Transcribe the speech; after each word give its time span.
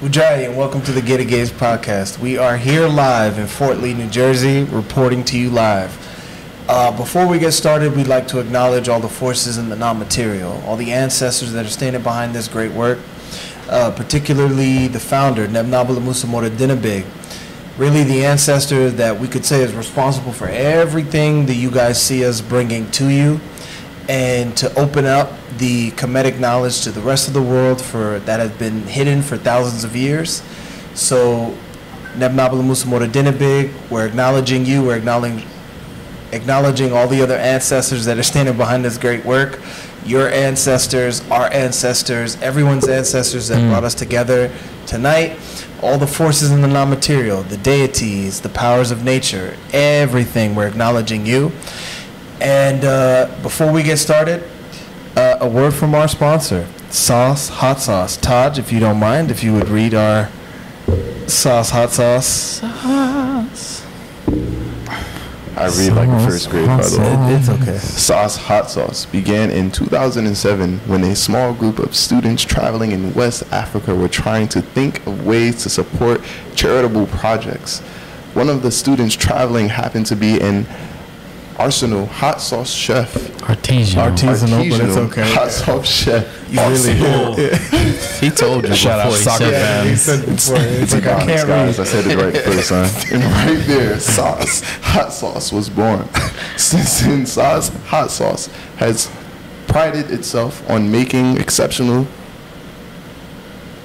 Udja, 0.00 0.46
and 0.46 0.56
welcome 0.56 0.80
to 0.80 0.92
the 0.92 1.02
Gate 1.02 1.20
of 1.20 1.28
Gates 1.28 1.50
podcast. 1.50 2.18
We 2.18 2.38
are 2.38 2.56
here 2.56 2.88
live 2.88 3.38
in 3.38 3.46
Fort 3.46 3.80
Lee, 3.80 3.92
New 3.92 4.08
Jersey, 4.08 4.64
reporting 4.64 5.22
to 5.24 5.38
you 5.38 5.50
live. 5.50 5.94
Uh, 6.70 6.90
before 6.96 7.26
we 7.26 7.38
get 7.38 7.52
started, 7.52 7.94
we'd 7.94 8.06
like 8.06 8.26
to 8.28 8.40
acknowledge 8.40 8.88
all 8.88 8.98
the 8.98 9.10
forces 9.10 9.58
in 9.58 9.68
the 9.68 9.76
non-material, 9.76 10.52
all 10.64 10.76
the 10.76 10.90
ancestors 10.90 11.52
that 11.52 11.66
are 11.66 11.68
standing 11.68 12.00
behind 12.00 12.34
this 12.34 12.48
great 12.48 12.72
work, 12.72 12.98
uh, 13.68 13.90
particularly 13.90 14.88
the 14.88 14.98
founder, 14.98 15.46
Neb 15.46 15.66
Naba 15.66 15.92
Lamoussa 15.92 16.26
Dinabig, 16.26 17.04
really 17.76 18.02
the 18.02 18.24
ancestor 18.24 18.88
that 18.88 19.20
we 19.20 19.28
could 19.28 19.44
say 19.44 19.62
is 19.62 19.74
responsible 19.74 20.32
for 20.32 20.48
everything 20.48 21.44
that 21.44 21.56
you 21.56 21.70
guys 21.70 22.00
see 22.02 22.24
us 22.24 22.40
bringing 22.40 22.90
to 22.92 23.10
you 23.10 23.38
and 24.10 24.56
to 24.56 24.76
open 24.76 25.04
up 25.04 25.30
the 25.58 25.92
Kemetic 25.92 26.40
knowledge 26.40 26.82
to 26.82 26.90
the 26.90 27.00
rest 27.00 27.28
of 27.28 27.32
the 27.32 27.40
world 27.40 27.80
for 27.80 28.18
that 28.20 28.40
has 28.40 28.50
been 28.50 28.82
hidden 28.82 29.22
for 29.22 29.36
thousands 29.36 29.84
of 29.84 29.94
years. 29.94 30.42
So, 30.94 31.56
Neb 32.16 32.32
Naba 32.32 32.56
Lamoussa 32.56 32.86
Dinabig, 32.86 33.72
we're 33.88 34.04
acknowledging 34.04 34.66
you, 34.66 34.82
we're 34.82 34.96
acknowledging 34.96 35.46
acknowledging 36.32 36.92
all 36.92 37.06
the 37.06 37.22
other 37.22 37.36
ancestors 37.36 38.04
that 38.04 38.18
are 38.18 38.22
standing 38.24 38.56
behind 38.56 38.84
this 38.84 38.98
great 38.98 39.24
work. 39.24 39.60
Your 40.04 40.28
ancestors, 40.28 41.28
our 41.30 41.52
ancestors, 41.52 42.40
everyone's 42.42 42.88
ancestors 42.88 43.46
that 43.48 43.58
mm. 43.58 43.68
brought 43.68 43.84
us 43.84 43.94
together 43.94 44.52
tonight. 44.86 45.38
All 45.82 45.98
the 45.98 46.06
forces 46.06 46.50
in 46.50 46.62
the 46.62 46.68
non 46.68 46.90
material, 46.90 47.44
the 47.44 47.58
deities, 47.58 48.40
the 48.40 48.48
powers 48.48 48.90
of 48.90 49.04
nature, 49.04 49.56
everything, 49.72 50.56
we're 50.56 50.66
acknowledging 50.66 51.26
you. 51.26 51.52
And 52.40 52.84
uh, 52.84 53.26
before 53.42 53.70
we 53.72 53.82
get 53.82 53.98
started, 53.98 54.42
uh, 55.16 55.38
a 55.40 55.48
word 55.48 55.74
from 55.74 55.94
our 55.94 56.08
sponsor, 56.08 56.66
Sauce 56.90 57.48
Hot 57.48 57.80
Sauce. 57.80 58.16
Taj, 58.16 58.58
if 58.58 58.72
you 58.72 58.80
don't 58.80 58.98
mind, 58.98 59.30
if 59.30 59.42
you 59.44 59.52
would 59.54 59.68
read 59.68 59.94
our 59.94 60.28
Sauce 61.26 61.70
Hot 61.70 61.90
Sauce. 61.90 62.26
Sauce. 62.26 63.86
I 65.56 65.66
read 65.66 65.92
like 65.92 66.08
a 66.08 66.26
first 66.26 66.48
grade, 66.48 66.66
by 66.68 66.78
the 66.88 66.98
way. 66.98 67.32
It- 67.34 67.38
it's 67.40 67.48
okay. 67.50 67.76
Sauce 67.78 68.36
Hot 68.36 68.70
Sauce 68.70 69.04
began 69.04 69.50
in 69.50 69.70
2007 69.70 70.80
when 70.86 71.04
a 71.04 71.14
small 71.14 71.52
group 71.52 71.78
of 71.78 71.94
students 71.94 72.42
traveling 72.44 72.92
in 72.92 73.12
West 73.12 73.42
Africa 73.52 73.94
were 73.94 74.08
trying 74.08 74.48
to 74.48 74.62
think 74.62 75.06
of 75.06 75.26
ways 75.26 75.62
to 75.64 75.68
support 75.68 76.22
charitable 76.54 77.06
projects. 77.06 77.80
One 78.32 78.48
of 78.48 78.62
the 78.62 78.70
students 78.70 79.14
traveling 79.16 79.68
happened 79.68 80.06
to 80.06 80.16
be 80.16 80.40
an 80.40 80.66
Arsenal 81.60 82.06
hot 82.06 82.40
sauce 82.40 82.72
chef. 82.72 83.14
Artesian. 83.48 83.98
Artisanal, 84.00 84.70
but 84.70 84.80
it's 84.80 84.96
Artisanal 84.96 85.10
okay. 85.10 85.34
Hot 85.34 85.50
sauce 85.50 85.86
chef. 85.86 86.50
You 86.50 86.60
really 86.60 86.94
he 88.20 88.30
told 88.30 88.66
you 88.66 88.74
Shout 88.74 88.98
out 89.00 89.04
before 89.12 89.18
he 89.18 89.24
soccer 89.24 89.44
said 89.44 89.84
Yeah, 89.84 89.90
he 89.90 89.96
said 89.96 90.20
before. 90.26 90.56
It's 90.58 90.90
To 90.92 90.96
like 90.96 91.04
be 91.04 91.10
I 91.10 91.24
can't 91.26 91.48
guys, 91.48 91.78
read. 91.78 91.86
I 91.86 91.90
said 91.90 92.06
it 92.06 92.16
right 92.16 92.32
the 92.34 92.40
first 92.40 92.68
time. 93.10 93.12
And 93.12 93.22
right 93.24 93.66
there, 93.66 94.00
sauce, 94.00 94.62
hot 94.80 95.12
sauce 95.12 95.52
was 95.52 95.68
born. 95.68 96.08
Since 96.56 97.00
then, 97.02 97.26
sauce, 97.26 97.68
hot 97.86 98.10
sauce 98.10 98.46
has 98.78 99.10
prided 99.68 100.10
itself 100.10 100.68
on 100.70 100.90
making 100.90 101.36
exceptional 101.36 102.06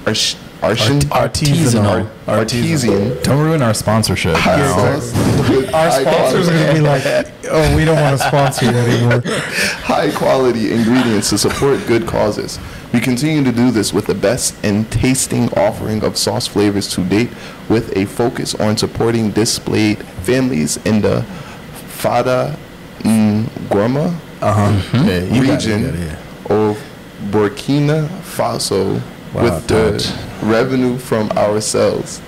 arch- 0.06 0.36
artisan, 0.62 1.00
Artisanal. 1.10 2.08
artesian 2.26 3.22
Don't 3.22 3.42
ruin 3.42 3.62
our 3.62 3.74
sponsorship. 3.74 4.34
Our 4.46 5.90
sponsors 5.90 6.48
are 6.48 6.52
gonna 6.52 6.72
be 6.74 6.80
like, 6.80 7.04
oh, 7.50 7.76
we 7.76 7.84
don't 7.84 8.00
want 8.00 8.18
to 8.18 8.26
sponsor 8.26 8.66
you 8.66 8.70
anymore. 8.72 9.22
high 9.26 10.10
quality 10.12 10.72
ingredients 10.72 11.30
to 11.30 11.38
support 11.38 11.86
good 11.86 12.06
causes. 12.06 12.58
We 12.92 13.00
continue 13.00 13.44
to 13.44 13.52
do 13.52 13.70
this 13.70 13.92
with 13.92 14.06
the 14.06 14.14
best 14.14 14.54
and 14.64 14.90
tasting 14.90 15.52
offering 15.58 16.02
of 16.04 16.16
sauce 16.16 16.46
flavors 16.46 16.88
to 16.94 17.04
date, 17.04 17.30
with 17.68 17.94
a 17.96 18.06
focus 18.06 18.54
on 18.54 18.76
supporting 18.76 19.32
displaced 19.32 20.02
families 20.24 20.78
in 20.86 21.02
the 21.02 21.22
Fada 21.88 22.56
N'gourma 23.00 24.14
Uh 24.40 24.52
huh. 24.52 25.02
Yeah, 25.04 25.20
you 25.24 25.44
got 25.46 25.64
it, 25.64 25.66
region 25.66 25.80
you 25.82 25.86
got 25.90 25.94
it, 25.94 26.50
of 26.50 26.82
Burkina 27.30 28.08
Faso 28.22 29.00
Wow, 29.34 29.42
with 29.44 29.66
the 29.66 29.98
Taj. 29.98 30.42
revenue 30.42 30.98
from 30.98 31.30
our 31.36 31.60
sales. 31.60 32.20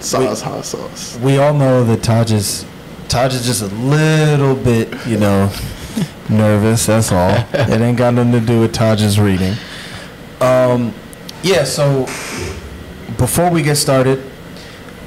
Sauce, 0.00 0.40
hot 0.42 0.64
sauce. 0.64 1.18
We 1.20 1.38
all 1.38 1.54
know 1.54 1.84
that 1.84 2.02
Taj 2.02 2.30
is 2.32 2.64
Taj 3.08 3.34
is 3.34 3.46
just 3.46 3.62
a 3.62 3.66
little 3.66 4.54
bit, 4.54 4.92
you 5.06 5.16
know, 5.18 5.50
nervous. 6.28 6.86
That's 6.86 7.12
all. 7.12 7.30
It 7.52 7.80
ain't 7.80 7.96
got 7.98 8.14
nothing 8.14 8.32
to 8.32 8.40
do 8.40 8.60
with 8.60 8.72
Taj's 8.72 9.18
reading. 9.18 9.54
Um, 10.40 10.92
yeah. 11.42 11.64
So 11.64 12.04
before 13.16 13.50
we 13.50 13.62
get 13.62 13.76
started, 13.76 14.22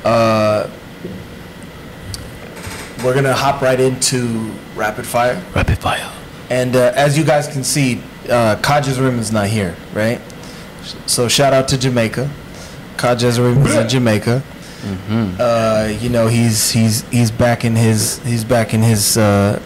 uh, 0.03 0.69
we're 3.03 3.13
gonna 3.13 3.33
hop 3.33 3.61
right 3.61 3.79
into 3.79 4.51
rapid 4.75 5.05
fire. 5.05 5.41
Rapid 5.55 5.77
fire. 5.77 6.11
And 6.49 6.75
uh, 6.75 6.93
as 6.95 7.17
you 7.17 7.23
guys 7.23 7.47
can 7.47 7.63
see, 7.63 8.01
uh, 8.29 8.55
Kaja's 8.61 8.97
is 8.97 9.31
not 9.31 9.47
here, 9.47 9.75
right? 9.93 10.21
So 11.05 11.27
shout 11.27 11.53
out 11.53 11.67
to 11.69 11.77
Jamaica. 11.77 12.29
Kaja's 12.97 13.37
is 13.37 13.75
in 13.75 13.89
Jamaica. 13.89 14.43
Uh, 15.39 15.91
you 15.99 16.09
know 16.09 16.27
he's 16.27 16.71
he's 16.71 17.01
he's 17.09 17.31
back 17.31 17.65
in 17.65 17.75
his 17.75 18.19
he's 18.19 18.43
back 18.45 18.73
in 18.73 18.81
his 18.81 19.17
uh, 19.17 19.59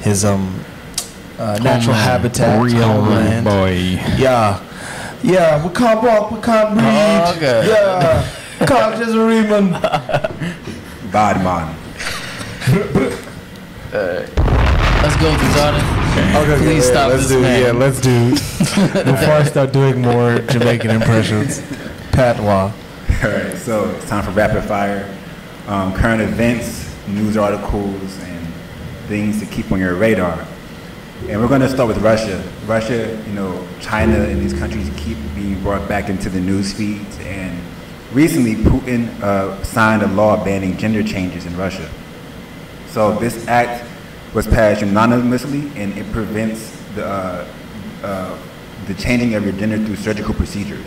his 0.00 0.24
um 0.24 0.64
uh, 1.38 1.58
natural 1.62 1.94
Homeland. 1.94 1.96
habitat, 1.96 2.62
Real 2.62 2.82
homeland. 2.82 3.44
Boy. 3.44 3.72
Yeah, 4.16 4.62
yeah. 5.22 5.64
We 5.66 5.72
can't 5.74 6.02
walk, 6.02 6.30
we 6.30 6.40
can't 6.40 6.74
breathe. 6.74 6.86
Oh, 6.88 7.34
okay. 7.36 7.68
Yeah, 7.68 8.66
Kaja's 8.66 9.14
Riemann. 9.28 9.72
Bad 11.12 11.42
man. 11.44 11.74
Let's 15.02 15.16
go, 15.16 15.30
Tazada. 15.30 15.98
Okay, 16.42 16.56
Please 16.64 16.84
yeah, 16.86 16.90
stop 16.90 17.10
let's 17.10 17.28
this 17.28 17.30
do, 17.30 17.40
man. 17.40 17.62
Yeah, 17.62 17.70
let's 17.70 18.00
do. 18.00 18.30
Before 19.04 19.34
I 19.34 19.44
start 19.44 19.72
doing 19.72 20.02
more 20.02 20.40
Jamaican 20.40 20.90
impressions, 20.90 21.62
patois. 22.10 22.72
All 23.22 23.30
right, 23.30 23.56
so 23.56 23.90
it's 23.90 24.08
time 24.08 24.24
for 24.24 24.32
rapid 24.32 24.64
fire. 24.64 25.08
Um, 25.68 25.94
current 25.94 26.20
events, 26.20 26.92
news 27.06 27.36
articles, 27.36 28.18
and 28.24 28.46
things 29.06 29.38
to 29.38 29.46
keep 29.46 29.70
on 29.70 29.78
your 29.78 29.94
radar. 29.94 30.44
And 31.28 31.40
we're 31.40 31.48
going 31.48 31.60
to 31.60 31.68
start 31.68 31.86
with 31.86 31.98
Russia. 31.98 32.42
Russia, 32.66 33.22
you 33.28 33.34
know, 33.34 33.68
China 33.80 34.18
and 34.18 34.40
these 34.40 34.52
countries 34.52 34.90
keep 34.96 35.16
being 35.36 35.62
brought 35.62 35.88
back 35.88 36.08
into 36.08 36.28
the 36.28 36.40
news 36.40 36.72
feeds. 36.72 37.20
And 37.20 37.56
recently, 38.12 38.56
Putin 38.56 39.08
uh, 39.20 39.62
signed 39.62 40.02
a 40.02 40.08
law 40.08 40.44
banning 40.44 40.76
gender 40.76 41.04
changes 41.04 41.46
in 41.46 41.56
Russia. 41.56 41.88
So 42.88 43.16
this 43.18 43.46
act 43.46 43.84
was 44.34 44.46
passed 44.46 44.82
unanimously, 44.82 45.70
and 45.76 45.96
it 45.96 46.10
prevents 46.12 46.70
the, 46.94 47.06
uh, 47.06 47.46
uh, 48.02 48.38
the 48.86 48.94
changing 48.94 49.34
of 49.34 49.44
your 49.44 49.52
gender 49.54 49.78
through 49.84 49.96
surgical 49.96 50.34
procedures, 50.34 50.86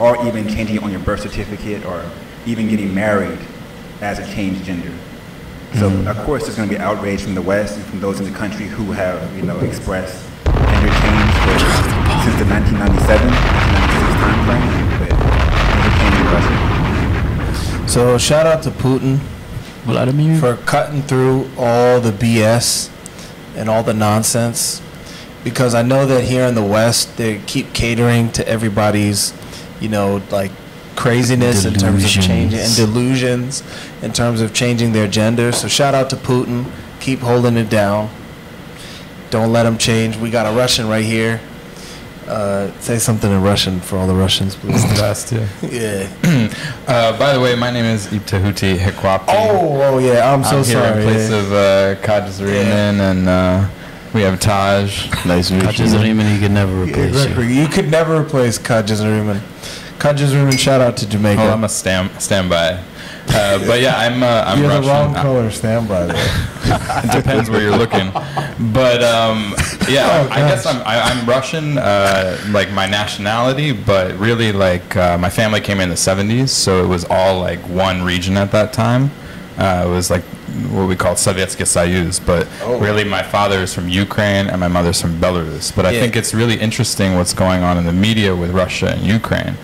or 0.00 0.24
even 0.26 0.48
changing 0.48 0.76
it 0.76 0.82
on 0.82 0.90
your 0.90 1.00
birth 1.00 1.20
certificate, 1.20 1.84
or 1.84 2.04
even 2.46 2.68
getting 2.68 2.94
married 2.94 3.38
as 4.00 4.18
a 4.18 4.34
changed 4.34 4.64
gender. 4.64 4.92
So 5.74 5.88
of 6.08 6.16
course, 6.24 6.44
there's 6.44 6.56
going 6.56 6.68
to 6.68 6.74
be 6.74 6.80
outrage 6.80 7.22
from 7.22 7.34
the 7.34 7.42
West 7.42 7.76
and 7.76 7.84
from 7.86 8.00
those 8.00 8.18
in 8.20 8.24
the 8.24 8.36
country 8.36 8.66
who 8.66 8.90
have, 8.92 9.36
you 9.36 9.42
know, 9.42 9.58
expressed 9.60 10.24
gender 10.44 10.88
change 10.88 11.32
for, 11.44 11.58
since 12.24 12.36
the 12.40 12.46
1997, 12.48 13.28
1996 13.28 14.16
time 14.18 14.40
frame, 14.48 14.88
but 14.98 15.12
in 16.06 16.26
Russia. 16.32 17.88
So 17.88 18.18
shout 18.18 18.46
out 18.46 18.62
to 18.62 18.70
Putin 18.70 19.20
Vladimir. 19.92 20.38
for 20.38 20.56
cutting 20.56 21.02
through 21.02 21.48
all 21.58 22.00
the 22.00 22.12
BS 22.12 22.90
and 23.56 23.68
all 23.68 23.82
the 23.82 23.94
nonsense, 23.94 24.82
because 25.44 25.74
I 25.74 25.82
know 25.82 26.06
that 26.06 26.24
here 26.24 26.44
in 26.44 26.54
the 26.54 26.64
West 26.64 27.16
they 27.16 27.38
keep 27.46 27.72
catering 27.72 28.30
to 28.32 28.46
everybody's, 28.48 29.32
you 29.80 29.88
know, 29.88 30.22
like 30.30 30.50
craziness 30.96 31.64
in 31.64 31.74
terms 31.74 32.04
of 32.04 32.10
changing 32.10 32.58
and 32.58 32.74
delusions 32.74 33.62
in 34.02 34.12
terms 34.12 34.40
of 34.40 34.52
changing 34.52 34.92
their 34.92 35.06
gender. 35.06 35.52
So 35.52 35.68
shout 35.68 35.94
out 35.94 36.10
to 36.10 36.16
Putin. 36.16 36.70
Keep 36.98 37.20
holding 37.20 37.56
it 37.56 37.70
down. 37.70 38.10
Don't 39.30 39.52
let 39.52 39.64
him 39.64 39.78
change. 39.78 40.16
We 40.16 40.30
got 40.30 40.52
a 40.52 40.56
Russian 40.56 40.88
right 40.88 41.04
here. 41.04 41.40
Uh, 42.28 42.70
say 42.80 42.98
something 42.98 43.30
in 43.32 43.42
Russian 43.42 43.80
for 43.80 43.96
all 43.96 44.06
the 44.06 44.14
Russians, 44.14 44.54
please. 44.60 44.84
Best, 45.00 45.32
yeah. 45.32 45.48
yeah. 45.62 46.52
Uh, 46.86 47.18
by 47.18 47.32
the 47.32 47.40
way, 47.40 47.54
my 47.54 47.70
name 47.70 47.86
is 47.86 48.06
Ibtahuti 48.08 48.76
Hekwapti. 48.76 49.24
Oh, 49.28 49.82
oh 49.82 49.98
yeah. 49.98 50.32
I'm 50.32 50.44
so 50.44 50.58
I'm 50.58 50.64
here 50.64 50.74
sorry. 50.74 51.02
in 51.02 51.08
place 51.08 51.30
yeah. 51.30 51.38
of 51.38 51.52
uh, 51.52 52.02
Kajas 52.02 52.44
Riemann, 52.44 53.00
and 53.00 53.28
uh, 53.28 53.68
we 54.12 54.20
have 54.20 54.38
Taj. 54.40 55.08
Nice 55.24 55.48
to 55.48 55.54
meet 55.54 55.62
you. 55.62 55.68
Kajas 55.68 56.02
Riemann, 56.02 56.32
he 56.34 56.38
could 56.40 56.52
never 56.52 56.82
replace 56.82 57.08
Exactly. 57.14 57.46
you. 57.46 57.62
You 57.62 57.68
could 57.68 57.90
never 57.90 58.20
replace 58.20 58.58
Kajas 58.58 59.00
Nariman. 59.00 59.40
Kudges 59.98 60.32
Ruben, 60.32 60.56
shout 60.56 60.80
out 60.80 60.96
to 60.98 61.08
Jamaica. 61.08 61.42
Oh, 61.42 61.50
I'm 61.50 61.64
a 61.64 61.68
stand 61.68 62.10
standby. 62.22 62.80
Uh, 63.30 63.58
but 63.66 63.80
yeah, 63.80 63.96
I'm 63.96 64.22
uh, 64.22 64.44
I'm 64.46 64.58
You're 64.60 64.68
Russian. 64.68 64.82
the 64.84 64.88
wrong 64.88 65.16
I- 65.16 65.22
color 65.22 65.50
standby 65.50 66.06
there. 66.06 66.16
it 67.04 67.12
depends 67.12 67.48
where 67.50 67.60
you're 67.60 67.76
looking. 67.76 68.10
But 68.72 69.02
um, 69.02 69.54
yeah, 69.88 70.08
Oh, 70.10 70.28
I 70.30 70.38
guess. 70.48 70.66
I'm 70.66 70.80
I, 70.86 71.00
I'm 71.00 71.26
Russian, 71.28 71.78
uh, 71.78 72.38
like 72.50 72.70
my 72.72 72.86
nationality, 72.86 73.72
but 73.72 74.14
really 74.18 74.52
like 74.52 74.96
uh, 74.96 75.18
my 75.18 75.30
family 75.30 75.60
came 75.60 75.80
in 75.80 75.88
the 75.88 75.94
70s, 75.94 76.48
so 76.48 76.82
it 76.82 76.88
was 76.88 77.04
all 77.10 77.38
like 77.40 77.60
one 77.68 78.02
region 78.02 78.36
at 78.36 78.50
that 78.52 78.72
time. 78.72 79.10
Uh, 79.58 79.84
it 79.86 79.90
was 79.90 80.10
like 80.10 80.22
what 80.70 80.86
we 80.88 80.96
call 80.96 81.14
Sovietsky 81.14 81.64
Soyuz, 81.66 82.24
but 82.24 82.46
Oh. 82.62 82.78
really 82.80 83.04
my 83.04 83.22
father 83.22 83.58
is 83.60 83.74
from 83.74 83.88
Ukraine 83.88 84.46
and 84.48 84.58
my 84.60 84.68
mother's 84.68 85.00
from 85.00 85.18
Belarus. 85.20 85.74
But 85.74 85.84
I 85.86 85.90
Yeah. 85.90 86.00
think 86.00 86.16
it's 86.16 86.32
really 86.32 86.54
interesting 86.58 87.16
what's 87.16 87.34
going 87.34 87.62
on 87.62 87.76
in 87.76 87.84
the 87.84 87.92
media 87.92 88.34
with 88.34 88.50
Russia 88.50 88.90
and 88.92 89.02
Ukraine. 89.02 89.56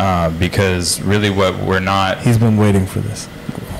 Uh, 0.00 0.30
because 0.38 0.98
really, 1.02 1.28
what 1.28 1.54
we're 1.58 1.78
not 1.78 2.22
He's 2.22 2.38
been 2.38 2.56
waiting 2.56 2.86
for 2.86 3.00
this. 3.00 3.28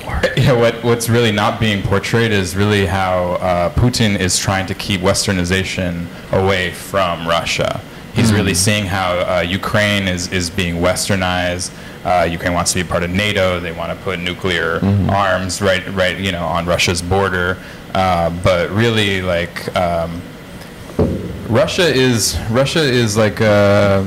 yeah, 0.37 0.51
what, 0.51 0.75
what's 0.83 1.09
really 1.09 1.31
not 1.31 1.59
being 1.59 1.81
portrayed 1.81 2.31
is 2.31 2.55
really 2.55 2.85
how 2.85 3.39
uh, 3.41 3.73
Putin 3.73 4.19
is 4.19 4.37
trying 4.37 4.67
to 4.67 4.75
keep 4.75 5.01
westernization 5.01 6.05
away 6.31 6.73
from 6.73 7.27
Russia. 7.27 7.81
He's 8.13 8.31
really 8.31 8.53
seeing 8.53 8.85
how 8.85 9.13
uh, 9.13 9.41
Ukraine 9.41 10.07
is, 10.07 10.31
is 10.31 10.51
being 10.51 10.75
westernized. 10.75 11.71
Uh, 12.05 12.25
Ukraine 12.25 12.53
wants 12.53 12.71
to 12.73 12.83
be 12.83 12.87
part 12.87 13.01
of 13.01 13.09
NATO. 13.09 13.59
They 13.59 13.71
want 13.71 13.97
to 13.97 14.03
put 14.03 14.19
nuclear 14.19 14.79
arms 15.09 15.59
right, 15.59 15.87
right, 15.95 16.19
you 16.19 16.31
know, 16.31 16.45
on 16.45 16.67
Russia's 16.67 17.01
border. 17.01 17.57
Uh, 17.95 18.29
but 18.43 18.69
really, 18.69 19.23
like, 19.23 19.75
um, 19.75 20.21
Russia 21.49 21.87
is 21.87 22.37
Russia 22.51 22.79
is 22.79 23.17
like 23.17 23.41
uh, 23.41 24.05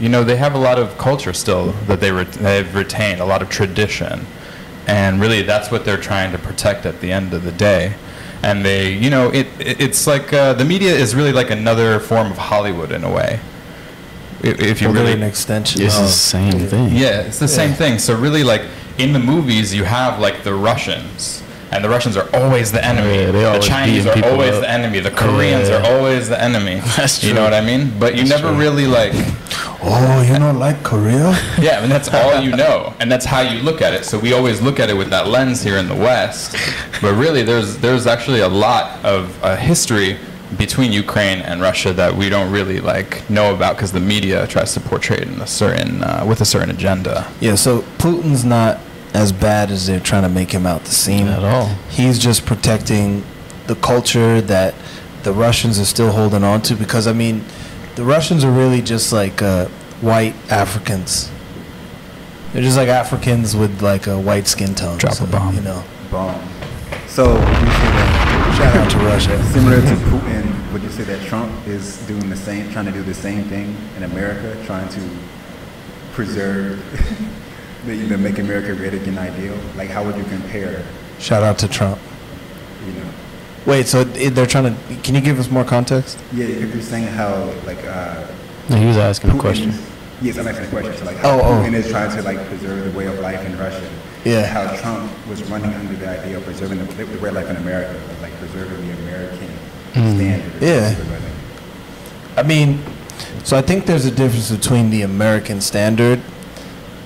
you 0.00 0.08
know 0.08 0.24
they 0.24 0.36
have 0.36 0.54
a 0.54 0.58
lot 0.58 0.78
of 0.78 0.96
culture 0.98 1.32
still 1.32 1.72
that 1.86 2.00
they 2.00 2.10
re- 2.12 2.24
they've 2.24 2.74
retained 2.74 3.20
a 3.20 3.24
lot 3.24 3.42
of 3.42 3.48
tradition, 3.48 4.26
and 4.86 5.20
really 5.20 5.42
that's 5.42 5.70
what 5.70 5.84
they're 5.84 6.00
trying 6.00 6.32
to 6.32 6.38
protect 6.38 6.84
at 6.86 7.00
the 7.00 7.12
end 7.12 7.32
of 7.32 7.44
the 7.44 7.52
day. 7.52 7.94
And 8.42 8.64
they 8.64 8.92
you 8.92 9.08
know 9.10 9.30
it, 9.30 9.46
it 9.58 9.80
it's 9.80 10.06
like 10.06 10.32
uh, 10.32 10.52
the 10.54 10.64
media 10.64 10.92
is 10.92 11.14
really 11.14 11.32
like 11.32 11.50
another 11.50 12.00
form 12.00 12.30
of 12.30 12.36
Hollywood 12.38 12.92
in 12.92 13.04
a 13.04 13.10
way. 13.10 13.40
I- 14.42 14.48
If 14.48 14.82
you 14.82 14.88
Well, 14.88 14.94
they're 14.94 15.04
really 15.04 15.12
an 15.14 15.22
extension. 15.22 15.80
It's 15.82 15.96
of- 15.96 16.02
the 16.02 16.08
same 16.10 16.52
thing. 16.66 16.90
yeah, 16.92 17.20
it's 17.22 17.38
the 17.38 17.48
same 17.48 17.72
thing. 17.72 17.98
So 17.98 18.14
really, 18.14 18.42
like 18.44 18.62
in 18.98 19.12
the 19.12 19.18
movies, 19.20 19.72
you 19.74 19.84
have 19.84 20.18
like 20.20 20.42
the 20.44 20.52
Russians, 20.54 21.42
and 21.74 21.84
the 21.84 21.88
Russians 21.88 22.16
are 22.16 22.28
always 22.34 22.70
the 22.72 22.84
enemy. 22.84 23.16
Yeah, 23.16 23.30
they 23.32 23.40
the 23.40 23.48
always 23.48 23.66
Chinese 23.66 24.06
are 24.06 24.24
always 24.24 24.54
up. 24.54 24.60
the 24.62 24.70
enemy. 24.70 25.00
The 25.00 25.10
Koreans 25.10 25.68
Yeah. 25.68 25.76
are 25.82 25.84
always 25.92 26.28
the 26.28 26.40
enemy. 26.40 26.76
That's 26.96 27.22
You 27.24 27.34
know 27.34 27.42
what 27.44 27.52
I 27.54 27.60
mean? 27.60 27.92
But 27.98 28.14
you 28.14 28.24
That's 28.24 28.30
never 28.42 28.48
true. 28.54 28.58
really 28.64 28.86
like. 28.86 29.12
Oh, 29.82 30.22
you 30.26 30.38
don't 30.38 30.58
like 30.58 30.82
Korea? 30.82 31.36
Yeah, 31.60 31.82
and 31.82 31.90
that's 31.92 32.08
all 32.12 32.40
you 32.40 32.56
know, 32.56 32.94
and 33.00 33.10
that's 33.12 33.24
how 33.26 33.40
you 33.40 33.60
look 33.60 33.80
at 33.82 33.92
it. 33.92 34.04
So 34.04 34.18
we 34.18 34.32
always 34.32 34.60
look 34.62 34.80
at 34.80 34.88
it 34.90 34.94
with 34.96 35.10
that 35.10 35.28
lens 35.28 35.62
here 35.62 35.76
in 35.78 35.88
the 35.88 35.94
West, 35.94 36.56
but 37.02 37.12
really, 37.14 37.42
there's 37.42 37.76
there's 37.78 38.06
actually 38.06 38.40
a 38.40 38.48
lot 38.48 39.04
of 39.04 39.22
uh, 39.44 39.56
history 39.56 40.16
between 40.58 40.92
Ukraine 40.92 41.40
and 41.40 41.60
Russia 41.60 41.92
that 41.94 42.14
we 42.14 42.28
don't 42.28 42.50
really 42.52 42.80
like 42.80 43.28
know 43.28 43.54
about 43.54 43.76
because 43.76 43.92
the 43.92 44.00
media 44.14 44.46
tries 44.46 44.72
to 44.74 44.80
portray 44.80 45.16
it 45.18 45.28
in 45.28 45.40
a 45.40 45.46
certain 45.46 46.02
uh, 46.04 46.24
with 46.26 46.40
a 46.40 46.44
certain 46.44 46.70
agenda. 46.70 47.26
Yeah, 47.40 47.56
so 47.56 47.82
Putin's 47.98 48.44
not 48.44 48.78
as 49.14 49.32
bad 49.32 49.70
as 49.70 49.86
they're 49.86 50.00
trying 50.00 50.24
to 50.24 50.28
make 50.28 50.50
him 50.50 50.66
out 50.66 50.84
to 50.84 50.92
seem. 50.92 51.28
At 51.28 51.44
all. 51.44 51.68
He's 51.88 52.18
just 52.18 52.44
protecting 52.44 53.24
the 53.66 53.76
culture 53.76 54.40
that 54.42 54.74
the 55.22 55.32
Russians 55.32 55.78
are 55.78 55.84
still 55.84 56.12
holding 56.12 56.44
on 56.44 56.60
to 56.62 56.74
because, 56.74 57.06
I 57.06 57.12
mean, 57.12 57.44
the 57.94 58.04
Russians 58.04 58.44
are 58.44 58.50
really 58.50 58.82
just 58.82 59.12
like 59.12 59.40
uh, 59.40 59.66
white 60.00 60.34
Africans. 60.50 61.30
They're 62.52 62.62
just 62.62 62.76
like 62.76 62.88
Africans 62.88 63.56
with 63.56 63.80
like 63.82 64.06
a 64.06 64.18
white 64.18 64.46
skin 64.46 64.74
tone. 64.74 64.98
Drop 64.98 65.14
a 65.14 65.16
so, 65.16 65.26
bomb. 65.26 65.54
You 65.54 65.62
know. 65.62 65.84
Bomb. 66.10 66.40
So 67.06 67.32
you 67.32 67.40
say 67.40 67.40
that 67.40 68.34
Shout 68.56 68.76
out 68.76 68.90
to 68.92 68.98
Russia. 68.98 69.42
similar 69.52 69.80
to 69.80 69.96
Putin, 70.06 70.72
would 70.72 70.82
you 70.82 70.88
say 70.90 71.02
that 71.02 71.26
Trump 71.26 71.52
is 71.66 71.98
doing 72.06 72.30
the 72.30 72.36
same, 72.36 72.70
trying 72.70 72.86
to 72.86 72.92
do 72.92 73.02
the 73.02 73.14
same 73.14 73.42
thing 73.44 73.76
in 73.96 74.04
America, 74.04 74.56
trying 74.64 74.88
to 74.90 75.00
preserve, 76.12 76.78
the, 77.86 77.94
you 77.94 78.06
know, 78.08 78.16
make 78.16 78.38
America 78.38 78.74
great 78.74 78.94
again 78.94 79.18
ideal? 79.18 79.56
Like, 79.76 79.88
how 79.90 80.04
would 80.04 80.16
you 80.16 80.24
compare, 80.24 80.84
Shout 81.18 81.42
out 81.42 81.58
to 81.58 81.68
Trump. 81.68 81.98
you 82.86 82.92
know? 82.92 83.08
Wait, 83.66 83.86
so 83.86 84.04
they're 84.04 84.46
trying 84.46 84.74
to. 84.74 84.94
Can 85.02 85.14
you 85.14 85.20
give 85.20 85.38
us 85.38 85.50
more 85.50 85.64
context? 85.64 86.18
Yeah, 86.32 86.46
if 86.46 86.72
you're 86.74 86.82
saying 86.82 87.06
how, 87.06 87.52
like, 87.64 87.82
uh, 87.84 88.26
No, 88.68 88.76
he 88.76 88.86
was 88.86 88.96
asking 88.96 89.30
a 89.30 89.38
question. 89.38 89.72
Yes, 90.20 90.38
I'm 90.38 90.46
asking 90.48 90.66
a 90.66 90.70
question. 90.70 90.96
So, 90.96 91.04
like, 91.06 91.16
how 91.18 91.38
Oh, 91.38 91.40
oh. 91.40 91.62
Putin 91.62 91.74
is 91.74 91.88
trying 91.88 92.14
to, 92.16 92.22
like, 92.22 92.38
preserve 92.48 92.84
the 92.92 92.98
way 92.98 93.06
of 93.06 93.18
life 93.20 93.44
in 93.46 93.56
Russia. 93.58 93.88
Yeah. 94.24 94.46
How 94.46 94.74
Trump 94.76 95.10
was 95.28 95.42
running 95.50 95.72
under 95.74 95.94
the 95.94 96.08
idea 96.08 96.36
of 96.38 96.44
preserving 96.44 96.78
the, 96.78 97.04
the 97.04 97.18
way 97.20 97.28
of 97.28 97.34
life 97.34 97.48
in 97.48 97.56
America, 97.56 97.98
like, 98.22 98.32
preserving 98.38 98.86
the 98.86 98.92
American 99.02 99.48
standard. 99.92 100.52
Mm. 100.52 100.60
Yeah. 100.62 100.94
I 102.36 102.42
mean, 102.42 102.80
so 103.44 103.56
I 103.56 103.62
think 103.62 103.86
there's 103.86 104.04
a 104.06 104.10
difference 104.10 104.50
between 104.50 104.90
the 104.90 105.02
American 105.02 105.60
standard 105.60 106.20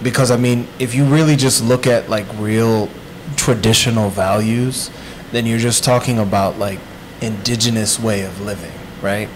because 0.03 0.31
I 0.31 0.37
mean, 0.37 0.67
if 0.79 0.95
you 0.95 1.05
really 1.05 1.37
just 1.37 1.63
look 1.65 1.87
at 1.87 2.09
like 2.09 2.27
real 2.39 2.89
traditional 3.37 4.11
values, 4.11 4.91
then 5.33 5.47
you're 5.47 5.59
just 5.59 5.85
talking 5.85 6.19
about 6.19 6.59
like 6.59 6.79
indigenous 7.21 7.99
way 7.99 8.23
of 8.23 8.41
living, 8.41 8.73
right? 9.03 9.29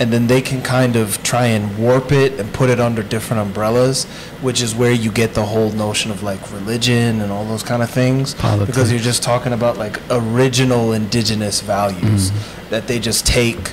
And 0.00 0.12
then 0.12 0.26
they 0.26 0.42
can 0.42 0.60
kind 0.60 0.96
of 0.96 1.22
try 1.22 1.46
and 1.46 1.78
warp 1.78 2.10
it 2.10 2.40
and 2.40 2.52
put 2.52 2.68
it 2.68 2.80
under 2.80 3.00
different 3.04 3.40
umbrellas, 3.42 4.06
which 4.42 4.60
is 4.60 4.74
where 4.74 4.90
you 4.90 5.12
get 5.12 5.34
the 5.34 5.44
whole 5.44 5.70
notion 5.70 6.10
of 6.10 6.24
like 6.24 6.40
religion 6.52 7.20
and 7.20 7.30
all 7.30 7.44
those 7.44 7.62
kind 7.62 7.80
of 7.80 7.88
things. 7.90 8.34
Because 8.66 8.90
you're 8.90 9.00
just 9.00 9.22
talking 9.22 9.52
about 9.52 9.78
like 9.78 10.00
original 10.10 10.92
indigenous 10.92 11.60
values 11.60 12.32
Mm-hmm. 12.32 12.70
that 12.70 12.88
they 12.88 12.98
just 12.98 13.24
take 13.24 13.70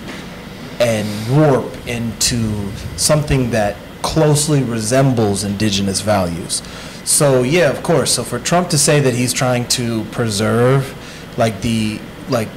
and 0.79 1.07
warp 1.35 1.65
into 1.87 2.71
something 2.97 3.49
that 3.51 3.75
closely 4.01 4.63
resembles 4.63 5.43
indigenous 5.43 6.01
values. 6.01 6.61
So 7.03 7.43
yeah, 7.43 7.69
of 7.69 7.83
course. 7.83 8.13
So 8.13 8.23
for 8.23 8.39
Trump 8.39 8.69
to 8.69 8.77
say 8.77 8.99
that 8.99 9.13
he's 9.13 9.33
trying 9.33 9.67
to 9.69 10.03
preserve 10.05 10.97
like 11.37 11.61
the 11.61 11.99
like 12.29 12.49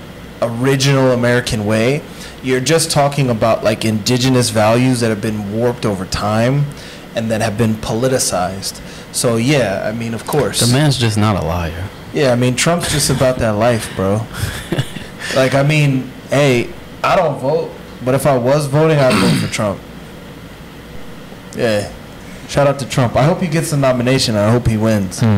original 0.43 1.13
American 1.13 1.67
way, 1.67 2.03
you're 2.43 2.61
just 2.61 2.91
talking 2.91 3.31
about 3.31 3.65
like 3.65 3.85
indigenous 3.85 4.51
values 4.51 5.01
that 5.01 5.09
have 5.09 5.23
been 5.23 5.53
warped 5.53 5.87
over 5.87 6.05
time 6.05 6.67
and 7.15 7.31
that 7.31 7.41
have 7.41 7.57
been 7.57 7.75
politicized. 7.75 8.81
So 9.15 9.37
yeah, 9.37 9.89
I 9.89 9.93
mean, 9.97 10.15
of 10.15 10.27
course. 10.27 10.61
The 10.61 10.73
man's 10.73 10.99
just 10.99 11.17
not 11.17 11.43
a 11.43 11.47
liar. 11.47 11.89
Yeah, 12.13 12.33
I 12.33 12.37
mean, 12.37 12.55
Trump's 12.55 12.93
just 12.93 13.11
about 13.11 13.39
that 13.39 13.51
life, 13.51 13.95
bro. 13.97 14.21
like, 15.35 15.55
I 15.55 15.65
mean, 15.65 16.11
hey, 16.31 16.73
I 17.03 17.17
don't 17.17 17.41
vote, 17.41 17.73
but 18.05 18.15
if 18.15 18.25
I 18.27 18.39
was 18.39 18.67
voting, 18.67 18.99
I'd 18.99 19.15
vote 19.15 19.47
for 19.47 19.53
Trump. 19.53 19.81
Yeah. 21.57 21.93
Shout 22.49 22.67
out 22.67 22.79
to 22.81 22.89
Trump. 22.89 23.17
I 23.17 23.23
hope 23.25 23.41
he 23.41 23.47
gets 23.49 23.71
the 23.71 23.77
nomination. 23.77 24.37
I 24.37 24.51
hope 24.51 24.67
he 24.67 24.77
wins. 24.77 25.23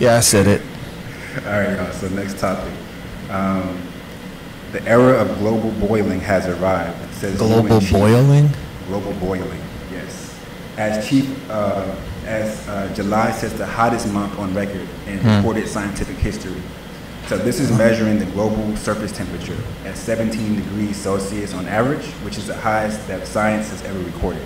Yeah, 0.00 0.14
I 0.16 0.20
said 0.20 0.46
it. 0.46 0.62
All 1.44 1.50
right, 1.50 1.76
y'all. 1.76 1.90
So 1.90 2.08
next 2.10 2.38
topic. 2.38 2.72
Um, 3.30 3.82
the 4.70 4.80
era 4.86 5.14
of 5.20 5.36
global 5.40 5.72
boiling 5.72 6.20
has 6.20 6.46
arrived. 6.46 7.14
Says 7.14 7.36
Global 7.36 7.80
boiling? 7.90 8.48
Global 8.86 9.12
boiling. 9.14 9.60
Yes. 9.90 10.38
As 10.76 11.08
chief, 11.08 11.50
uh, 11.50 11.96
as 12.26 12.68
uh, 12.68 12.92
July 12.94 13.32
says 13.32 13.54
the 13.58 13.66
hottest 13.66 14.06
month 14.12 14.38
on 14.38 14.54
record 14.54 14.86
in 15.08 15.16
recorded 15.36 15.66
scientific 15.66 16.16
history. 16.18 16.62
So 17.26 17.36
this 17.36 17.58
is 17.58 17.76
measuring 17.76 18.20
the 18.20 18.26
global 18.26 18.76
surface 18.76 19.10
temperature 19.10 19.58
at 19.84 19.96
17 19.96 20.54
degrees 20.54 20.96
Celsius 20.96 21.54
on 21.54 21.66
average, 21.66 22.06
which 22.22 22.38
is 22.38 22.46
the 22.46 22.54
highest 22.54 23.04
that 23.08 23.26
science 23.26 23.68
has 23.70 23.82
ever 23.84 23.98
recorded. 23.98 24.42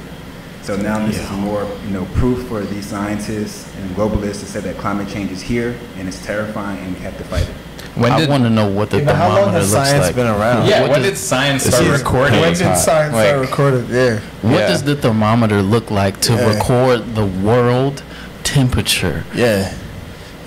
So 0.62 0.76
now 0.76 1.04
this 1.04 1.19
is 1.19 1.31
more, 1.33 1.64
you 1.85 1.90
know, 1.90 2.04
proof 2.14 2.47
for 2.47 2.61
these 2.62 2.87
scientists 2.87 3.69
and 3.76 3.90
globalists 3.97 4.40
to 4.40 4.47
say 4.47 4.61
that 4.61 4.76
climate 4.78 5.09
change 5.09 5.33
is 5.33 5.42
here 5.42 5.76
and 5.99 6.07
it's 6.07 6.25
terrifying 6.25 6.78
and 6.85 6.95
we 6.95 7.00
have 7.00 7.16
to 7.19 7.25
fight 7.25 7.42
it. 7.49 7.54
When 7.97 8.12
I 8.12 8.19
did 8.21 8.28
want 8.28 8.45
to 8.45 8.50
know 8.50 8.69
what 8.71 8.88
the 8.90 8.99
Yeah, 8.99 9.04
but 9.07 9.16
how 9.16 9.28
long 9.28 9.52
has 9.52 9.73
looks 9.73 9.88
science 9.88 10.07
like. 10.07 10.14
been 10.14 10.28
around? 10.28 10.66
yeah? 10.69 10.81
What 10.83 10.90
when 10.92 11.00
does- 11.02 11.11
did 11.11 11.19
science 11.19 11.64
start 11.64 11.83
is- 11.83 11.99
recording? 12.00 12.40
When 12.40 12.54
did 12.54 12.59
science 12.78 13.12
Like, 13.12 13.26
start 13.26 13.40
recording? 13.40 13.87
Yeah. 13.90 14.19
What 14.42 14.52
Yeah. 14.61 14.66
does 14.69 14.83
the 14.85 14.95
thermometer 14.95 15.61
look 15.62 15.90
like 15.90 16.21
to 16.23 16.33
Yeah. 16.35 16.47
record 16.54 17.16
the 17.16 17.26
world 17.26 18.02
temperature? 18.45 19.25
Yeah. 19.35 19.73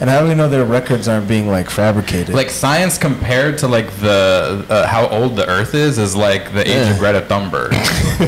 And 0.02 0.10
how 0.10 0.22
do 0.22 0.28
we 0.28 0.36
know 0.36 0.50
their 0.50 0.66
records 0.66 1.08
aren't 1.08 1.28
being 1.28 1.48
like 1.48 1.70
fabricated? 1.70 2.36
Like 2.36 2.50
science 2.50 2.98
compared 2.98 3.58
to 3.60 3.68
like 3.70 3.90
the 3.98 4.66
uh, 4.70 4.86
how 4.88 5.08
old 5.08 5.38
the 5.38 5.48
Earth 5.50 5.74
is 5.74 5.98
is 5.98 6.16
like 6.16 6.52
the 6.54 6.62
age 6.62 6.68
Yeah. 6.76 6.92
of 6.92 7.00
Greta 7.00 7.22
Thunberg. 7.22 7.72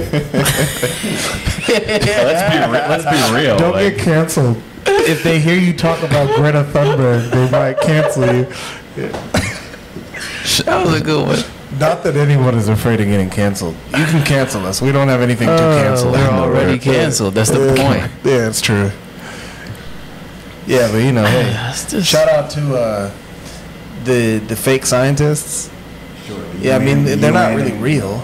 let's 1.67 2.53
be 2.53 2.71
re- 2.71 2.88
let's 2.88 3.05
be 3.05 3.36
real. 3.36 3.57
Don't 3.57 3.74
like- 3.74 3.95
get 3.95 4.03
canceled. 4.03 4.62
if 4.86 5.24
they 5.24 5.39
hear 5.39 5.57
you 5.57 5.74
talk 5.74 6.01
about 6.03 6.33
Greta 6.38 6.63
Thunberg, 6.71 7.29
they 7.31 7.50
might 7.51 7.79
cancel 7.81 8.25
you. 8.33 8.45
That 10.63 10.86
was 10.86 11.00
a 11.01 11.03
good 11.03 11.27
one. 11.27 11.39
Not 11.79 12.03
that 12.03 12.15
anyone 12.15 12.55
is 12.55 12.69
afraid 12.69 13.01
of 13.01 13.07
getting 13.07 13.29
canceled. 13.29 13.75
You 13.88 14.05
can 14.05 14.25
cancel 14.25 14.65
us. 14.65 14.81
We 14.81 14.91
don't 14.93 15.09
have 15.09 15.21
anything 15.21 15.47
to 15.50 15.57
cancel. 15.57 16.12
we're 16.13 16.19
already 16.29 16.79
canceled. 16.79 17.33
That's 17.33 17.50
the 17.51 17.75
point. 17.77 18.09
Yeah, 18.24 18.47
it's 18.47 18.62
true. 18.62 18.89
Yeah, 20.67 20.91
but 20.91 20.97
you 20.97 21.12
know, 21.13 21.25
hey, 21.25 21.51
just- 21.53 22.05
shout 22.05 22.27
out 22.29 22.50
to 22.51 22.75
uh, 22.77 23.12
the 24.03 24.38
the 24.39 24.55
fake 24.55 24.86
scientists. 24.86 25.69
Sure. 26.25 26.38
the 26.39 26.59
Yeah, 26.59 26.75
I 26.75 26.79
mean 26.79 27.05
they're 27.05 27.31
not 27.31 27.55
really 27.55 27.71
real. 27.74 28.21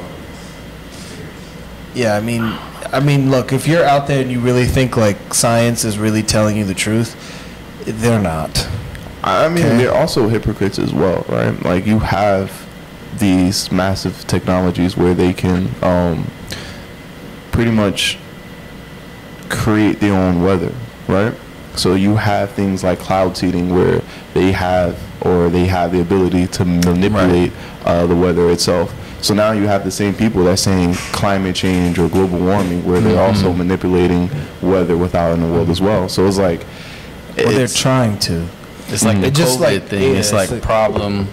Yeah, 1.95 2.15
I 2.15 2.21
mean, 2.21 2.41
I 2.91 2.99
mean, 2.99 3.29
look, 3.31 3.53
if 3.53 3.67
you're 3.67 3.85
out 3.85 4.07
there 4.07 4.21
and 4.21 4.31
you 4.31 4.39
really 4.39 4.65
think 4.65 4.97
like 4.97 5.33
science 5.33 5.83
is 5.85 5.97
really 5.97 6.23
telling 6.23 6.57
you 6.57 6.65
the 6.65 6.73
truth, 6.73 7.15
they're 7.85 8.19
not. 8.21 8.67
I 9.23 9.47
mean, 9.47 9.65
Okay. 9.65 9.77
they're 9.77 9.93
also 9.95 10.27
hypocrites 10.27 10.77
as 10.79 10.91
well, 10.93 11.23
right? 11.29 11.53
Like 11.63 11.85
you 11.85 11.99
have 11.99 12.51
these 13.19 13.71
massive 13.71 14.25
technologies 14.27 14.97
where 14.97 15.13
they 15.13 15.33
can 15.33 15.69
um, 15.81 16.27
pretty 17.51 17.71
much 17.71 18.17
create 19.49 19.99
their 20.01 20.13
own 20.13 20.41
weather, 20.43 20.73
right? 21.07 21.33
So 21.75 21.95
you 21.95 22.15
have 22.15 22.51
things 22.51 22.83
like 22.83 22.99
cloud 22.99 23.35
seeding 23.35 23.73
where 23.73 24.01
they 24.33 24.51
have 24.51 24.97
or 25.25 25.49
they 25.49 25.65
have 25.65 25.91
the 25.91 26.01
ability 26.01 26.47
to 26.47 26.65
manipulate 26.65 27.51
uh, 27.85 28.05
the 28.05 28.15
weather 28.15 28.49
itself. 28.51 28.93
So 29.23 29.33
now 29.33 29.53
you 29.53 29.67
have 29.67 29.83
the 29.85 29.91
same 29.91 30.13
people 30.13 30.43
that's 30.43 30.61
saying 30.61 30.95
climate 31.13 31.55
change 31.55 31.97
or 31.97 32.09
global 32.09 32.39
warming 32.39 32.85
where 32.85 32.99
they're 32.99 33.21
also 33.25 33.53
manipulating 33.53 34.29
weather 34.61 34.97
without 34.97 35.31
in 35.33 35.41
the 35.41 35.47
world 35.47 35.69
as 35.69 35.81
well. 35.81 36.09
So 36.09 36.27
it's 36.27 36.37
like 36.37 36.65
Well, 37.37 37.47
they're 37.51 37.67
trying 37.67 38.19
to. 38.19 38.45
It's 38.89 39.03
like 39.03 39.17
Mm. 39.17 39.21
the 39.21 39.27
It 39.27 39.33
just 39.35 39.57
COVID 39.59 39.61
like- 39.61 39.87
thing. 39.87 40.01
yeah, 40.03 40.09
it's 40.19 40.27
it's 40.27 40.33
like 40.33 40.51
like- 40.51 40.61
problem, 40.61 41.27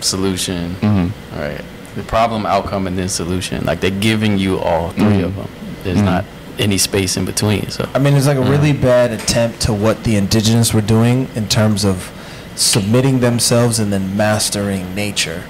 solution. 0.00 0.74
Mhm. 0.80 1.10
All 1.36 1.42
right. 1.42 1.60
The 1.96 2.02
problem, 2.02 2.44
outcome, 2.46 2.86
and 2.86 2.98
then 2.98 3.08
solution. 3.08 3.64
Like 3.64 3.80
they're 3.80 3.90
giving 3.90 4.38
you 4.38 4.58
all 4.58 4.90
3 4.90 5.04
Mhm. 5.04 5.24
of 5.24 5.36
them. 5.36 5.48
There's 5.84 5.98
Mhm. 5.98 6.04
not 6.04 6.24
any 6.58 6.78
space 6.78 7.16
in 7.16 7.24
between. 7.24 7.70
So 7.70 7.88
I 7.94 7.98
mean, 7.98 8.14
it's 8.14 8.26
like 8.26 8.36
a 8.38 8.42
really 8.42 8.72
Mm. 8.72 8.82
bad 8.82 9.10
attempt 9.12 9.60
to 9.62 9.72
what 9.72 10.04
the 10.04 10.16
indigenous 10.16 10.72
were 10.74 10.80
doing 10.82 11.28
in 11.34 11.48
terms 11.48 11.84
of 11.84 12.10
submitting 12.56 13.20
themselves 13.20 13.78
and 13.78 13.92
then 13.92 14.16
mastering 14.16 14.94
nature. 14.94 15.42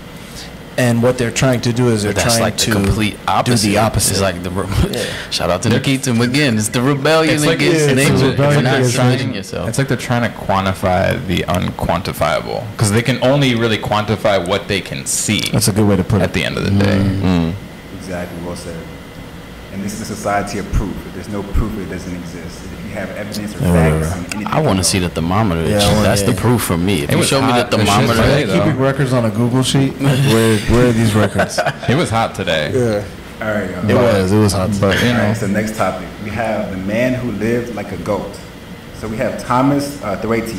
And 0.77 1.05
what 1.05 1.19
they're 1.19 1.31
trying 1.31 1.61
to 1.61 1.73
do 1.73 1.89
is 1.91 2.03
they're 2.03 2.13
that's 2.13 2.27
trying 2.35 2.41
like 2.41 2.57
to 2.57 2.71
the 2.71 2.77
complete 2.77 3.17
opposite. 3.29 3.67
do 3.67 3.73
the 3.75 3.79
opposite. 3.79 4.11
It's 4.13 4.21
like 4.21 4.43
the 4.43 4.51
re- 4.51 4.67
Yeah. 4.91 5.05
shout 5.31 5.49
out 5.49 5.63
to 5.63 5.69
Nikita 5.69 6.11
again. 6.21 6.59
It's 6.59 6.69
the 6.71 6.83
rebellion 6.83 7.33
It's 7.33 7.47
like- 7.47 7.61
against 7.61 7.79
yeah, 7.79 7.87
it's 7.93 8.11
nature. 8.11 8.15
a 8.15 8.53
You're 8.53 8.63
not 8.63 8.75
against 8.79 8.95
trying 8.97 9.19
nature. 9.19 9.37
yourself. 9.37 9.69
It's 9.69 9.79
like 9.79 9.87
they're 9.87 9.97
trying 9.97 10.23
to 10.29 10.37
quantify 10.37 11.25
the 11.29 11.45
unquantifiable 11.47 12.69
because 12.73 12.91
they 12.91 13.03
can 13.03 13.23
only 13.23 13.55
really 13.55 13.79
quantify 13.79 14.45
what 14.49 14.67
they 14.67 14.81
can 14.81 15.07
see 15.07 15.43
That's 15.53 15.69
a 15.69 15.73
good 15.73 15.87
way 15.87 15.95
to 15.95 16.03
put 16.03 16.23
it. 16.23 16.25
at 16.25 16.33
the 16.33 16.43
end 16.45 16.57
of 16.57 16.65
the 16.65 16.71
day. 16.73 16.99
Mm. 16.99 17.53
Exactly, 17.99 18.45
well 18.45 18.57
said. 18.57 18.77
And 19.75 19.83
this 19.83 19.95
is 19.95 20.03
a 20.03 20.05
society 20.17 20.59
of 20.59 20.67
proof. 20.73 20.95
If 21.09 21.15
there's 21.15 21.29
no 21.29 21.43
proof, 21.43 21.77
it 21.79 21.91
doesn't 21.91 22.15
exist. 22.15 22.65
If 22.65 22.85
you 22.87 22.91
have 22.93 23.11
evidence 23.11 23.57
or 23.57 23.59
Yeah, 23.65 23.71
whatever. 23.73 24.05
facts, 24.05 24.35
anything 24.35 24.47
I 24.47 24.61
want 24.61 24.79
to 24.79 24.85
see 24.85 25.01
the 25.01 25.09
thermometer. 25.09 25.69
Yeah, 25.69 25.79
I 25.83 25.93
wanna- 25.93 26.03
That's 26.05 26.23
the 26.23 26.33
proof 26.33 26.63
for 26.63 26.79
me. 26.79 27.03
If 27.03 27.11
It 27.11 27.13
you 27.13 27.19
was 27.19 27.27
show 27.29 27.43
me 27.43 27.53
the. 27.53 27.65
The 27.65 27.79
thermometer, 27.79 28.23
really 28.23 28.45
Are 28.45 28.65
keeping 28.65 28.79
records 28.79 29.13
on 29.13 29.25
a 29.25 29.31
Google 29.31 29.65
sheet? 29.65 29.93
where 30.01 30.59
where 30.73 30.87
are 30.89 30.93
these 30.93 31.15
records? 31.15 31.59
It 31.89 31.97
was 31.97 32.09
hot 32.11 32.35
today. 32.37 32.71
Yeah, 32.73 33.45
All 33.47 33.53
right, 33.53 33.77
um, 33.77 33.91
it 33.91 33.95
was. 33.97 34.31
It 34.33 34.39
was 34.39 34.53
hot. 34.53 34.71
But 34.81 35.03
you 35.03 35.09
All 35.09 35.15
know, 35.17 35.23
right, 35.25 35.37
so 35.37 35.47
next 35.49 35.77
topic. 35.77 36.07
We 36.23 36.31
have 36.31 36.71
the 36.71 36.77
man 36.79 37.15
who 37.15 37.33
lived 37.33 37.75
like 37.75 37.91
a 37.91 37.97
goat. 37.99 38.33
So 39.01 39.09
we 39.09 39.17
have 39.17 39.43
Thomas 39.45 40.01
uh, 40.05 40.17
Thwaites, 40.23 40.55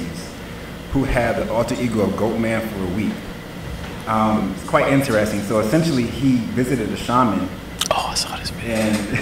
who 0.92 1.06
had 1.06 1.38
the 1.38 1.52
alter 1.54 1.76
ego 1.80 2.02
of 2.02 2.18
Goat 2.18 2.38
Man 2.38 2.60
for 2.68 2.84
a 2.84 2.92
week. 2.98 3.14
Um, 4.08 4.54
it's 4.56 4.70
quite 4.70 4.92
interesting. 4.92 5.42
So 5.44 5.60
essentially, 5.60 6.04
he 6.04 6.36
visited 6.54 6.92
a 6.92 6.98
shaman, 6.98 7.48
oh, 7.92 8.08
I 8.12 8.16
saw 8.16 8.36
this 8.38 8.50
video. 8.52 8.76
and 8.76 9.18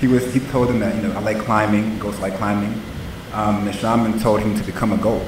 he 0.00 0.06
was 0.08 0.32
he 0.34 0.40
told 0.40 0.68
him 0.70 0.80
that 0.80 0.94
you 0.96 1.02
know 1.02 1.12
I 1.16 1.20
like 1.20 1.38
climbing, 1.38 1.98
goats 1.98 2.20
like 2.20 2.34
climbing. 2.36 2.80
Um, 3.32 3.64
the 3.64 3.72
shaman 3.72 4.18
told 4.20 4.40
him 4.40 4.56
to 4.56 4.62
become 4.64 4.92
a 4.92 4.96
goat. 4.98 5.22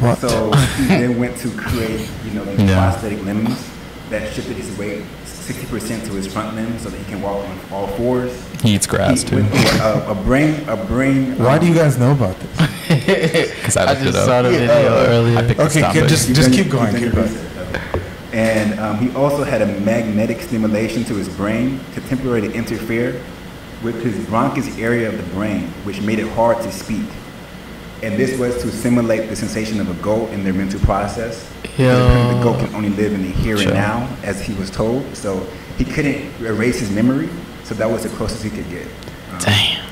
What? 0.00 0.18
So 0.18 0.50
he 0.78 0.86
then 0.86 1.18
went 1.18 1.36
to 1.38 1.50
create, 1.50 2.08
you 2.24 2.30
know, 2.32 2.44
these 2.44 2.60
Yeah. 2.70 2.90
prosthetic 2.90 3.22
limbs 3.24 3.68
that 4.08 4.32
shifted 4.32 4.56
his 4.56 4.76
weight 4.78 5.02
60% 5.26 6.06
to 6.06 6.12
his 6.12 6.26
front 6.32 6.54
limbs 6.54 6.82
so 6.82 6.88
that 6.88 6.96
he 6.98 7.04
can 7.04 7.20
walk 7.20 7.44
on 7.46 7.58
all 7.72 7.86
fours. 7.88 8.32
he 8.62 8.74
eats 8.74 8.86
grass 8.86 9.22
he 9.22 9.28
too. 9.28 9.36
went 9.36 9.48
through 9.50 9.80
a, 9.80 10.10
a 10.12 10.14
brain, 10.14 10.68
a 10.68 10.76
brain. 10.76 11.36
Why 11.38 11.54
um, 11.56 11.60
do 11.60 11.66
you 11.66 11.74
guys 11.74 11.98
know 11.98 12.12
about 12.12 12.36
this? 12.38 12.68
Because 12.92 13.76
I 13.76 13.82
I 13.84 13.86
looked 13.92 14.02
it 14.02 14.04
just 14.04 14.18
up. 14.18 14.24
saw 14.26 14.42
the 14.42 14.52
Yeah, 14.52 14.58
video 14.58 14.92
uh, 14.96 15.06
earlier. 15.08 15.38
I 15.38 15.42
picked 15.46 15.60
Okay, 15.60 15.80
this 15.80 16.26
good, 16.26 16.34
just- 16.36 16.52
keep 16.52 16.70
going, 16.70 16.92
keep 16.92 17.02
your 17.02 17.12
going. 17.12 17.28
And 18.32 18.80
um, 18.80 18.98
he 18.98 19.14
also 19.14 19.44
had 19.44 19.60
a 19.60 19.66
magnetic 19.80 20.40
stimulation 20.40 21.04
to 21.04 21.14
his 21.14 21.28
brain 21.28 21.80
to 21.94 22.00
temporarily 22.02 22.54
interfere 22.54 23.22
with 23.82 24.02
his 24.02 24.24
Broca's 24.26 24.78
area 24.78 25.08
of 25.08 25.16
the 25.16 25.34
brain, 25.34 25.68
which 25.84 26.00
made 26.00 26.18
it 26.18 26.28
hard 26.28 26.56
to 26.62 26.72
speak. 26.72 27.06
And 28.02 28.18
this 28.18 28.38
was 28.38 28.60
to 28.62 28.70
simulate 28.70 29.28
the 29.28 29.36
sensation 29.36 29.80
of 29.80 29.88
a 29.88 30.02
goat 30.02 30.30
in 30.30 30.42
their 30.44 30.52
mental 30.54 30.80
process. 30.80 31.48
Yo. 31.78 31.88
The 32.36 32.42
goat 32.42 32.58
can 32.58 32.74
only 32.74 32.88
live 32.90 33.12
in 33.12 33.22
the 33.22 33.28
here 33.28 33.56
Sure. 33.56 33.68
and 33.68 33.78
now, 33.78 34.16
as 34.22 34.40
he 34.40 34.54
was 34.54 34.70
told. 34.70 35.14
So 35.14 35.46
he 35.78 35.84
couldn't 35.84 36.32
erase 36.40 36.80
his 36.80 36.90
memory. 36.90 37.28
So 37.64 37.74
that 37.74 37.88
was 37.88 38.02
the 38.02 38.08
closest 38.10 38.42
he 38.42 38.50
could 38.50 38.68
get. 38.68 38.86
Um, 39.30 39.38
Damn. 39.40 39.91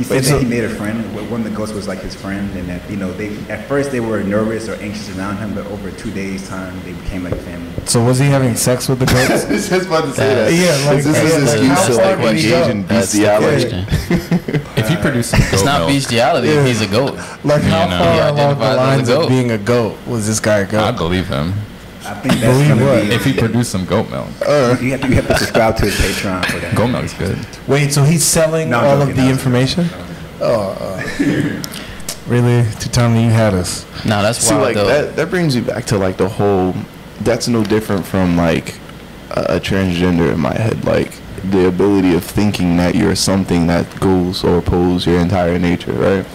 He 0.00 0.04
said 0.04 0.14
Wait, 0.14 0.20
that 0.24 0.28
so- 0.30 0.38
he 0.38 0.46
made 0.46 0.64
a 0.64 0.68
friend. 0.70 1.04
wh- 1.12 1.30
One 1.30 1.42
of 1.44 1.50
the 1.50 1.54
ghosts 1.54 1.74
was 1.74 1.86
like 1.86 1.98
his 2.00 2.14
friend, 2.14 2.50
and 2.56 2.66
that 2.70 2.80
you 2.90 2.96
know 2.96 3.12
they 3.12 3.36
at 3.50 3.68
first 3.68 3.90
they 3.92 4.00
were 4.00 4.22
nervous 4.24 4.66
or 4.66 4.76
anxious 4.76 5.14
around 5.14 5.36
him, 5.36 5.52
but 5.54 5.66
over 5.66 5.90
two 5.90 6.10
days' 6.10 6.48
time 6.48 6.72
they 6.86 6.92
became 6.94 7.22
like 7.22 7.34
a 7.34 7.42
family. 7.50 7.68
So 7.84 8.02
was 8.02 8.18
he 8.18 8.24
having 8.24 8.54
sex 8.56 8.88
with 8.88 8.98
the 9.00 9.04
goats? 9.12 9.44
I 9.44 9.52
was 9.52 9.68
just 9.68 9.86
about 9.88 10.04
to 10.06 10.12
say 10.14 10.34
that. 10.34 10.52
Yeah, 10.54 10.90
like- 10.90 11.04
this 11.04 11.06
is 11.06 11.14
yeah, 11.16 11.38
his 11.38 11.52
excuse 11.52 11.68
how 11.68 11.86
to 11.88 11.94
like 11.96 12.16
can 12.24 12.36
he 12.36 12.48
go? 12.48 12.56
engage 12.62 12.70
in 12.70 12.82
bestiality. 12.84 13.66
if 14.80 14.90
you 14.90 14.96
produce 14.96 15.28
some 15.28 15.40
goat 15.40 15.52
It's 15.52 15.64
not 15.64 15.86
bestiality 15.86 16.48
Yeah. 16.48 16.64
he's 16.64 16.80
a 16.80 16.86
goat. 16.86 17.14
Like 17.44 17.62
how 17.62 17.84
You 17.84 17.90
know. 17.90 17.98
far 17.98 18.14
He 18.14 18.20
along 18.20 18.36
the 18.36 18.42
identifies 18.42 18.70
as 18.70 18.76
a 18.78 18.80
lines 18.80 19.08
of 19.10 19.28
being 19.28 19.50
a 19.50 19.58
goat 19.58 19.98
was 20.06 20.26
this 20.26 20.40
guy 20.40 20.60
a 20.60 20.62
I 20.62 20.70
goat? 20.70 20.80
I 20.80 20.92
believe 20.92 21.28
him. 21.28 21.52
I 22.10 22.14
think 22.20 22.34
that's 22.40 22.52
Believe 22.58 22.68
gonna 22.68 22.84
what? 22.84 23.02
be. 23.08 23.14
If 23.14 23.24
he 23.24 23.32
produced 23.34 23.70
some 23.70 23.84
goat 23.84 24.10
milk, 24.10 24.26
you, 24.40 24.90
have 24.90 25.00
to, 25.02 25.08
you 25.08 25.14
have 25.14 25.28
to 25.28 25.38
subscribe 25.38 25.76
to 25.76 25.84
his 25.84 25.94
Patreon 25.94 26.44
for 26.46 26.58
that. 26.58 26.74
goat 26.76 26.88
milk's 26.88 27.14
good. 27.14 27.38
Wait, 27.68 27.92
so 27.92 28.02
he's 28.02 28.24
selling 28.24 28.70
No, 28.70 28.80
I'm 28.80 28.84
all 28.86 28.96
joking, 28.98 29.10
of 29.10 29.16
the 29.16 29.22
no. 29.24 29.30
information? 29.30 29.86
Oh, 30.40 30.70
uh, 30.80 31.62
really? 32.26 32.62
Tutami, 32.80 33.24
you 33.24 33.30
had 33.30 33.54
us. 33.54 33.84
No, 34.04 34.22
that's 34.22 34.38
See, 34.38 34.52
wild 34.52 34.64
like 34.64 34.74
though. 34.74 34.86
that, 34.86 35.14
that 35.16 35.30
brings 35.30 35.54
you 35.54 35.62
back 35.62 35.84
to 35.86 35.98
like 35.98 36.16
the 36.16 36.28
whole. 36.28 36.74
That's 37.20 37.46
no 37.48 37.62
different 37.62 38.04
from 38.06 38.36
like 38.36 38.74
a, 39.30 39.56
a 39.56 39.60
transgender 39.60 40.32
in 40.32 40.40
my 40.40 40.54
head. 40.54 40.84
Like 40.84 41.12
the 41.50 41.68
ability 41.68 42.14
of 42.14 42.24
thinking 42.24 42.76
that 42.78 42.94
you're 42.94 43.14
something 43.14 43.66
that 43.68 44.00
goes 44.00 44.42
or 44.42 44.58
opposes 44.58 45.06
your 45.06 45.20
entire 45.20 45.58
nature, 45.58 45.92
right? 45.92 46.26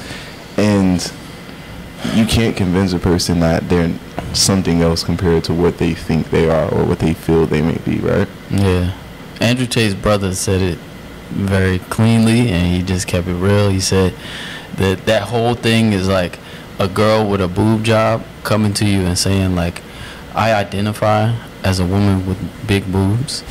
And 0.57 1.01
you 2.13 2.25
can't 2.25 2.55
convince 2.55 2.93
a 2.93 2.99
person 2.99 3.39
that 3.41 3.67
they're 3.69 3.93
something 4.33 4.81
else 4.81 5.03
compared 5.03 5.43
to 5.45 5.53
what 5.53 5.77
they 5.77 5.93
think 5.93 6.29
they 6.29 6.49
are 6.49 6.69
or 6.73 6.85
what 6.85 6.99
they 6.99 7.13
feel 7.13 7.45
they 7.45 7.61
may 7.61 7.77
be, 7.79 7.97
right? 7.99 8.27
Yeah. 8.49 8.93
Andrew 9.41 9.65
Tate's 9.65 9.93
brother 9.95 10.33
said 10.33 10.61
it 10.61 10.77
very 11.29 11.79
cleanly 11.79 12.49
and 12.49 12.67
he 12.75 12.81
just 12.83 13.07
kept 13.07 13.27
it 13.27 13.33
real. 13.33 13.69
He 13.69 13.79
said 13.79 14.13
that 14.75 15.05
that 15.05 15.23
whole 15.23 15.55
thing 15.55 15.93
is 15.93 16.07
like 16.07 16.39
a 16.79 16.87
girl 16.87 17.27
with 17.29 17.41
a 17.41 17.47
boob 17.47 17.83
job 17.83 18.23
coming 18.43 18.73
to 18.75 18.85
you 18.85 19.01
and 19.05 19.17
saying 19.17 19.55
like 19.55 19.81
I 20.33 20.53
identify 20.53 21.33
as 21.63 21.79
a 21.79 21.85
woman 21.85 22.25
with 22.27 22.67
big 22.67 22.89
boobs 22.91 23.43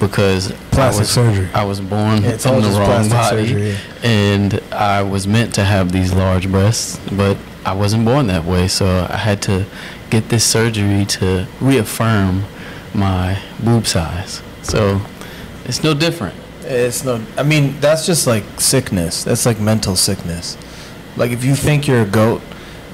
because 0.00 0.50
Plastic 0.70 0.80
I 0.80 0.98
was, 1.00 1.10
surgery. 1.10 1.48
I 1.52 1.64
was 1.64 1.80
born 1.80 2.22
Yeah, 2.22 2.30
it's 2.30 2.46
in 2.46 2.62
the 2.62 2.68
wrong 2.70 3.08
body 3.10 3.36
surgery, 3.36 3.70
yeah. 3.70 3.76
and 4.02 4.60
I 4.72 5.02
was 5.02 5.26
meant 5.26 5.54
to 5.56 5.64
have 5.64 5.92
these 5.92 6.12
large 6.14 6.50
breasts, 6.50 6.98
but 7.12 7.36
I 7.64 7.74
wasn't 7.74 8.04
born 8.04 8.26
that 8.28 8.44
way, 8.44 8.68
so 8.68 9.06
I 9.10 9.16
had 9.16 9.42
to 9.42 9.66
get 10.10 10.28
this 10.28 10.44
surgery 10.44 11.04
to 11.06 11.46
reaffirm 11.60 12.44
my 12.94 13.38
boob 13.62 13.86
size. 13.86 14.42
So 14.62 15.00
it's 15.64 15.82
no 15.82 15.94
different. 15.94 16.34
It's 16.62 17.04
no. 17.04 17.20
I 17.36 17.42
mean, 17.42 17.78
that's 17.80 18.06
just 18.06 18.26
like 18.26 18.44
sickness. 18.58 19.24
That's 19.24 19.46
like 19.46 19.60
mental 19.60 19.96
sickness. 19.96 20.56
Like 21.16 21.30
if 21.32 21.44
you 21.44 21.54
think 21.54 21.86
you're 21.86 22.02
a 22.02 22.06
goat, 22.06 22.42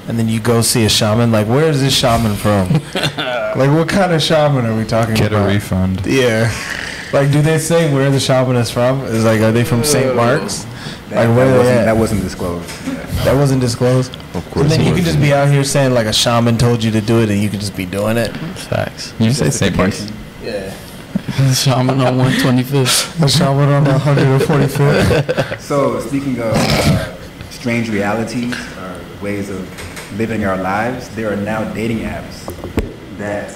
and 0.07 0.17
then 0.17 0.27
you 0.29 0.39
go 0.39 0.61
see 0.61 0.85
a 0.85 0.89
shaman. 0.89 1.31
Like, 1.31 1.47
where 1.47 1.65
is 1.69 1.81
this 1.81 1.93
shaman 1.95 2.35
from? 2.35 2.71
like, 2.93 3.69
what 3.69 3.89
kind 3.89 4.13
of 4.13 4.21
shaman 4.21 4.65
are 4.65 4.75
we 4.75 4.85
talking 4.85 5.15
Get 5.15 5.31
about? 5.33 5.49
a 5.49 5.53
refund. 5.53 6.05
Yeah. 6.05 6.49
Like, 7.13 7.31
do 7.31 7.41
they 7.41 7.57
say 7.57 7.93
where 7.93 8.09
the 8.09 8.19
shaman 8.19 8.55
is 8.55 8.71
from? 8.71 9.01
Is 9.01 9.25
like, 9.25 9.41
are 9.41 9.51
they 9.51 9.63
from 9.65 9.83
St. 9.83 10.15
Mark's? 10.15 10.63
That, 11.09 11.27
Like, 11.27 11.37
where 11.37 11.47
that, 11.47 11.57
wasn't, 11.57 11.85
that 11.85 11.97
wasn't 11.97 12.21
disclosed. 12.21 12.69
Yeah. 13.17 13.23
That 13.25 13.35
wasn't 13.35 13.61
disclosed. 13.61 14.15
Of 14.35 14.49
course. 14.51 14.63
And 14.63 14.71
then 14.71 14.85
you 14.85 14.93
can 14.93 15.03
just 15.03 15.19
be 15.19 15.33
out 15.33 15.49
here 15.49 15.63
saying 15.63 15.93
like 15.93 16.07
a 16.07 16.13
shaman 16.13 16.57
told 16.57 16.83
you 16.83 16.91
to 16.91 17.01
do 17.01 17.21
it, 17.21 17.29
and 17.29 17.41
you 17.41 17.49
can 17.49 17.59
just 17.59 17.75
be 17.75 17.85
doing 17.85 18.17
it. 18.17 18.35
Facts. 18.57 19.13
You 19.19 19.31
say 19.31 19.49
St. 19.49 19.75
Mark's. 19.75 20.11
Yeah. 20.43 20.73
Shaman 21.53 21.99
on 21.99 22.17
125th. 22.17 23.23
A 23.23 23.27
shaman 23.27 23.69
on 23.69 23.85
145th. 23.85 25.59
So 25.67 25.99
speaking 25.99 26.39
of 26.39 26.53
uh, 26.55 27.15
strange 27.49 27.89
realities 27.89 28.55
or 28.77 28.99
ways 29.21 29.49
of 29.49 29.59
living 30.17 30.45
our 30.45 30.55
lives, 30.57 31.09
there 31.09 31.31
are 31.31 31.35
now 31.35 31.71
dating 31.73 31.99
apps 31.99 32.45
that 33.17 33.51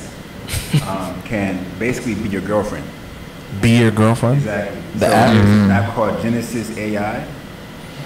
um, 0.86 1.22
can 1.24 1.64
basically 1.80 2.16
be 2.16 2.30
your 2.30 2.42
girlfriend. 2.42 2.86
Be 3.62 3.78
your 3.80 3.92
girlfriend. 3.92 4.38
Exactly. 4.38 4.82
The 4.96 5.08
so 5.08 5.14
app? 5.14 5.34
there's 5.34 5.50
an 5.50 5.72
app 5.72 5.94
called 5.94 6.22
Genesis 6.22 6.78
AI, 6.78 7.26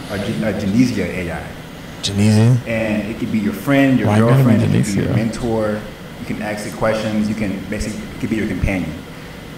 Gen- 0.10 0.44
uh, 0.44 0.60
Genesia 0.60 1.06
AI. 1.06 1.44
Genesia. 2.02 2.58
and 2.68 3.10
it 3.10 3.18
could 3.18 3.32
be 3.32 3.40
your 3.40 3.54
friend, 3.54 3.98
your 3.98 4.08
Why 4.08 4.20
girlfriend, 4.20 4.62
it 4.62 4.86
could 4.86 4.96
be 4.96 5.02
your 5.02 5.14
mentor. 5.16 5.82
You 6.20 6.26
can 6.26 6.42
ask 6.42 6.68
it 6.68 6.74
questions. 6.74 7.28
You 7.28 7.36
can 7.36 7.60
basically 7.70 8.00
it 8.14 8.20
could 8.20 8.30
be 8.30 8.36
your 8.36 8.48
companion. 8.48 8.94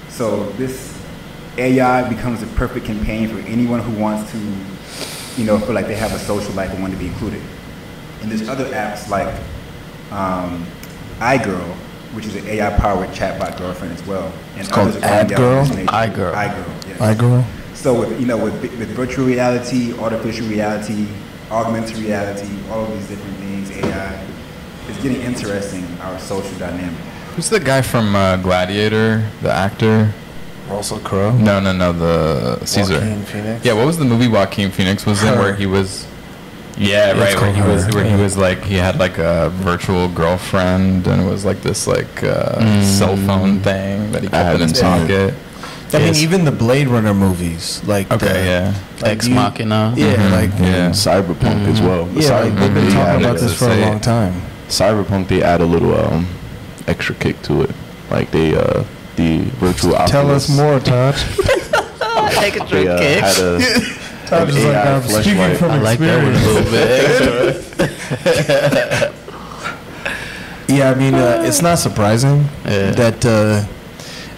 So 0.09 0.45
this 0.51 0.97
AI 1.57 2.07
becomes 2.07 2.41
a 2.43 2.47
perfect 2.55 2.85
companion 2.85 3.29
for 3.29 3.45
anyone 3.47 3.81
who 3.81 3.99
wants 4.01 4.31
to, 4.31 4.37
you 5.37 5.45
know, 5.45 5.59
feel 5.59 5.73
like 5.75 5.87
they 5.87 5.95
have 5.95 6.13
a 6.13 6.19
social 6.19 6.53
life 6.53 6.71
and 6.71 6.81
want 6.81 6.93
to 6.93 6.99
be 6.99 7.07
included. 7.07 7.41
And 8.21 8.31
there's 8.31 8.47
other 8.47 8.65
apps 8.65 9.09
like 9.09 9.33
um, 10.11 10.65
iGirl, 11.19 11.73
which 12.13 12.25
is 12.25 12.35
an 12.35 12.47
AI-powered 12.47 13.09
chatbot 13.09 13.57
girlfriend 13.57 13.93
as 13.93 14.05
well. 14.07 14.31
And 14.53 14.61
It's 14.61 14.69
called 14.71 14.87
others 14.89 15.03
are 15.03 15.07
coming 15.09 15.27
down 15.27 15.65
AdGirl? 15.65 15.85
iGirl. 15.87 16.33
iGirl. 16.33 16.87
Yes. 16.87 17.01
I 17.01 17.13
girl. 17.13 17.45
So 17.77 17.93
with 17.99 18.19
you 18.19 18.25
know 18.25 18.37
with, 18.43 18.59
with 18.61 18.89
virtual 18.89 19.25
reality, 19.25 19.93
artificial 19.99 20.47
reality, 20.47 21.07
augmented 21.51 21.97
reality, 21.97 22.49
all 22.71 22.83
of 22.85 22.91
these 22.91 23.07
different 23.07 23.37
things, 23.37 23.71
AI, 23.71 24.25
it's 24.89 25.01
getting 25.03 25.21
interesting. 25.21 25.85
Our 26.01 26.17
social 26.19 26.57
dynamic. 26.57 26.99
Who's 27.35 27.49
the 27.49 27.59
guy 27.59 27.81
from 27.83 28.15
uh, 28.15 28.37
Gladiator, 28.37 29.29
the 29.43 29.51
actor? 29.51 30.11
Russell 30.67 30.99
Crowe. 30.99 31.31
No, 31.37 31.59
no, 31.61 31.71
no, 31.71 31.93
the 31.93 32.65
Caesar. 32.65 32.95
Joaquin 32.95 33.21
Phoenix. 33.23 33.63
Yeah, 33.63 33.73
what 33.73 33.85
was 33.85 33.97
the 33.97 34.05
movie 34.05 34.27
Joaquin 34.27 34.69
Phoenix 34.71 35.05
was 35.05 35.23
in 35.23 35.37
where 35.39 35.55
he 35.55 35.65
was? 35.65 36.05
Yeah, 36.77 37.11
it's 37.11 37.19
right. 37.35 37.41
Where 37.41 37.53
he 37.53 37.61
was, 37.61 37.85
Her. 37.85 37.91
where 37.93 38.03
he 38.17 38.21
was 38.21 38.37
like, 38.37 38.63
he 38.63 38.75
had 38.75 38.97
like 38.99 39.17
a 39.17 39.49
virtual 39.49 40.09
girlfriend, 40.09 41.07
and 41.07 41.21
it 41.21 41.25
was 41.25 41.45
like 41.45 41.61
this 41.61 41.87
like 41.87 42.23
uh, 42.23 42.55
Mm. 42.59 42.83
cell 42.83 43.15
phone 43.17 43.59
thing 43.61 44.11
that 44.11 44.23
he 44.23 44.29
kept 44.29 44.55
in 44.61 44.67
his 44.67 44.77
seen 44.77 44.85
it. 44.85 44.99
pocket. 45.01 45.33
I 45.93 45.99
mean, 45.99 46.15
even 46.15 46.43
the 46.45 46.51
Blade 46.51 46.87
Runner 46.89 47.13
movies, 47.13 47.81
like 47.85 48.11
Okay, 48.11 48.27
the, 48.27 48.45
yeah. 48.45 48.73
like 49.01 49.11
Ex 49.13 49.27
you- 49.27 49.35
Machina. 49.35 49.93
Yeah, 49.95 50.15
Mhm, 50.15 50.31
like 50.31 50.49
yeah. 50.59 50.85
And 50.87 50.93
Cyberpunk 50.93 51.67
as 51.67 51.79
well. 51.81 52.05
The 52.05 52.21
yeah, 52.21 52.39
like, 52.41 52.55
they've 52.55 52.73
been 52.73 52.91
talking 52.91 52.99
add 52.99 53.21
about 53.21 53.37
this 53.39 53.53
for 53.57 53.69
a 53.69 53.75
long 53.77 53.99
time. 54.01 54.33
Cyberpunk, 54.67 55.27
they 55.29 55.41
add 55.41 55.61
a 55.61 55.65
little 55.65 55.95
um, 55.95 56.27
extra 56.87 57.15
kick 57.15 57.41
to 57.43 57.61
it. 57.61 57.71
Like 58.11 58.31
they, 58.31 58.53
uh, 58.55 58.83
the 59.15 59.39
virtual 59.59 59.93
Tell 60.07 60.29
us 60.29 60.49
more, 60.49 60.79
Todd. 60.81 61.15
Take 62.31 62.55
a 62.59 62.65
They 62.69 62.87
uh, 62.87 62.99
had 62.99 63.37
a 63.39 63.59
Todd 64.27 64.49
an 64.49 64.55
like, 64.55 64.75
I'm 64.75 65.01
speaking 65.03 65.33
fleshlight. 65.35 65.57
from 65.57 65.71
I 65.71 65.77
like 65.79 65.99
that 65.99 66.23
one 66.23 66.33
a 66.33 66.37
experience. 66.37 67.79
little 67.79 69.07
bit. 69.07 69.13
Yeah, 70.69 70.91
I 70.91 70.95
mean, 70.95 71.13
uh, 71.15 71.43
it's 71.45 71.61
not 71.61 71.79
surprising 71.79 72.43
Yeah. 72.65 72.91
that. 72.91 73.25
Uh, 73.25 73.63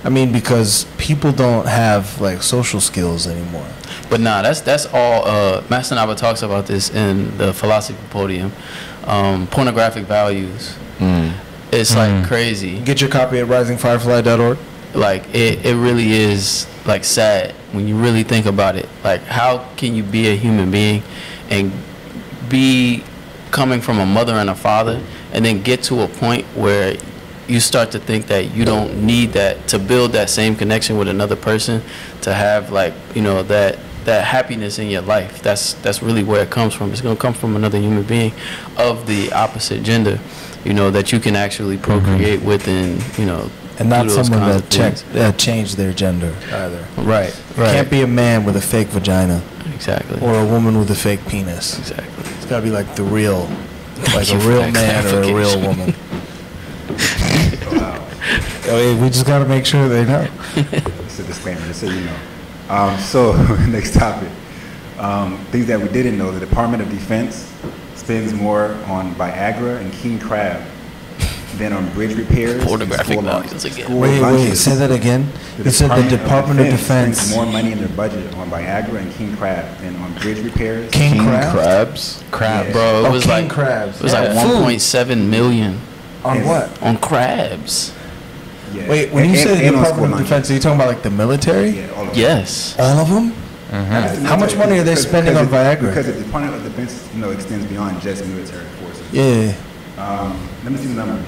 I 0.04 0.10
mean, 0.10 0.32
because 0.32 0.86
people 0.98 1.32
don't 1.32 1.68
have 1.68 2.22
like 2.22 2.42
social 2.42 2.80
skills 2.80 3.28
anymore. 3.28 3.68
But 4.10 4.22
nah, 4.22 4.42
that's 4.42 4.62
that's 4.62 4.86
all. 4.86 5.26
Uh, 5.26 5.64
Master 5.70 5.96
Naba 5.96 6.16
talks 6.16 6.42
about 6.42 6.68
this 6.68 6.90
in 6.90 7.38
the 7.38 7.54
philosophy 7.54 8.00
podium. 8.10 8.52
Um, 9.06 9.48
pornographic 9.48 10.06
values. 10.06 10.78
Mm. 11.00 11.34
It's 11.72 11.96
like 11.96 12.26
crazy. 12.26 12.80
Get 12.80 13.02
your 13.02 13.10
copy 13.10 13.40
at 13.40 13.48
risingfirefly.org. 13.48 14.58
Like 14.96 15.24
it, 15.36 15.66
it 15.66 15.76
really 15.76 16.12
is 16.12 16.68
like 16.86 17.04
sad 17.04 17.54
when 17.72 17.88
you 17.88 17.96
really 17.96 18.24
think 18.24 18.46
about 18.46 18.76
it. 18.76 18.90
Like 19.04 19.22
how 19.22 19.70
can 19.76 19.96
you 19.96 20.04
be 20.04 20.28
a 20.30 20.36
human 20.36 20.72
being 20.72 21.04
and 21.50 21.72
be 22.50 23.04
coming 23.52 23.82
from 23.82 24.00
a 24.00 24.06
mother 24.06 24.34
and 24.34 24.50
a 24.50 24.56
father 24.56 25.02
and 25.32 25.46
then 25.46 25.62
get 25.62 25.84
to 25.84 26.02
a 26.02 26.08
point 26.08 26.46
where 26.56 26.98
you 27.50 27.60
start 27.60 27.92
to 27.92 28.00
think 28.00 28.28
that 28.28 28.54
you 28.54 28.64
don't 28.64 29.04
need 29.04 29.34
that 29.34 29.68
to 29.70 29.80
build 29.80 30.12
that 30.12 30.30
same 30.30 30.56
connection 30.56 30.98
with 30.98 31.08
another 31.08 31.36
person 31.36 31.82
to 32.22 32.34
have 32.34 32.72
like 32.72 32.94
you 33.16 33.22
know 33.22 33.44
that 33.44 33.80
that 34.06 34.24
happiness 34.24 34.80
in 34.80 34.90
your 34.90 35.02
life. 35.02 35.42
That's 35.42 35.74
that's 35.76 36.02
really 36.02 36.24
where 36.24 36.44
it 36.44 36.50
comes 36.50 36.74
from. 36.74 36.92
It's 36.92 37.02
going 37.02 37.16
to 37.16 37.22
come 37.22 37.34
from 37.34 37.56
another 37.56 37.80
human 37.80 38.04
being 38.04 38.34
of 38.78 39.08
the 39.08 39.32
opposite 39.34 39.84
gender 39.84 40.20
you 40.66 40.74
know 40.74 40.92
that 40.92 41.12
you 41.12 41.20
can 41.20 41.36
actually 41.36 41.78
mm-hmm. 41.78 42.06
procreate 42.06 42.42
with 42.42 42.68
and 42.68 43.02
you 43.18 43.26
know 43.26 43.50
And 43.78 43.90
not 43.90 44.10
someone 44.10 44.50
that 44.50 44.78
of 44.78 45.14
that 45.14 45.38
changed 45.38 45.78
their 45.78 45.94
gender 45.94 46.36
either. 46.52 46.86
right 46.98 47.34
right. 47.56 47.74
Can't 47.74 47.90
be 47.90 48.02
a 48.02 48.08
man 48.08 48.46
with 48.46 48.56
a 48.56 48.62
fake 48.62 48.88
vagina. 48.88 49.42
Exactly. 49.74 50.20
Or 50.20 50.40
a 50.40 50.46
woman 50.46 50.78
with 50.78 50.92
a 50.92 50.96
fake 50.96 51.26
penis. 51.28 51.80
exactly. 51.80 52.24
It's 52.36 52.46
gotta 52.46 52.64
be 52.64 52.70
like 52.70 52.96
the 52.96 53.04
real, 53.04 53.50
like 54.14 54.30
a 54.30 54.38
real 54.40 54.70
man 54.72 55.06
or 55.08 55.22
a 55.24 55.34
real 55.34 55.62
woman. 55.62 55.96
I 58.32 58.72
mean, 58.72 59.02
we 59.02 59.10
just 59.10 59.26
gotta 59.26 59.46
make 59.46 59.66
sure 59.66 59.88
they 59.90 60.06
know. 60.06 60.28
It's 60.56 61.20
a 61.20 61.24
disclaimer, 61.24 61.62
just 61.68 61.82
so 61.82 61.88
you 61.88 62.02
know. 62.02 62.16
Um, 62.70 62.98
so 63.00 63.34
next 63.70 63.94
topic. 63.96 64.30
Um, 65.00 65.38
things 65.52 65.66
that 65.68 65.80
we 65.80 65.88
didn't 65.90 66.18
know: 66.18 66.32
the 66.32 66.40
Department 66.46 66.84
of 66.84 66.90
Defense 66.90 67.52
spends 67.96 68.34
more 68.34 68.66
on 68.88 69.14
Viagra 69.16 69.80
and 69.82 69.92
king 69.94 70.20
crab 70.20 70.62
than 71.56 71.74
on 71.74 71.90
bridge 71.94 72.16
repairs. 72.16 72.60
and 72.60 72.64
Pornographic 72.64 73.06
school 73.08 73.22
lunch- 73.24 73.48
again. 73.48 73.60
school 73.86 74.00
Wait, 74.00 74.22
wait, 74.22 74.56
say 74.56 74.76
that 74.76 74.92
again. 74.92 75.28
You 75.58 75.72
said 75.72 75.90
the 75.90 76.08
Department 76.18 76.60
of 76.60 76.68
Defense. 76.68 77.18
spends 77.18 77.36
more 77.36 77.46
money 77.48 77.72
in 77.72 77.80
their 77.80 77.90
budget 77.90 78.34
on 78.36 78.50
Viagra 78.52 79.00
and 79.02 79.12
king 79.16 79.36
crab 79.36 79.78
than 79.80 79.96
on 79.98 80.14
bridge 80.20 80.40
repairs. 80.46 80.90
King 80.92 81.14
King 81.16 81.24
crab? 81.24 81.52
crabs. 81.54 82.24
Crab. 82.32 82.68
Yeah. 82.68 82.72
bro 82.74 82.82
it 83.04 83.08
Oh, 83.08 83.12
was 83.12 83.24
king 83.24 83.32
like 83.32 83.50
crabs. 83.50 83.98
it 83.98 84.04
was 84.04 84.14
Yeah. 84.14 84.20
like 84.34 84.48
1.7 84.48 85.28
million 85.30 85.80
On 86.24 86.36
Yes. 86.38 86.46
what? 86.80 86.84
on 86.84 86.98
crabs 86.98 87.94
Yeah. 88.74 88.88
Wait, 88.90 89.12
when 89.12 89.24
And- 89.26 89.34
you 89.34 89.40
and- 89.40 89.50
say 89.50 89.56
the 89.56 89.68
and 89.68 89.76
Department 89.78 90.14
of. 90.14 90.20
Defense, 90.20 90.50
are 90.50 90.54
you 90.54 90.60
talking 90.60 90.76
about 90.80 90.88
like 90.88 91.02
the 91.04 91.10
military? 91.10 91.70
Yeah, 91.70 91.88
all 91.96 92.04
of 92.04 92.10
them. 92.10 92.18
yes 92.20 92.76
All 92.80 93.00
of 93.00 93.10
them? 93.10 93.34
How 94.26 94.36
much 94.36 94.56
money 94.56 94.80
are 94.80 94.84
they 94.84 94.96
spending 94.96 95.36
on 95.38 95.46
it- 95.46 95.50
Viagra? 95.52 95.82
Because 95.90 96.08
the 96.08 96.14
Department 96.14 96.56
of 96.56 96.64
Defense, 96.64 97.08
you 97.14 97.22
know, 97.22 97.30
extends 97.32 97.66
beyond 97.66 98.02
just 98.02 98.26
military 98.26 98.66
forces. 98.82 99.04
Yeah. 99.12 99.54
Um, 100.04 100.36
let 100.64 100.72
me 100.74 100.78
see 100.80 100.88
the 100.88 100.94
numbers. 101.06 101.26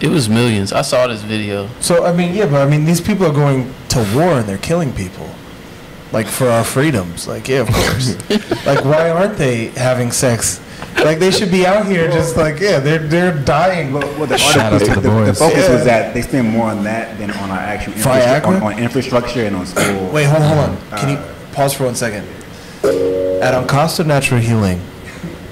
it 0.00 0.08
was 0.08 0.28
millions 0.28 0.72
i 0.72 0.82
saw 0.82 1.06
this 1.06 1.22
video 1.22 1.68
So 1.80 2.04
I 2.04 2.12
mean, 2.12 2.34
yeah, 2.34 2.46
but 2.46 2.60
I 2.66 2.68
mean, 2.70 2.84
these 2.84 3.00
people 3.00 3.26
are 3.26 3.32
going 3.32 3.72
to 3.90 3.98
war 4.14 4.38
and 4.40 4.46
they're 4.48 4.58
killing 4.58 4.92
people, 4.92 5.28
like 6.12 6.26
for 6.26 6.48
our 6.50 6.64
freedoms. 6.64 7.26
Like, 7.28 7.48
yeah, 7.48 7.60
of 7.60 7.68
course. 7.68 8.16
like, 8.66 8.84
why 8.84 9.08
aren't 9.10 9.38
they 9.38 9.66
having 9.76 10.10
sex? 10.12 10.60
Like, 11.04 11.18
they 11.18 11.30
should 11.30 11.50
be 11.50 11.66
out 11.66 11.86
here 11.86 12.08
just 12.10 12.36
like, 12.36 12.60
yeah, 12.60 12.78
they're 12.78 12.98
they're 12.98 13.36
dying. 13.44 13.92
Well, 13.92 14.06
well 14.18 14.26
the, 14.26 14.38
Shout 14.38 14.72
out 14.72 14.78
to 14.80 14.86
the, 14.86 15.00
the 15.00 15.10
the, 15.26 15.34
focus 15.34 15.66
Yeah. 15.68 15.74
was 15.74 15.84
that 15.84 16.14
they 16.14 16.22
spend 16.22 16.48
more 16.48 16.70
on 16.70 16.82
that 16.84 17.18
than 17.18 17.30
on 17.32 17.50
our 17.50 17.58
actual 17.58 17.92
infrastructure, 17.92 18.48
Viagra? 18.48 18.62
on, 18.62 18.72
on 18.72 18.78
infrastructure 18.78 19.44
and 19.44 19.56
on 19.56 19.66
school. 19.66 20.08
Wait, 20.10 20.24
hold 20.24 20.42
on, 20.42 20.56
hold 20.56 20.70
on. 20.92 20.98
Can 20.98 21.08
you 21.10 21.16
Uh, 21.16 21.28
pause 21.52 21.74
for 21.74 21.84
one 21.84 21.94
second? 21.94 22.26
At 23.42 23.54
Encosta 23.54 24.06
Natural 24.06 24.40
Healing, 24.40 24.80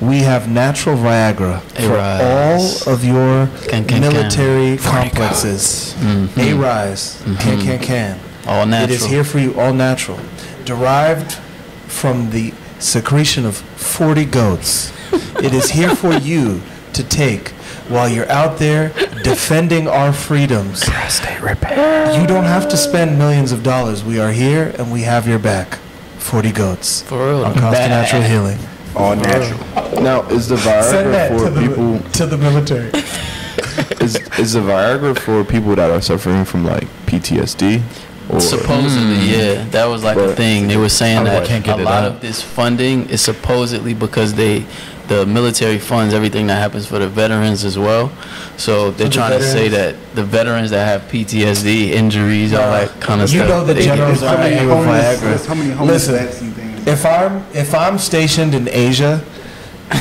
we 0.00 0.18
have 0.20 0.48
natural 0.48 0.96
Viagra 0.96 1.61
Hey, 1.76 1.87
for 1.87 1.98
all 1.98 2.94
of 2.94 3.04
your 3.04 3.48
Can, 3.68 3.85
can, 3.85 4.00
military 4.00 4.78
can. 4.78 4.85
complexes. 4.92 5.94
Mhm. 6.00 6.37
A 6.38 6.54
Rise, 6.54 7.22
can, 7.40 7.61
can, 7.61 7.78
can. 7.78 8.18
all 8.46 8.64
natural 8.66 8.90
It 8.90 8.94
is 8.94 9.04
here 9.06 9.24
for 9.24 9.38
you, 9.38 9.54
all 9.61 9.72
natural, 9.74 10.18
derived 10.64 11.32
from 11.87 12.30
the 12.30 12.52
secretion 12.78 13.44
of 13.44 13.56
40 13.76 14.24
goats. 14.24 14.92
It 15.12 15.53
is 15.53 15.70
here 15.70 15.94
for 15.94 16.12
you 16.14 16.61
to 16.92 17.05
take 17.05 17.48
while 17.88 18.09
you're 18.09 18.31
out 18.31 18.59
there 18.59 18.90
defending 19.22 19.88
our 19.88 20.12
freedoms. 20.12 20.87
You 20.87 22.27
don't 22.27 22.44
have 22.44 22.68
to 22.70 22.77
spend 22.77 23.18
millions 23.18 23.53
of 23.53 23.62
dollars. 23.62 24.05
We 24.05 24.18
are 24.20 24.33
here 24.33 24.75
and 24.79 24.92
we 24.92 25.03
have 25.03 25.27
your 25.27 25.38
back. 25.38 25.79
40 26.18 26.53
goats. 26.53 27.03
for 27.03 27.27
real 27.27 27.44
On 27.44 27.53
Costa 27.53 27.88
Natural 27.88 28.22
Healing. 28.22 28.59
all 28.94 29.16
natural. 29.16 29.59
Now, 30.03 30.22
is 30.29 30.48
the 30.48 30.57
Viagra 30.57 31.29
for 31.38 31.61
people? 31.61 32.11
to 32.12 32.27
the 32.27 32.38
military. 32.38 32.90
Is 34.01 34.16
is 34.38 34.53
the 34.53 34.61
Viagra 34.61 35.18
for 35.18 35.44
people 35.44 35.75
that 35.77 35.90
are 35.90 36.01
suffering 36.01 36.44
from 36.44 36.64
like 36.64 36.85
PTSD? 37.07 37.83
Or 38.31 38.40
Supposedly, 38.40 39.16
hmm. 39.16 39.33
yeah, 39.33 39.64
that 39.70 39.87
was 39.87 40.05
like 40.05 40.16
a 40.16 40.35
thing. 40.35 40.68
They 40.68 40.77
were 40.77 40.88
saying 40.88 41.25
that 41.25 41.46
can't 41.46 41.64
a 41.64 41.66
get 41.66 41.81
it 41.81 41.85
lot 41.85 42.05
out. 42.05 42.12
of 42.12 42.20
this 42.20 42.40
funding 42.42 43.09
is 43.11 43.20
supposedly 43.20 43.94
because 43.94 44.35
they, 44.35 44.64
the 45.12 45.27
military 45.27 45.79
funds 45.79 46.14
everything 46.14 46.46
that 46.46 46.57
happens 46.57 46.87
for 46.87 46.98
the 46.98 47.09
veterans 47.09 47.64
as 47.64 47.77
well. 47.79 48.11
So 48.57 48.90
they're 48.90 49.09
the 49.09 49.14
trying 49.14 49.38
to 49.38 49.44
say 49.44 49.68
that 49.68 49.94
the 50.14 50.25
veterans 50.25 50.70
that 50.70 50.85
have 50.87 51.03
PTSD, 51.11 51.90
injuries, 51.90 52.53
all 52.55 52.70
that 52.72 52.88
kind 53.01 53.20
of 53.20 53.31
You 53.33 53.40
stuff. 53.40 53.48
know 53.48 53.64
the 53.64 53.75
they 53.75 53.85
generals 53.85 54.20
There's 54.20 54.33
are 54.33 54.38
many 54.38 54.66
with 54.66 54.75
homeless, 54.75 55.05
Viagra. 55.05 55.20
there's 55.20 55.48
many 55.48 55.70
homeless 55.70 56.09
Listen, 56.09 56.27
vets 56.27 56.38
things. 56.38 56.87
If 56.87 57.05
I'm 57.07 57.44
if 57.55 57.75
I'm 57.75 57.98
stationed 57.98 58.55
in 58.55 58.68
Asia 58.68 59.22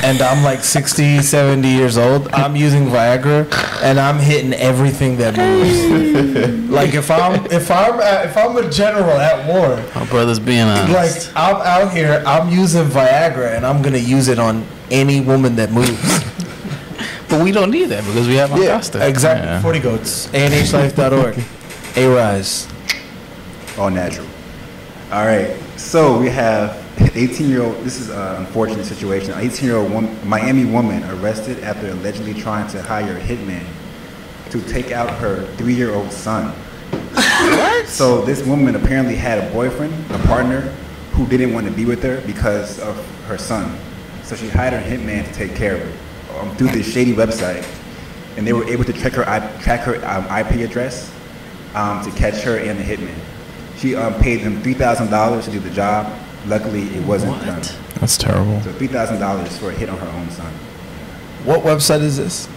and 0.03 0.21
I'm 0.21 0.43
like 0.43 0.63
60, 0.63 1.19
70 1.21 1.67
years 1.67 1.97
old, 1.97 2.27
I'm 2.33 2.55
using 2.55 2.85
Viagra 2.87 3.51
and 3.83 3.99
I'm 3.99 4.17
hitting 4.19 4.53
everything 4.53 5.17
that 5.17 5.35
moves. 5.37 6.69
like 6.69 6.93
if 6.93 7.11
I'm 7.11 7.45
if 7.47 7.69
I'm 7.69 7.99
at, 7.99 8.25
if 8.27 8.37
I'm 8.37 8.55
a 8.57 8.69
general 8.69 9.11
at 9.11 9.45
war, 9.47 9.75
My 9.95 10.05
brother's 10.05 10.39
being 10.39 10.61
honest. 10.63 11.33
like 11.33 11.35
I'm 11.35 11.55
out 11.61 11.91
here, 11.93 12.23
I'm 12.25 12.49
using 12.49 12.85
Viagra 12.85 13.55
and 13.55 13.65
I'm 13.65 13.81
gonna 13.81 13.97
use 13.97 14.27
it 14.27 14.39
on 14.39 14.65
any 14.89 15.21
woman 15.21 15.55
that 15.57 15.71
moves. 15.71 16.23
But 17.29 17.41
we 17.45 17.53
don't 17.53 17.71
need 17.71 17.85
that 17.85 18.03
because 18.03 18.27
we 18.27 18.35
have 18.35 18.49
Yeah, 18.51 18.75
Acosta. 18.75 19.07
exactly. 19.07 19.47
Yeah. 19.47 19.61
40 19.61 19.79
goats. 19.79 20.27
ANHlife.org. 20.33 21.39
A 21.95 22.07
Rise. 22.13 22.67
all 23.77 23.89
natural. 23.89 24.27
All 25.13 25.25
right, 25.25 25.55
so 25.77 26.19
we 26.19 26.27
have 26.29 26.75
an 27.01 27.09
18-year-old. 27.09 27.83
This 27.83 27.99
is 27.99 28.09
an 28.09 28.35
unfortunate 28.37 28.85
situation. 28.85 29.31
An 29.31 29.47
18-year-old 29.47 29.91
woman, 29.91 30.27
Miami 30.27 30.65
woman 30.65 31.03
arrested 31.11 31.63
after 31.63 31.89
allegedly 31.89 32.33
trying 32.33 32.67
to 32.69 32.81
hire 32.81 33.17
a 33.17 33.21
hitman 33.21 33.65
to 34.51 34.61
take 34.63 34.91
out 34.91 35.09
her 35.19 35.45
three-year-old 35.57 36.11
son. 36.11 36.53
What? 37.13 37.87
So 37.87 38.21
this 38.21 38.45
woman 38.45 38.75
apparently 38.75 39.15
had 39.15 39.39
a 39.39 39.51
boyfriend, 39.51 39.93
a 40.11 40.19
partner, 40.19 40.61
who 41.11 41.27
didn't 41.27 41.53
want 41.53 41.67
to 41.67 41.71
be 41.73 41.85
with 41.85 42.01
her 42.03 42.21
because 42.25 42.79
of 42.79 42.95
her 43.25 43.37
son. 43.37 43.77
So 44.23 44.35
she 44.35 44.47
hired 44.47 44.73
a 44.73 44.81
hitman 44.81 45.25
to 45.25 45.33
take 45.33 45.55
care 45.55 45.75
of 45.75 45.81
her 45.81 46.39
um, 46.39 46.55
through 46.55 46.69
this 46.69 46.91
shady 46.91 47.13
website, 47.13 47.65
and 48.37 48.47
they 48.47 48.53
were 48.53 48.65
able 48.65 48.83
to 48.85 48.93
track 48.93 49.13
her 49.13 49.23
track 49.61 49.81
her 49.81 49.95
um, 50.05 50.23
IP 50.25 50.61
address 50.67 51.11
um, 51.75 52.03
to 52.03 52.11
catch 52.11 52.41
her 52.43 52.57
and 52.57 52.79
the 52.79 52.83
hitman. 52.83 53.15
She 53.77 53.95
um, 53.95 54.13
paid 54.21 54.41
thousand 54.77 55.09
dollars 55.09 55.45
to 55.45 55.51
do 55.51 55.59
the 55.59 55.69
job. 55.71 56.11
Luckily, 56.47 56.83
it 56.95 57.05
wasn't 57.05 57.33
What? 57.33 57.45
done. 57.45 57.61
That's 57.99 58.17
terrible. 58.17 58.61
So 58.61 58.71
three 58.73 58.87
thousand 58.87 59.19
dollars 59.19 59.57
for 59.57 59.69
a 59.69 59.73
hit 59.73 59.89
on 59.89 59.97
her 59.97 60.07
own 60.17 60.29
son. 60.31 60.51
What 61.45 61.61
website 61.61 62.01
is 62.01 62.17
this? 62.17 62.47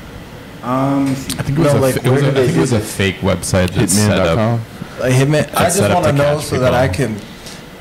Um, 0.63 1.07
let 1.07 1.09
me 1.11 1.15
see. 1.17 1.39
I 1.39 1.43
think 1.43 1.59
it 1.59 1.63
was, 1.63 1.75
No, 1.75 1.79
a, 1.79 1.81
like, 1.81 1.97
it 1.97 2.05
was, 2.11 2.23
where 2.23 2.31
a, 2.31 2.35
do 2.35 2.41
I 2.41 2.41
they 2.43 2.47
think 2.47 2.57
it 2.57 2.61
was 2.61 2.73
a 2.73 2.81
fake 2.81 3.17
website 3.17 3.71
that 3.75 3.91
set 3.91 4.19
up. 4.19 4.39
Hitman.com. 4.39 5.01
Like 5.01 5.13
Hitman. 5.13 5.55
I 5.55 5.65
just 5.65 5.81
want 5.81 6.05
to 6.07 6.13
to 6.13 6.17
know 6.17 6.37
catch 6.37 6.45
so 6.47 6.59
that 6.61 6.73
I 6.75 6.89
can 6.89 7.17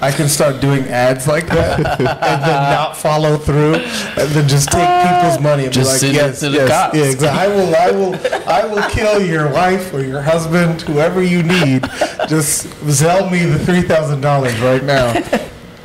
I 0.01 0.11
can 0.11 0.27
start 0.27 0.59
doing 0.59 0.83
ads 0.89 1.27
like 1.27 1.47
that 1.47 1.79
and 1.99 2.05
then 2.43 2.63
not 2.73 2.97
follow 2.97 3.37
through 3.37 3.75
and 3.75 4.29
then 4.31 4.49
just 4.49 4.69
take 4.69 4.85
people's 4.85 5.39
money 5.39 5.63
and 5.65 5.73
Just 5.73 6.01
be 6.01 6.07
like, 6.07 6.15
it 6.15 6.41
yes, 6.41 6.43
yes, 6.43 6.93
yeah, 6.93 7.03
exactly. 7.03 7.29
I 7.29 7.47
will, 7.47 7.75
I 7.75 7.91
will, 7.91 8.49
I 8.49 8.65
will 8.65 8.89
kill 8.89 9.25
your 9.25 9.49
wife 9.49 9.93
or 9.93 10.01
your 10.03 10.21
husband, 10.21 10.81
whoever 10.81 11.23
you 11.23 11.41
need. 11.43 11.83
Just 12.27 12.63
sell 12.91 13.29
me 13.29 13.45
the 13.45 13.59
three 13.59 13.81
thousand 13.83 14.19
dollars 14.19 14.59
right 14.59 14.83
now, 14.83 15.13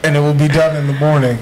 and 0.05 0.17
it 0.17 0.21
will 0.21 0.35
be 0.35 0.49
done 0.49 0.77
in 0.77 0.87
the 0.87 0.93
morning. 0.95 1.39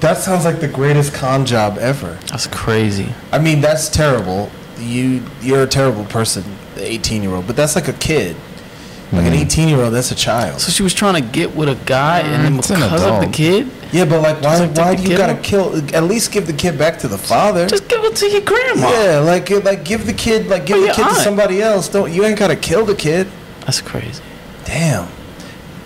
That 0.00 0.18
sounds 0.18 0.44
like 0.44 0.60
the 0.60 0.68
greatest 0.68 1.12
con 1.12 1.44
job 1.44 1.76
ever. 1.78 2.18
That's 2.30 2.46
crazy. 2.46 3.12
I 3.32 3.38
mean, 3.38 3.60
that's 3.60 3.88
terrible. 3.88 4.50
You, 4.78 5.22
you're 5.40 5.64
a 5.64 5.66
terrible 5.66 6.04
person, 6.04 6.44
the 6.76 6.84
18 6.88 7.22
year 7.22 7.32
old. 7.32 7.46
But 7.48 7.56
that's 7.56 7.74
like 7.74 7.88
a 7.88 7.92
kid. 7.94 8.36
Like 9.10 9.24
an 9.26 9.32
18 9.32 9.68
year 9.68 9.80
old, 9.80 9.94
that's 9.94 10.10
a 10.12 10.14
child. 10.14 10.60
So 10.60 10.70
she 10.70 10.82
was 10.82 10.92
trying 10.92 11.14
to 11.14 11.22
get 11.22 11.56
with 11.56 11.68
a 11.70 11.76
guy, 11.86 12.20
and 12.20 12.44
then 12.44 12.58
it's 12.58 12.68
an 12.70 12.76
because 12.80 13.02
of 13.02 13.20
the 13.22 13.26
kid, 13.32 13.66
Yeah, 13.90 14.04
but 14.04 14.20
like, 14.20 14.42
why, 14.42 14.58
like, 14.58 14.76
why 14.76 14.94
do 14.94 15.02
you 15.02 15.16
gotta 15.16 15.32
out? 15.32 15.42
kill? 15.42 15.74
At 15.96 16.04
least 16.04 16.30
give 16.30 16.46
the 16.46 16.52
kid 16.52 16.76
back 16.78 16.98
to 16.98 17.08
the 17.08 17.16
father. 17.16 17.66
just 17.66 17.88
give 17.88 18.04
it 18.04 18.14
to 18.16 18.28
your 18.28 18.42
grandma. 18.42 18.90
yeah, 18.90 19.18
like, 19.20 19.48
like 19.64 19.82
give 19.86 20.04
the 20.04 20.12
kid, 20.12 20.48
like 20.48 20.66
give 20.66 20.76
Or 20.76 20.80
the 20.80 20.86
your 20.88 20.94
kid 20.94 21.04
to 21.08 21.14
somebody 21.14 21.62
else. 21.62 21.88
Don't 21.88 22.12
you 22.12 22.22
ain't 22.24 22.38
gotta 22.38 22.54
kill 22.54 22.84
the 22.84 22.94
kid. 22.94 23.28
That's 23.60 23.80
crazy. 23.80 24.22
Damn. 24.66 25.08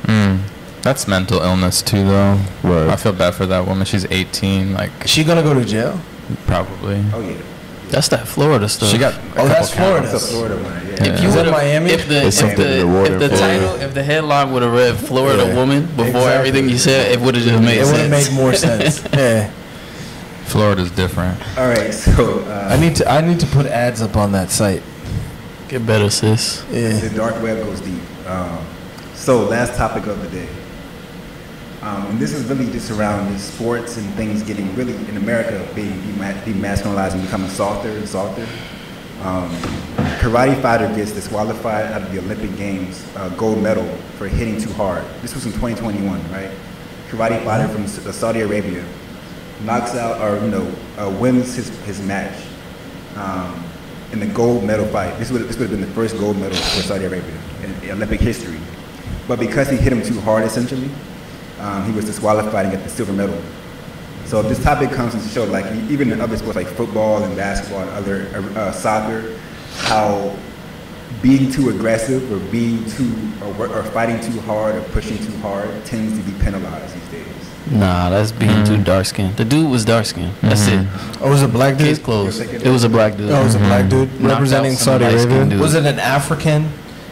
Mm. 0.02 0.40
That's 0.82 1.06
mental 1.06 1.40
illness 1.40 1.80
too, 1.82 2.04
though. 2.04 2.38
Right. 2.62 2.88
I 2.88 2.96
feel 2.96 3.12
bad 3.12 3.34
for 3.34 3.46
that 3.46 3.66
woman. 3.66 3.84
She's 3.86 4.04
18, 4.04 4.74
like 4.74 4.90
Is 5.04 5.10
she 5.10 5.22
gonna 5.24 5.42
go 5.42 5.54
to 5.54 5.64
jail? 5.64 5.98
probably. 6.46 7.04
Oh 7.14 7.20
yeah. 7.20 7.36
That's 7.90 8.08
that 8.08 8.26
Florida 8.26 8.68
stuff. 8.68 8.88
She 8.88 8.96
got. 8.98 9.14
Oh, 9.36 9.46
that's 9.46 9.70
Florida. 9.72 10.06
That's 10.08 10.24
a 10.24 10.32
Florida 10.32 10.54
one. 10.56 10.72
Yeah. 10.86 11.04
If 11.14 11.20
you 11.22 11.28
Is 11.28 11.34
that 11.34 11.40
would've- 11.46 11.50
Miami? 11.52 11.90
if 11.90 12.08
the 12.08 12.26
It's 12.26 12.26
if 12.26 12.34
something 12.34 12.56
the, 12.58 12.86
the 12.86 13.04
if 13.12 13.18
the 13.20 13.28
for- 13.28 13.36
title, 13.36 13.74
if 13.76 13.92
the 13.94 14.02
headline 14.02 14.50
would 14.52 14.62
have 14.62 14.72
read 14.72 14.96
"Florida 14.96 15.46
Yeah. 15.46 15.54
woman" 15.54 15.86
before 15.86 16.06
Exactly. 16.06 16.32
everything 16.32 16.68
you 16.70 16.78
said, 16.78 17.12
it 17.12 17.20
would 17.20 17.34
have 17.34 17.44
just 17.44 17.62
made 17.62 17.78
it 17.78 17.84
would 17.86 17.96
have 18.00 18.10
made 18.10 18.32
more 18.32 18.54
sense. 18.54 19.04
yeah. 19.12 19.50
Florida's 20.46 20.90
different. 20.90 21.38
All 21.58 21.68
right, 21.68 21.92
so 21.94 22.40
uh, 22.40 22.68
I 22.70 22.76
need 22.80 22.96
to, 22.96 23.08
I 23.10 23.20
need 23.20 23.40
to 23.40 23.46
put 23.46 23.66
ads 23.66 24.02
up 24.02 24.16
on 24.16 24.32
that 24.32 24.50
site. 24.50 24.82
Get 25.68 25.86
better, 25.86 26.10
sis. 26.10 26.64
Yeah. 26.70 26.98
the 26.98 27.10
dark 27.10 27.40
web 27.42 27.62
goes 27.64 27.80
deep. 27.80 28.00
Um, 28.26 28.58
so 29.14 29.44
last 29.48 29.76
topic 29.76 30.06
of 30.06 30.20
the 30.20 30.28
day. 30.28 30.48
Um, 31.82 32.06
and 32.06 32.18
this 32.20 32.32
is 32.32 32.44
really 32.44 32.70
just 32.70 32.92
around 32.92 33.36
sports 33.40 33.96
and 33.96 34.08
things 34.14 34.44
getting 34.44 34.72
really 34.76 34.94
in 34.94 35.16
America 35.16 35.68
being 35.74 35.90
demasculinized 36.02 37.14
and 37.14 37.22
becoming 37.22 37.50
softer 37.50 37.90
and 37.90 38.08
softer. 38.08 38.46
Um, 39.22 39.50
karate 40.20 40.60
fighter 40.62 40.86
gets 40.94 41.10
disqualified 41.10 41.86
out 41.86 42.02
of 42.02 42.12
the 42.12 42.20
Olympic 42.20 42.56
Games 42.56 43.04
uh, 43.16 43.30
gold 43.30 43.60
medal 43.60 43.84
for 44.16 44.28
hitting 44.28 44.60
too 44.60 44.72
hard. 44.74 45.04
This 45.22 45.34
was 45.34 45.44
in 45.44 45.52
2021, 45.52 46.30
right? 46.30 46.50
Karate 47.08 47.44
fighter 47.44 47.66
from 47.66 47.82
uh, 47.82 48.12
Saudi 48.12 48.40
Arabia 48.42 48.84
knocks 49.64 49.94
out 49.96 50.20
or 50.20 50.42
you 50.44 50.50
know 50.50 50.72
uh, 50.98 51.10
wins 51.20 51.54
his, 51.54 51.68
his 51.84 52.00
match 52.00 52.44
um, 53.16 53.64
in 54.12 54.20
the 54.20 54.26
gold 54.26 54.62
medal 54.62 54.86
fight. 54.86 55.18
This 55.18 55.32
would 55.32 55.42
this 55.42 55.58
would 55.58 55.68
have 55.68 55.78
been 55.78 55.88
the 55.88 55.94
first 55.94 56.16
gold 56.16 56.36
medal 56.36 56.56
for 56.56 56.82
Saudi 56.82 57.06
Arabia 57.06 57.38
in 57.64 57.90
Olympic 57.90 58.20
history. 58.20 58.60
But 59.26 59.40
because 59.40 59.68
he 59.68 59.76
hit 59.76 59.92
him 59.92 60.02
too 60.02 60.20
hard, 60.20 60.44
essentially, 60.44 60.90
um, 61.62 61.84
he 61.86 61.92
was 61.92 62.04
disqualified 62.04 62.66
and 62.66 62.74
got 62.74 62.82
the 62.82 62.90
silver 62.90 63.12
medal. 63.12 63.40
So 64.26 64.42
this 64.42 64.62
topic 64.62 64.90
comes 64.90 65.12
to 65.14 65.28
show, 65.28 65.44
like 65.44 65.66
even 65.90 66.10
in 66.10 66.20
other 66.20 66.36
sports 66.36 66.56
like 66.56 66.66
football 66.66 67.22
and 67.22 67.36
basketball 67.36 67.82
and 67.82 67.90
other 67.90 68.28
uh, 68.56 68.72
soccer, 68.72 69.38
how 69.76 70.34
being 71.22 71.50
too 71.52 71.68
aggressive 71.70 72.30
or 72.32 72.38
being 72.50 72.84
too 72.90 73.12
or, 73.58 73.68
or 73.68 73.82
fighting 73.84 74.20
too 74.20 74.40
hard 74.42 74.74
or 74.74 74.82
pushing 74.90 75.18
too 75.18 75.36
hard 75.38 75.68
tends 75.84 76.18
to 76.18 76.24
be 76.24 76.36
penalized 76.42 76.94
these 76.94 77.08
days. 77.10 77.26
Nah, 77.70 78.10
that's 78.10 78.32
being 78.32 78.64
too 78.64 78.82
dark 78.82 79.06
skinned. 79.06 79.36
The 79.36 79.44
dude 79.44 79.70
was 79.70 79.84
dark 79.84 80.04
skinned. 80.06 80.34
That's 80.40 80.66
it. 80.66 80.86
Oh, 81.20 81.30
was 81.30 81.42
it 81.42 81.50
a 81.50 81.52
black 81.52 81.78
Case 81.78 81.98
dude? 81.98 82.04
closed. 82.04 82.40
It 82.40 82.66
was 82.70 82.84
a 82.84 82.88
black 82.88 83.16
dude. 83.16 83.30
Oh, 83.30 83.40
it 83.40 83.44
was 83.44 83.54
a 83.54 83.58
black 83.58 83.88
dude 83.88 84.08
Knocked 84.20 84.32
representing 84.34 84.72
Saudi 84.72 85.04
Arabia. 85.04 85.58
Was 85.58 85.74
it 85.74 85.86
an 85.86 85.98
African 86.00 86.68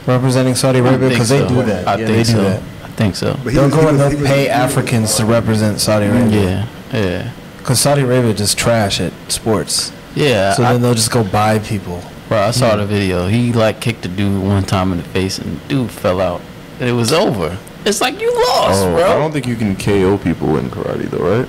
representing 0.06 0.54
Saudi 0.54 0.80
Arabia? 0.80 0.98
think 1.08 1.12
Because 1.12 1.28
they 1.28 1.38
so. 1.40 1.48
do 1.48 1.62
that. 1.62 1.86
I 1.86 1.92
yeah, 1.92 2.06
think 2.06 2.08
they 2.08 2.22
do 2.24 2.24
so. 2.24 2.42
that. 2.42 2.62
I 3.00 3.04
think 3.04 3.16
so. 3.16 3.32
But 3.42 3.54
he 3.54 3.56
They'll 3.58 3.64
was- 3.64 3.74
go 3.74 3.88
and 3.88 3.98
was- 3.98 4.10
they'll 4.10 4.20
was- 4.20 4.28
pay 4.28 4.42
was- 4.42 4.48
Africans 4.50 5.14
to 5.14 5.24
represent 5.24 5.80
Saudi 5.80 6.04
Arabia. 6.06 6.68
Yeah, 6.92 7.00
yeah, 7.00 7.30
Because 7.56 7.80
Saudi 7.80 8.02
Arabia 8.02 8.34
just 8.34 8.58
trash 8.58 9.00
at 9.00 9.12
sports. 9.28 9.90
yeah. 10.14 10.52
So 10.52 10.64
I, 10.64 10.72
then 10.72 10.82
they'll 10.82 10.94
just 10.94 11.10
go 11.10 11.24
buy 11.24 11.58
people. 11.60 12.02
bro, 12.28 12.38
I 12.42 12.50
saw 12.50 12.76
the 12.76 12.84
hmm. 12.84 12.90
video. 12.90 13.26
He 13.28 13.54
like 13.54 13.80
kicked 13.80 14.04
a 14.04 14.08
dude 14.08 14.42
one 14.42 14.64
time 14.64 14.92
in 14.92 14.98
the 14.98 15.04
face, 15.04 15.38
and 15.38 15.66
dude 15.66 15.90
fell 15.90 16.20
out. 16.20 16.42
And 16.78 16.88
it 16.90 16.92
was 16.92 17.10
over. 17.12 17.56
It's 17.86 18.02
like 18.02 18.20
you 18.20 18.30
lost, 18.48 18.82
Oh, 18.84 18.94
bro. 18.94 19.04
I 19.04 19.18
don't 19.18 19.32
think 19.32 19.46
you 19.46 19.56
can 19.56 19.74
KO 19.76 20.18
people 20.18 20.58
in 20.58 20.68
karate 20.68 21.08
though, 21.08 21.38
right? 21.38 21.48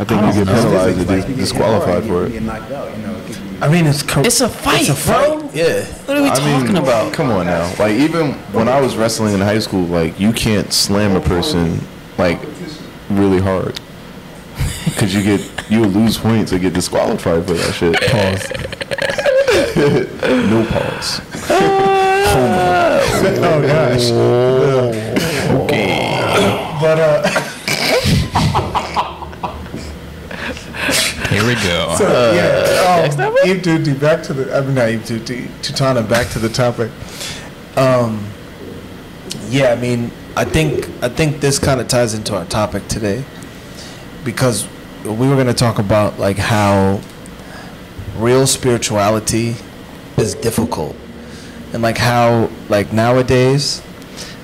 I 0.00 0.04
think 0.04 0.20
I 0.22 0.30
you 0.30 0.44
don't 0.44 0.44
get 0.44 0.46
know. 0.46 0.62
penalized 0.62 1.08
Like, 1.08 1.24
or 1.24 1.30
you 1.30 1.36
disqualified 1.36 2.04
for 2.04 2.24
it. 2.26 2.26
out, 2.26 2.32
you 2.34 2.40
know, 2.40 3.14
it 3.14 3.26
could 3.26 3.36
be- 3.36 3.43
I 3.60 3.68
mean, 3.68 3.86
it's 3.86 4.02
co- 4.02 4.20
It's 4.22 4.40
a 4.40 4.48
fight, 4.48 4.88
It's 4.88 4.90
a 4.90 5.06
bro. 5.10 5.40
fight. 5.40 5.54
Yeah. 5.54 5.84
what 6.06 6.16
are 6.16 6.22
we 6.22 6.28
I 6.30 6.34
talking 6.34 6.72
mean, 6.74 6.76
about? 6.76 7.12
Come 7.12 7.30
on 7.30 7.46
now. 7.46 7.72
Like 7.78 7.92
even 7.96 8.32
when 8.52 8.68
I 8.68 8.80
was 8.80 8.96
wrestling 8.96 9.34
in 9.34 9.40
high 9.40 9.58
school, 9.60 9.84
like 9.84 10.18
you 10.18 10.32
can't 10.32 10.72
slam 10.72 11.14
a 11.16 11.20
person 11.20 11.80
like 12.18 12.40
really 13.10 13.40
hard. 13.40 13.80
Cause 14.96 15.14
you 15.14 15.22
get 15.22 15.40
you 15.70 15.84
lose 15.84 16.16
points 16.18 16.52
or 16.52 16.58
get 16.58 16.72
disqualified 16.74 17.44
for 17.46 17.54
that 17.54 17.72
shit. 17.74 17.94
Pause. 18.10 18.50
no 20.50 20.64
pause. 20.70 21.20
Oh 22.36 23.62
gosh. 23.62 24.10
Okay. 25.62 26.78
But 26.80 26.98
uh, 26.98 27.22
Here 31.44 31.54
we 31.54 31.62
go. 31.62 31.94
so, 31.98 32.32
yeah. 32.32 33.02
next 33.02 33.18
Um? 33.18 33.36
Eve 33.44 33.62
Tuti, 33.62 34.00
back 34.00 34.22
to 34.24 34.32
the. 34.32 34.56
I 34.56 34.62
mean, 34.62 34.74
not 34.74 34.88
Eve 34.88 35.04
Tuti, 35.04 35.42
Tutana. 35.60 36.08
Back 36.08 36.28
to 36.30 36.38
the 36.38 36.48
topic. 36.48 36.90
Um. 37.76 38.26
Yeah, 39.48 39.72
I 39.72 39.76
mean, 39.76 40.10
I 40.36 40.44
think 40.44 40.88
I 41.02 41.08
think 41.08 41.40
this 41.40 41.58
kind 41.58 41.80
of 41.80 41.88
ties 41.88 42.14
into 42.14 42.34
our 42.34 42.46
topic 42.46 42.88
today, 42.88 43.24
because 44.24 44.66
we 45.04 45.28
were 45.28 45.34
going 45.34 45.46
to 45.48 45.52
talk 45.54 45.78
about 45.78 46.18
like 46.18 46.38
how 46.38 47.00
real 48.16 48.46
spirituality 48.46 49.54
is 50.16 50.34
difficult, 50.34 50.96
and 51.74 51.82
like 51.82 51.98
how 51.98 52.48
like 52.70 52.92
nowadays, 52.92 53.82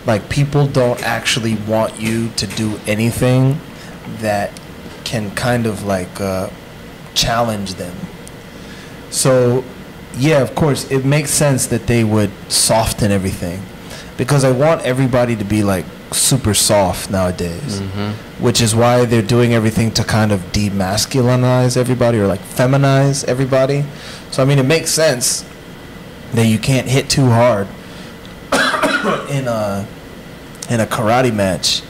like 0.06 0.28
people 0.28 0.66
don't 0.66 1.02
actually 1.02 1.54
want 1.66 1.98
you 1.98 2.28
to 2.36 2.46
do 2.46 2.78
anything 2.86 3.58
that 4.18 4.52
can 5.04 5.30
kind 5.32 5.66
of 5.66 5.84
like 5.84 6.20
uh, 6.20 6.50
challenge 7.14 7.74
them. 7.74 7.96
So, 9.10 9.64
yeah, 10.16 10.40
of 10.40 10.54
course, 10.54 10.90
it 10.90 11.04
makes 11.04 11.30
sense 11.30 11.66
that 11.66 11.86
they 11.86 12.04
would 12.04 12.30
soften 12.48 13.10
everything 13.10 13.62
because 14.16 14.44
I 14.44 14.52
want 14.52 14.82
everybody 14.82 15.36
to 15.36 15.44
be 15.44 15.62
like 15.62 15.84
super 16.12 16.54
soft 16.54 17.10
nowadays, 17.10 17.80
mm-hmm. 17.80 18.42
which 18.42 18.60
is 18.60 18.74
why 18.74 19.04
they're 19.04 19.22
doing 19.22 19.54
everything 19.54 19.90
to 19.92 20.04
kind 20.04 20.32
of 20.32 20.40
demasculinize 20.52 21.76
everybody 21.76 22.18
or 22.18 22.26
like 22.26 22.40
feminize 22.40 23.24
everybody. 23.24 23.84
So, 24.30 24.42
I 24.42 24.46
mean, 24.46 24.58
it 24.58 24.66
makes 24.66 24.90
sense 24.90 25.44
that 26.32 26.46
you 26.46 26.58
can't 26.58 26.86
hit 26.88 27.10
too 27.10 27.26
hard 27.26 27.66
in 29.30 29.48
a 29.48 29.86
in 30.68 30.80
a 30.80 30.86
karate 30.86 31.34
match 31.34 31.82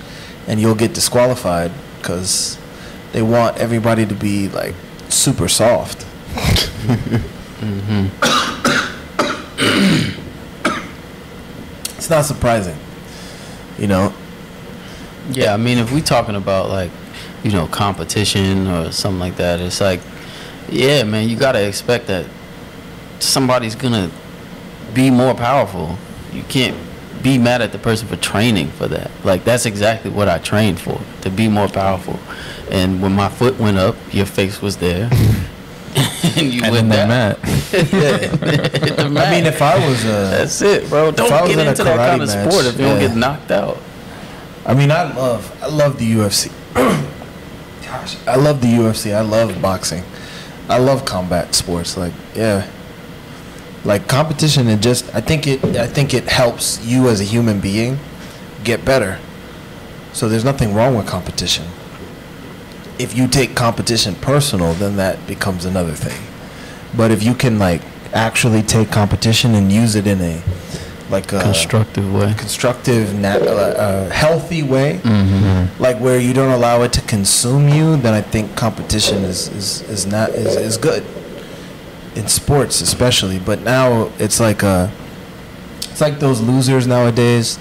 and 0.46 0.60
you'll 0.60 0.74
get 0.74 0.94
disqualified 0.94 1.70
because 1.98 2.58
they 3.12 3.22
want 3.22 3.58
everybody 3.58 4.06
to 4.06 4.14
be 4.14 4.48
like 4.48 4.74
super 5.10 5.48
soft. 5.48 6.06
Mm-hmm. 7.60 8.06
it's 11.96 12.08
not 12.10 12.24
surprising. 12.24 12.76
You 13.78 13.86
know, 13.86 14.14
Yeah, 15.30 15.54
I 15.54 15.56
mean, 15.56 15.78
if 15.78 15.92
we're 15.92 16.00
talking 16.00 16.34
about 16.36 16.68
like, 16.70 16.90
you 17.42 17.50
know, 17.52 17.66
competition 17.66 18.66
or 18.66 18.92
something 18.92 19.20
like 19.20 19.36
that, 19.36 19.60
it's 19.60 19.80
like, 19.80 20.00
yeah, 20.68 21.02
man, 21.04 21.28
you 21.28 21.36
gotta 21.36 21.66
expect 21.66 22.06
that 22.08 22.26
somebody's 23.18 23.74
gonna 23.74 24.10
be 24.94 25.10
more 25.10 25.34
powerful. 25.34 25.96
You 26.32 26.42
can't 26.44 26.76
be 27.22 27.38
mad 27.38 27.60
at 27.60 27.72
the 27.72 27.78
person 27.78 28.08
for 28.08 28.16
training 28.16 28.68
for 28.68 28.88
that. 28.88 29.10
Like 29.24 29.44
that's 29.44 29.66
exactly 29.66 30.10
what 30.10 30.28
I 30.28 30.38
trained 30.38 30.80
for, 30.80 31.00
to 31.22 31.30
be 31.30 31.48
more 31.48 31.68
powerful. 31.68 32.18
And 32.70 33.02
when 33.02 33.12
my 33.12 33.28
foot 33.28 33.58
went 33.58 33.78
up, 33.78 33.96
your 34.12 34.26
face 34.26 34.62
was 34.62 34.76
there. 34.76 35.10
and 36.36 36.52
you 36.54 36.62
And 36.62 36.72
went 36.72 36.88
then 36.88 37.08
down. 37.08 37.36
they 37.72 37.82
met. 37.82 39.16
I 39.16 39.30
mean, 39.30 39.44
if 39.46 39.60
I 39.60 39.88
was 39.88 40.04
a, 40.04 40.08
That's 40.08 40.62
it, 40.62 40.88
bro. 40.88 41.10
Don't 41.10 41.30
was 41.30 41.48
get 41.48 41.58
in 41.58 41.66
into 41.66 41.84
that 41.84 41.96
kind 41.96 42.22
of 42.22 42.28
match, 42.28 42.48
sport 42.52 42.66
if 42.66 42.78
you 42.78 42.86
don't 42.86 43.00
get 43.00 43.16
knocked 43.16 43.50
out. 43.50 43.78
I 44.64 44.74
mean, 44.74 44.90
I 44.90 45.12
love, 45.14 45.52
I 45.62 45.66
love 45.66 45.98
the 45.98 46.12
UFC. 46.12 46.52
Gosh, 47.84 48.16
I 48.26 48.36
love 48.36 48.60
the 48.60 48.68
UFC. 48.68 49.12
I 49.14 49.22
love 49.22 49.60
boxing. 49.60 50.04
I 50.68 50.78
love 50.78 51.04
combat 51.04 51.54
sports. 51.56 51.96
Like, 51.96 52.12
yeah, 52.36 52.70
like 53.84 54.06
competition. 54.06 54.68
It 54.68 54.80
just, 54.80 55.12
I 55.12 55.20
think 55.20 55.48
it, 55.48 55.64
I 55.76 55.88
think 55.88 56.14
it 56.14 56.24
helps 56.28 56.84
you 56.86 57.08
as 57.08 57.20
a 57.20 57.24
human 57.24 57.58
being 57.58 57.98
get 58.62 58.84
better. 58.84 59.18
So 60.12 60.28
there's 60.28 60.44
nothing 60.44 60.72
wrong 60.74 60.94
with 60.96 61.06
competition. 61.08 61.64
If 63.00 63.16
you 63.16 63.26
take 63.28 63.54
competition 63.56 64.14
personal, 64.16 64.74
then 64.74 64.96
that 64.96 65.26
becomes 65.26 65.64
another 65.64 65.92
thing. 65.94 66.20
But 66.96 67.10
if 67.10 67.22
you 67.22 67.34
can 67.34 67.58
like 67.58 67.80
actually 68.12 68.62
take 68.62 68.90
competition 68.90 69.54
and 69.54 69.72
use 69.72 69.94
it 69.94 70.06
in 70.06 70.20
a 70.20 70.42
like 71.10 71.32
a 71.32 71.40
Constructive 71.40 72.12
way. 72.14 72.34
constructive, 72.38 73.14
nat- 73.18 73.42
uh, 73.42 73.50
uh, 73.50 74.10
healthy 74.10 74.62
way, 74.62 75.00
Mm-hmm. 75.02 75.82
like 75.82 75.98
where 75.98 76.20
you 76.20 76.32
don't 76.32 76.52
allow 76.52 76.82
it 76.82 76.92
to 76.92 77.00
consume 77.02 77.68
you, 77.68 77.96
then 77.96 78.14
I 78.14 78.20
think 78.20 78.54
competition 78.56 79.24
is 79.24 79.48
is, 79.48 79.82
is 79.88 80.06
not 80.06 80.30
is, 80.30 80.54
is 80.56 80.76
good 80.76 81.02
in 82.14 82.28
sports 82.28 82.80
especially. 82.80 83.38
But 83.40 83.62
now 83.62 84.10
it's 84.18 84.38
like 84.40 84.62
uh 84.62 84.88
it's 85.90 86.00
like 86.00 86.18
those 86.20 86.40
losers 86.40 86.86
nowadays, 86.86 87.58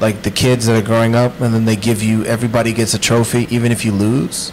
like 0.00 0.22
the 0.22 0.30
kids 0.30 0.66
that 0.66 0.76
are 0.82 0.86
growing 0.86 1.14
up, 1.14 1.40
and 1.40 1.54
then 1.54 1.64
they 1.64 1.76
give 1.76 2.02
you 2.02 2.24
everybody 2.26 2.72
gets 2.72 2.94
a 2.94 2.98
trophy 2.98 3.46
even 3.54 3.70
if 3.72 3.84
you 3.86 3.92
lose. 3.92 4.52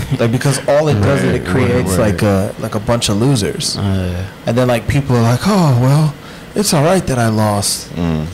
like 0.18 0.30
because 0.32 0.58
all 0.68 0.88
it 0.88 0.94
does 0.94 1.22
is 1.22 1.34
it 1.40 1.46
creates 1.46 1.90
right, 1.96 2.12
like 2.12 2.22
a 2.22 2.54
like 2.58 2.74
a 2.74 2.80
bunch 2.80 3.08
of 3.08 3.16
losers, 3.16 3.76
Uh, 3.76 4.24
and 4.46 4.56
then 4.56 4.68
like 4.68 4.86
people 4.88 5.16
are 5.16 5.22
like, 5.22 5.40
oh 5.46 5.78
well, 5.80 6.14
it's 6.54 6.72
all 6.74 6.84
right 6.84 7.06
that 7.06 7.18
I 7.18 7.28
lost. 7.28 7.90
Mm. 7.94 8.26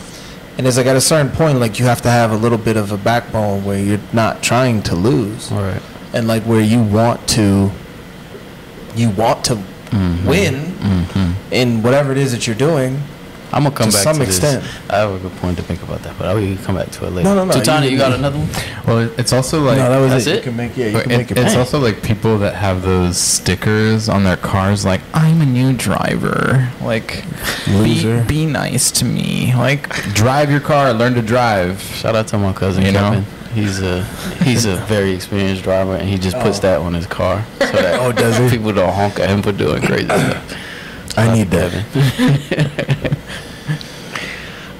And 0.58 0.66
it's 0.66 0.76
like 0.76 0.86
at 0.86 0.96
a 0.96 1.00
certain 1.00 1.30
point, 1.30 1.60
like 1.60 1.78
you 1.78 1.84
have 1.86 2.02
to 2.02 2.10
have 2.10 2.32
a 2.32 2.36
little 2.36 2.58
bit 2.58 2.76
of 2.76 2.90
a 2.92 2.96
backbone 2.96 3.64
where 3.64 3.78
you're 3.78 4.00
not 4.12 4.42
trying 4.42 4.82
to 4.82 4.94
lose, 4.96 5.50
right. 5.52 5.80
and 6.12 6.26
like 6.26 6.42
where 6.44 6.60
you 6.60 6.82
want 6.82 7.26
to, 7.36 7.70
you 8.96 9.10
want 9.10 9.44
to 9.44 9.54
Mhm. 9.90 10.24
win 10.26 10.54
Mhm. 10.80 11.32
in 11.50 11.82
whatever 11.82 12.12
it 12.12 12.18
is 12.18 12.32
that 12.32 12.46
you're 12.46 12.56
doing. 12.70 13.02
I'm 13.52 13.62
gonna 13.64 13.74
come 13.74 13.88
To 13.90 13.96
back 13.96 14.02
some 14.04 14.16
to 14.18 14.22
extent. 14.22 14.62
this. 14.62 14.72
I 14.90 14.96
have 14.98 15.12
a 15.14 15.18
good 15.18 15.34
point 15.38 15.56
to 15.56 15.62
think 15.62 15.82
about 15.82 16.02
that, 16.02 16.16
but 16.18 16.26
I 16.28 16.34
will 16.34 16.56
come 16.58 16.76
back 16.76 16.90
to 16.90 17.06
it 17.06 17.10
later. 17.10 17.28
No, 17.28 17.34
no, 17.34 17.44
no, 17.46 17.54
Tutani, 17.54 17.84
you- 17.84 17.90
you, 17.92 17.98
got 17.98 18.12
another 18.12 18.38
one? 18.38 18.48
Well, 18.86 19.10
it's 19.18 19.32
also 19.32 19.60
like 19.62 19.78
no, 19.78 19.88
that 19.88 19.98
was 20.00 20.10
that's 20.10 20.26
it. 20.26 20.36
You 20.36 20.42
can 20.42 20.56
make 20.56 20.76
yeah, 20.76 20.86
you 20.88 21.00
can 21.00 21.10
it- 21.10 21.16
make 21.18 21.30
it. 21.30 21.38
it's 21.38 21.50
bang. 21.50 21.58
also 21.58 21.78
like 21.78 22.02
people 22.02 22.38
that 22.38 22.54
have 22.54 22.82
those 22.82 23.16
stickers 23.16 24.08
on 24.08 24.24
their 24.24 24.36
cars, 24.36 24.84
like 24.84 25.00
"I'm 25.14 25.40
a 25.40 25.46
new 25.46 25.72
driver." 25.72 26.68
Like, 26.82 27.24
Loser. 27.68 28.22
be 28.22 28.44
be 28.44 28.46
nice 28.46 28.90
to 28.92 29.04
me. 29.04 29.54
Like, 29.54 29.88
drive 30.14 30.50
your 30.50 30.60
car, 30.60 30.92
learn 30.92 31.14
to 31.14 31.22
drive. 31.22 31.80
Shout 31.82 32.14
out 32.16 32.28
to 32.28 32.38
my 32.38 32.52
cousin 32.52 32.84
You 32.84 32.92
know? 32.92 33.10
Kevin. 33.10 33.26
He's 33.54 33.80
a 33.80 34.04
he's 34.44 34.66
a 34.66 34.76
very 34.86 35.12
experienced 35.12 35.62
driver, 35.64 35.96
and 35.96 36.06
he 36.08 36.18
just 36.18 36.38
puts 36.38 36.58
Oh. 36.58 36.62
that 36.62 36.80
on 36.80 36.92
his 36.94 37.06
car 37.06 37.44
so 37.58 37.66
that 37.72 37.98
Oh, 38.02 38.12
does 38.12 38.36
he? 38.36 38.50
people 38.58 38.72
don't 38.72 38.92
honk 38.92 39.18
at 39.18 39.30
him 39.30 39.42
for 39.42 39.52
doing 39.52 39.80
crazy 39.82 40.04
stuff. 40.04 40.54
I 41.18 41.34
need 41.34 41.50
that. 41.50 43.16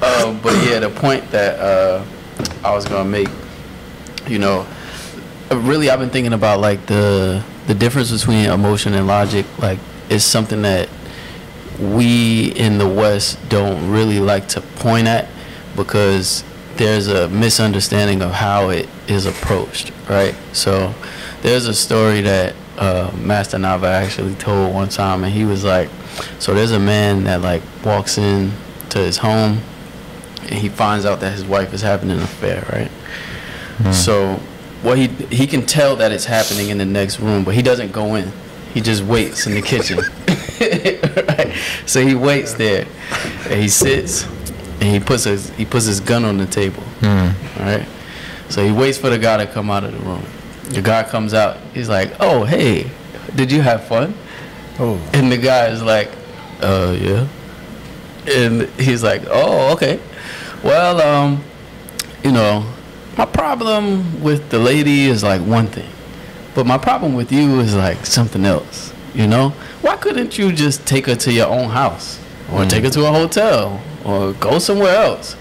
Uh, 0.01 0.33
but 0.43 0.55
yeah, 0.65 0.79
the 0.79 0.89
point 0.89 1.29
that 1.33 1.59
uh, 1.59 2.05
I 2.63 2.73
was 2.73 2.85
gonna 2.85 3.09
make, 3.09 3.29
you 4.29 4.39
know, 4.39 4.65
uh, 5.51 5.57
really 5.59 5.91
I've 5.91 5.99
been 5.99 6.11
thinking 6.11 6.33
about 6.33 6.61
like 6.61 6.87
the 6.87 7.43
the 7.67 7.75
difference 7.75 8.13
between 8.13 8.49
emotion 8.49 8.95
and 8.95 9.09
logic. 9.09 9.45
Like, 9.59 9.81
is 10.09 10.25
something 10.25 10.63
that 10.63 10.89
we 11.81 12.53
in 12.53 12.79
the 12.79 12.89
West 12.89 13.39
don't 13.49 13.91
really 13.91 14.21
like 14.21 14.49
to 14.49 14.61
point 14.61 15.09
at 15.09 15.29
because 15.77 16.45
there's 16.77 17.09
a 17.09 17.29
misunderstanding 17.29 18.23
of 18.23 18.31
how 18.31 18.71
it 18.71 18.89
is 19.09 19.27
approached, 19.27 19.93
right? 20.09 20.35
So 20.53 20.95
there's 21.43 21.67
a 21.67 21.75
story 21.75 22.21
that 22.21 22.55
uh, 22.79 23.11
Master 23.17 23.59
Naba 23.59 23.89
actually 23.89 24.35
told 24.37 24.75
one 24.75 24.89
time, 24.89 25.25
and 25.25 25.33
he 25.33 25.45
was 25.45 25.65
like, 25.65 25.89
so 26.39 26.55
there's 26.55 26.73
a 26.73 26.79
man 26.79 27.25
that 27.25 27.41
like 27.41 27.63
walks 27.85 28.19
in 28.19 28.53
to 28.91 28.99
his 28.99 29.19
home, 29.19 29.61
and 30.43 30.55
he 30.55 30.69
finds 30.69 31.05
out 31.05 31.21
that 31.21 31.33
his 31.33 31.45
wife 31.45 31.73
is 31.73 31.83
having 31.83 32.11
an 32.11 32.21
affair, 32.21 32.65
right? 32.73 32.89
Hmm. 33.79 33.93
So 33.93 34.41
what 34.83 34.99
he 34.99 35.09
he 35.31 35.47
can 35.47 35.67
tell 35.67 35.97
that 35.97 36.13
it's 36.13 36.25
happening 36.25 36.69
in 36.71 36.79
the 36.79 36.85
next 36.85 37.21
room, 37.21 37.45
but 37.45 37.55
he 37.55 37.63
doesn't 37.63 37.93
go 37.93 38.15
in. 38.15 38.33
He 38.75 38.81
just 38.81 39.03
waits 39.03 39.47
in 39.47 39.55
the 39.55 39.63
kitchen. 39.63 39.99
right? 40.61 41.55
So 41.87 42.05
he 42.05 42.15
waits 42.15 42.55
there, 42.55 42.87
and 43.49 43.61
he 43.61 43.69
sits, 43.69 44.25
and 44.81 44.85
he 44.85 45.01
puts 45.01 45.25
his 45.25 45.51
he 45.51 45.65
puts 45.65 45.87
his 45.87 46.01
gun 46.01 46.25
on 46.25 46.39
the 46.39 46.47
table. 46.47 46.83
All 47.59 47.65
right. 47.65 47.87
So 48.49 48.65
he 48.65 48.73
waits 48.73 48.99
for 48.99 49.11
the 49.11 49.19
guy 49.19 49.45
to 49.45 49.47
come 49.47 49.71
out 49.71 49.85
of 49.85 49.93
the 49.93 49.99
room. 49.99 50.25
The 50.65 50.83
guy 50.83 51.03
comes 51.03 51.35
out. 51.35 51.59
He's 51.75 51.89
like, 51.89 52.13
"Oh, 52.21 52.45
hey, 52.45 52.91
did 53.35 53.51
you 53.51 53.63
have 53.63 53.85
fun?" 53.85 54.15
Oh, 54.81 54.99
And 55.13 55.31
the 55.33 55.37
guy 55.39 55.67
is 55.69 55.83
like, 55.83 56.11
"Uh, 56.61 56.97
yeah." 57.01 57.27
And 58.29 58.69
he's 58.79 59.03
like, 59.03 59.23
"Oh, 59.31 59.73
okay. 59.73 59.99
Well, 60.63 61.01
um, 61.01 61.43
you 62.23 62.33
know, 62.33 62.65
my 63.17 63.25
problem 63.25 64.23
with 64.23 64.51
the 64.51 64.59
lady 64.59 65.07
is 65.07 65.23
like 65.25 65.41
one 65.41 65.67
thing, 65.67 65.89
but 66.55 66.67
my 66.67 66.79
problem 66.79 67.15
with 67.15 67.33
you 67.33 67.59
is 67.61 67.75
like 67.75 68.07
something 68.07 68.45
else. 68.45 68.93
You 69.15 69.27
know, 69.27 69.51
why 69.83 69.97
couldn't 69.97 70.39
you 70.39 70.53
just 70.53 70.87
take 70.87 71.07
her 71.07 71.17
to 71.17 71.33
your 71.33 71.49
own 71.49 71.71
house, 71.71 72.19
or 72.53 72.65
take 72.67 72.85
her 72.85 72.91
to 72.91 73.07
a 73.07 73.13
hotel, 73.13 73.81
or 74.05 74.33
go 74.35 74.59
somewhere 74.59 74.95
else?" 74.95 75.37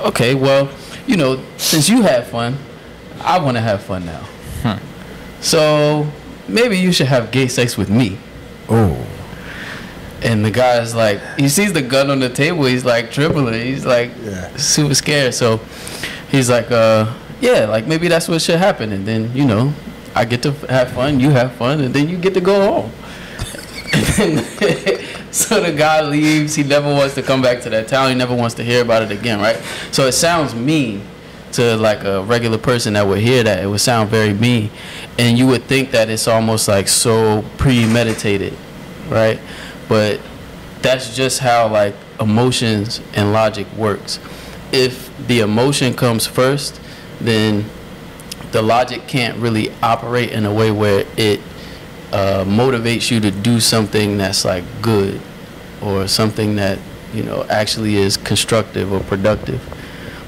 Okay, 0.00 0.34
well, 0.34 0.68
you 1.06 1.16
know, 1.16 1.40
since 1.56 1.88
you 1.88 2.02
had 2.02 2.26
fun, 2.26 2.58
I 3.20 3.38
want 3.38 3.56
to 3.56 3.60
have 3.60 3.82
fun 3.82 4.04
now. 4.06 4.78
So 5.40 6.06
maybe 6.48 6.78
you 6.78 6.92
should 6.92 7.06
have 7.08 7.30
gay 7.30 7.48
sex 7.48 7.76
with 7.76 7.90
me. 7.90 8.18
oh, 8.68 8.96
And 10.22 10.44
the 10.44 10.50
guy's 10.50 10.94
like, 10.94 11.20
he 11.38 11.48
sees 11.48 11.72
the 11.72 11.82
gun 11.82 12.10
on 12.10 12.20
the 12.20 12.28
table. 12.28 12.64
He's 12.64 12.84
like 12.84 13.10
trembling. 13.10 13.60
He's 13.66 13.84
like 13.86 14.10
Yeah. 14.24 14.56
super 14.56 14.94
scared. 14.94 15.34
So 15.34 15.60
he's 16.30 16.48
like, 16.50 16.70
uh, 16.70 17.12
yeah, 17.40 17.66
like 17.66 17.86
maybe 17.86 18.08
that's 18.08 18.28
what 18.28 18.40
should 18.42 18.58
happen. 18.58 18.92
And 18.92 19.06
then, 19.06 19.30
you 19.34 19.44
know, 19.44 19.72
I 20.14 20.24
get 20.24 20.42
to 20.44 20.52
have 20.68 20.92
fun, 20.92 21.20
you 21.20 21.30
have 21.30 21.52
fun, 21.52 21.80
and 21.80 21.92
then 21.94 22.08
you 22.08 22.16
get 22.16 22.32
to 22.34 22.40
go 22.40 22.54
home. 22.72 22.92
so 25.30 25.60
the 25.62 25.74
guy 25.76 26.00
leaves. 26.02 26.54
He 26.54 26.62
never 26.62 26.88
wants 26.92 27.14
to 27.16 27.22
come 27.22 27.42
back 27.42 27.60
to 27.62 27.70
that 27.70 27.88
town. 27.88 28.08
He 28.08 28.14
never 28.14 28.34
wants 28.34 28.54
to 28.56 28.64
hear 28.64 28.82
about 28.82 29.02
it 29.02 29.10
again, 29.12 29.38
right? 29.40 29.56
So 29.92 30.06
it 30.06 30.12
sounds 30.12 30.54
mean 30.54 31.02
to 31.52 31.76
like 31.76 32.04
a 32.04 32.22
regular 32.22 32.58
person 32.58 32.94
that 32.94 33.06
would 33.06 33.20
hear 33.20 33.42
that. 33.44 33.62
It 33.62 33.66
would 33.66 33.80
sound 33.80 34.10
very 34.10 34.32
mean, 34.34 34.70
and 35.18 35.38
you 35.38 35.46
would 35.46 35.64
think 35.64 35.90
that 35.92 36.10
it's 36.10 36.28
almost 36.28 36.68
like 36.68 36.88
so 36.88 37.44
premeditated, 37.56 38.56
right? 39.08 39.40
But 39.88 40.20
that's 40.82 41.16
just 41.16 41.40
how 41.40 41.68
like 41.68 41.94
emotions 42.20 43.00
and 43.14 43.32
logic 43.32 43.66
works. 43.76 44.18
If 44.72 45.10
the 45.26 45.40
emotion 45.40 45.94
comes 45.94 46.26
first, 46.26 46.80
then 47.20 47.64
the 48.52 48.62
logic 48.62 49.06
can't 49.06 49.36
really 49.38 49.72
operate 49.82 50.30
in 50.30 50.44
a 50.44 50.52
way 50.52 50.70
where 50.70 51.06
it 51.16 51.40
uh, 52.12 52.44
motivates 52.44 53.10
you 53.10 53.20
to 53.20 53.30
do 53.30 53.60
something 53.60 54.16
that's 54.16 54.44
like 54.44 54.64
good 54.82 55.20
or 55.82 56.06
something 56.08 56.56
that 56.56 56.78
you 57.12 57.22
know 57.22 57.44
actually 57.48 57.96
is 57.96 58.16
constructive 58.16 58.92
or 58.92 59.00
productive. 59.00 59.62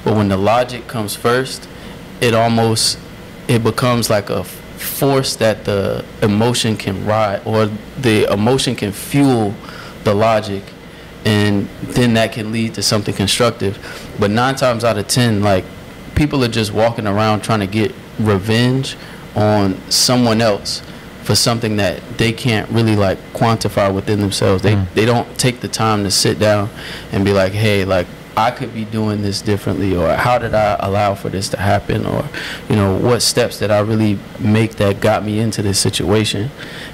But 0.04 0.16
when 0.16 0.28
the 0.28 0.36
logic 0.36 0.86
comes 0.86 1.14
first, 1.14 1.68
it 2.20 2.34
almost 2.34 2.98
it 3.48 3.62
becomes 3.62 4.10
like 4.10 4.30
a 4.30 4.44
force 4.78 5.36
that 5.36 5.64
the 5.64 6.04
emotion 6.22 6.76
can 6.76 7.04
ride 7.04 7.42
or 7.44 7.66
the 8.00 8.30
emotion 8.32 8.74
can 8.74 8.92
fuel 8.92 9.54
the 10.04 10.14
logic 10.14 10.62
and 11.24 11.68
then 11.82 12.14
that 12.14 12.32
can 12.32 12.52
lead 12.52 12.72
to 12.74 12.82
something 12.82 13.14
constructive 13.14 13.78
but 14.18 14.30
nine 14.30 14.54
times 14.54 14.84
out 14.84 14.96
of 14.96 15.08
ten 15.08 15.42
like 15.42 15.64
people 16.14 16.44
are 16.44 16.48
just 16.48 16.72
walking 16.72 17.06
around 17.06 17.40
trying 17.40 17.60
to 17.60 17.66
get 17.66 17.92
revenge 18.18 18.96
on 19.34 19.78
someone 19.90 20.40
else 20.40 20.82
for 21.22 21.34
something 21.34 21.76
that 21.76 22.02
they 22.16 22.32
can't 22.32 22.68
really 22.70 22.96
like 22.96 23.18
quantify 23.34 23.92
within 23.92 24.18
themselves. 24.18 24.62
They 24.62 24.74
mm. 24.74 24.94
they 24.94 25.04
don't 25.04 25.38
take 25.38 25.60
the 25.60 25.68
time 25.68 26.02
to 26.04 26.10
sit 26.10 26.38
down 26.38 26.70
and 27.12 27.22
be 27.24 27.32
like, 27.32 27.52
hey, 27.52 27.84
like 27.84 28.06
I 28.38 28.52
could 28.52 28.72
be 28.72 28.84
doing 28.84 29.20
this 29.20 29.42
differently, 29.42 29.96
or 29.96 30.14
how 30.14 30.38
did 30.38 30.54
I 30.54 30.76
allow 30.78 31.16
for 31.16 31.28
this 31.28 31.48
to 31.48 31.56
happen, 31.56 32.06
or 32.06 32.24
you 32.68 32.76
know 32.76 32.96
what 32.96 33.20
steps 33.20 33.58
did 33.58 33.72
I 33.72 33.80
really 33.80 34.16
make 34.38 34.76
that 34.76 35.00
got 35.00 35.24
me 35.24 35.40
into 35.40 35.60
this 35.60 35.80
situation. 35.80 36.48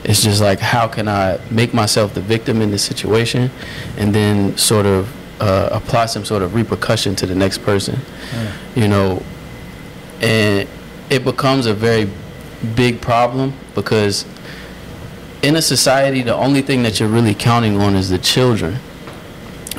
It's 0.04 0.22
just 0.22 0.40
like 0.40 0.59
how 0.59 0.88
can 0.88 1.07
I 1.07 1.38
make 1.50 1.74
myself 1.74 2.14
the 2.14 2.22
victim 2.22 2.62
in 2.62 2.70
this 2.70 2.83
situation, 2.83 3.50
and 3.98 4.14
then 4.14 4.57
sort 4.57 4.87
of 4.87 5.14
uh, 5.42 5.68
apply 5.70 6.07
some 6.07 6.24
sort 6.24 6.42
of 6.42 6.54
repercussion 6.54 7.14
to 7.16 7.26
the 7.26 7.35
next 7.35 7.59
person, 7.59 8.00
you 8.74 8.88
know, 8.88 9.22
and 10.22 10.66
it 11.11 11.24
becomes 11.24 11.66
a 11.66 11.74
very 11.74 12.09
big 12.74 13.02
problem 13.02 13.52
because 13.74 14.24
in 15.42 15.57
a 15.57 15.61
society 15.61 16.22
the 16.22 16.35
only 16.35 16.62
thing 16.62 16.83
that 16.85 16.98
you're 16.98 17.11
really 17.11 17.35
counting 17.35 17.78
on 17.78 17.94
is 17.94 18.09
the 18.09 18.16
children 18.16 18.78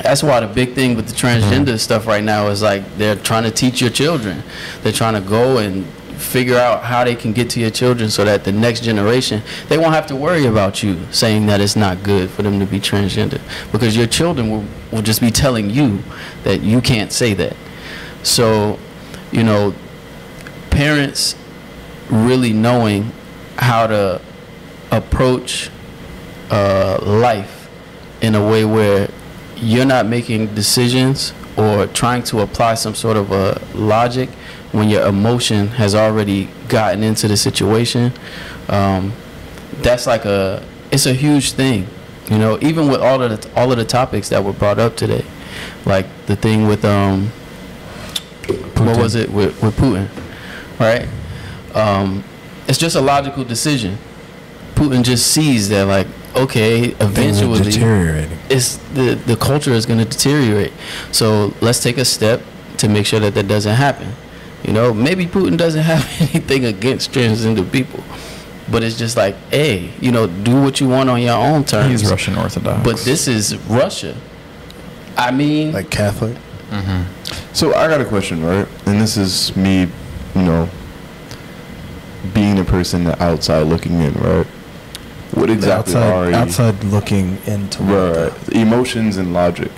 that's 0.06 0.22
why 0.22 0.38
the 0.38 0.46
big 0.46 0.74
thing 0.74 0.94
with 0.94 1.08
the 1.08 1.14
transgender 1.14 1.76
stuff 1.80 2.06
right 2.06 2.22
now 2.22 2.46
is 2.46 2.62
like 2.62 2.96
they're 2.96 3.16
trying 3.16 3.42
to 3.42 3.50
teach 3.50 3.80
your 3.80 3.90
children. 3.90 4.44
They're 4.82 4.92
trying 4.92 5.14
to 5.14 5.28
go 5.28 5.58
and 5.58 5.84
figure 6.16 6.56
out 6.56 6.84
how 6.84 7.02
they 7.02 7.16
can 7.16 7.32
get 7.32 7.50
to 7.50 7.60
your 7.60 7.70
children 7.70 8.08
so 8.08 8.24
that 8.24 8.44
the 8.44 8.52
next 8.52 8.82
generation 8.82 9.42
they 9.68 9.76
won't 9.76 9.92
have 9.92 10.06
to 10.06 10.16
worry 10.16 10.46
about 10.46 10.82
you 10.82 10.96
saying 11.10 11.44
that 11.46 11.60
it's 11.60 11.76
not 11.76 12.02
good 12.04 12.30
for 12.30 12.42
them 12.42 12.60
to 12.60 12.66
be 12.66 12.78
transgender. 12.78 13.40
Because 13.72 13.96
your 13.96 14.06
children 14.06 14.48
will, 14.48 14.64
will 14.92 15.02
just 15.02 15.20
be 15.20 15.32
telling 15.32 15.70
you 15.70 15.98
that 16.44 16.60
you 16.62 16.80
can't 16.80 17.10
say 17.10 17.34
that. 17.34 17.56
So 18.22 18.78
you 19.32 19.42
know 19.42 19.74
parents 20.70 21.34
really 22.10 22.52
knowing 22.52 23.10
how 23.58 23.88
to 23.88 24.20
approach 24.92 25.68
uh, 26.52 26.98
life 27.02 27.68
in 28.20 28.36
a 28.36 28.48
way 28.48 28.64
where 28.64 29.10
you're 29.56 29.86
not 29.86 30.06
making 30.06 30.54
decisions 30.54 31.32
or 31.56 31.86
trying 31.88 32.22
to 32.24 32.40
apply 32.40 32.74
some 32.74 32.94
sort 32.94 33.16
of 33.16 33.32
a 33.32 33.60
logic 33.74 34.28
when 34.72 34.88
your 34.88 35.06
emotion 35.06 35.68
has 35.68 35.94
already 35.94 36.48
gotten 36.68 37.02
into 37.02 37.28
the 37.28 37.36
situation. 37.36 38.12
Um, 38.68 39.12
that's 39.78 40.06
like 40.06 40.24
a 40.24 40.62
it's 40.90 41.06
a 41.06 41.12
huge 41.12 41.52
thing, 41.52 41.86
you 42.30 42.38
know. 42.38 42.58
Even 42.60 42.88
with 42.88 43.00
all 43.00 43.22
of 43.22 43.40
the 43.40 43.50
all 43.54 43.70
of 43.70 43.78
the 43.78 43.84
topics 43.84 44.28
that 44.28 44.44
were 44.44 44.52
brought 44.52 44.78
up 44.78 44.96
today, 44.96 45.24
like 45.84 46.06
the 46.26 46.36
thing 46.36 46.66
with 46.66 46.84
um, 46.84 47.28
what 48.76 48.98
was 48.98 49.14
it 49.14 49.30
with, 49.30 49.60
with 49.62 49.76
Putin, 49.76 50.08
right? 50.78 51.08
Um, 51.74 52.24
it's 52.68 52.78
just 52.78 52.96
a 52.96 53.00
logical 53.00 53.44
decision. 53.44 53.98
Putin 54.74 55.02
just 55.02 55.28
sees 55.32 55.68
that 55.70 55.86
like 55.86 56.06
okay, 56.36 56.94
eventually 57.00 57.58
it's 58.50 58.76
the 58.94 59.20
the 59.26 59.36
culture 59.36 59.72
is 59.72 59.86
going 59.86 59.98
to 59.98 60.04
deteriorate. 60.04 60.72
So 61.12 61.54
let's 61.60 61.82
take 61.82 61.98
a 61.98 62.04
step 62.04 62.42
to 62.78 62.88
make 62.88 63.06
sure 63.06 63.20
that 63.20 63.34
that 63.34 63.48
doesn't 63.48 63.74
happen. 63.74 64.12
You 64.64 64.72
know, 64.72 64.92
maybe 64.92 65.26
Putin 65.26 65.56
doesn't 65.56 65.82
have 65.92 66.04
anything 66.20 66.64
against 66.64 67.12
transgender 67.12 67.70
people, 67.70 68.02
but 68.70 68.82
it's 68.82 68.98
just 68.98 69.16
like, 69.16 69.36
hey, 69.50 69.92
you 70.00 70.10
know, 70.12 70.26
do 70.26 70.60
what 70.60 70.80
you 70.80 70.88
want 70.88 71.08
on 71.10 71.20
your 71.22 71.36
own 71.36 71.64
terms. 71.64 72.00
He's 72.00 72.10
Russian 72.10 72.36
Orthodox. 72.36 72.84
But 72.84 72.98
this 72.98 73.28
is 73.28 73.56
Russia. 73.66 74.16
I 75.16 75.30
mean, 75.30 75.72
Like 75.72 75.90
Catholic. 75.90 76.36
Mm-hmm. 76.70 77.54
So 77.54 77.74
I 77.74 77.88
got 77.88 78.00
a 78.00 78.04
question, 78.04 78.44
right? 78.44 78.68
And 78.86 79.00
this 79.00 79.16
is 79.16 79.56
me, 79.56 79.82
you 80.34 80.42
know, 80.42 80.68
being 82.34 82.58
a 82.58 82.64
person 82.64 83.04
that 83.04 83.20
outside 83.20 83.62
looking 83.62 84.00
in, 84.00 84.12
right? 84.14 84.46
What 85.32 85.50
exactly 85.50 85.94
are 85.94 86.24
outside, 86.24 86.28
you? 86.28 86.34
outside 86.34 86.84
looking 86.84 87.38
into 87.46 87.82
Right. 87.82 88.48
Emotions 88.52 89.16
and 89.16 89.32
logic. 89.32 89.70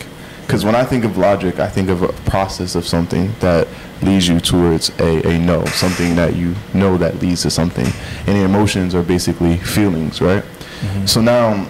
Because 0.47 0.65
when 0.65 0.75
I 0.75 0.85
think 0.85 1.05
of 1.05 1.19
logic, 1.19 1.59
I 1.59 1.69
think 1.69 1.91
of 1.91 2.03
a 2.03 2.13
process 2.31 2.75
of 2.75 2.87
something 2.87 3.35
that 3.41 3.69
leads 4.01 4.29
you 4.29 4.41
towards 4.41 4.89
a, 4.99 5.27
a 5.29 5.39
no, 5.39 5.65
something 5.67 6.17
that 6.17 6.37
you 6.37 6.55
know 6.73 6.97
that 6.97 7.21
leads 7.21 7.43
to 7.43 7.51
something. 7.51 7.87
And 8.27 8.39
emotions 8.39 8.95
are 8.95 9.03
basically 9.03 9.59
feelings, 9.59 10.23
right? 10.23 10.43
Mm-hmm. 10.43 11.07
So 11.07 11.21
now, 11.21 11.65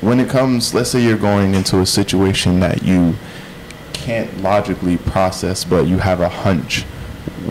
when 0.00 0.18
it 0.18 0.28
comes, 0.28 0.74
let's 0.74 0.90
say 0.90 1.00
you're 1.02 1.16
going 1.16 1.54
into 1.54 1.80
a 1.80 1.86
situation 1.86 2.60
that 2.60 2.82
you 2.82 3.14
can't 3.92 4.42
logically 4.42 4.98
process, 4.98 5.64
but 5.64 5.86
you 5.86 5.98
have 5.98 6.20
a 6.20 6.28
hunch, 6.28 6.82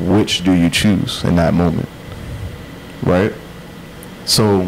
which 0.02 0.44
do 0.44 0.52
you 0.52 0.70
choose 0.70 1.24
in 1.24 1.36
that 1.38 1.54
moment? 1.54 1.90
Right? 3.04 3.34
So, 4.26 4.68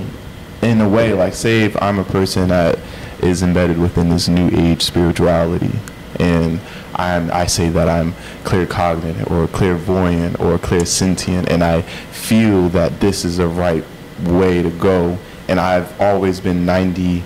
in 0.65 0.81
a 0.81 0.89
way, 0.89 1.13
like, 1.13 1.35
say 1.35 1.63
if 1.63 1.79
I'm 1.81 1.99
a 1.99 2.03
person 2.03 2.49
that 2.49 2.79
is 3.19 3.43
embedded 3.43 3.77
within 3.77 4.09
this 4.09 4.27
new 4.27 4.49
age 4.51 4.81
spirituality, 4.81 5.71
and 6.19 6.59
I'm, 6.95 7.31
I 7.31 7.45
say 7.45 7.69
that 7.69 7.87
I'm 7.87 8.13
clear 8.43 8.65
claircognizant 8.65 9.29
or 9.29 9.47
clairvoyant 9.47 10.39
or 10.39 10.57
clairsentient, 10.57 11.49
and 11.49 11.63
I 11.63 11.83
feel 11.83 12.69
that 12.69 12.99
this 12.99 13.23
is 13.23 13.37
the 13.37 13.47
right 13.47 13.83
way 14.23 14.63
to 14.63 14.71
go, 14.71 15.19
and 15.47 15.59
I've 15.59 16.01
always 16.01 16.39
been 16.39 16.65
90% 16.65 17.23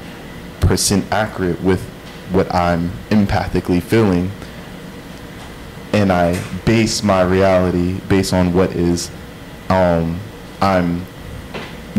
accurate 1.11 1.61
with 1.61 1.81
what 2.31 2.53
I'm 2.53 2.89
empathically 3.09 3.81
feeling, 3.81 4.31
and 5.93 6.11
I 6.11 6.41
base 6.65 7.03
my 7.03 7.21
reality 7.21 8.01
based 8.09 8.33
on 8.33 8.53
what 8.53 8.73
is 8.73 9.09
um, 9.69 10.19
I'm, 10.61 11.05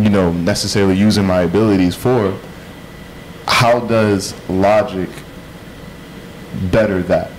you 0.02 0.10
know, 0.10 0.32
necessarily 0.32 0.96
using 0.96 1.24
my 1.26 1.42
abilities 1.42 1.94
for. 1.94 2.36
How 3.46 3.80
does 3.80 4.34
logic 4.48 5.08
better 6.70 7.02
that? 7.04 7.30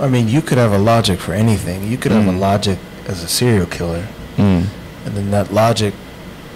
I 0.00 0.08
mean, 0.08 0.28
you 0.28 0.42
could 0.42 0.58
have 0.58 0.72
a 0.72 0.78
logic 0.78 1.20
for 1.20 1.32
anything. 1.32 1.86
You 1.90 1.96
could 1.96 2.12
have 2.12 2.26
a 2.26 2.32
Mm. 2.32 2.40
logic 2.40 2.78
as 3.06 3.22
a 3.22 3.28
serial 3.28 3.66
killer, 3.66 4.04
Mm. 4.36 4.64
and 5.06 5.14
then 5.16 5.30
that 5.30 5.52
logic 5.52 5.94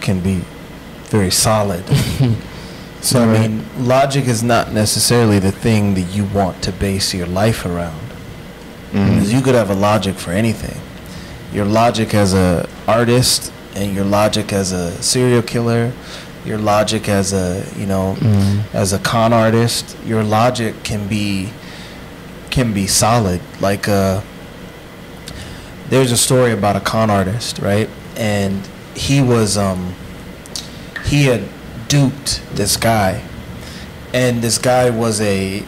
can 0.01 0.20
be 0.20 0.40
very 1.11 1.31
solid. 1.31 1.85
so, 3.01 3.22
I 3.22 3.27
mean, 3.38 3.64
logic 3.79 4.27
is 4.27 4.42
not 4.42 4.72
necessarily 4.72 5.38
the 5.38 5.53
thing 5.53 5.94
that 5.94 6.07
you 6.14 6.24
want 6.24 6.62
to 6.62 6.72
base 6.72 7.14
your 7.14 7.27
life 7.27 7.64
around. 7.64 8.01
Because 8.92 9.29
Mm. 9.29 9.35
you 9.35 9.40
could 9.40 9.55
have 9.55 9.70
a 9.70 9.74
logic 9.74 10.18
for 10.18 10.33
anything. 10.33 10.81
Your 11.53 11.64
logic 11.64 12.14
as 12.14 12.35
a 12.35 12.66
artist, 12.87 13.53
and 13.79 13.95
your 13.95 14.05
logic 14.05 14.53
as 14.53 14.73
a 14.73 14.91
serial 15.03 15.43
killer, 15.43 15.93
your 16.45 16.59
logic 16.59 17.09
as 17.09 17.33
a 17.33 17.64
you 17.77 17.87
know 17.87 18.17
mm, 18.19 18.62
as 18.75 18.93
a 18.93 18.99
con 18.99 19.33
artist, 19.33 19.97
your 20.05 20.23
logic 20.25 20.83
can 20.83 21.07
be 21.09 21.51
can 22.51 22.73
be 22.73 22.87
solid. 22.87 23.41
Like 23.61 23.88
uh, 23.88 24.21
there's 25.88 26.12
a 26.12 26.17
story 26.17 26.53
about 26.53 26.77
a 26.77 26.81
con 26.81 27.11
artist, 27.11 27.59
right? 27.61 27.88
And 28.17 28.69
he 28.95 29.23
was 29.23 29.57
um, 29.57 29.95
he 31.05 31.25
had 31.25 31.43
duped 31.87 32.43
this 32.55 32.77
guy, 32.77 33.23
and 34.12 34.43
this 34.43 34.59
guy 34.59 34.91
was 34.91 35.21
a 35.21 35.64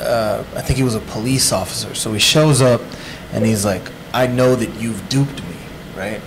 uh, 0.00 0.42
I 0.56 0.62
think 0.62 0.76
he 0.78 0.82
was 0.82 0.96
a 0.96 1.00
police 1.00 1.52
officer. 1.52 1.94
So 1.94 2.12
he 2.12 2.18
shows 2.18 2.60
up, 2.60 2.80
and 3.32 3.46
he's 3.46 3.64
like, 3.64 3.82
"I 4.12 4.26
know 4.26 4.56
that 4.56 4.70
you've 4.80 5.08
duped 5.08 5.42
me, 5.44 5.56
right?" 5.96 6.20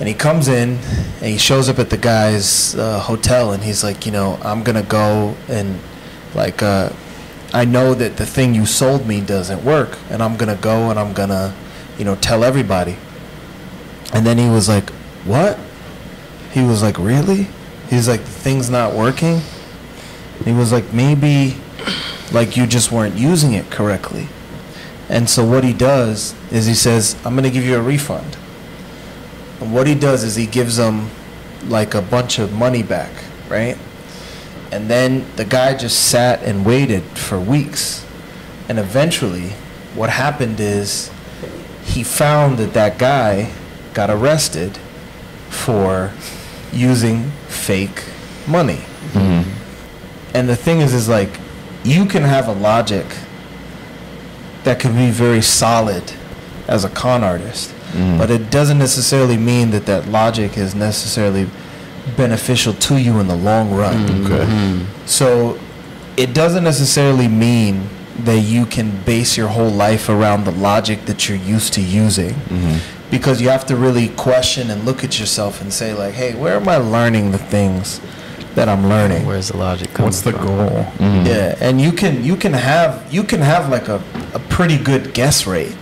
And 0.00 0.08
he 0.08 0.14
comes 0.14 0.48
in 0.48 0.78
and 1.20 1.26
he 1.26 1.36
shows 1.36 1.68
up 1.68 1.78
at 1.78 1.90
the 1.90 1.98
guy's 1.98 2.74
uh, 2.74 2.98
hotel 2.98 3.52
and 3.52 3.62
he's 3.62 3.84
like, 3.84 4.06
you 4.06 4.12
know, 4.12 4.40
I'm 4.42 4.62
gonna 4.62 4.82
go 4.82 5.36
and 5.46 5.78
like, 6.34 6.62
uh, 6.62 6.90
I 7.52 7.64
know 7.64 7.94
that 7.94 8.16
the 8.16 8.26
thing 8.26 8.54
you 8.54 8.64
sold 8.64 9.06
me 9.06 9.20
doesn't 9.20 9.64
work, 9.64 9.98
and 10.08 10.22
I'm 10.22 10.36
gonna 10.36 10.56
go 10.56 10.90
and 10.90 10.98
I'm 10.98 11.12
gonna, 11.12 11.54
you 11.98 12.04
know, 12.04 12.14
tell 12.16 12.44
everybody. 12.44 12.96
And 14.12 14.24
then 14.24 14.38
he 14.38 14.48
was 14.48 14.68
like, 14.68 14.90
what? 15.24 15.58
He 16.52 16.62
was 16.62 16.82
like, 16.82 16.96
really? 16.98 17.48
He's 17.88 18.08
like, 18.08 18.20
the 18.20 18.30
thing's 18.30 18.70
not 18.70 18.94
working. 18.94 19.40
He 20.44 20.52
was 20.52 20.72
like, 20.72 20.92
maybe, 20.92 21.56
like 22.32 22.56
you 22.56 22.66
just 22.66 22.92
weren't 22.92 23.16
using 23.16 23.52
it 23.52 23.70
correctly. 23.70 24.28
And 25.08 25.28
so 25.28 25.44
what 25.44 25.64
he 25.64 25.72
does 25.72 26.34
is 26.52 26.66
he 26.66 26.74
says, 26.74 27.16
I'm 27.24 27.34
gonna 27.34 27.50
give 27.50 27.64
you 27.64 27.76
a 27.76 27.82
refund. 27.82 28.36
And 29.60 29.74
what 29.74 29.86
he 29.86 29.94
does 29.94 30.24
is 30.24 30.36
he 30.36 30.46
gives 30.46 30.76
them 30.76 31.10
like 31.66 31.94
a 31.94 32.02
bunch 32.02 32.38
of 32.38 32.52
money 32.52 32.82
back, 32.82 33.10
right? 33.48 33.76
And 34.72 34.88
then 34.88 35.26
the 35.36 35.44
guy 35.44 35.76
just 35.76 36.08
sat 36.10 36.42
and 36.42 36.64
waited 36.64 37.02
for 37.02 37.38
weeks. 37.38 38.06
And 38.68 38.78
eventually, 38.78 39.50
what 39.94 40.10
happened 40.10 40.60
is 40.60 41.10
he 41.84 42.02
found 42.02 42.58
that 42.58 42.72
that 42.74 42.98
guy 42.98 43.52
got 43.94 44.10
arrested 44.10 44.78
for 45.48 46.12
using 46.72 47.30
fake 47.48 48.04
money. 48.46 48.84
Mm-hmm. 49.12 49.50
And 50.34 50.48
the 50.48 50.56
thing 50.56 50.80
is, 50.80 50.94
is 50.94 51.08
like, 51.08 51.40
you 51.82 52.04
can 52.04 52.22
have 52.22 52.46
a 52.46 52.52
logic 52.52 53.06
that 54.64 54.78
can 54.78 54.94
be 54.94 55.10
very 55.10 55.42
solid 55.42 56.12
as 56.68 56.84
a 56.84 56.88
con 56.88 57.24
artist, 57.24 57.74
Mm. 57.92 58.18
but 58.18 58.30
it 58.30 58.50
doesn't 58.50 58.78
necessarily 58.78 59.36
mean 59.36 59.70
that 59.70 59.86
that 59.86 60.06
logic 60.08 60.56
is 60.56 60.74
necessarily 60.74 61.48
beneficial 62.16 62.72
to 62.74 62.96
you 62.98 63.18
in 63.20 63.28
the 63.28 63.36
long 63.36 63.70
run. 63.74 63.96
Mm-hmm. 64.06 64.26
Okay. 64.26 64.44
Mm-hmm. 64.44 65.06
So 65.06 65.58
it 66.16 66.34
doesn't 66.34 66.64
necessarily 66.64 67.28
mean 67.28 67.88
that 68.24 68.40
you 68.40 68.66
can 68.66 69.02
base 69.04 69.36
your 69.36 69.48
whole 69.48 69.70
life 69.70 70.08
around 70.08 70.44
the 70.44 70.50
logic 70.52 71.06
that 71.06 71.28
you're 71.28 71.38
used 71.38 71.72
to 71.74 71.80
using. 71.80 72.34
Mm-hmm. 72.34 72.78
Because 73.10 73.40
you 73.42 73.48
have 73.48 73.66
to 73.66 73.76
really 73.76 74.08
question 74.10 74.70
and 74.70 74.84
look 74.84 75.02
at 75.02 75.18
yourself 75.18 75.60
and 75.60 75.72
say 75.72 75.94
like, 75.94 76.14
"Hey, 76.14 76.34
where 76.34 76.54
am 76.56 76.68
I 76.68 76.76
learning 76.76 77.32
the 77.32 77.38
things 77.38 78.00
that 78.54 78.68
I'm 78.68 78.88
learning?" 78.88 79.26
Where's 79.26 79.48
the 79.48 79.56
logic 79.56 79.88
coming 79.94 80.06
What's 80.06 80.22
the 80.22 80.32
from? 80.32 80.46
goal? 80.46 80.86
Yeah, 81.00 81.56
and 81.60 81.80
you 81.80 81.90
can 81.90 82.22
you 82.22 82.36
can 82.36 82.52
have 82.52 83.12
you 83.12 83.24
can 83.24 83.40
have 83.40 83.68
like 83.68 83.88
a, 83.88 84.00
a 84.32 84.38
pretty 84.48 84.78
good 84.78 85.12
guess 85.12 85.44
rate. 85.46 85.74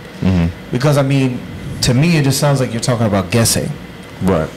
Because 0.71 0.97
I 0.97 1.03
mean, 1.03 1.39
to 1.83 1.93
me 1.93 2.17
it 2.17 2.23
just 2.23 2.39
sounds 2.39 2.59
like 2.59 2.71
you're 2.71 2.81
talking 2.81 3.07
about 3.07 3.31
guessing. 3.31 3.69
Right. 4.21 4.49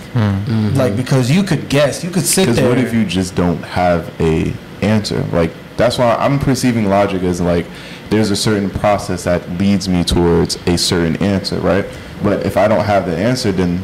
Like 0.74 0.96
because 0.96 1.30
you 1.30 1.42
could 1.42 1.68
guess, 1.68 2.02
you 2.02 2.10
could 2.10 2.24
sit 2.24 2.46
there. 2.46 2.54
Because 2.54 2.56
there. 2.56 2.68
what 2.68 2.78
if 2.78 2.92
you 2.92 3.04
just 3.04 3.34
don't 3.34 3.62
have 3.62 4.20
a 4.20 4.52
answer? 4.82 5.22
Like 5.32 5.52
that's 5.76 5.98
why 5.98 6.14
I'm 6.16 6.38
perceiving 6.38 6.88
logic 6.88 7.22
as 7.22 7.40
like 7.40 7.66
there's 8.10 8.30
a 8.30 8.36
certain 8.36 8.68
process 8.68 9.24
that 9.24 9.48
leads 9.52 9.88
me 9.88 10.04
towards 10.04 10.56
a 10.66 10.76
certain 10.76 11.16
answer, 11.22 11.58
right? 11.60 11.86
But 12.22 12.44
if 12.44 12.56
I 12.56 12.68
don't 12.68 12.84
have 12.84 13.06
the 13.06 13.16
answer, 13.16 13.52
then 13.52 13.78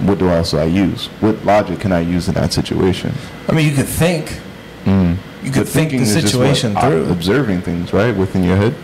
what 0.00 0.18
do 0.18 0.28
else 0.28 0.50
do 0.50 0.58
I 0.58 0.64
use? 0.64 1.06
What 1.20 1.44
logic 1.44 1.80
can 1.80 1.92
I 1.92 2.00
use 2.00 2.28
in 2.28 2.34
that 2.34 2.52
situation? 2.52 3.14
I 3.48 3.52
mean, 3.52 3.68
you 3.68 3.74
could 3.74 3.88
think. 3.88 4.38
Mm. 4.84 5.16
You 5.42 5.50
could 5.50 5.64
But 5.64 5.68
think 5.68 5.90
the 5.90 5.98
is 5.98 6.14
just 6.14 6.26
situation 6.26 6.74
what, 6.74 6.84
through. 6.84 7.10
observing 7.10 7.62
things, 7.62 7.92
right, 7.92 8.14
within 8.14 8.44
your 8.44 8.56
head. 8.56 8.74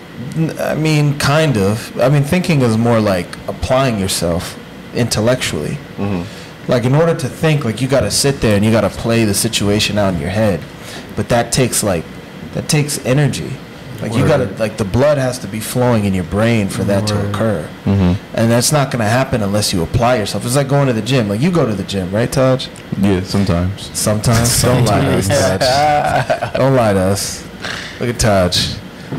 I 0.60 0.74
mean, 0.74 1.18
kind 1.18 1.56
of. 1.56 1.98
I 2.00 2.08
mean, 2.08 2.22
thinking 2.24 2.62
is 2.62 2.76
more 2.76 3.00
like 3.00 3.36
applying 3.48 3.98
yourself 3.98 4.58
intellectually. 4.94 5.78
Mm-hmm. 5.96 6.70
Like, 6.70 6.84
in 6.84 6.94
order 6.94 7.14
to 7.14 7.28
think, 7.28 7.64
like, 7.64 7.80
you 7.80 7.88
got 7.88 8.00
to 8.00 8.10
sit 8.10 8.42
there 8.42 8.54
and 8.54 8.64
you 8.64 8.70
got 8.70 8.82
to 8.82 8.90
play 8.90 9.24
the 9.24 9.32
situation 9.32 9.96
out 9.96 10.12
in 10.12 10.20
your 10.20 10.28
head. 10.30 10.60
But 11.16 11.30
that 11.30 11.50
takes, 11.50 11.82
like, 11.82 12.04
that 12.52 12.68
takes 12.68 13.04
energy. 13.06 13.50
Like, 14.02 14.12
you 14.12 14.26
got 14.26 14.36
to, 14.36 14.46
like, 14.58 14.76
the 14.76 14.84
blood 14.84 15.16
has 15.16 15.38
to 15.40 15.48
be 15.48 15.60
flowing 15.60 16.04
in 16.04 16.12
your 16.12 16.24
brain 16.24 16.68
for 16.68 16.84
that 16.84 17.08
to 17.08 17.30
occur. 17.30 17.68
Mm-hmm. 17.84 18.36
And 18.36 18.50
that's 18.50 18.70
not 18.70 18.92
going 18.92 19.00
to 19.00 19.08
happen 19.08 19.42
unless 19.42 19.72
you 19.72 19.82
apply 19.82 20.18
yourself. 20.18 20.44
It's 20.44 20.56
like 20.56 20.68
going 20.68 20.88
to 20.88 20.92
the 20.92 21.02
gym. 21.02 21.28
Like, 21.28 21.40
you 21.40 21.50
go 21.50 21.66
to 21.66 21.74
the 21.74 21.82
gym, 21.84 22.10
right, 22.12 22.30
Taj? 22.30 22.68
Yeah, 23.00 23.22
sometimes. 23.22 23.90
Sometimes. 23.98 24.62
Don't 24.62 24.84
lie 24.84 25.00
to 25.00 25.16
us, 25.16 25.26
Taj. 25.26 26.52
Don't 26.58 26.76
lie 26.76 26.92
to 26.92 27.00
us. 27.00 27.44
Look 27.98 28.10
at 28.10 28.20
Taj. 28.20 28.76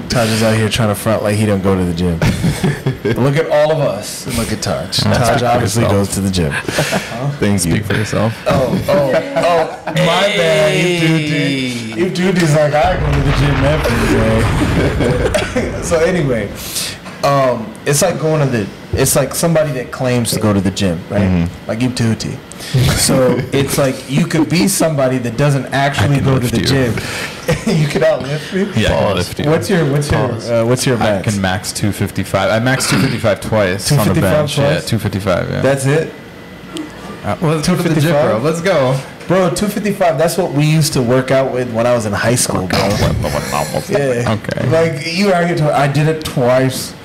Taj 0.09 0.29
is 0.29 0.43
out 0.43 0.55
here 0.55 0.69
trying 0.69 0.89
to 0.89 0.95
front 0.95 1.23
like 1.23 1.35
he 1.35 1.45
don't 1.45 1.63
go 1.63 1.75
to 1.75 1.83
the 1.83 1.93
gym. 1.93 2.19
look 3.23 3.35
at 3.37 3.49
all 3.49 3.71
of 3.71 3.79
us. 3.79 4.27
and 4.27 4.37
Look 4.37 4.51
at 4.51 4.61
Taj. 4.61 4.97
Taj 4.97 5.41
obviously 5.41 5.83
goes 5.83 6.09
to 6.09 6.21
the 6.21 6.29
gym. 6.29 6.51
Thank 7.39 7.65
you. 7.65 7.71
Speak 7.73 7.85
for 7.85 7.93
yourself. 7.93 8.33
Oh, 8.47 8.85
oh, 8.87 9.11
oh, 9.37 9.83
my 9.87 9.93
bad. 9.95 10.77
You 10.77 11.17
dude, 11.17 12.17
you 12.17 12.31
dude's 12.31 12.55
like 12.55 12.73
I 12.73 12.97
go 12.99 13.11
to 13.11 13.19
the 13.19 13.31
gym 13.39 13.65
every 13.65 13.99
day. 15.71 15.81
so 15.83 15.99
anyway, 15.99 16.49
um, 17.23 17.73
it's 17.85 18.01
like 18.01 18.19
going 18.19 18.39
to 18.45 18.51
the. 18.51 18.69
It's 18.91 19.15
like 19.15 19.35
somebody 19.35 19.71
that 19.73 19.91
claims 19.91 20.31
to 20.31 20.39
go 20.39 20.51
to 20.51 20.59
the 20.61 20.71
gym, 20.71 20.99
right? 21.09 21.47
Like 21.67 21.81
you 21.81 21.89
Tuti. 21.89 22.37
So 22.97 23.37
it's 23.53 23.77
like 23.77 24.09
you 24.09 24.25
could 24.25 24.49
be 24.49 24.67
somebody 24.67 25.17
that 25.19 25.37
doesn't 25.37 25.65
actually 25.67 26.19
go 26.21 26.39
to 26.39 26.47
the 26.47 26.59
you. 26.59 26.65
gym. 26.65 26.93
you 27.79 27.87
could 27.87 28.01
outlift 28.01 28.53
me. 28.53 28.81
Yeah, 28.81 28.89
I 28.89 28.91
can 28.91 29.03
Pause. 29.03 29.15
lift 29.15 29.39
you. 29.39 29.49
What's 29.49 29.69
your 29.69 29.91
what's 29.91 30.11
your 30.11 30.19
uh, 30.31 30.65
what's 30.65 30.85
your 30.87 30.95
I 30.97 30.99
max? 30.99 31.31
can 31.33 31.41
max 31.41 31.71
255. 31.73 32.49
I 32.51 32.59
max 32.59 32.89
255 32.89 33.41
twice 33.41 33.91
on 33.91 33.97
the 34.07 34.13
255 34.15 34.21
bench. 34.21 34.57
Yeah, 34.57 34.79
255. 34.81 35.49
Yeah. 35.49 35.61
That's 35.61 35.85
it, 35.85 36.13
Uh, 37.23 37.37
well, 37.41 37.55
let's 37.55 37.67
go 37.67 37.75
to 37.75 37.83
the 37.83 37.89
gym, 37.89 38.11
255? 38.13 38.41
bro. 38.41 38.49
Let's 38.49 38.61
go. 38.61 38.99
bro. 39.27 39.49
Two 39.53 39.67
fifty 39.67 39.91
five. 39.93 40.17
That's 40.17 40.37
what 40.37 40.51
we 40.51 40.65
used 40.65 40.93
to 40.93 41.01
work 41.03 41.29
out 41.31 41.53
with 41.53 41.71
when 41.73 41.85
I 41.85 41.93
was 41.93 42.05
in 42.07 42.13
high 42.13 42.35
school, 42.35 42.65
bro. 42.67 42.79
Yeah. 43.89 44.37
Okay. 44.41 44.67
Like 44.69 45.05
you 45.15 45.31
are 45.31 45.45
here. 45.45 45.57
To, 45.57 45.73
I 45.73 45.87
did 45.87 46.07
it 46.07 46.23
twice. 46.25 46.95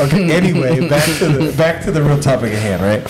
Okay. 0.00 0.30
Anyway, 0.36 0.88
back 0.88 1.04
to 1.18 1.28
the 1.28 1.52
back 1.56 1.82
to 1.84 1.90
the 1.92 2.02
real 2.02 2.18
topic 2.18 2.52
at 2.52 2.58
hand. 2.62 2.82
Right? 2.82 3.02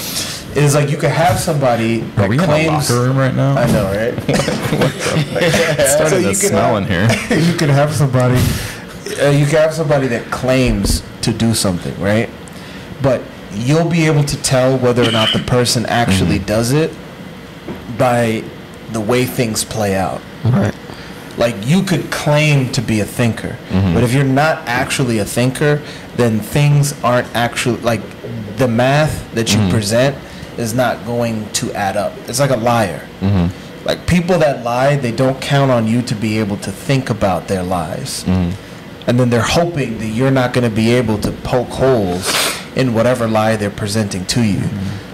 It's 0.57 0.75
like 0.75 0.89
you 0.91 0.97
could 0.97 1.11
have 1.11 1.39
somebody 1.41 2.03
Are 2.03 2.05
that 2.17 2.29
we 2.29 2.37
in 2.37 2.43
a 2.45 2.47
claims. 2.47 2.89
locker 2.91 3.03
room 3.03 3.17
right 3.17 3.35
now? 3.35 3.57
I 3.57 3.67
know, 3.73 3.85
right? 3.87 4.15
It's 5.37 5.93
starting 5.95 6.09
So 6.11 6.17
to 6.17 6.21
you 6.23 6.29
could 6.29 6.37
smell 6.37 6.77
have- 6.77 6.91
in 6.91 7.29
here. 7.29 7.39
you 7.41 7.55
could 7.57 7.71
have 7.71 7.93
somebody. 7.95 8.39
Uh, 9.21 9.31
you 9.31 9.45
could 9.47 9.59
have 9.59 9.75
somebody 9.75 10.07
that 10.09 10.31
claims 10.31 11.03
to 11.23 11.33
do 11.33 11.55
something, 11.55 11.99
right? 12.01 12.29
But 13.03 13.23
you'll 13.53 13.89
be 13.89 14.07
able 14.07 14.25
to 14.25 14.37
tell 14.43 14.79
whether 14.79 15.03
or 15.03 15.13
not 15.13 15.33
the 15.33 15.39
person 15.41 15.87
actually 15.87 16.39
does 16.39 16.73
it 16.73 16.93
by 17.99 18.43
the 18.93 19.01
way 19.01 19.25
things 19.25 19.65
play 19.65 19.95
out. 19.95 20.21
Right. 20.45 20.75
Like 21.37 21.55
you 21.67 21.83
could 21.83 22.11
claim 22.11 22.71
to 22.73 22.81
be 22.81 23.01
a 23.01 23.05
thinker 23.05 23.57
mm-hmm. 23.69 23.95
but 23.95 24.05
if 24.05 24.13
you're 24.13 24.25
not 24.25 24.59
actually 24.69 25.19
a 25.19 25.25
thinker 25.25 25.83
then 26.17 26.41
things 26.41 26.93
aren't 27.03 27.27
actually 27.35 27.81
like 27.81 28.01
the 28.57 28.69
math 28.69 29.33
that 29.35 29.53
you 29.53 29.59
mm-hmm. 29.59 29.71
present 29.71 30.17
is 30.59 30.75
not 30.75 31.05
going 31.05 31.51
to 31.53 31.73
add 31.73 31.97
up. 31.97 32.13
It's 32.29 32.41
like 32.41 32.51
a 32.51 32.57
liar. 32.57 33.07
Mm-hmm. 33.21 33.87
Like 33.87 34.07
people 34.07 34.39
that 34.39 34.65
lie 34.65 34.97
they 34.97 35.13
don't 35.13 35.41
count 35.41 35.71
on 35.71 35.87
you 35.87 36.03
to 36.03 36.15
be 36.15 36.39
able 36.39 36.57
to 36.59 36.73
think 36.73 37.11
about 37.11 37.49
their 37.49 37.63
lies. 37.63 38.25
And 39.07 39.21
then 39.21 39.29
they're 39.29 39.43
hoping 39.43 39.99
that 39.99 40.07
you're 40.07 40.31
not 40.31 40.55
going 40.55 40.69
to 40.69 40.75
be 40.75 40.93
able 40.93 41.19
to 41.19 41.33
poke 41.33 41.69
holes 41.69 42.33
in 42.75 42.95
whatever 42.95 43.29
lie 43.29 43.57
they're 43.57 43.71
presenting 43.71 44.25
to 44.27 44.43
you. 44.43 44.63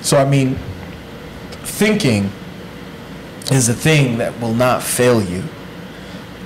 So 0.03 0.17
i 0.17 0.25
mean 0.25 0.59
thinking 1.63 2.31
is 3.51 3.69
a 3.69 3.75
thing 3.75 4.19
that 4.19 4.39
will 4.41 4.55
not 4.55 4.83
fail 4.83 5.23
you 5.23 5.43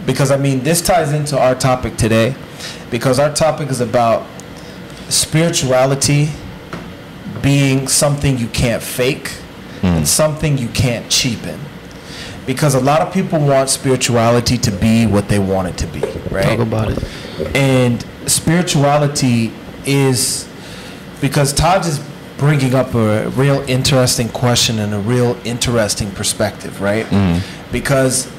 because 0.07 0.31
I 0.31 0.37
mean 0.37 0.63
this 0.63 0.81
ties 0.81 1.13
into 1.13 1.39
our 1.39 1.55
topic 1.55 1.97
today. 1.97 2.35
Because 2.91 3.19
our 3.19 3.33
topic 3.33 3.71
is 3.71 3.81
about 3.81 4.27
spirituality 5.09 6.29
being 7.43 7.89
something 7.89 8.39
you 8.39 8.47
can't 8.49 8.83
fake 8.83 9.29
hmm. 9.81 9.87
and 9.87 10.09
something 10.09 10.57
you 10.59 10.69
can't 10.69 11.11
cheapen. 11.11 11.61
Because 12.47 12.75
a 12.75 12.81
lot 12.81 13.01
of 13.01 13.13
people 13.13 13.39
want 13.39 13.71
spirituality 13.71 14.59
to 14.59 14.71
be 14.71 15.07
what 15.07 15.29
they 15.29 15.39
want 15.39 15.69
it 15.69 15.79
to 15.79 15.87
be 15.87 16.01
right? 16.31 16.45
Talk 16.45 16.59
about 16.61 16.91
it. 16.91 17.57
and 17.57 18.05
spirituality 18.27 19.53
is 19.87 20.49
because 21.21 21.53
Todd 21.53 21.87
is 21.87 22.05
bringing 22.37 22.75
up 22.75 22.95
a 22.95 23.29
real 23.31 23.63
interesting 23.69 24.29
question 24.29 24.79
and 24.79 24.93
a 24.93 24.99
real 24.99 25.39
interesting 25.45 26.11
perspective, 26.11 26.81
right? 26.81 27.07
Hmm. 27.07 27.39
Because 27.73 28.31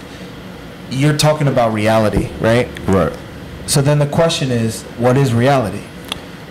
you're 0.90 1.18
talking 1.18 1.48
about 1.48 1.74
reality, 1.74 2.30
right? 2.40 2.68
Right. 2.88 3.14
So 3.68 3.82
then 3.82 4.00
the 4.00 4.08
question 4.08 4.52
is, 4.52 4.84
what 4.98 5.18
is 5.18 5.34
reality 5.34 5.82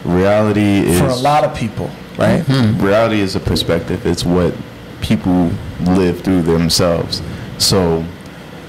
Reality 0.05 0.81
is 0.81 1.01
for 1.01 1.07
a 1.07 1.15
lot 1.15 1.45
of 1.45 1.57
people, 1.57 1.91
right? 2.19 2.45
reality 2.49 3.21
is 3.21 3.37
a 3.37 3.41
perspective. 3.41 4.07
It's 4.07 4.25
what 4.25 4.55
people 5.01 5.51
live 5.81 6.21
through 6.21 6.43
themselves. 6.43 7.23
So, 7.59 8.05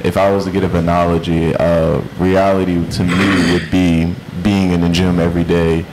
if 0.04 0.16
I 0.16 0.32
was 0.32 0.46
to 0.46 0.52
give 0.52 0.64
an 0.64 0.76
analogy, 0.76 1.54
uh, 1.56 2.00
reality 2.20 2.88
to 2.92 3.04
me 3.04 3.52
would 3.54 3.70
be 3.70 4.16
being 4.44 4.72
in 4.72 4.82
the 4.82 4.90
gym 4.90 5.20
every 5.20 5.44
day, 5.44 5.86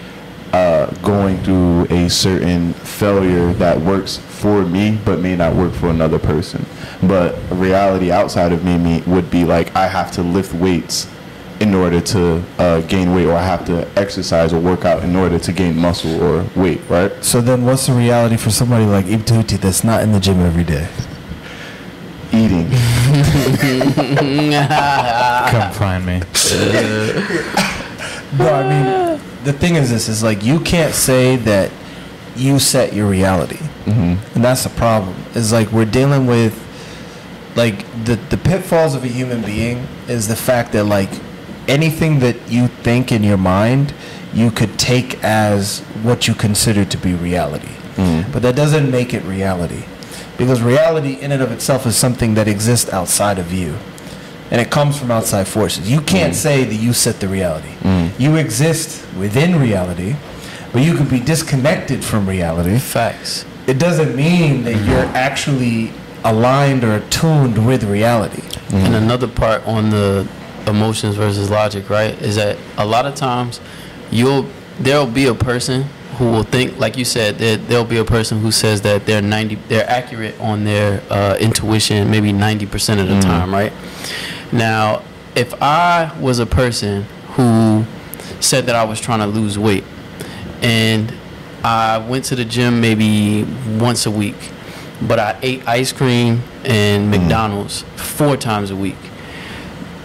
uh, 0.53 0.87
going 1.03 1.39
through 1.43 1.87
a 1.91 2.09
certain 2.09 2.73
failure 2.75 3.53
that 3.55 3.81
works 3.81 4.19
for 4.19 4.65
me 4.65 4.99
but 5.05 5.21
may 5.21 5.37
not 5.37 5.55
work 5.55 5.73
for 5.73 5.89
another 5.89 6.19
person. 6.19 6.65
But 7.03 7.37
reality 7.51 8.11
outside 8.11 8.53
of 8.53 8.65
me, 8.65 8.79
me 8.79 9.03
would 9.07 9.31
be 9.31 9.45
like 9.45 9.75
I 9.75 9.87
have 9.87 10.13
to 10.13 10.23
lift 10.23 10.55
weights 10.55 11.09
in 11.61 11.75
order 11.75 12.01
to 12.01 12.43
uh, 12.59 12.81
gain 12.83 13.15
weight, 13.15 13.27
or 13.27 13.37
I 13.37 13.45
have 13.45 13.65
to 13.67 13.87
exercise 13.97 14.53
or 14.53 14.59
work 14.59 14.85
out 14.85 15.05
in 15.05 15.15
order 15.15 15.39
to 15.39 15.53
gain 15.53 15.77
muscle 15.79 16.21
or 16.21 16.45
weight, 16.57 16.81
right? 16.89 17.13
So 17.25 17.41
then 17.41 17.65
what's 17.65 17.87
the 17.87 17.93
reality 17.93 18.37
for 18.37 18.51
somebody 18.51 18.85
like 18.85 19.05
Ibtuti 19.07 19.61
that's 19.61 19.85
not 19.85 20.03
in 20.03 20.11
the 20.11 20.19
gym 20.19 20.41
every 20.41 20.65
day? 20.65 20.89
Eating. 22.33 22.69
Come 25.51 25.73
find 25.73 26.05
me. 26.05 26.21
No, 28.39 28.49
I 28.49 28.63
mean, 28.63 29.12
the 29.45 29.53
thing 29.53 29.77
is 29.77 29.91
this, 29.91 30.09
is 30.09 30.23
like 30.23 30.45
you 30.45 30.61
can't 30.61 30.95
say 30.95 31.37
that 31.37 31.71
you 32.37 32.59
set 32.59 32.93
your 32.93 33.09
reality. 33.09 33.59
hmm 33.85 34.15
And 34.35 34.45
that's 34.45 34.63
the 34.65 34.71
problem. 34.71 35.15
Is 35.35 35.53
like 35.53 35.71
we're 35.73 35.85
dealing 36.01 36.27
with 36.27 36.55
like 37.57 37.85
the 38.05 38.17
the 38.31 38.37
pitfalls 38.39 38.95
of 38.95 39.05
a 39.05 39.09
human 39.09 39.43
being 39.43 39.87
is 40.09 40.29
the 40.29 40.37
fact 40.37 40.73
that 40.73 40.85
like 40.85 41.11
anything 41.69 42.21
that 42.21 42.37
you 42.49 42.69
think 42.69 43.13
in 43.13 43.23
your 43.23 43.37
mind, 43.37 43.93
you 44.33 44.51
could 44.51 44.79
take 44.79 45.23
as 45.23 45.81
what 46.03 46.27
you 46.27 46.35
consider 46.35 46.85
to 46.85 46.97
be 46.99 47.13
reality. 47.15 47.69
Mhm. 47.97 48.33
But 48.33 48.43
that 48.43 48.57
doesn't 48.57 48.91
make 48.91 49.13
it 49.15 49.23
reality. 49.25 49.85
Because 50.39 50.63
reality 50.63 51.19
in 51.21 51.31
and 51.31 51.43
of 51.43 51.53
itself 51.53 51.87
is 51.87 51.95
something 51.95 52.35
that 52.35 52.49
exists 52.49 52.91
outside 52.93 53.39
of 53.39 53.53
you. 53.53 53.75
And 54.53 54.61
it 54.61 54.71
comes 54.71 54.99
from 54.99 55.11
outside 55.11 55.49
forces. 55.49 55.91
You 55.91 56.01
can't 56.03 56.35
mm. 56.35 56.37
say 56.37 56.65
that 56.65 56.75
you 56.75 56.93
set 56.93 57.21
the 57.21 57.27
reality. 57.27 57.73
Mm. 57.81 58.21
You 58.21 58.37
exist 58.37 59.03
within 59.17 59.59
reality, 59.59 60.15
but 60.73 60.83
you 60.83 60.95
could 60.95 61.09
be 61.09 61.21
disconnected 61.21 62.05
from 62.05 62.29
reality 62.29 62.79
Facts. 62.79 63.47
it 63.67 63.79
doesn't 63.79 64.15
mean 64.15 64.63
that 64.65 64.77
you're 64.87 65.09
actually 65.17 65.93
aligned 66.25 66.85
or 66.85 66.97
attuned 66.97 67.67
with 67.67 67.85
reality. 67.85 68.43
Mm-hmm. 68.43 68.77
And 68.77 68.95
another 68.95 69.27
part 69.27 69.67
on 69.67 69.91
the 69.91 70.29
emotions 70.67 71.17
versus 71.17 71.51
logic, 71.51 71.91
right, 71.91 72.15
is 72.23 72.37
that 72.37 72.57
a 72.79 72.87
lot 72.87 73.07
of 73.07 73.15
times 73.15 73.61
you'll 74.11 74.47
there'll 74.79 75.07
be 75.07 75.27
a 75.27 75.35
person 75.35 75.85
who 76.17 76.27
will 76.31 76.43
think, 76.43 76.79
like 76.79 76.97
you 76.97 77.05
said, 77.05 77.39
that 77.39 77.69
there'll 77.69 77.85
be 77.85 77.99
a 77.99 78.05
person 78.05 78.39
who 78.39 78.53
says 78.53 78.83
that 78.83 79.07
they're 79.07 79.23
ninety, 79.23 79.57
they're 79.69 79.89
accurate 79.89 80.39
on 80.41 80.65
their 80.65 81.03
uh, 81.11 81.37
intuition, 81.41 82.11
maybe 82.11 82.33
ninety 82.33 82.67
percent 82.67 83.01
of 83.01 83.09
the 83.09 83.15
mm. 83.15 83.23
time, 83.23 83.53
right? 83.53 83.73
Now, 84.53 85.03
if 85.35 85.55
I 85.63 86.17
was 86.21 86.39
a 86.39 86.47
person 86.47 87.05
who 87.33 87.85
said 88.41 88.67
that 88.67 88.77
I 88.77 88.85
was 88.85 89.01
trying 89.01 89.21
to 89.21 89.27
lose 89.27 89.59
weight, 89.59 89.85
and 90.61 91.13
I 91.65 91.99
went 91.99 92.27
to 92.27 92.37
the 92.37 92.45
gym 92.45 92.81
maybe 92.81 93.45
once 93.79 94.05
a 94.05 94.11
week, 94.11 94.37
but 95.01 95.19
I 95.19 95.39
ate 95.43 95.67
ice 95.67 95.91
cream 95.91 96.43
and 96.65 97.07
mm. 97.13 97.19
McDonald's 97.19 97.83
four 97.97 98.37
times 98.37 98.71
a 98.71 98.77
week. 98.77 98.97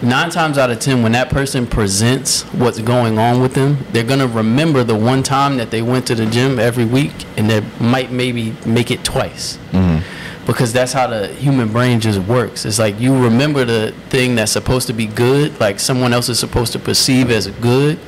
Nine 0.00 0.30
times 0.30 0.58
out 0.58 0.70
of 0.70 0.78
ten, 0.78 1.02
when 1.02 1.12
that 1.12 1.28
person 1.28 1.66
presents 1.66 2.42
what's 2.54 2.78
going 2.78 3.18
on 3.18 3.42
with 3.42 3.54
them, 3.54 3.84
they're 3.90 4.04
gonna 4.04 4.28
remember 4.28 4.84
the 4.84 4.94
one 4.94 5.22
time 5.24 5.56
that 5.56 5.70
they 5.70 5.82
went 5.82 6.06
to 6.06 6.14
the 6.14 6.24
gym 6.24 6.58
every 6.58 6.84
week, 6.84 7.12
and 7.36 7.50
they 7.50 7.62
might 7.80 8.10
maybe 8.12 8.56
make 8.64 8.90
it 8.90 9.04
twice 9.04 9.58
mm. 9.72 10.02
Because 10.48 10.72
that's 10.72 10.94
how 10.94 11.06
the 11.06 11.28
human 11.28 11.70
brain 11.70 12.00
just 12.00 12.18
works. 12.20 12.64
It's 12.64 12.78
like 12.78 12.98
you 12.98 13.14
remember 13.22 13.66
the 13.66 13.92
thing 14.08 14.34
that's 14.34 14.50
supposed 14.50 14.86
to 14.86 14.94
be 14.94 15.04
good, 15.04 15.60
like 15.60 15.78
someone 15.78 16.14
else 16.14 16.30
is 16.30 16.38
supposed 16.38 16.72
to 16.72 16.78
perceive 16.78 17.30
as 17.30 17.48
good, 17.48 17.98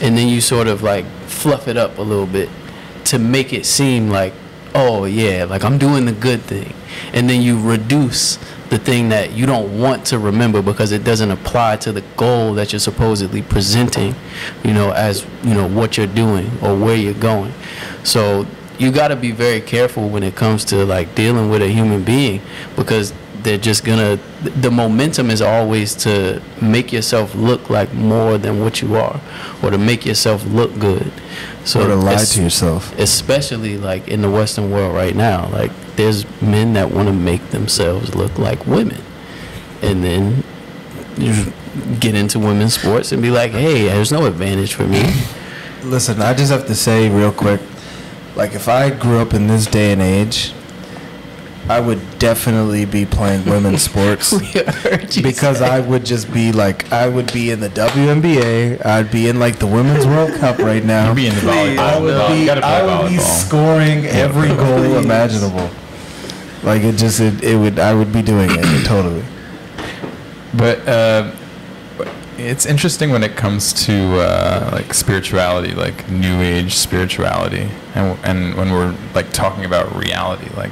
and 0.00 0.16
then 0.16 0.28
you 0.28 0.40
sort 0.40 0.68
of 0.68 0.84
like 0.84 1.04
fluff 1.26 1.66
it 1.66 1.76
up 1.76 1.98
a 1.98 2.02
little 2.02 2.24
bit 2.26 2.48
to 3.06 3.18
make 3.18 3.52
it 3.52 3.66
seem 3.66 4.10
like, 4.10 4.32
oh 4.76 5.06
yeah, 5.06 5.44
like 5.44 5.64
I'm 5.64 5.76
doing 5.76 6.04
the 6.04 6.12
good 6.12 6.40
thing, 6.42 6.72
and 7.12 7.28
then 7.28 7.42
you 7.42 7.60
reduce 7.60 8.36
the 8.70 8.78
thing 8.78 9.08
that 9.08 9.32
you 9.32 9.44
don't 9.44 9.80
want 9.80 10.06
to 10.06 10.20
remember 10.20 10.62
because 10.62 10.92
it 10.92 11.02
doesn't 11.02 11.32
apply 11.32 11.78
to 11.78 11.90
the 11.90 12.02
goal 12.16 12.54
that 12.54 12.72
you're 12.72 12.78
supposedly 12.78 13.42
presenting, 13.42 14.14
you 14.62 14.72
know, 14.72 14.92
as 14.92 15.26
you 15.42 15.52
know 15.52 15.66
what 15.66 15.96
you're 15.96 16.06
doing 16.06 16.48
or 16.62 16.78
where 16.78 16.96
you're 16.96 17.12
going. 17.14 17.52
So 18.04 18.46
you 18.78 18.92
got 18.92 19.08
to 19.08 19.16
be 19.16 19.32
very 19.32 19.60
careful 19.60 20.08
when 20.08 20.22
it 20.22 20.34
comes 20.36 20.64
to 20.66 20.84
like 20.84 21.14
dealing 21.14 21.50
with 21.50 21.62
a 21.62 21.68
human 21.68 22.04
being 22.04 22.40
because 22.76 23.12
they're 23.42 23.58
just 23.58 23.84
gonna 23.84 24.18
the 24.40 24.70
momentum 24.70 25.30
is 25.30 25.40
always 25.40 25.94
to 25.94 26.42
make 26.60 26.92
yourself 26.92 27.34
look 27.34 27.70
like 27.70 27.92
more 27.94 28.36
than 28.36 28.60
what 28.60 28.82
you 28.82 28.96
are 28.96 29.20
or 29.62 29.70
to 29.70 29.78
make 29.78 30.04
yourself 30.04 30.44
look 30.46 30.76
good. 30.78 31.10
So 31.64 31.82
or 31.82 31.88
to 31.88 31.96
lie 31.96 32.24
to 32.24 32.42
yourself. 32.42 32.98
especially 32.98 33.78
like 33.78 34.08
in 34.08 34.22
the 34.22 34.30
western 34.30 34.70
world 34.70 34.94
right 34.94 35.14
now 35.14 35.48
like 35.50 35.70
there's 35.96 36.24
men 36.40 36.72
that 36.74 36.90
want 36.90 37.08
to 37.08 37.14
make 37.14 37.50
themselves 37.50 38.14
look 38.14 38.38
like 38.38 38.66
women. 38.66 39.00
And 39.82 40.02
then 40.02 40.42
you 41.16 41.52
get 42.00 42.14
into 42.14 42.38
women's 42.38 42.74
sports 42.74 43.12
and 43.12 43.20
be 43.22 43.30
like 43.30 43.52
hey 43.52 43.84
there's 43.84 44.12
no 44.12 44.26
advantage 44.26 44.74
for 44.74 44.86
me. 44.86 45.02
Listen, 45.84 46.20
I 46.20 46.34
just 46.34 46.50
have 46.50 46.66
to 46.66 46.74
say 46.74 47.08
real 47.08 47.30
quick, 47.32 47.60
like 48.38 48.54
if 48.54 48.68
I 48.68 48.90
grew 48.90 49.18
up 49.18 49.34
in 49.34 49.48
this 49.48 49.66
day 49.66 49.92
and 49.92 50.00
age, 50.00 50.52
I 51.68 51.80
would 51.80 52.00
definitely 52.20 52.84
be 52.86 53.04
playing 53.04 53.44
women's 53.44 53.82
sports 53.90 54.30
because 55.20 55.60
I 55.60 55.80
would 55.80 56.06
just 56.06 56.32
be 56.32 56.52
like 56.52 56.90
I 56.92 57.08
would 57.08 57.30
be 57.32 57.50
in 57.50 57.60
the 57.60 57.68
WNBA, 57.68 58.86
I'd 58.86 59.10
be 59.10 59.28
in 59.28 59.40
like 59.40 59.58
the 59.58 59.66
Women's 59.66 60.06
World 60.06 60.32
Cup 60.38 60.58
right 60.58 60.84
now. 60.84 61.08
You'd 61.08 61.16
be 61.16 61.26
in 61.26 61.34
the 61.34 61.40
volleyball. 61.40 61.78
I 61.78 62.00
would 62.00 62.38
You 62.38 62.44
be, 62.44 62.50
I 62.50 63.02
would 63.02 63.10
be 63.10 63.18
scoring 63.18 64.06
every 64.06 64.48
goal 64.48 64.96
imaginable. 64.96 65.68
Like 66.62 66.82
it 66.82 66.96
just 66.96 67.20
it, 67.20 67.42
it 67.42 67.56
would 67.56 67.78
I 67.80 67.92
would 67.92 68.12
be 68.12 68.22
doing 68.22 68.50
it 68.52 68.86
totally. 68.86 69.24
But 70.54 70.88
uh, 70.88 71.32
it's 72.38 72.66
interesting 72.66 73.10
when 73.10 73.22
it 73.24 73.36
comes 73.36 73.72
to 73.86 74.20
uh, 74.20 74.70
like 74.72 74.94
spirituality, 74.94 75.74
like 75.74 76.08
New 76.08 76.40
Age 76.40 76.74
spirituality, 76.74 77.68
and 77.94 78.18
and 78.24 78.54
when 78.54 78.70
we're 78.70 78.96
like 79.14 79.30
talking 79.32 79.64
about 79.64 79.94
reality, 79.96 80.48
like 80.56 80.70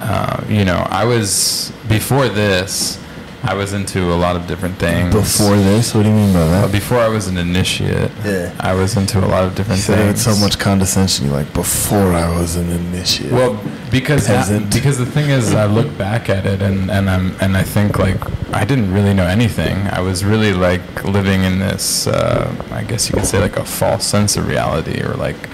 uh, 0.00 0.42
you 0.48 0.64
know, 0.64 0.86
I 0.88 1.04
was 1.04 1.72
before 1.88 2.28
this, 2.28 2.98
I 3.42 3.54
was 3.54 3.72
into 3.72 4.12
a 4.12 4.16
lot 4.16 4.36
of 4.36 4.46
different 4.46 4.76
things. 4.76 5.14
Before 5.14 5.56
this, 5.56 5.94
what 5.94 6.02
do 6.02 6.10
you 6.10 6.14
mean 6.14 6.32
by 6.34 6.46
that? 6.46 6.70
before 6.72 6.98
I 6.98 7.08
was 7.08 7.26
an 7.26 7.38
initiate, 7.38 8.10
Yeah. 8.24 8.54
I 8.60 8.74
was 8.74 8.96
into 8.96 9.18
a 9.18 9.24
lot 9.26 9.44
of 9.44 9.54
different 9.54 9.78
You 9.78 9.84
said 9.84 9.98
it 9.98 10.06
with 10.08 10.20
so 10.20 10.36
much 10.36 10.58
condescension. 10.58 11.26
You're 11.26 11.34
like 11.36 11.52
before 11.54 12.12
I 12.12 12.28
was 12.38 12.56
an 12.56 12.68
initiate. 12.68 13.32
Well, 13.32 13.58
because 13.90 14.26
Peasant. 14.26 14.72
because 14.72 14.98
the 14.98 15.06
thing 15.06 15.30
is, 15.30 15.54
I 15.54 15.64
look 15.64 15.96
back 15.96 16.28
at 16.28 16.44
it 16.44 16.60
and, 16.60 16.90
and 16.90 17.08
I'm 17.08 17.34
and 17.40 17.56
I 17.56 17.62
think 17.62 17.98
like 17.98 18.20
I 18.52 18.64
didn't 18.64 18.92
really 18.92 19.14
know 19.14 19.26
anything. 19.26 19.76
I 19.88 20.00
was 20.00 20.22
really 20.24 20.52
like 20.52 21.04
living 21.04 21.42
in 21.44 21.58
this, 21.60 22.06
uh, 22.06 22.54
I 22.70 22.84
guess 22.84 23.08
you 23.08 23.14
could 23.14 23.26
say 23.26 23.40
like 23.40 23.56
a 23.56 23.64
false 23.64 24.06
sense 24.06 24.36
of 24.36 24.46
reality, 24.48 25.00
or 25.02 25.14
like 25.14 25.48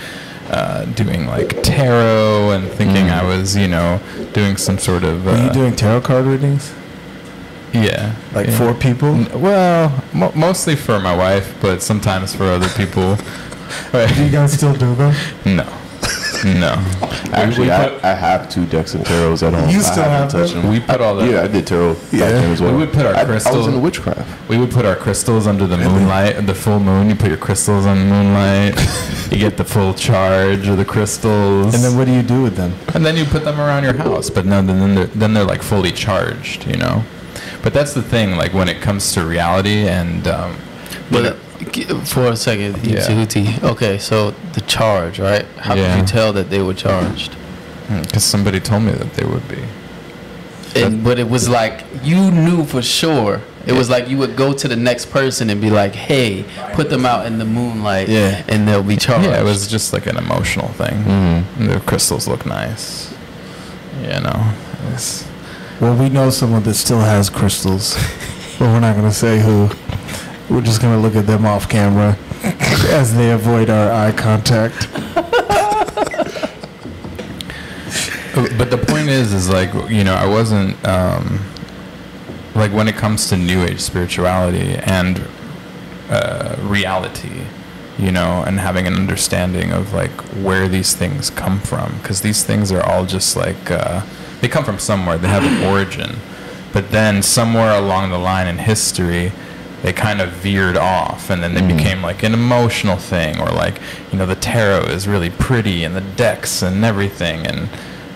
uh, 0.50 0.86
doing 0.86 1.26
like 1.26 1.62
tarot 1.62 2.50
and 2.50 2.68
thinking 2.72 3.10
I 3.10 3.22
was, 3.24 3.56
you 3.56 3.68
know, 3.68 4.00
doing 4.32 4.56
some 4.56 4.78
sort 4.78 5.04
of. 5.04 5.26
Uh, 5.26 5.30
Are 5.30 5.46
you 5.46 5.52
doing 5.52 5.76
tarot 5.76 6.00
card 6.02 6.24
readings? 6.26 6.72
Yeah. 7.72 8.14
Like 8.34 8.46
yeah. 8.48 8.58
for 8.58 8.74
people? 8.74 9.12
Well, 9.38 10.04
mo- 10.12 10.32
mostly 10.34 10.76
for 10.76 10.98
my 11.00 11.14
wife, 11.16 11.54
but 11.60 11.82
sometimes 11.82 12.34
for 12.34 12.44
other 12.44 12.68
people. 12.70 13.16
Do 13.92 14.24
you 14.24 14.30
guys 14.30 14.52
still 14.52 14.72
do 14.74 14.94
them? 14.94 15.14
no. 15.44 15.66
No. 16.44 16.74
Actually, 17.32 17.70
I, 17.72 17.86
I 18.08 18.14
have 18.14 18.48
two 18.48 18.66
decks 18.66 18.94
of 18.94 19.00
tarots 19.00 19.42
at 19.44 19.54
home. 19.54 19.68
You 19.70 19.80
still 19.80 20.04
haven't 20.04 20.12
have 20.20 20.30
touched 20.30 20.52
them? 20.52 20.62
them. 20.64 20.70
we 20.72 20.80
put 20.80 21.00
all 21.00 21.16
the 21.16 21.26
Yeah, 21.28 21.42
I 21.42 21.48
did 21.48 21.66
tarot 21.66 21.96
Yeah. 22.12 22.30
then 22.30 22.52
as 22.52 22.60
well. 22.60 22.72
We 22.72 22.78
would 22.78 22.92
put 22.92 23.06
our 23.06 23.14
I, 23.14 23.20
I 23.22 23.24
was 23.24 23.42
crystal- 23.42 23.66
into 23.66 23.78
witchcraft. 23.80 24.48
We 24.48 24.58
would 24.58 24.70
put 24.70 24.84
our 24.84 24.94
crystals 24.94 25.46
under 25.46 25.66
the 25.66 25.78
moonlight, 25.78 26.46
the 26.46 26.54
full 26.54 26.78
moon. 26.78 27.08
You 27.08 27.16
put 27.16 27.28
your 27.28 27.38
crystals 27.38 27.86
on 27.86 27.98
the 27.98 28.04
moonlight. 28.04 28.78
you 29.32 29.38
get 29.38 29.56
the 29.56 29.64
full 29.64 29.94
charge 29.94 30.68
of 30.68 30.76
the 30.76 30.84
crystals. 30.84 31.74
And 31.74 31.82
then 31.82 31.96
what 31.96 32.04
do 32.06 32.12
you 32.12 32.22
do 32.22 32.42
with 32.42 32.54
them? 32.56 32.74
and 32.94 33.04
then 33.04 33.16
you 33.16 33.24
put 33.24 33.42
them 33.44 33.58
around 33.58 33.82
your 33.84 33.94
house. 33.96 34.30
But 34.30 34.44
no, 34.46 34.62
then 34.62 34.94
they're, 34.94 35.06
then 35.06 35.34
they're 35.34 35.42
like 35.44 35.62
fully 35.62 35.90
charged, 35.90 36.66
you 36.66 36.76
know. 36.76 37.02
But 37.66 37.74
that's 37.74 37.94
the 37.94 38.02
thing, 38.02 38.36
like 38.36 38.54
when 38.54 38.68
it 38.68 38.80
comes 38.80 39.12
to 39.14 39.26
reality 39.26 39.88
and. 39.88 40.28
Um, 40.28 40.56
But 41.10 41.22
know- 41.24 41.36
uh, 41.96 42.04
for 42.04 42.26
a 42.28 42.36
second, 42.36 42.76
Yeah. 42.86 43.26
Okay, 43.72 43.98
so 43.98 44.34
the 44.52 44.60
charge, 44.60 45.18
right? 45.18 45.44
How 45.58 45.74
Yeah. 45.74 45.88
could 45.88 45.98
you 46.02 46.06
tell 46.06 46.32
that 46.34 46.48
they 46.48 46.62
were 46.62 46.74
charged? 46.74 47.34
Because 47.88 48.24
Hmm, 48.24 48.30
somebody 48.36 48.60
told 48.60 48.84
me 48.84 48.92
that 48.92 49.14
they 49.14 49.24
would 49.26 49.48
be. 49.48 49.62
And, 50.80 51.02
but 51.02 51.18
it 51.18 51.28
was 51.28 51.48
like 51.48 51.84
you 52.04 52.30
knew 52.30 52.64
for 52.66 52.82
sure. 52.82 53.40
It 53.66 53.72
was 53.72 53.90
like 53.90 54.08
you 54.08 54.16
would 54.18 54.36
go 54.36 54.52
to 54.52 54.68
the 54.68 54.76
next 54.76 55.06
person 55.10 55.50
and 55.50 55.60
be 55.60 55.70
like, 55.70 55.96
"Hey, 55.96 56.44
put 56.74 56.88
them 56.88 57.04
out 57.04 57.26
in 57.26 57.38
the 57.38 57.44
moonlight, 57.58 58.08
Yeah. 58.08 58.42
and 58.48 58.68
they'll 58.68 58.84
be 58.94 58.96
charged." 58.96 59.26
Yeah, 59.26 59.40
it 59.40 59.44
was 59.44 59.66
just 59.66 59.92
like 59.92 60.06
an 60.06 60.16
emotional 60.18 60.68
thing. 60.78 60.96
Mm-hmm. 61.04 61.66
The 61.72 61.80
crystals 61.80 62.28
look 62.28 62.46
nice. 62.46 63.08
You 64.02 64.20
know. 64.20 64.40
It's, 64.94 65.24
Well, 65.78 65.94
we 65.94 66.08
know 66.08 66.30
someone 66.30 66.62
that 66.62 66.72
still 66.72 67.00
has 67.00 67.28
crystals, 67.28 67.96
but 68.58 68.62
we're 68.62 68.80
not 68.80 68.96
going 68.96 69.06
to 69.08 69.14
say 69.14 69.40
who. 69.40 69.68
We're 70.48 70.62
just 70.62 70.80
going 70.80 70.94
to 70.94 71.00
look 71.00 71.14
at 71.16 71.26
them 71.26 71.44
off 71.44 71.68
camera 71.68 72.16
as 72.88 73.14
they 73.14 73.30
avoid 73.30 73.68
our 73.68 73.92
eye 73.92 74.12
contact. 74.12 74.90
but 78.56 78.70
the 78.70 78.82
point 78.88 79.10
is, 79.10 79.34
is 79.34 79.50
like 79.50 79.74
you 79.90 80.02
know, 80.02 80.14
I 80.14 80.26
wasn't 80.26 80.82
um, 80.88 81.44
like 82.54 82.72
when 82.72 82.88
it 82.88 82.96
comes 82.96 83.28
to 83.28 83.36
New 83.36 83.62
Age 83.62 83.80
spirituality 83.80 84.76
and 84.76 85.28
uh, 86.08 86.56
reality, 86.60 87.42
you 87.98 88.12
know, 88.12 88.44
and 88.46 88.60
having 88.60 88.86
an 88.86 88.94
understanding 88.94 89.72
of 89.72 89.92
like 89.92 90.12
where 90.42 90.68
these 90.68 90.94
things 90.94 91.28
come 91.28 91.60
from, 91.60 91.98
because 91.98 92.22
these 92.22 92.44
things 92.44 92.72
are 92.72 92.82
all 92.82 93.04
just 93.04 93.36
like 93.36 93.70
uh, 93.70 94.00
they 94.40 94.48
come 94.48 94.64
from 94.64 94.78
somewhere. 94.78 95.18
They 95.18 95.28
have 95.28 95.44
an 95.44 95.64
origin, 95.64 96.16
but 96.72 96.90
then 96.90 97.22
somewhere 97.22 97.72
along 97.72 98.10
the 98.10 98.18
line 98.18 98.46
in 98.46 98.58
history. 98.58 99.32
They 99.82 99.92
kind 99.92 100.20
of 100.20 100.30
veered 100.30 100.76
off, 100.76 101.30
and 101.30 101.42
then 101.42 101.54
they 101.54 101.60
became 101.60 102.02
like 102.02 102.22
an 102.22 102.32
emotional 102.32 102.96
thing, 102.96 103.38
or 103.38 103.50
like 103.50 103.78
you 104.10 104.18
know 104.18 104.26
the 104.26 104.34
tarot 104.34 104.86
is 104.86 105.06
really 105.06 105.30
pretty, 105.30 105.84
and 105.84 105.94
the 105.94 106.00
decks 106.00 106.62
and 106.62 106.84
everything, 106.84 107.46
and 107.46 107.68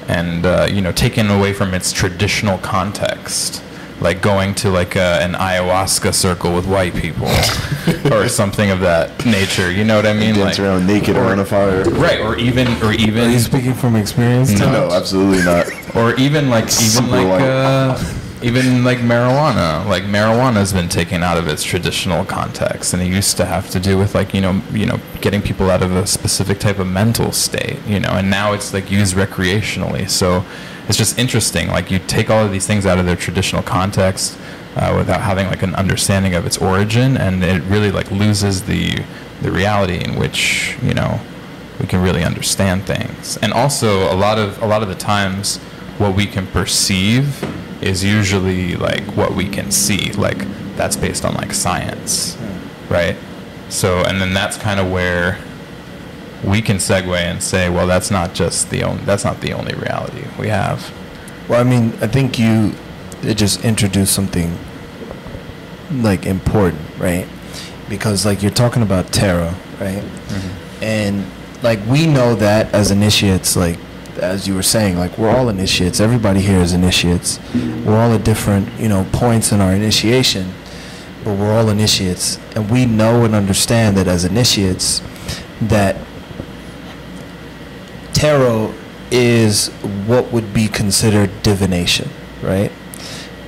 and 0.09 0.47
uh, 0.47 0.67
you 0.69 0.81
know 0.81 0.91
taken 0.91 1.31
away 1.31 1.53
from 1.53 1.75
its 1.75 1.93
traditional 1.93 2.59
context 2.59 3.63
like 4.01 4.23
going 4.23 4.55
to 4.55 4.71
like 4.71 4.97
a, 4.97 5.21
an 5.23 5.35
ayahuasca 5.35 6.13
circle 6.15 6.55
with 6.55 6.67
white 6.67 6.95
people 6.95 7.29
or 8.13 8.29
something 8.29 8.71
of 8.71 8.81
that 8.81 9.25
nature 9.27 9.71
you 9.71 9.85
know 9.85 9.97
what 9.97 10.07
i 10.07 10.13
mean 10.13 10.35
Dance 10.35 10.59
like 10.59 10.67
around 10.67 10.87
naked 10.87 11.17
around 11.17 11.39
a 11.39 11.45
fire. 11.45 11.85
right 11.85 12.21
or 12.21 12.37
even 12.39 12.67
or 12.83 12.93
even 12.93 13.25
Are 13.25 13.31
you 13.31 13.39
speaking 13.39 13.75
from 13.75 13.97
experience? 13.97 14.59
No. 14.59 14.89
No, 14.89 14.95
absolutely 14.95 15.45
not. 15.45 15.67
Or 15.95 16.15
even 16.17 16.51
like 16.51 16.65
even 16.65 16.71
Super 16.71 17.09
like 17.09 17.41
uh, 17.41 18.15
even 18.43 18.85
like 18.85 18.99
marijuana 18.99 19.87
like 19.87 20.05
marijuana 20.05 20.55
has 20.55 20.73
been 20.73 20.89
taken 20.89 21.23
out 21.23 21.37
of 21.37 21.47
its 21.47 21.63
traditional 21.63 22.25
context 22.25 22.95
and 22.95 23.03
it 23.03 23.07
used 23.07 23.37
to 23.37 23.45
have 23.45 23.69
to 23.71 23.79
do 23.79 23.99
with 23.99 24.15
like 24.15 24.33
you 24.33 24.41
know 24.41 24.63
you 24.73 24.87
know 24.87 24.99
getting 25.21 25.43
people 25.43 25.71
out 25.71 25.83
of 25.83 25.95
a 25.95 26.07
specific 26.07 26.59
type 26.59 26.79
of 26.79 26.87
mental 26.87 27.33
state 27.33 27.79
you 27.87 28.01
know 28.01 28.09
and 28.11 28.31
now 28.31 28.53
it's 28.53 28.73
like 28.73 28.91
used 28.91 29.15
recreationally 29.15 30.09
so 30.09 30.45
it's 30.91 30.99
just 30.99 31.21
interesting. 31.21 31.69
Like 31.69 31.89
you 31.93 32.01
take 32.01 32.31
all 32.31 32.45
of 32.45 32.51
these 32.51 32.67
things 32.67 32.85
out 32.85 32.99
of 32.99 33.07
their 33.07 33.15
traditional 33.15 33.63
context 33.63 34.37
uh, 34.75 34.93
without 34.99 35.21
having 35.21 35.47
like 35.47 35.63
an 35.63 35.77
understanding 35.77 36.35
of 36.35 36.47
its 36.47 36.59
origin, 36.59 37.17
and 37.17 37.45
it 37.45 37.63
really 37.65 37.93
like 37.93 38.11
loses 38.11 38.63
the 38.63 38.99
the 39.41 39.53
reality 39.53 40.03
in 40.05 40.17
which 40.17 40.77
you 40.83 40.93
know 40.93 41.21
we 41.79 41.87
can 41.87 42.03
really 42.03 42.25
understand 42.25 42.83
things. 42.85 43.37
And 43.41 43.53
also, 43.53 44.13
a 44.13 44.17
lot 44.17 44.37
of 44.37 44.61
a 44.63 44.67
lot 44.67 44.83
of 44.83 44.89
the 44.89 44.97
times, 44.97 45.61
what 46.01 46.17
we 46.17 46.25
can 46.25 46.47
perceive 46.47 47.45
is 47.83 48.03
usually 48.03 48.75
like 48.75 49.05
what 49.17 49.35
we 49.35 49.47
can 49.47 49.71
see. 49.71 50.11
Like 50.13 50.39
that's 50.77 50.97
based 50.97 51.27
on 51.27 51.35
like 51.35 51.53
science, 51.53 52.39
right? 52.89 53.17
So, 53.69 54.03
and 54.05 54.21
then 54.21 54.33
that's 54.33 54.57
kind 54.57 54.81
of 54.81 54.91
where 54.91 55.39
we 56.43 56.63
can 56.63 56.79
segue 56.79 57.15
and 57.15 57.43
say, 57.43 57.69
well, 57.69 57.87
that's 57.87 58.11
not 58.11 58.33
just 58.33 58.71
the 58.71 58.83
only 58.83 59.05
that's 59.05 59.25
not 59.25 59.43
the 59.43 59.53
only 59.53 59.75
reality 59.75 60.25
we 60.39 60.49
have. 60.49 60.91
Well, 61.49 61.61
I 61.61 61.65
mean, 61.65 61.93
I 62.01 62.07
think 62.07 62.39
you 62.39 62.73
it 63.23 63.35
just 63.35 63.63
introduced 63.63 64.15
something 64.15 64.57
like 65.91 66.25
important, 66.25 66.81
right? 66.99 67.29
Because 67.91 68.25
like 68.25 68.43
you're 68.43 68.51
talking 68.53 68.83
about 68.83 69.13
tarot, 69.13 69.53
right? 69.79 70.03
Mm-hmm. 70.03 70.83
And 70.83 71.27
like 71.63 71.85
we 71.87 72.07
know 72.07 72.35
that 72.37 72.73
as 72.73 72.91
initiates, 72.91 73.55
like 73.55 73.79
as 74.21 74.47
you 74.47 74.55
were 74.55 74.63
saying, 74.63 74.97
like 74.97 75.19
we're 75.19 75.31
all 75.31 75.49
initiates. 75.49 76.01
Everybody 76.01 76.41
here 76.41 76.59
is 76.59 76.73
initiates. 76.73 77.41
We're 77.55 77.99
all 77.99 78.13
at 78.13 78.25
different, 78.25 78.69
you 78.81 78.89
know, 78.89 79.07
points 79.13 79.53
in 79.53 79.61
our 79.61 79.73
initiation, 79.73 80.53
but 81.25 81.37
we're 81.37 81.53
all 81.53 81.69
initiates, 81.69 82.39
and 82.55 82.71
we 82.71 82.87
know 82.87 83.25
and 83.25 83.35
understand 83.35 83.97
that 83.97 84.07
as 84.07 84.25
initiates, 84.25 85.03
that 85.61 85.97
tarot 88.13 88.75
is 89.11 89.69
what 90.07 90.33
would 90.33 90.55
be 90.55 90.69
considered 90.69 91.43
divination, 91.43 92.09
right? 92.43 92.71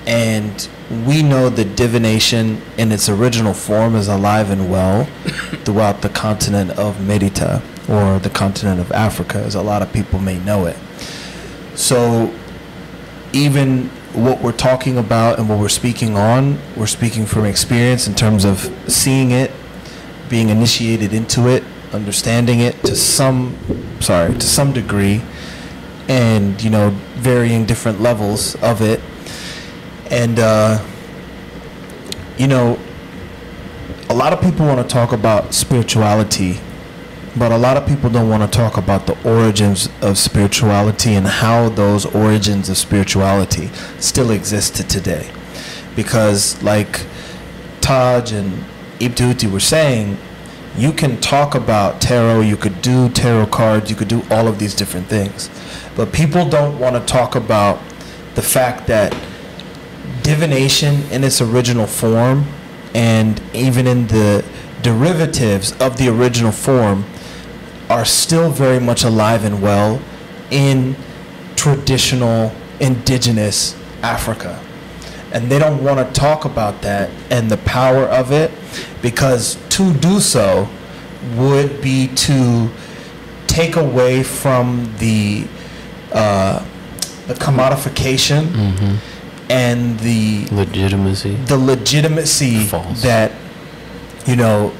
And 0.07 0.68
we 1.07 1.23
know 1.23 1.49
that 1.49 1.77
divination 1.77 2.61
in 2.77 2.91
its 2.91 3.09
original 3.09 3.55
form 3.55 3.95
is 3.95 4.09
alive 4.09 4.51
and 4.51 4.70
well 4.70 5.05
throughout 5.64 6.03
the 6.03 6.09
continent 6.09 6.73
of 6.73 6.97
Merita 6.97 7.62
or 7.89 8.18
the 8.18 8.30
continent 8.30 8.80
of 8.80 8.93
Africa, 8.93 9.39
as 9.39 9.55
a 9.55 9.62
lot 9.62 9.83
of 9.83 9.93
people 9.93 10.18
may 10.18 10.39
know 10.39 10.66
it. 10.66 10.76
So, 11.74 12.33
even 13.33 13.89
what 14.14 14.43
we're 14.43 14.53
talking 14.53 14.99
about 14.99 15.39
and 15.39 15.49
what 15.49 15.59
we're 15.59 15.68
speaking 15.68 16.16
on, 16.16 16.59
we're 16.76 16.87
speaking 16.87 17.24
from 17.24 17.47
experience 17.47 18.07
in 18.07 18.14
terms 18.14 18.45
of 18.45 18.72
seeing 18.87 19.30
it, 19.30 19.51
being 20.28 20.51
initiated 20.51 21.12
into 21.12 21.49
it, 21.49 21.64
understanding 21.93 22.61
it 22.61 22.83
to 22.85 22.95
some, 22.95 23.57
sorry, 24.01 24.35
to 24.35 24.47
some 24.47 24.72
degree, 24.72 25.22
and 26.09 26.62
you 26.62 26.70
know, 26.70 26.91
varying 27.14 27.64
different 27.64 28.01
levels 28.01 28.55
of 28.57 28.83
it. 28.83 29.01
And 30.11 30.39
uh, 30.39 30.85
you 32.37 32.47
know, 32.47 32.78
a 34.11 34.14
lot 34.14 34.33
of 34.33 34.41
people 34.41 34.66
want 34.66 34.87
to 34.87 34.93
talk 34.93 35.12
about 35.12 35.55
spirituality, 35.55 36.61
but 37.37 37.51
a 37.51 37.57
lot 37.57 37.76
of 37.76 37.87
people 37.87 38.11
don't 38.11 38.28
want 38.28 38.43
to 38.43 38.59
talk 38.59 38.76
about 38.76 39.07
the 39.07 39.16
origins 39.28 39.89
of 40.03 40.18
spirituality 40.18 41.14
and 41.14 41.26
how 41.26 41.68
those 41.70 42.05
origins 42.07 42.68
of 42.68 42.76
spirituality 42.76 43.68
still 43.99 44.30
exist 44.30 44.76
to 44.76 44.87
today. 44.87 45.30
Because, 45.97 46.62
like 46.62 47.07
Taj 47.80 48.33
and 48.33 48.64
Ibtuti 48.99 49.51
were 49.51 49.61
saying, 49.61 50.18
you 50.76 50.93
can 50.93 51.20
talk 51.20 51.55
about 51.55 52.01
tarot, 52.01 52.41
you 52.41 52.57
could 52.57 52.80
do 52.83 53.09
tarot 53.11 53.47
cards, 53.47 53.91
you 53.91 53.97
could 53.97 54.09
do 54.09 54.22
all 54.30 54.47
of 54.47 54.59
these 54.59 54.74
different 54.74 55.07
things. 55.07 55.51
But 55.97 56.12
people 56.12 56.49
don't 56.49 56.78
want 56.78 56.97
to 56.97 57.12
talk 57.12 57.35
about 57.35 57.80
the 58.35 58.43
fact 58.43 58.87
that 58.87 59.14
divination 60.22 61.03
in 61.11 61.24
its 61.24 61.41
original 61.41 61.87
form 61.87 62.47
and 62.95 63.43
even 63.53 63.87
in 63.87 64.07
the 64.07 64.45
derivatives 64.83 65.72
of 65.80 65.97
the 65.97 66.09
original 66.09 66.53
form 66.53 67.05
are 67.93 68.05
still 68.07 68.51
very 68.51 68.80
much 68.80 69.05
alive 69.05 69.45
and 69.45 69.61
well 69.61 70.01
in 70.51 70.97
traditional 71.57 72.51
indigenous 72.80 73.76
Africa. 74.03 74.59
And 75.32 75.51
they 75.51 75.59
don't 75.59 75.84
want 75.84 75.99
to 76.07 76.20
talk 76.20 76.45
about 76.47 76.80
that 76.82 77.11
and 77.30 77.51
the 77.51 77.59
power 77.59 78.05
of 78.05 78.32
it 78.32 78.51
because 79.03 79.57
to 79.70 79.93
do 79.95 80.20
so 80.20 80.68
would 81.36 81.82
be 81.82 82.09
to 82.09 82.70
take 83.47 83.76
away 83.76 84.22
from 84.22 84.90
the 84.99 85.47
uh, 86.12 86.64
the 87.26 87.34
commodification 87.34 88.99
and 89.51 89.99
the 90.01 90.47
Legitimacy. 90.51 91.34
the 91.47 91.57
legitimacy 91.59 92.64
False. 92.64 93.03
that 93.03 93.32
you 94.26 94.36
know 94.36 94.72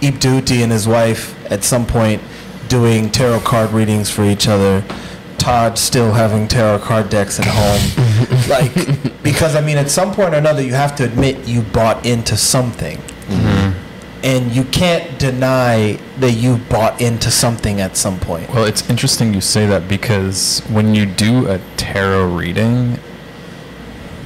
Ibduti 0.00 0.62
and 0.62 0.72
his 0.72 0.86
wife 0.88 1.34
at 1.50 1.62
some 1.64 1.86
point 1.86 2.22
doing 2.68 3.10
tarot 3.10 3.40
card 3.40 3.70
readings 3.70 4.10
for 4.10 4.24
each 4.24 4.48
other 4.48 4.84
Todd 5.38 5.78
still 5.78 6.12
having 6.12 6.48
tarot 6.48 6.80
card 6.80 7.08
decks 7.08 7.40
at 7.40 7.46
home. 7.46 8.04
Like 8.48 8.72
because 9.22 9.54
I 9.54 9.60
mean 9.60 9.76
at 9.76 9.90
some 9.90 10.12
point 10.12 10.34
or 10.34 10.38
another 10.38 10.62
you 10.62 10.72
have 10.72 10.96
to 10.96 11.04
admit 11.04 11.46
you 11.46 11.62
bought 11.62 12.04
into 12.04 12.36
something. 12.36 12.96
Mm-hmm. 12.96 14.24
And 14.24 14.52
you 14.52 14.64
can't 14.64 15.18
deny 15.18 15.98
that 16.18 16.32
you 16.32 16.56
bought 16.56 17.00
into 17.00 17.30
something 17.30 17.80
at 17.80 17.96
some 17.96 18.18
point. 18.18 18.48
Well, 18.52 18.64
it's 18.64 18.88
interesting 18.88 19.34
you 19.34 19.40
say 19.40 19.66
that 19.66 19.86
because 19.86 20.60
when 20.70 20.94
you 20.94 21.06
do 21.06 21.46
a 21.46 21.60
tarot 21.76 22.34
reading, 22.34 22.98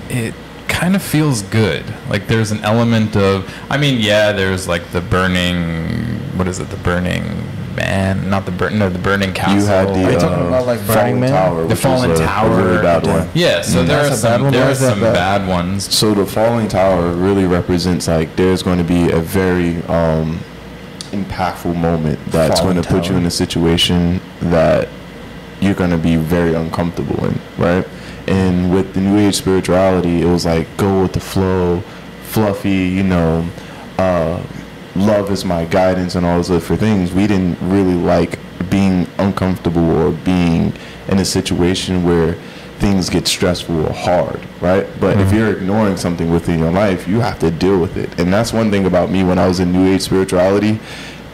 it 0.09 0.35
kind 0.69 0.97
of 0.97 1.03
feels 1.03 1.43
good. 1.43 1.85
Like 2.09 2.29
there's 2.29 2.53
an 2.53 2.61
element 2.61 3.17
of, 3.17 3.53
I 3.69 3.77
mean, 3.77 4.01
yeah, 4.01 4.33
there's 4.33 4.67
like 4.67 4.93
the 4.93 5.01
burning, 5.01 6.21
what 6.39 6.49
is 6.49 6.59
it, 6.59 6.71
the 6.71 6.77
burning 6.79 7.47
man, 7.77 8.29
not 8.31 8.45
the 8.47 8.53
burn, 8.53 8.79
no, 8.79 8.89
the 8.89 8.99
burning 8.99 9.33
castle. 9.33 9.57
You 9.59 9.67
had 9.67 9.89
the 9.89 10.05
Are 10.07 10.13
you 10.13 10.19
talking 10.19 10.45
uh, 10.45 10.49
about, 10.49 10.67
like, 10.67 10.79
Burning 10.87 10.95
Fallen 10.97 11.21
Man? 11.21 11.31
Tower, 11.31 11.63
The 11.63 11.69
which 11.69 11.79
Fallen 11.79 12.11
a, 12.11 12.17
Tower. 12.17 12.51
a 12.61 12.65
really 12.65 12.83
bad 12.83 13.07
one. 13.07 13.29
yeah, 13.35 13.63
so 13.63 13.83
Mm. 13.83 13.87
there 13.87 13.99
are 14.01 14.09
That's 14.09 14.21
a 14.21 14.23
bad 14.27 14.33
some 14.35 14.43
one? 14.43 14.53
there 14.53 14.71
are 14.71 14.75
some 14.75 15.01
bad? 15.01 15.15
bad 15.15 15.49
ones. 15.49 15.95
So 15.95 16.15
the 16.15 16.27
falling 16.27 16.69
tower 16.69 17.13
really 17.13 17.45
represents 17.47 18.09
like 18.09 18.35
there's 18.37 18.63
going 18.63 18.79
to 18.79 18.85
be 18.85 19.11
a 19.11 19.21
very 19.21 19.83
um, 19.85 20.39
impactful 21.13 21.75
moment 21.77 22.19
that's 22.27 22.61
Falling 22.61 22.75
going 22.77 22.83
to 22.85 22.89
put 22.89 23.09
you 23.09 23.17
in 23.17 23.27
a 23.27 23.31
situation 23.31 24.21
that 24.41 24.89
you're 25.61 25.75
going 25.75 25.91
to 25.91 25.99
be 25.99 26.17
very 26.17 26.55
uncomfortable 26.55 27.25
in, 27.27 27.39
right? 27.59 27.87
And 28.27 28.73
with 28.75 28.95
the 28.95 29.01
new 29.01 29.19
age 29.19 29.35
spirituality, 29.37 30.23
it 30.23 30.27
was 30.27 30.47
like 30.47 30.67
go 30.77 31.03
with 31.03 31.13
the 31.13 31.21
flow, 31.21 31.81
fluffy, 32.25 32.71
you 32.89 33.03
know, 33.03 33.47
uh, 33.99 34.43
love 34.95 35.31
is 35.31 35.45
my 35.45 35.65
guidance 35.65 36.15
and 36.15 36.27
all 36.27 36.37
those 36.37 36.51
other 36.51 36.77
things. 36.77 37.13
We 37.13 37.27
didn't 37.27 37.59
really 37.61 37.95
like 37.95 38.39
being 38.71 39.07
uncomfortable 39.19 39.91
or 39.91 40.13
being 40.13 40.73
in 41.09 41.19
a 41.19 41.25
situation 41.25 42.05
where 42.05 42.35
things 42.79 43.09
get 43.09 43.29
stressful 43.29 43.87
or 43.87 43.93
hard, 43.93 44.41
right? 44.61 44.87
But 45.01 45.19
if 45.19 45.29
mm-hmm. 45.29 45.37
you're 45.37 45.57
ignoring 45.57 45.97
something 45.97 46.31
within 46.31 46.59
your 46.59 46.73
life, 46.73 47.07
you 47.07 47.21
have 47.21 47.39
to 47.39 47.51
deal 47.51 47.79
with 47.79 47.97
it. 47.97 48.19
And 48.19 48.33
that's 48.33 48.53
one 48.53 48.71
thing 48.71 48.87
about 48.87 49.11
me 49.11 49.23
when 49.23 49.39
I 49.39 49.47
was 49.47 49.61
in 49.61 49.73
New 49.73 49.87
Age 49.93 50.03
spirituality. 50.03 50.81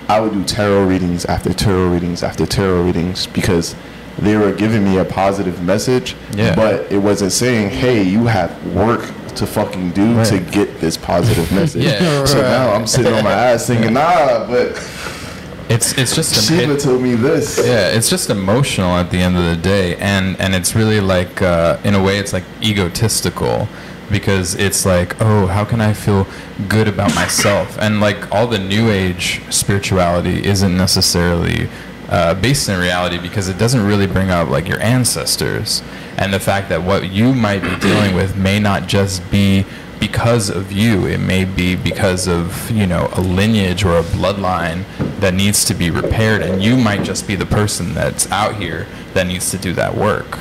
I 0.09 0.20
would 0.20 0.32
do 0.32 0.44
tarot 0.44 0.84
readings 0.84 1.24
after 1.24 1.52
tarot 1.52 1.88
readings 1.88 2.22
after 2.22 2.46
tarot 2.46 2.82
readings 2.82 3.26
because 3.26 3.74
they 4.18 4.36
were 4.36 4.52
giving 4.52 4.84
me 4.84 4.98
a 4.98 5.04
positive 5.04 5.62
message, 5.62 6.16
Yeah. 6.34 6.54
but 6.54 6.90
it 6.90 6.98
wasn't 6.98 7.32
saying, 7.32 7.70
"Hey, 7.70 8.02
you 8.02 8.26
have 8.26 8.50
work 8.74 9.04
to 9.37 9.47
fucking 9.47 9.91
do 9.93 10.24
to 10.24 10.39
get 10.41 10.81
this 10.81 10.97
positive 10.97 11.51
message." 11.59 11.85
Yeah. 11.85 12.24
So 12.24 12.41
now 12.43 12.72
I'm 12.72 12.87
sitting 12.87 13.12
on 13.12 13.24
my 13.24 13.33
ass 13.53 13.66
thinking, 13.66 13.95
"Nah," 13.95 14.47
but 14.47 14.68
It's 15.70 15.93
it's 15.99 16.14
just 16.16 16.37
a, 16.37 16.41
Shiva 16.41 16.74
it- 16.74 16.81
told 16.81 17.03
me 17.03 17.14
this. 17.14 17.59
Yeah, 17.59 17.89
it's 17.91 18.09
just 18.09 18.31
emotional 18.31 18.97
at 18.97 19.11
the 19.11 19.18
end 19.18 19.37
of 19.37 19.45
the 19.45 19.57
day, 19.57 19.97
and 19.97 20.37
and 20.41 20.55
it's 20.55 20.74
really 20.74 21.01
like 21.01 21.43
uh, 21.43 21.76
in 21.85 21.95
a 21.95 22.03
way 22.03 22.18
it's 22.18 22.33
like 22.33 22.45
egotistical 22.62 23.68
because 24.11 24.55
it's 24.55 24.87
like 24.87 25.20
oh 25.20 25.47
how 25.49 25.66
can 25.66 25.83
I 25.83 25.93
feel 25.93 26.26
good 26.66 26.89
about 26.89 27.14
myself 27.14 27.76
and 27.79 28.01
like 28.01 28.33
all 28.33 28.47
the 28.47 28.59
new 28.59 28.89
age 28.91 29.43
spirituality 29.51 30.43
isn't 30.47 30.74
necessarily 30.74 31.68
uh, 32.09 32.34
based 32.34 32.68
in 32.68 32.78
reality 32.78 33.18
because 33.18 33.48
it 33.48 33.59
doesn't 33.59 33.84
really 33.84 34.06
bring 34.06 34.30
up 34.30 34.48
like 34.48 34.66
your 34.66 34.80
ancestors 34.80 35.82
and 36.16 36.32
the 36.32 36.40
fact 36.40 36.68
that 36.68 36.82
what 36.82 37.11
you 37.11 37.32
might 37.34 37.62
be 37.62 37.76
dealing 37.78 38.14
with 38.14 38.36
may 38.36 38.59
not 38.59 38.86
just 38.86 39.30
be 39.30 39.64
because 40.00 40.48
of 40.48 40.72
you. 40.72 41.06
It 41.06 41.18
may 41.18 41.44
be 41.44 41.76
because 41.76 42.26
of, 42.28 42.70
you 42.70 42.86
know, 42.86 43.09
a 43.12 43.20
lineage 43.20 43.84
or 43.84 43.98
a 43.98 44.02
bloodline 44.02 44.84
that 45.20 45.34
needs 45.34 45.64
to 45.66 45.74
be 45.74 45.90
repaired, 45.90 46.42
and 46.42 46.62
you 46.62 46.76
might 46.76 47.02
just 47.02 47.26
be 47.26 47.34
the 47.34 47.46
person 47.46 47.94
that's 47.94 48.30
out 48.30 48.56
here 48.56 48.86
that 49.14 49.26
needs 49.26 49.50
to 49.50 49.59
do 49.59 49.72
that 49.74 49.94
work. 49.94 50.38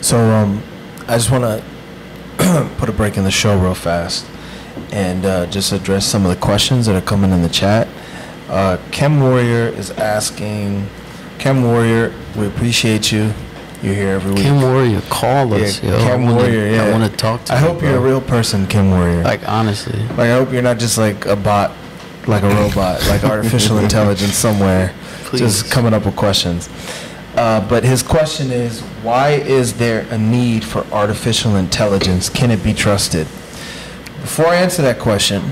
So 0.00 0.18
um, 0.18 0.62
I 1.08 1.16
just 1.16 1.30
want 1.30 1.62
to 2.38 2.70
put 2.78 2.88
a 2.88 2.92
break 2.92 3.16
in 3.16 3.24
the 3.24 3.30
show 3.30 3.58
real 3.58 3.74
fast 3.74 4.26
and 4.92 5.24
uh, 5.24 5.46
just 5.46 5.72
address 5.72 6.06
some 6.06 6.24
of 6.24 6.30
the 6.30 6.40
questions 6.40 6.86
that 6.86 6.96
are 6.96 7.04
coming 7.06 7.30
in 7.30 7.42
the 7.42 7.48
chat. 7.48 7.88
Uh, 8.54 8.78
Chem 8.92 9.20
Warrior 9.20 9.66
is 9.66 9.90
asking, 9.90 10.86
Chem 11.40 11.64
Warrior, 11.64 12.14
we 12.36 12.46
appreciate 12.46 13.10
you. 13.10 13.32
you're 13.82 13.94
here 13.94 14.10
every 14.10 14.30
week. 14.32 14.42
Kim 14.44 14.62
Warrior, 14.62 15.00
call 15.10 15.52
us, 15.54 15.82
Yeah, 15.82 15.98
yo. 15.98 16.18
Wanna, 16.18 16.34
Warrior, 16.36 16.66
yeah. 16.68 16.84
I 16.84 16.90
want 16.92 17.10
to 17.10 17.16
talk 17.16 17.42
to 17.46 17.52
I 17.52 17.58
you. 17.60 17.66
hope 17.66 17.82
you're 17.82 17.96
a 17.96 18.00
real 18.00 18.20
person, 18.20 18.68
Kim 18.68 18.92
Warrior. 18.92 19.24
Like, 19.24 19.46
honestly. 19.48 19.98
Like 20.10 20.30
I 20.30 20.34
hope 20.34 20.52
you're 20.52 20.62
not 20.62 20.78
just 20.78 20.96
like 20.98 21.26
a 21.26 21.34
bot, 21.34 21.72
like 22.28 22.44
a 22.44 22.48
robot, 22.48 23.04
like 23.08 23.24
artificial 23.34 23.78
intelligence 23.78 24.34
somewhere, 24.36 24.94
just 25.32 25.68
coming 25.72 25.92
up 25.92 26.06
with 26.06 26.14
questions. 26.14 26.68
Uh, 27.34 27.68
but 27.68 27.82
his 27.82 28.04
question 28.04 28.52
is, 28.52 28.82
why 29.02 29.30
is 29.30 29.72
there 29.78 30.06
a 30.12 30.16
need 30.16 30.62
for 30.62 30.86
artificial 30.92 31.56
intelligence? 31.56 32.28
Can 32.28 32.52
it 32.52 32.62
be 32.62 32.72
trusted? 32.72 33.26
Before 34.20 34.46
I 34.46 34.54
answer 34.54 34.80
that 34.82 35.00
question, 35.00 35.42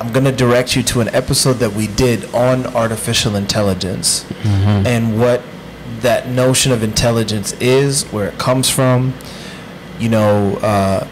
I'm 0.00 0.12
going 0.12 0.24
to 0.24 0.32
direct 0.32 0.76
you 0.76 0.82
to 0.84 1.00
an 1.00 1.08
episode 1.14 1.54
that 1.54 1.72
we 1.72 1.86
did 1.88 2.32
on 2.34 2.66
artificial 2.68 3.34
intelligence 3.36 4.24
Mhm. 4.44 4.86
and 4.86 5.20
what 5.20 5.42
that 6.02 6.28
notion 6.28 6.70
of 6.70 6.82
intelligence 6.84 7.54
is, 7.60 8.04
where 8.12 8.26
it 8.28 8.38
comes 8.38 8.68
from, 8.70 9.14
you 9.98 10.08
know, 10.08 10.56
uh, 10.62 11.04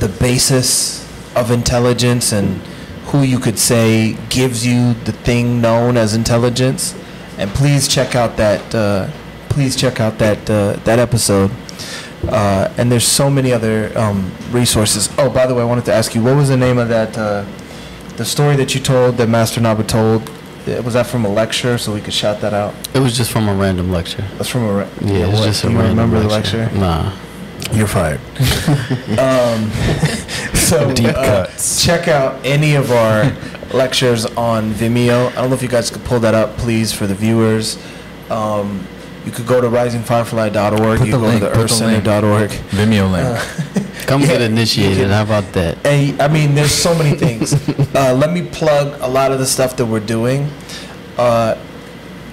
the 0.00 0.08
basis 0.08 1.04
of 1.36 1.50
intelligence 1.50 2.32
and 2.32 2.60
who 3.08 3.22
you 3.22 3.38
could 3.38 3.58
say 3.58 4.16
gives 4.30 4.64
you 4.66 4.94
the 5.04 5.12
thing 5.12 5.60
known 5.60 5.96
as 5.96 6.14
intelligence. 6.14 6.94
And 7.38 7.52
please 7.52 7.86
check 7.88 8.14
out 8.16 8.36
that. 8.38 8.74
Uh, 8.74 9.06
please 9.50 9.76
check 9.76 10.00
out 10.00 10.18
that 10.18 10.48
uh, 10.48 10.76
that 10.84 10.98
episode. 10.98 11.50
Uh, 12.28 12.68
and 12.78 12.90
there's 12.90 13.06
so 13.06 13.28
many 13.28 13.52
other 13.52 13.92
um, 13.96 14.30
resources. 14.50 15.10
Oh, 15.18 15.28
by 15.28 15.46
the 15.46 15.54
way, 15.54 15.60
I 15.60 15.66
wanted 15.66 15.84
to 15.86 15.92
ask 15.92 16.14
you, 16.14 16.22
what 16.22 16.36
was 16.36 16.48
the 16.48 16.56
name 16.56 16.78
of 16.78 16.88
that? 16.88 17.18
The 18.16 18.24
story 18.24 18.56
that 18.56 18.74
you 18.74 18.80
told 18.80 19.16
that 19.16 19.28
Master 19.28 19.60
Naba 19.60 19.82
told. 19.84 20.28
uh, 20.68 20.80
Was 20.82 20.94
that 20.94 21.06
from 21.06 21.24
a 21.24 21.28
lecture? 21.28 21.78
So 21.78 21.92
we 21.92 22.00
could 22.00 22.14
shout 22.14 22.40
that 22.40 22.54
out. 22.54 22.74
it 22.94 23.00
was 23.00 23.16
just 23.16 23.30
from 23.32 23.48
a 23.48 23.54
random 23.54 23.90
lecture. 23.90 24.24
That's 24.36 24.48
from 24.48 24.62
a. 24.64 24.72
Re- 24.72 24.88
Yeah, 25.02 25.28
it's 25.28 25.38
what, 25.38 25.44
just 25.46 25.64
a 25.64 25.70
you 25.70 25.78
random 25.78 25.98
remember 26.12 26.28
lecture. 26.28 26.58
the 26.58 26.62
lecture? 26.64 26.78
Nah. 26.78 27.12
You're 27.72 27.86
fired. 27.86 28.20
um, 29.18 29.70
so 30.54 30.92
Deep 30.94 31.06
uh, 31.08 31.46
cuts. 31.46 31.84
check 31.84 32.08
out 32.08 32.44
any 32.44 32.74
of 32.74 32.92
our 32.92 33.32
lectures 33.72 34.26
on 34.36 34.70
Vimeo. 34.72 35.28
I 35.32 35.34
don't 35.36 35.48
know 35.50 35.56
if 35.56 35.62
you 35.62 35.68
guys 35.68 35.90
could 35.90 36.04
pull 36.04 36.20
that 36.20 36.34
up, 36.34 36.56
please, 36.58 36.92
for 36.92 37.06
the 37.06 37.14
viewers. 37.14 37.78
Um, 38.30 38.86
you 39.24 39.32
could 39.32 39.46
go 39.46 39.60
to 39.60 39.68
risingfirefly.org. 39.68 40.98
Put 40.98 41.06
You 41.06 41.12
the 41.12 41.18
go 41.18 41.24
link, 41.26 41.40
to 41.40 41.46
the 41.48 41.54
put 41.54 41.68
the 41.70 41.86
link. 41.86 42.04
earthcenter.org. 42.04 42.50
Vimeo 42.70 43.10
link. 43.10 43.86
Come 44.06 44.20
Yeah, 44.20 44.26
get 44.28 44.40
initiated. 44.42 44.98
can- 44.98 45.10
How 45.10 45.22
about 45.22 45.52
that? 45.54 45.78
Hey, 45.78 46.14
I 46.20 46.28
mean, 46.28 46.54
there's 46.54 46.72
so 46.72 46.94
many 46.94 47.16
things. 47.16 47.52
uh, 47.94 48.12
let 48.14 48.32
me 48.32 48.42
plug 48.42 48.98
a 49.00 49.08
lot 49.08 49.32
of 49.32 49.38
the 49.38 49.46
stuff 49.46 49.76
that 49.76 49.86
we're 49.86 50.00
doing. 50.00 50.50
Uh, 51.16 51.56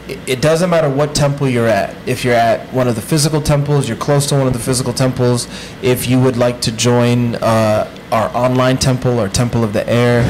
it, 0.08 0.20
it 0.28 0.42
doesn't 0.42 0.70
matter 0.70 0.90
what 0.90 1.16
temple 1.16 1.48
you're 1.48 1.68
at. 1.68 1.96
If 2.08 2.26
you're 2.26 2.34
at 2.36 2.74
one 2.74 2.88
of 2.90 2.96
the 2.96 3.02
physical 3.02 3.42
temples, 3.42 3.88
you're 3.88 3.98
close 3.98 4.26
to 4.28 4.36
one 4.36 4.48
of 4.48 4.54
the 4.54 4.60
physical 4.60 4.92
temples. 4.92 5.48
If 5.82 6.10
you 6.10 6.20
would 6.20 6.36
like 6.36 6.60
to 6.62 6.72
join 6.74 7.36
uh, 7.36 7.90
our 8.12 8.36
online 8.36 8.78
temple 8.78 9.20
or 9.22 9.30
Temple 9.30 9.64
of 9.64 9.72
the 9.72 9.88
Air, 9.90 10.24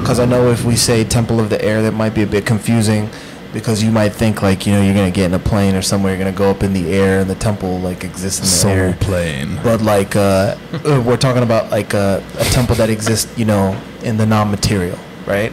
because 0.00 0.18
I 0.20 0.24
know 0.24 0.48
if 0.50 0.64
we 0.64 0.76
say 0.76 1.04
Temple 1.04 1.40
of 1.40 1.50
the 1.50 1.62
Air, 1.62 1.82
that 1.82 1.92
might 1.92 2.14
be 2.14 2.22
a 2.22 2.26
bit 2.26 2.46
confusing. 2.46 3.10
Because 3.52 3.82
you 3.82 3.90
might 3.90 4.10
think 4.10 4.42
like 4.42 4.66
you 4.66 4.72
know 4.74 4.82
you're 4.82 4.94
gonna 4.94 5.10
get 5.10 5.26
in 5.26 5.34
a 5.34 5.38
plane 5.38 5.74
or 5.74 5.80
somewhere 5.82 6.12
you're 6.14 6.18
gonna 6.22 6.36
go 6.36 6.50
up 6.50 6.62
in 6.62 6.74
the 6.74 6.92
air 6.92 7.20
and 7.20 7.30
the 7.30 7.34
temple 7.34 7.78
like 7.78 8.04
exists 8.04 8.62
in 8.62 8.68
the 8.68 8.74
air 8.74 8.92
plane. 9.00 9.58
but 9.64 9.80
like 9.80 10.16
uh, 10.16 10.54
uh, 10.84 11.02
we're 11.06 11.16
talking 11.16 11.42
about 11.42 11.70
like 11.70 11.94
a, 11.94 12.22
a 12.38 12.44
temple 12.44 12.74
that 12.76 12.90
exists, 12.90 13.36
you 13.38 13.46
know, 13.46 13.80
in 14.02 14.16
the 14.18 14.26
non-material, 14.26 14.98
right? 15.26 15.52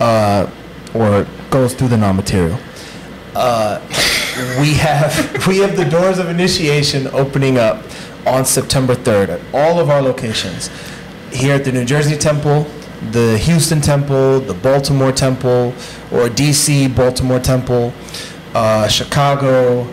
Uh, 0.00 0.48
or 0.94 1.26
goes 1.50 1.74
through 1.74 1.88
the 1.88 1.96
non-material. 1.98 2.58
Uh, 3.34 3.78
we 4.58 4.72
have 4.74 5.46
we 5.46 5.58
have 5.58 5.76
the 5.76 5.84
doors 5.84 6.18
of 6.18 6.28
initiation 6.28 7.06
opening 7.08 7.58
up 7.58 7.84
on 8.26 8.44
September 8.46 8.94
3rd 8.94 9.28
at 9.28 9.40
all 9.54 9.78
of 9.78 9.90
our 9.90 10.00
locations. 10.02 10.70
Here 11.32 11.54
at 11.54 11.64
the 11.64 11.72
New 11.72 11.84
Jersey 11.84 12.16
Temple, 12.16 12.66
the 13.10 13.38
Houston 13.38 13.80
Temple, 13.80 14.40
the 14.40 14.54
Baltimore 14.54 15.12
Temple, 15.12 15.74
or 16.12 16.28
DC 16.28 16.94
Baltimore 16.94 17.40
Temple, 17.40 17.92
uh, 18.54 18.88
Chicago, 18.88 19.86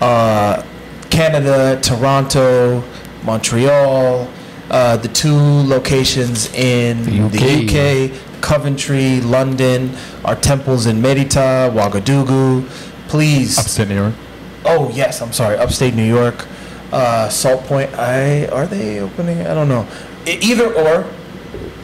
uh, 0.00 0.62
Canada, 1.10 1.80
Toronto, 1.82 2.82
Montreal, 3.24 4.28
uh, 4.70 4.96
the 4.96 5.08
two 5.08 5.36
locations 5.36 6.52
in 6.54 7.04
The 7.04 7.28
the 7.28 8.10
UK, 8.10 8.40
Coventry, 8.40 9.20
London, 9.20 9.94
our 10.24 10.34
temples 10.34 10.86
in 10.86 11.02
Merita, 11.02 11.70
Ouagadougou. 11.72 12.66
Please, 13.08 13.58
Upstate 13.58 13.88
New 13.88 13.96
York. 13.96 14.14
Oh 14.64 14.90
yes, 14.94 15.20
I'm 15.20 15.32
sorry. 15.32 15.58
Upstate 15.58 15.94
New 15.94 16.06
York, 16.06 16.46
uh, 16.92 17.28
Salt 17.28 17.64
Point. 17.64 17.92
I 17.94 18.46
are 18.46 18.66
they 18.66 19.00
opening? 19.00 19.46
I 19.46 19.52
don't 19.54 19.68
know. 19.68 19.86
Either 20.24 20.72
or, 20.72 21.04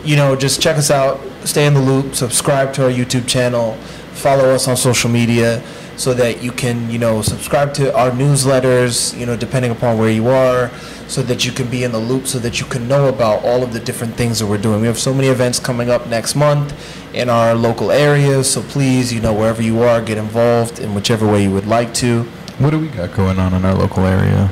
you 0.09 0.17
know, 0.17 0.35
just 0.35 0.63
check 0.63 0.79
us 0.79 0.91
out. 0.91 1.21
Stay 1.45 1.67
in 1.67 1.75
the 1.75 1.83
loop. 1.83 2.15
Subscribe 2.15 2.73
to 2.73 2.85
our 2.85 2.91
YouTube 2.91 3.29
channel. 3.29 3.75
Follow 4.15 4.49
us 4.49 4.67
on 4.67 4.75
social 4.75 5.11
media 5.11 5.63
so 5.97 6.15
that 6.15 6.43
you 6.43 6.51
can, 6.51 6.91
you 6.91 6.99
know, 6.99 7.21
subscribe 7.21 7.75
to 7.75 7.95
our 7.95 8.11
newsletters. 8.11 9.15
You 9.19 9.27
know, 9.27 9.37
depending 9.37 9.71
upon 9.71 9.99
where 9.99 10.11
you 10.11 10.29
are, 10.29 10.71
so 11.09 11.23
that 11.25 11.45
you 11.45 11.53
can 11.53 11.69
be 11.69 11.85
in 11.85 11.93
the 11.93 11.99
loop, 11.99 12.27
so 12.27 12.39
that 12.39 12.59
you 12.59 12.65
can 12.65 12.89
know 12.89 13.11
about 13.11 13.45
all 13.45 13.63
of 13.63 13.75
the 13.75 13.81
different 13.81 14.15
things 14.15 14.39
that 14.39 14.47
we're 14.47 14.57
doing. 14.57 14.81
We 14.81 14.87
have 14.87 14.99
so 14.99 15.13
many 15.13 15.29
events 15.29 15.59
coming 15.59 15.91
up 15.91 16.07
next 16.07 16.35
month 16.35 16.73
in 17.15 17.29
our 17.29 17.55
local 17.55 17.91
areas. 17.91 18.51
So 18.51 18.63
please, 18.63 19.13
you 19.13 19.21
know, 19.21 19.35
wherever 19.35 19.61
you 19.61 19.83
are, 19.83 20.01
get 20.01 20.17
involved 20.17 20.79
in 20.79 20.95
whichever 20.95 21.31
way 21.31 21.43
you 21.43 21.51
would 21.51 21.67
like 21.67 21.93
to. 21.95 22.23
What 22.57 22.71
do 22.71 22.79
we 22.79 22.89
got 22.89 23.15
going 23.15 23.39
on 23.39 23.53
in 23.53 23.63
our 23.63 23.75
local 23.75 24.07
area? 24.07 24.51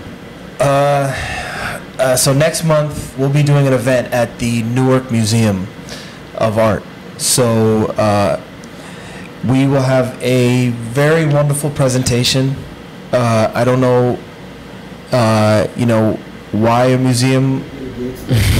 Uh, 0.61 1.46
uh, 2.07 2.17
so 2.17 2.33
next 2.33 2.63
month 2.63 3.19
we'll 3.19 3.33
be 3.33 3.43
doing 3.43 3.67
an 3.67 3.73
event 3.73 4.13
at 4.13 4.39
the 4.39 4.63
Newark 4.63 5.11
Museum 5.11 5.67
of 6.37 6.57
Art. 6.57 6.85
So 7.19 7.87
uh, 7.99 8.41
we 9.45 9.67
will 9.67 9.83
have 9.83 10.17
a 10.23 10.69
very 10.69 11.27
wonderful 11.27 11.69
presentation. 11.71 12.55
Uh, 13.13 13.51
I 13.53 13.65
don't 13.65 13.81
know, 13.81 14.21
uh, 15.11 15.67
you 15.75 15.87
know, 15.87 16.13
why 16.53 16.87
a 16.87 16.99
museum 16.99 17.65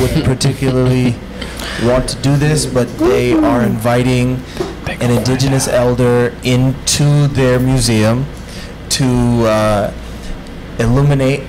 would 0.01 0.25
particularly 0.33 1.15
want 1.85 2.09
to 2.09 2.17
do 2.23 2.37
this, 2.37 2.67
but 2.67 2.89
they 2.99 3.33
are 3.33 3.63
inviting 3.63 4.43
an 4.89 5.13
indigenous 5.13 5.69
elder 5.69 6.35
into 6.43 7.29
their 7.29 7.61
museum 7.61 8.27
to 8.89 9.07
uh, 9.47 9.95
illuminate 10.81 11.45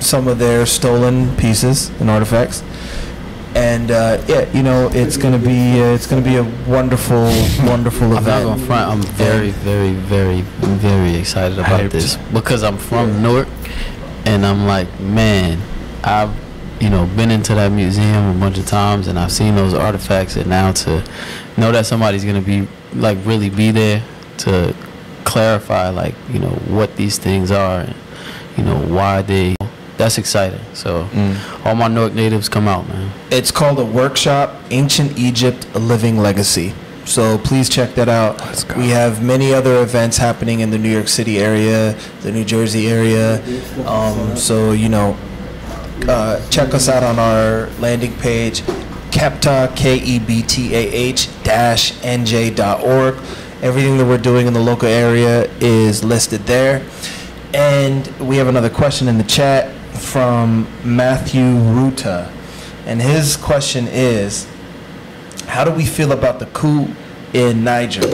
some 0.00 0.28
of 0.28 0.38
their 0.38 0.66
stolen 0.66 1.34
pieces 1.36 1.90
and 2.00 2.10
artifacts. 2.10 2.62
And 3.54 3.90
uh, 3.90 4.22
yeah, 4.28 4.50
you 4.52 4.62
know, 4.62 4.88
it's 4.92 5.16
gonna 5.16 5.38
be 5.38 5.80
uh, 5.80 5.94
it's 5.94 6.06
gonna 6.06 6.22
be 6.22 6.36
a 6.36 6.44
wonderful, 6.68 7.24
wonderful 7.64 8.06
I'm 8.16 8.24
not 8.24 8.42
event. 8.42 8.60
front. 8.66 8.90
I'm 8.92 9.02
very, 9.14 9.50
very, 9.50 9.92
very, 9.92 10.42
very 10.42 11.14
excited 11.16 11.58
about 11.58 11.80
Hyped. 11.80 11.90
this 11.90 12.16
because 12.32 12.62
I'm 12.62 12.76
from 12.76 13.22
Newark, 13.22 13.48
and 14.26 14.44
I'm 14.46 14.66
like, 14.66 15.00
man, 15.00 15.58
I've 16.04 16.30
you 16.80 16.90
know 16.90 17.06
been 17.16 17.30
into 17.30 17.54
that 17.54 17.72
museum 17.72 18.36
a 18.36 18.38
bunch 18.38 18.58
of 18.58 18.66
times, 18.66 19.08
and 19.08 19.18
I've 19.18 19.32
seen 19.32 19.56
those 19.56 19.74
artifacts, 19.74 20.36
and 20.36 20.46
now 20.48 20.70
to 20.72 21.02
know 21.56 21.72
that 21.72 21.86
somebody's 21.86 22.24
gonna 22.24 22.42
be 22.42 22.68
like 22.94 23.18
really 23.24 23.48
be 23.50 23.70
there 23.72 24.04
to 24.38 24.74
clarify 25.24 25.88
like 25.88 26.14
you 26.30 26.38
know 26.38 26.50
what 26.68 26.94
these 26.96 27.18
things 27.18 27.50
are, 27.50 27.80
and 27.80 27.94
you 28.58 28.62
know 28.62 28.76
why 28.94 29.22
they. 29.22 29.56
That's 29.98 30.16
exciting. 30.16 30.60
So 30.74 31.08
all 31.64 31.74
my 31.74 31.88
Newark 31.88 32.14
natives 32.14 32.48
come 32.48 32.68
out, 32.68 32.88
man. 32.88 33.12
It's 33.30 33.50
called 33.50 33.78
a 33.80 33.84
workshop, 33.84 34.54
Ancient 34.70 35.18
Egypt: 35.18 35.66
A 35.74 35.78
Living 35.80 36.18
Legacy. 36.18 36.72
So 37.04 37.38
please 37.38 37.68
check 37.68 37.94
that 37.94 38.08
out. 38.08 38.38
We 38.76 38.90
have 38.90 39.24
many 39.24 39.52
other 39.52 39.82
events 39.82 40.18
happening 40.18 40.60
in 40.60 40.70
the 40.70 40.78
New 40.78 40.90
York 40.90 41.08
City 41.08 41.38
area, 41.38 41.94
the 42.20 42.30
New 42.30 42.44
Jersey 42.44 42.86
area. 42.88 43.42
Um, 43.86 44.36
so 44.36 44.72
you 44.72 44.88
know, 44.88 45.16
uh, 46.06 46.46
check 46.50 46.74
us 46.74 46.88
out 46.88 47.02
on 47.02 47.18
our 47.18 47.68
landing 47.80 48.14
page, 48.18 48.60
kebtah, 49.10 49.74
K-E-B-T-A-H 49.74 51.28
dash 51.42 51.92
NJ 52.02 52.54
dot 52.54 52.82
org. 52.84 53.16
Everything 53.62 53.98
that 53.98 54.06
we're 54.06 54.18
doing 54.18 54.46
in 54.46 54.52
the 54.52 54.60
local 54.60 54.86
area 54.88 55.50
is 55.60 56.04
listed 56.04 56.42
there. 56.42 56.86
And 57.54 58.06
we 58.20 58.36
have 58.36 58.46
another 58.46 58.70
question 58.70 59.08
in 59.08 59.16
the 59.18 59.24
chat 59.24 59.74
from 59.98 60.66
Matthew 60.84 61.42
Ruta. 61.56 62.32
And 62.86 63.02
his 63.02 63.36
question 63.36 63.86
is, 63.88 64.46
how 65.46 65.64
do 65.64 65.70
we 65.70 65.84
feel 65.84 66.12
about 66.12 66.38
the 66.38 66.46
coup 66.46 66.88
in 67.34 67.64
Niger? 67.64 68.06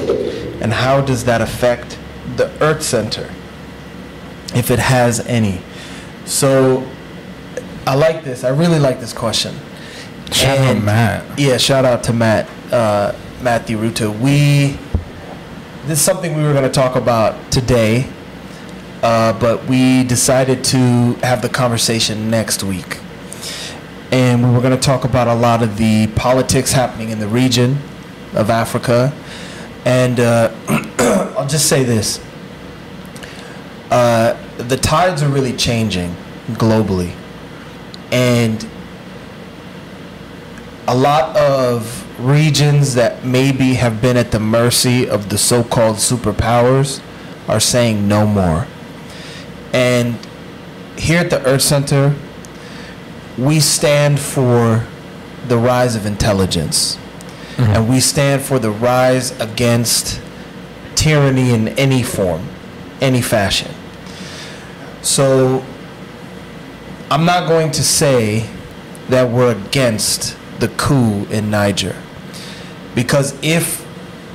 And 0.61 0.73
how 0.73 1.01
does 1.01 1.25
that 1.25 1.41
affect 1.41 1.99
the 2.37 2.51
Earth 2.63 2.83
Center? 2.83 3.31
If 4.55 4.71
it 4.71 4.79
has 4.79 5.21
any. 5.27 5.61
So 6.25 6.89
I 7.87 7.95
like 7.95 8.25
this. 8.25 8.45
I 8.45 8.49
really 8.51 8.79
like 8.79 9.01
this 9.01 9.13
question. 9.13 9.55
Shout 10.33 10.59
out 10.59 10.77
And- 10.77 10.85
Matt. 10.85 11.39
Yeah, 11.39 11.57
shout 11.59 11.85
out 11.85 12.03
to 12.05 12.13
Matt, 12.13 12.49
uh, 12.73 13.13
Matthew 13.43 13.79
Ruta. 13.79 14.11
We, 14.11 14.79
this 15.87 15.99
is 15.99 16.05
something 16.05 16.35
we 16.37 16.43
were 16.43 16.53
going 16.53 16.65
to 16.65 16.71
talk 16.71 16.97
about 16.97 17.51
today. 17.53 18.09
Uh, 19.05 19.39
but 19.39 19.67
we 19.67 20.03
decided 20.03 20.65
to 20.65 20.79
have 21.23 21.43
the 21.43 21.49
conversation 21.49 22.31
next 22.31 22.65
week. 22.65 23.01
And 24.11 24.43
we 24.43 24.51
were 24.51 24.63
going 24.63 24.75
to 24.75 24.83
talk 24.83 25.05
about 25.05 25.29
a 25.29 25.35
lot 25.35 25.63
of 25.63 25.77
the 25.77 26.07
politics 26.17 26.73
happening 26.73 27.11
in 27.11 27.19
the 27.19 27.29
region 27.29 27.77
of 28.33 28.49
Africa. 28.49 29.13
And 29.85 30.19
uh, 30.19 30.55
I'll 31.37 31.47
just 31.47 31.69
say 31.69 31.85
this 31.85 32.19
uh, 33.91 34.41
the 34.57 34.79
tides 34.79 35.23
are 35.23 35.29
really 35.29 35.53
changing 35.53 36.17
globally. 36.53 37.13
And 38.11 38.67
a 40.89 40.97
lot 40.97 41.37
of 41.37 42.01
regions 42.19 42.95
that 42.95 43.23
maybe 43.23 43.75
have 43.75 44.01
been 44.01 44.17
at 44.17 44.31
the 44.31 44.41
mercy 44.41 45.07
of 45.07 45.29
the 45.29 45.37
so 45.37 45.63
called 45.63 45.97
superpowers 45.97 47.03
are 47.47 47.61
saying 47.61 48.09
no 48.09 48.27
more. 48.27 48.67
And 49.75 50.17
here 50.97 51.19
at 51.19 51.31
the 51.31 51.45
Earth 51.45 51.63
Center, 51.63 52.15
we 53.37 53.59
stand 53.59 54.21
for 54.21 54.87
the 55.49 55.59
rise 55.59 55.97
of 55.97 56.07
intelligence. 56.07 56.95
Mm-hmm. 57.57 57.73
And 57.73 57.89
we 57.89 57.99
stand 57.99 58.43
for 58.43 58.61
the 58.61 58.71
rise 58.71 59.39
against 59.41 60.23
tyranny 60.95 61.51
in 61.51 61.69
any 61.69 62.05
form, 62.05 62.49
any 63.01 63.21
fashion. 63.21 63.73
So 65.03 65.65
I'm 67.11 67.25
not 67.25 67.49
going 67.49 67.73
to 67.73 67.83
say 67.83 68.49
that 69.09 69.29
we're 69.29 69.57
against 69.57 70.37
the 70.61 70.69
coup 70.69 71.25
in 71.27 71.51
Niger. 71.51 71.97
Because 72.95 73.37
if 73.43 73.85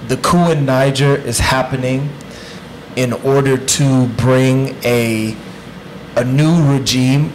the 0.10 0.18
coup 0.18 0.52
in 0.52 0.66
Niger 0.66 1.16
is 1.16 1.40
happening 1.40 2.10
in 2.96 3.14
order 3.14 3.58
to 3.58 4.08
bring 4.10 4.76
a, 4.84 5.36
a 6.16 6.24
new 6.24 6.64
regime 6.72 7.34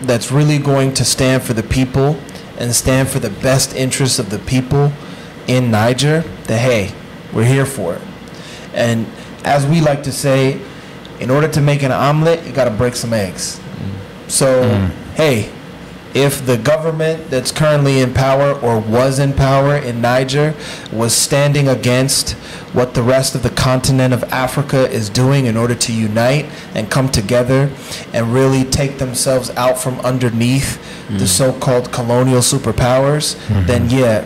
that's 0.00 0.32
really 0.32 0.58
going 0.58 0.94
to 0.94 1.04
stand 1.04 1.42
for 1.42 1.52
the 1.52 1.62
people 1.62 2.18
and 2.58 2.74
stand 2.74 3.08
for 3.08 3.18
the 3.18 3.30
best 3.30 3.74
interests 3.74 4.18
of 4.18 4.30
the 4.30 4.38
people 4.40 4.92
in 5.46 5.70
Niger, 5.70 6.20
then 6.44 6.58
hey, 6.60 6.94
we're 7.32 7.44
here 7.44 7.66
for 7.66 7.94
it. 7.94 8.02
And 8.74 9.06
as 9.44 9.66
we 9.66 9.80
like 9.80 10.02
to 10.04 10.12
say, 10.12 10.60
in 11.20 11.30
order 11.30 11.48
to 11.48 11.60
make 11.60 11.82
an 11.82 11.92
omelet, 11.92 12.44
you 12.46 12.52
got 12.52 12.64
to 12.64 12.70
break 12.70 12.94
some 12.94 13.12
eggs. 13.12 13.58
Mm. 13.58 14.30
So, 14.30 14.62
mm. 14.62 14.90
hey, 15.14 15.52
if 16.14 16.44
the 16.44 16.58
government 16.58 17.30
that's 17.30 17.50
currently 17.50 18.00
in 18.00 18.12
power 18.12 18.52
or 18.60 18.78
was 18.78 19.18
in 19.18 19.32
power 19.32 19.76
in 19.76 20.00
Niger 20.00 20.54
was 20.92 21.14
standing 21.14 21.68
against 21.68 22.32
what 22.74 22.94
the 22.94 23.02
rest 23.02 23.34
of 23.34 23.42
the 23.42 23.50
continent 23.50 24.12
of 24.12 24.22
Africa 24.24 24.90
is 24.90 25.08
doing 25.08 25.46
in 25.46 25.56
order 25.56 25.74
to 25.74 25.92
unite 25.92 26.46
and 26.74 26.90
come 26.90 27.08
together 27.10 27.70
and 28.12 28.32
really 28.32 28.64
take 28.64 28.98
themselves 28.98 29.50
out 29.50 29.78
from 29.78 29.98
underneath 30.00 30.78
the 31.18 31.26
so 31.26 31.52
called 31.52 31.92
colonial 31.92 32.40
superpowers, 32.40 33.36
then 33.66 33.88
yeah, 33.90 34.24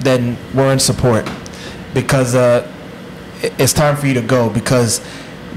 then 0.00 0.36
we're 0.54 0.72
in 0.72 0.78
support. 0.78 1.28
Because 1.92 2.34
uh, 2.34 2.70
it's 3.58 3.72
time 3.72 3.96
for 3.96 4.06
you 4.06 4.14
to 4.14 4.22
go 4.22 4.48
because 4.50 5.00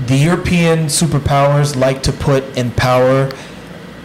the 0.07 0.15
European 0.17 0.85
superpowers 0.87 1.75
like 1.75 2.03
to 2.03 2.11
put 2.11 2.43
in 2.57 2.71
power 2.71 3.29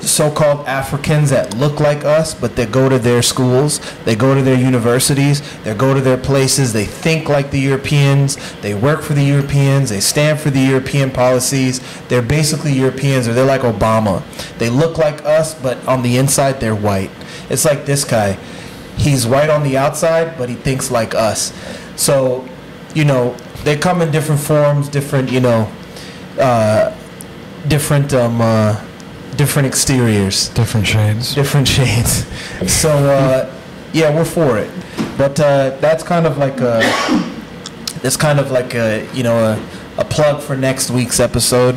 so-called 0.03 0.66
Africans 0.66 1.30
that 1.30 1.57
look 1.57 1.80
like 1.80 2.05
us, 2.05 2.34
but 2.34 2.57
they 2.57 2.66
go 2.66 2.88
to 2.88 2.98
their 2.98 3.22
schools, 3.22 3.80
they 4.05 4.16
go 4.16 4.34
to 4.34 4.42
their 4.42 4.59
universities, 4.59 5.40
they 5.62 5.74
go 5.74 5.94
to 5.94 6.00
their 6.00 6.16
places, 6.16 6.72
they 6.72 6.84
think 6.84 7.28
like 7.28 7.50
the 7.50 7.61
Europeans, 7.61 8.36
they 8.61 8.74
work 8.74 9.03
for 9.03 9.14
the 9.14 9.22
Europeans, 9.22 9.90
they 9.90 10.00
stand 10.00 10.40
for 10.40 10.50
the 10.50 10.61
European 10.61 11.11
policies. 11.11 11.80
They're 12.09 12.22
basically 12.22 12.72
Europeans, 12.72 13.28
or 13.28 13.32
they're 13.32 13.44
like 13.44 13.62
Obama. 13.62 14.22
They 14.59 14.68
look 14.68 14.98
like 14.98 15.24
us, 15.24 15.55
but 15.55 15.84
on 15.86 16.03
the 16.03 16.16
inside 16.16 16.61
they're 16.61 16.74
white. 16.74 17.11
It's 17.48 17.64
like 17.64 17.86
this 17.86 18.05
guy. 18.05 18.38
He's 18.96 19.26
white 19.26 19.50
on 19.50 19.62
the 19.62 19.76
outside, 19.76 20.36
but 20.36 20.48
he 20.48 20.55
thinks 20.55 20.90
like 20.90 21.14
us. 21.14 21.53
So, 21.96 22.46
you 22.94 23.05
know, 23.05 23.34
they 23.64 23.76
come 23.76 24.03
in 24.03 24.11
different 24.11 24.40
forms, 24.40 24.88
different, 24.88 25.30
you 25.30 25.40
know, 25.40 25.70
uh, 26.38 26.96
different 27.68 28.12
um, 28.12 28.40
uh, 28.40 28.84
different 29.37 29.66
exteriors, 29.66 30.49
Different 30.51 30.87
shades. 30.87 31.35
different 31.35 31.68
shades. 31.68 32.26
So 32.66 32.91
uh, 32.91 33.53
yeah, 33.93 34.14
we're 34.14 34.24
for 34.24 34.57
it. 34.59 34.70
But 35.18 35.39
uh, 35.41 35.70
that's 35.80 36.03
kind 36.05 36.26
of 36.26 36.39
like 36.39 36.61
a 36.61 36.80
that's 38.03 38.16
kind 38.16 38.39
of 38.41 38.51
like 38.51 38.74
a 38.74 39.09
you 39.14 39.22
know 39.22 39.37
a, 39.37 40.01
a 40.01 40.05
plug 40.05 40.41
for 40.43 40.57
next 40.57 40.91
week's 40.91 41.18
episode, 41.20 41.74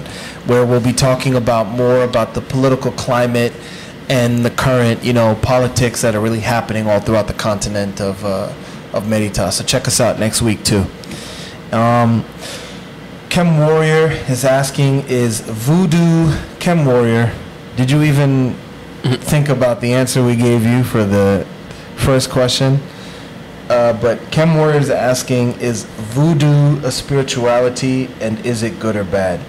where 0.47 0.65
we'll 0.65 0.79
be 0.81 0.93
talking 0.93 1.35
about 1.35 1.67
more 1.67 2.03
about 2.03 2.33
the 2.33 2.41
political 2.41 2.91
climate 2.91 3.53
and 4.09 4.45
the 4.45 4.51
current 4.51 5.03
you 5.03 5.13
know 5.13 5.35
politics 5.41 6.01
that 6.01 6.13
are 6.15 6.21
really 6.21 6.39
happening 6.41 6.87
all 6.87 6.99
throughout 6.99 7.27
the 7.27 7.33
continent 7.33 7.99
of 7.99 8.23
uh, 8.23 8.53
of 8.93 9.03
Merita. 9.05 9.51
So 9.51 9.63
check 9.63 9.87
us 9.87 9.99
out 9.99 10.19
next 10.19 10.41
week 10.41 10.63
too. 10.63 10.85
Um, 11.71 12.23
Chem 13.29 13.57
Warrior 13.57 14.11
is 14.29 14.45
asking, 14.45 15.01
is 15.09 15.41
voodoo 15.41 16.31
Chem 16.59 16.85
Warrior? 16.85 17.33
Did 17.75 17.91
you 17.91 18.03
even 18.03 18.53
think 19.03 19.49
about 19.49 19.81
the 19.81 19.91
answer 19.91 20.23
we 20.23 20.37
gave 20.37 20.65
you 20.65 20.81
for 20.81 21.03
the 21.03 21.45
first 21.97 22.29
question? 22.29 22.79
Uh, 23.69 23.91
but 23.99 24.31
Chem 24.31 24.55
Warrior 24.55 24.79
is 24.79 24.89
asking, 24.89 25.59
is 25.59 25.83
voodoo 25.83 26.77
a 26.85 26.91
spirituality 26.91 28.07
and 28.21 28.43
is 28.45 28.63
it 28.63 28.79
good 28.79 28.95
or 28.95 29.03
bad? 29.03 29.41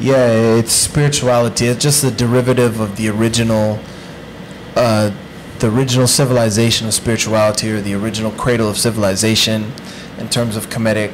Yeah, 0.00 0.26
it's 0.58 0.72
spirituality. 0.72 1.66
It's 1.66 1.80
just 1.80 2.02
a 2.02 2.10
derivative 2.10 2.80
of 2.80 2.96
the 2.96 3.08
original, 3.08 3.78
uh, 4.74 5.12
the 5.60 5.70
original 5.70 6.08
civilization 6.08 6.88
of 6.88 6.94
spirituality 6.94 7.70
or 7.70 7.80
the 7.80 7.94
original 7.94 8.32
cradle 8.32 8.68
of 8.68 8.78
civilization 8.78 9.70
in 10.18 10.28
terms 10.28 10.56
of 10.56 10.70
Kemetic, 10.70 11.12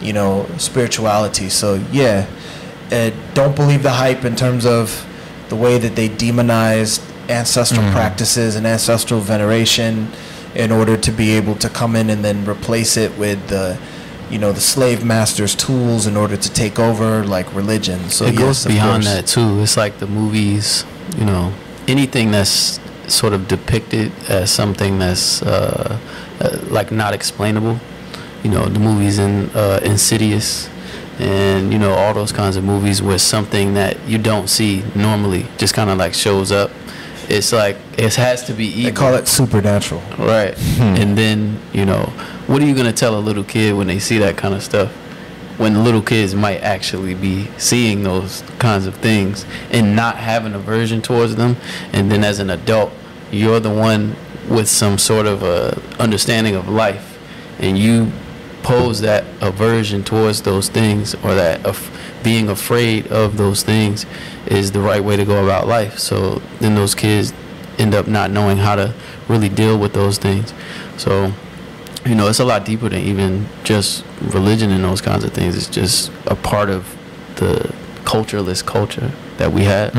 you 0.00 0.12
know, 0.12 0.46
spirituality. 0.58 1.48
So 1.48 1.82
yeah, 1.90 2.28
uh, 2.92 3.10
don't 3.34 3.56
believe 3.56 3.82
the 3.82 3.90
hype 3.90 4.24
in 4.24 4.36
terms 4.36 4.64
of 4.64 5.04
the 5.50 5.56
way 5.56 5.76
that 5.78 5.94
they 5.94 6.08
demonized 6.08 7.02
ancestral 7.28 7.82
practices 7.92 8.56
and 8.56 8.66
ancestral 8.66 9.20
veneration 9.20 10.10
in 10.54 10.72
order 10.72 10.96
to 10.96 11.12
be 11.12 11.30
able 11.32 11.54
to 11.54 11.68
come 11.68 11.94
in 11.94 12.10
and 12.10 12.24
then 12.24 12.48
replace 12.48 12.96
it 12.96 13.16
with 13.18 13.48
the 13.48 13.78
you 14.30 14.38
know 14.38 14.52
the 14.52 14.60
slave 14.60 15.04
masters 15.04 15.54
tools 15.54 16.06
in 16.06 16.16
order 16.16 16.36
to 16.36 16.52
take 16.52 16.78
over 16.78 17.24
like 17.24 17.52
religion 17.54 17.98
so 18.10 18.24
it 18.24 18.34
yes, 18.34 18.42
goes 18.42 18.66
beyond 18.66 19.02
course. 19.02 19.14
that 19.14 19.26
too. 19.26 19.60
It's 19.60 19.76
like 19.76 19.98
the 19.98 20.06
movies, 20.06 20.84
you 21.16 21.24
know, 21.24 21.52
anything 21.88 22.30
that's 22.30 22.80
sort 23.08 23.32
of 23.32 23.48
depicted 23.48 24.12
as 24.28 24.50
something 24.50 24.98
that's 24.98 25.42
uh, 25.42 25.98
uh, 26.40 26.58
like 26.68 26.92
not 26.92 27.12
explainable. 27.12 27.78
You 28.44 28.50
know, 28.50 28.66
the 28.66 28.78
movies 28.78 29.18
in 29.18 29.50
uh, 29.50 29.80
Insidious, 29.82 30.70
and 31.20 31.72
you 31.72 31.78
know 31.78 31.92
all 31.92 32.14
those 32.14 32.32
kinds 32.32 32.56
of 32.56 32.64
movies 32.64 33.02
where 33.02 33.18
something 33.18 33.74
that 33.74 34.00
you 34.08 34.16
don't 34.16 34.48
see 34.48 34.82
normally 34.94 35.46
just 35.58 35.74
kind 35.74 35.90
of 35.90 35.98
like 35.98 36.14
shows 36.14 36.50
up. 36.50 36.70
It's 37.28 37.52
like 37.52 37.76
it 37.96 38.14
has 38.16 38.44
to 38.44 38.52
be 38.52 38.66
evil. 38.66 38.84
they 38.84 38.92
call 38.92 39.14
it 39.14 39.28
supernatural 39.28 40.02
Right. 40.18 40.54
Hmm. 40.58 40.96
And 40.96 41.16
then, 41.16 41.60
you 41.72 41.84
know, 41.84 42.04
what 42.48 42.60
are 42.60 42.66
you 42.66 42.74
going 42.74 42.86
to 42.86 42.92
tell 42.92 43.16
a 43.16 43.20
little 43.20 43.44
kid 43.44 43.76
when 43.76 43.86
they 43.86 44.00
see 44.00 44.18
that 44.18 44.36
kind 44.36 44.52
of 44.52 44.64
stuff? 44.64 44.90
When 45.56 45.84
little 45.84 46.02
kids 46.02 46.34
might 46.34 46.60
actually 46.62 47.14
be 47.14 47.46
seeing 47.58 48.02
those 48.02 48.42
kinds 48.58 48.86
of 48.86 48.96
things 48.96 49.44
and 49.70 49.94
not 49.94 50.16
having 50.16 50.54
aversion 50.54 51.02
towards 51.02 51.36
them. 51.36 51.56
And 51.92 52.10
then 52.10 52.24
as 52.24 52.40
an 52.40 52.50
adult, 52.50 52.90
you're 53.30 53.60
the 53.60 53.70
one 53.70 54.16
with 54.48 54.68
some 54.68 54.98
sort 54.98 55.26
of 55.26 55.44
a 55.44 55.80
understanding 56.02 56.56
of 56.56 56.68
life 56.68 57.18
and 57.60 57.78
you 57.78 58.10
pose 58.62 59.00
that 59.00 59.24
aversion 59.40 60.04
towards 60.04 60.42
those 60.42 60.68
things 60.68 61.14
or 61.16 61.34
that 61.34 61.64
of 61.64 61.90
being 62.22 62.48
afraid 62.48 63.06
of 63.08 63.36
those 63.36 63.62
things 63.62 64.06
is 64.46 64.72
the 64.72 64.80
right 64.80 65.02
way 65.02 65.16
to 65.16 65.24
go 65.24 65.42
about 65.44 65.66
life. 65.66 65.98
So 65.98 66.42
then 66.60 66.74
those 66.74 66.94
kids 66.94 67.32
end 67.78 67.94
up 67.94 68.06
not 68.06 68.30
knowing 68.30 68.58
how 68.58 68.76
to 68.76 68.94
really 69.28 69.48
deal 69.48 69.78
with 69.78 69.92
those 69.94 70.18
things. 70.18 70.52
So, 70.98 71.32
you 72.04 72.14
know, 72.14 72.28
it's 72.28 72.40
a 72.40 72.44
lot 72.44 72.64
deeper 72.64 72.88
than 72.88 73.00
even 73.02 73.46
just 73.64 74.04
religion 74.20 74.70
and 74.70 74.84
those 74.84 75.00
kinds 75.00 75.24
of 75.24 75.32
things. 75.32 75.56
It's 75.56 75.68
just 75.68 76.10
a 76.26 76.34
part 76.34 76.68
of 76.68 76.96
the 77.36 77.72
cultureless 78.04 78.60
culture 78.62 79.10
that 79.38 79.52
we 79.52 79.64
have. 79.64 79.94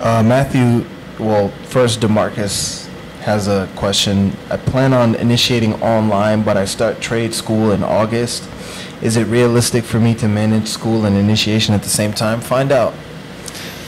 Uh, 0.00 0.22
Matthew, 0.22 0.84
well, 1.18 1.48
first 1.68 2.00
Demarcus 2.00 2.88
has 3.20 3.48
a 3.48 3.68
question. 3.76 4.32
I 4.50 4.56
plan 4.56 4.92
on 4.92 5.14
initiating 5.14 5.82
online, 5.82 6.42
but 6.42 6.56
I 6.56 6.64
start 6.64 7.00
trade 7.00 7.34
school 7.34 7.70
in 7.72 7.82
August. 7.82 8.48
Is 9.02 9.16
it 9.16 9.24
realistic 9.24 9.84
for 9.84 9.98
me 9.98 10.14
to 10.16 10.28
manage 10.28 10.68
school 10.68 11.04
and 11.04 11.16
initiation 11.16 11.74
at 11.74 11.82
the 11.82 11.88
same 11.88 12.12
time? 12.12 12.40
Find 12.40 12.72
out. 12.72 12.94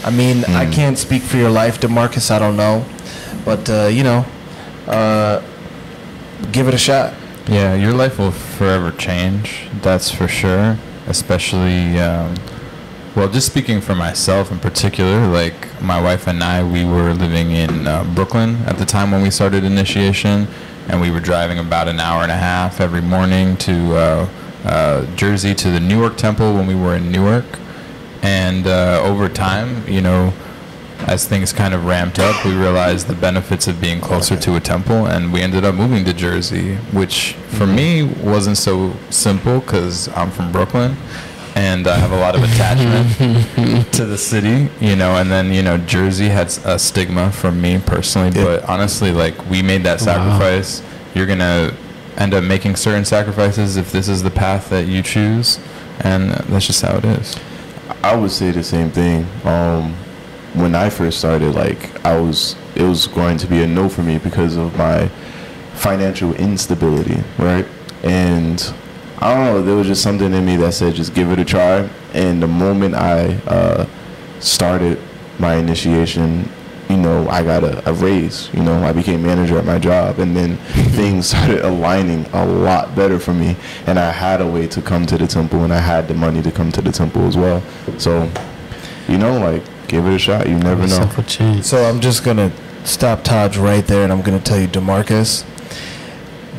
I 0.04 0.10
mean, 0.10 0.44
I 0.46 0.70
can't 0.70 0.98
speak 0.98 1.22
for 1.22 1.36
your 1.36 1.50
life, 1.50 1.80
Demarcus. 1.80 2.30
I 2.30 2.38
don't 2.38 2.56
know, 2.56 2.84
but 3.44 3.68
uh, 3.70 3.86
you 3.86 4.02
know, 4.02 4.24
uh, 4.86 5.40
give 6.50 6.66
it 6.66 6.74
a 6.74 6.78
shot. 6.78 7.14
Yeah, 7.46 7.74
your 7.74 7.92
life 7.92 8.18
will 8.18 8.32
forever 8.32 8.90
change. 8.92 9.68
That's 9.82 10.10
for 10.10 10.28
sure. 10.28 10.76
especially. 11.06 11.98
Um, 11.98 12.34
well, 13.14 13.28
just 13.28 13.46
speaking 13.46 13.82
for 13.82 13.94
myself 13.94 14.50
in 14.50 14.58
particular, 14.58 15.26
like 15.26 15.82
my 15.82 16.00
wife 16.00 16.26
and 16.26 16.42
I, 16.42 16.64
we 16.64 16.84
were 16.84 17.12
living 17.12 17.50
in 17.50 17.86
uh, 17.86 18.04
Brooklyn 18.14 18.56
at 18.64 18.78
the 18.78 18.86
time 18.86 19.10
when 19.10 19.20
we 19.22 19.30
started 19.30 19.64
initiation, 19.64 20.48
and 20.88 20.98
we 20.98 21.10
were 21.10 21.20
driving 21.20 21.58
about 21.58 21.88
an 21.88 22.00
hour 22.00 22.22
and 22.22 22.32
a 22.32 22.36
half 22.36 22.80
every 22.80 23.02
morning 23.02 23.58
to 23.58 23.94
uh, 23.94 24.28
uh, 24.64 25.06
Jersey 25.14 25.54
to 25.56 25.70
the 25.70 25.78
Newark 25.78 26.16
Temple 26.16 26.54
when 26.54 26.66
we 26.66 26.74
were 26.74 26.96
in 26.96 27.12
Newark. 27.12 27.44
And 28.22 28.66
uh, 28.66 29.02
over 29.04 29.28
time, 29.28 29.86
you 29.86 30.00
know, 30.00 30.32
as 31.00 31.28
things 31.28 31.52
kind 31.52 31.74
of 31.74 31.84
ramped 31.84 32.18
up, 32.18 32.42
we 32.46 32.54
realized 32.54 33.08
the 33.08 33.14
benefits 33.14 33.68
of 33.68 33.78
being 33.78 34.00
closer 34.00 34.38
to 34.38 34.56
a 34.56 34.60
temple, 34.60 35.06
and 35.06 35.32
we 35.34 35.42
ended 35.42 35.66
up 35.66 35.74
moving 35.74 36.04
to 36.06 36.14
Jersey, 36.14 36.76
which 36.92 37.34
for 37.48 37.66
me 37.66 38.04
wasn't 38.04 38.56
so 38.56 38.94
simple 39.10 39.60
because 39.60 40.08
I'm 40.16 40.30
from 40.30 40.50
Brooklyn 40.50 40.96
and 41.54 41.86
I 41.86 41.96
have 41.98 42.12
a 42.12 42.16
lot 42.18 42.34
of 42.34 42.42
attachment 42.42 43.92
to 43.92 44.04
the 44.06 44.18
city, 44.18 44.68
you 44.80 44.96
know. 44.96 45.16
And 45.16 45.30
then 45.30 45.52
you 45.52 45.62
know, 45.62 45.78
Jersey 45.78 46.28
had 46.28 46.48
a 46.64 46.78
stigma 46.78 47.30
from 47.32 47.60
me 47.60 47.78
personally, 47.84 48.30
Yeah. 48.36 48.44
but 48.44 48.64
honestly, 48.64 49.12
like 49.12 49.34
we 49.50 49.62
made 49.62 49.82
that 49.84 50.00
sacrifice. 50.00 50.82
You're 51.14 51.26
gonna 51.26 51.74
end 52.16 52.34
up 52.34 52.44
making 52.44 52.76
certain 52.76 53.04
sacrifices 53.04 53.76
if 53.76 53.92
this 53.92 54.08
is 54.08 54.22
the 54.22 54.30
path 54.30 54.70
that 54.70 54.86
you 54.86 55.02
choose, 55.02 55.58
and 56.00 56.30
that's 56.30 56.66
just 56.66 56.82
how 56.82 56.96
it 56.96 57.04
is. 57.04 57.36
I 58.02 58.16
would 58.16 58.30
say 58.30 58.50
the 58.50 58.62
same 58.64 58.90
thing. 58.90 59.26
Um, 59.44 59.94
when 60.54 60.74
I 60.74 60.90
first 60.90 61.18
started, 61.18 61.54
like 61.54 62.04
I 62.04 62.18
was, 62.18 62.56
it 62.74 62.82
was 62.82 63.06
going 63.06 63.38
to 63.38 63.46
be 63.46 63.62
a 63.62 63.66
no 63.66 63.88
for 63.88 64.02
me 64.02 64.18
because 64.18 64.56
of 64.56 64.76
my 64.76 65.08
financial 65.74 66.34
instability, 66.34 67.22
right? 67.38 67.66
And 68.02 68.60
I 69.22 69.34
don't 69.34 69.44
know, 69.46 69.62
there 69.62 69.76
was 69.76 69.86
just 69.86 70.02
something 70.02 70.32
in 70.32 70.44
me 70.44 70.56
that 70.56 70.74
said, 70.74 70.94
just 70.94 71.14
give 71.14 71.30
it 71.30 71.38
a 71.38 71.44
try. 71.44 71.88
And 72.12 72.42
the 72.42 72.48
moment 72.48 72.94
I 72.94 73.34
uh, 73.46 73.86
started 74.40 74.98
my 75.38 75.54
initiation, 75.54 76.48
you 76.88 76.96
know, 76.96 77.28
I 77.28 77.42
got 77.42 77.64
a, 77.64 77.88
a 77.88 77.92
raise. 77.92 78.52
You 78.52 78.62
know, 78.62 78.82
I 78.82 78.92
became 78.92 79.22
manager 79.22 79.58
at 79.58 79.64
my 79.64 79.78
job, 79.78 80.18
and 80.18 80.36
then 80.36 80.56
things 80.92 81.28
started 81.28 81.64
aligning 81.64 82.26
a 82.32 82.44
lot 82.44 82.94
better 82.94 83.18
for 83.18 83.32
me. 83.32 83.56
And 83.86 83.98
I 83.98 84.10
had 84.10 84.40
a 84.40 84.46
way 84.46 84.66
to 84.68 84.82
come 84.82 85.06
to 85.06 85.16
the 85.16 85.26
temple, 85.26 85.64
and 85.64 85.72
I 85.72 85.78
had 85.78 86.08
the 86.08 86.14
money 86.14 86.42
to 86.42 86.50
come 86.50 86.70
to 86.72 86.82
the 86.82 86.92
temple 86.92 87.26
as 87.26 87.36
well. 87.36 87.62
So, 87.98 88.30
you 89.08 89.18
know, 89.18 89.38
like 89.38 89.62
give 89.88 90.06
it 90.06 90.14
a 90.14 90.18
shot. 90.18 90.48
You 90.48 90.58
never 90.58 90.82
know. 90.86 91.02
A. 91.02 91.62
So 91.62 91.84
I'm 91.88 92.00
just 92.00 92.24
gonna 92.24 92.52
stop 92.84 93.22
Taj 93.24 93.56
right 93.56 93.86
there, 93.86 94.02
and 94.02 94.12
I'm 94.12 94.22
gonna 94.22 94.40
tell 94.40 94.60
you, 94.60 94.68
Demarcus, 94.68 95.44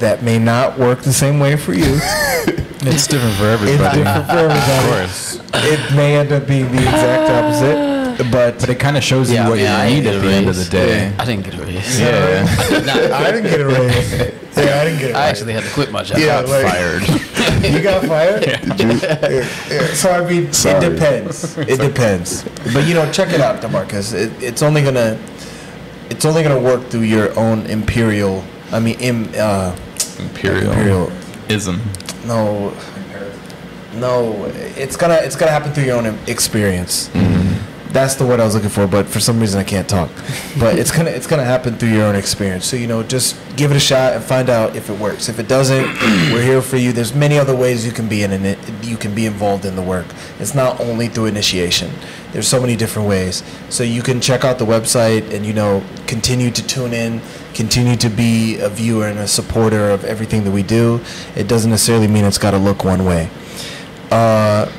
that 0.03 0.21
may 0.21 0.37
not 0.37 0.77
work 0.77 1.01
the 1.01 1.13
same 1.13 1.39
way 1.39 1.55
for 1.55 1.73
you. 1.73 1.99
It's 2.85 3.07
different 3.07 3.35
for 3.37 3.45
everybody. 3.45 3.71
It's 3.71 3.81
everybody. 3.81 4.03
different 4.03 4.27
for 4.27 4.37
everybody. 4.39 4.83
Of 4.83 4.91
course. 4.91 5.39
It 5.71 5.95
may 5.95 6.17
end 6.17 6.33
up 6.33 6.45
being 6.45 6.69
the 6.69 6.81
exact 6.81 7.31
opposite, 7.31 8.29
but 8.29 8.59
But 8.59 8.69
it 8.69 8.77
kind 8.77 8.97
of 8.97 9.03
shows 9.03 9.31
you 9.31 9.39
what 9.47 9.57
you 9.57 9.67
I 9.67 9.87
need 9.87 10.05
at 10.05 10.15
a 10.15 10.19
the 10.19 10.27
end 10.33 10.49
of 10.49 10.57
the 10.57 10.65
day. 10.65 11.13
I 11.17 11.23
didn't 11.23 11.45
get 11.45 11.53
a 11.57 11.61
raise. 11.63 11.97
Yeah. 11.97 12.45
I 13.23 13.31
didn't 13.31 13.49
get 13.49 13.61
a 13.61 13.67
raise. 13.67 14.33
Yeah, 14.57 14.81
I 14.81 14.83
didn't 14.85 14.99
get 14.99 15.09
a 15.11 15.13
raise. 15.13 15.15
I 15.15 15.27
actually 15.29 15.53
had 15.53 15.63
to 15.63 15.69
quit 15.71 15.91
my 15.91 16.03
job. 16.03 16.17
Yeah, 16.19 16.41
got 16.43 16.49
like- 16.49 16.67
fired. 16.71 17.03
You 17.73 17.81
got 17.81 18.03
fired? 18.05 18.43
Yeah, 18.45 19.29
yeah. 19.71 19.93
So 19.95 20.11
I 20.11 20.29
mean, 20.29 20.51
Sorry. 20.51 20.85
it 20.85 20.89
depends. 20.91 21.57
It 21.57 21.79
depends. 21.79 22.43
But 22.73 22.85
you 22.85 22.93
know, 22.95 23.09
check 23.13 23.29
it 23.33 23.39
out, 23.39 23.61
Demarcus. 23.61 24.13
It, 24.13 24.31
it's 24.43 24.61
only 24.61 24.83
gonna, 24.83 25.17
it's 26.09 26.25
only 26.25 26.43
gonna 26.43 26.59
work 26.59 26.83
through 26.89 27.07
your 27.07 27.31
own 27.39 27.65
imperial. 27.67 28.43
I 28.73 28.79
mean, 28.79 28.99
Im, 28.99 29.29
uh, 29.37 29.73
Imperial. 30.19 30.71
imperial. 30.71 31.11
Ism. 31.49 31.81
No, 32.25 32.73
no. 33.95 34.45
It's 34.77 34.95
gonna, 34.95 35.15
it's 35.15 35.35
gonna 35.35 35.51
happen 35.51 35.71
through 35.73 35.85
your 35.85 35.97
own 35.97 36.17
experience. 36.27 37.09
Mm-hmm. 37.09 37.42
That's 37.93 38.15
the 38.15 38.25
word 38.25 38.39
I 38.39 38.45
was 38.45 38.55
looking 38.55 38.71
for, 38.71 38.87
but 38.87 39.05
for 39.05 39.19
some 39.19 39.39
reason 39.39 39.59
I 39.59 39.63
can't 39.63 39.87
talk. 39.87 40.09
But 40.59 40.79
it's 40.79 40.89
gonna, 40.89 41.11
it's 41.11 41.27
gonna 41.27 41.43
happen 41.43 41.75
through 41.75 41.89
your 41.89 42.05
own 42.05 42.15
experience. 42.15 42.65
So 42.65 42.75
you 42.75 42.87
know, 42.87 43.03
just 43.03 43.37
give 43.55 43.69
it 43.69 43.77
a 43.77 43.79
shot 43.79 44.13
and 44.13 44.23
find 44.23 44.49
out 44.49 44.75
if 44.75 44.89
it 44.89 44.97
works. 44.97 45.29
If 45.29 45.37
it 45.37 45.47
doesn't, 45.47 45.85
we're 46.33 46.41
here 46.41 46.63
for 46.63 46.77
you. 46.77 46.91
There's 46.91 47.13
many 47.13 47.37
other 47.37 47.55
ways 47.55 47.85
you 47.85 47.91
can 47.91 48.09
be 48.09 48.23
in 48.23 48.31
it. 48.31 48.57
You 48.83 48.97
can 48.97 49.13
be 49.13 49.27
involved 49.27 49.63
in 49.63 49.75
the 49.75 49.81
work. 49.83 50.07
It's 50.39 50.55
not 50.55 50.79
only 50.81 51.07
through 51.07 51.27
initiation. 51.27 51.91
There's 52.31 52.47
so 52.47 52.59
many 52.59 52.75
different 52.75 53.07
ways. 53.07 53.43
So 53.69 53.83
you 53.83 54.01
can 54.01 54.19
check 54.19 54.43
out 54.43 54.57
the 54.57 54.65
website 54.65 55.31
and 55.31 55.45
you 55.45 55.53
know 55.53 55.83
continue 56.07 56.49
to 56.49 56.65
tune 56.65 56.93
in, 56.93 57.21
continue 57.53 57.95
to 57.97 58.09
be 58.09 58.57
a 58.59 58.69
viewer 58.69 59.05
and 59.05 59.19
a 59.19 59.27
supporter 59.27 59.91
of 59.91 60.03
everything 60.03 60.43
that 60.45 60.51
we 60.51 60.63
do. 60.63 60.99
It 61.35 61.47
doesn't 61.47 61.69
necessarily 61.69 62.07
mean 62.07 62.25
it's 62.25 62.39
got 62.39 62.51
to 62.51 62.57
look 62.57 62.83
one 62.83 63.05
way. 63.05 63.29
Uh, 64.09 64.71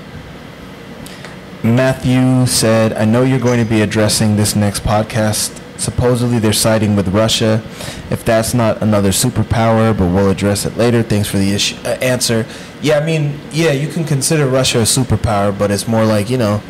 Matthew 1.64 2.44
said, 2.44 2.92
I 2.92 3.06
know 3.06 3.22
you're 3.22 3.38
going 3.38 3.58
to 3.58 3.64
be 3.64 3.80
addressing 3.80 4.36
this 4.36 4.54
next 4.54 4.82
podcast. 4.82 5.58
Supposedly 5.78 6.38
they're 6.38 6.52
siding 6.52 6.94
with 6.94 7.08
Russia. 7.08 7.62
If 8.10 8.22
that's 8.22 8.52
not 8.52 8.82
another 8.82 9.08
superpower, 9.08 9.96
but 9.96 10.08
we'll 10.12 10.28
address 10.28 10.66
it 10.66 10.76
later. 10.76 11.02
Thanks 11.02 11.26
for 11.26 11.38
the 11.38 11.54
issue, 11.54 11.76
uh, 11.86 11.96
answer. 12.02 12.44
Yeah, 12.82 12.98
I 12.98 13.06
mean, 13.06 13.40
yeah, 13.50 13.72
you 13.72 13.88
can 13.88 14.04
consider 14.04 14.46
Russia 14.46 14.80
a 14.80 14.82
superpower, 14.82 15.58
but 15.58 15.70
it's 15.70 15.88
more 15.88 16.04
like, 16.04 16.28
you 16.28 16.36
know, 16.36 16.62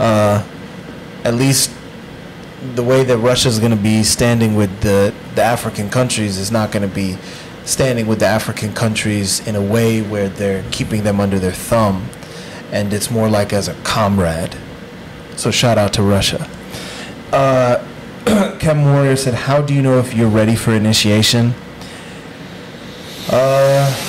uh, 0.00 0.44
at 1.22 1.34
least 1.34 1.70
the 2.74 2.82
way 2.82 3.04
that 3.04 3.18
Russia's 3.18 3.60
going 3.60 3.70
to 3.70 3.76
be 3.76 4.02
standing 4.02 4.56
with 4.56 4.80
the, 4.80 5.14
the 5.36 5.42
African 5.42 5.88
countries 5.88 6.36
is 6.36 6.50
not 6.50 6.72
going 6.72 6.86
to 6.86 6.92
be 6.92 7.16
standing 7.64 8.08
with 8.08 8.18
the 8.18 8.26
African 8.26 8.72
countries 8.72 9.46
in 9.46 9.54
a 9.54 9.62
way 9.62 10.02
where 10.02 10.28
they're 10.28 10.64
keeping 10.72 11.04
them 11.04 11.20
under 11.20 11.38
their 11.38 11.52
thumb. 11.52 12.08
And 12.72 12.92
it's 12.92 13.10
more 13.10 13.28
like 13.28 13.52
as 13.52 13.68
a 13.68 13.74
comrade. 13.84 14.56
So 15.36 15.50
shout 15.50 15.78
out 15.78 15.92
to 15.94 16.02
Russia. 16.02 16.48
Uh, 17.32 17.78
Chem 18.58 18.84
Warrior 18.84 19.14
said, 19.16 19.34
How 19.34 19.60
do 19.62 19.72
you 19.74 19.82
know 19.82 19.98
if 19.98 20.14
you're 20.14 20.28
ready 20.28 20.56
for 20.56 20.72
initiation? 20.72 21.54
Uh, 23.30 23.86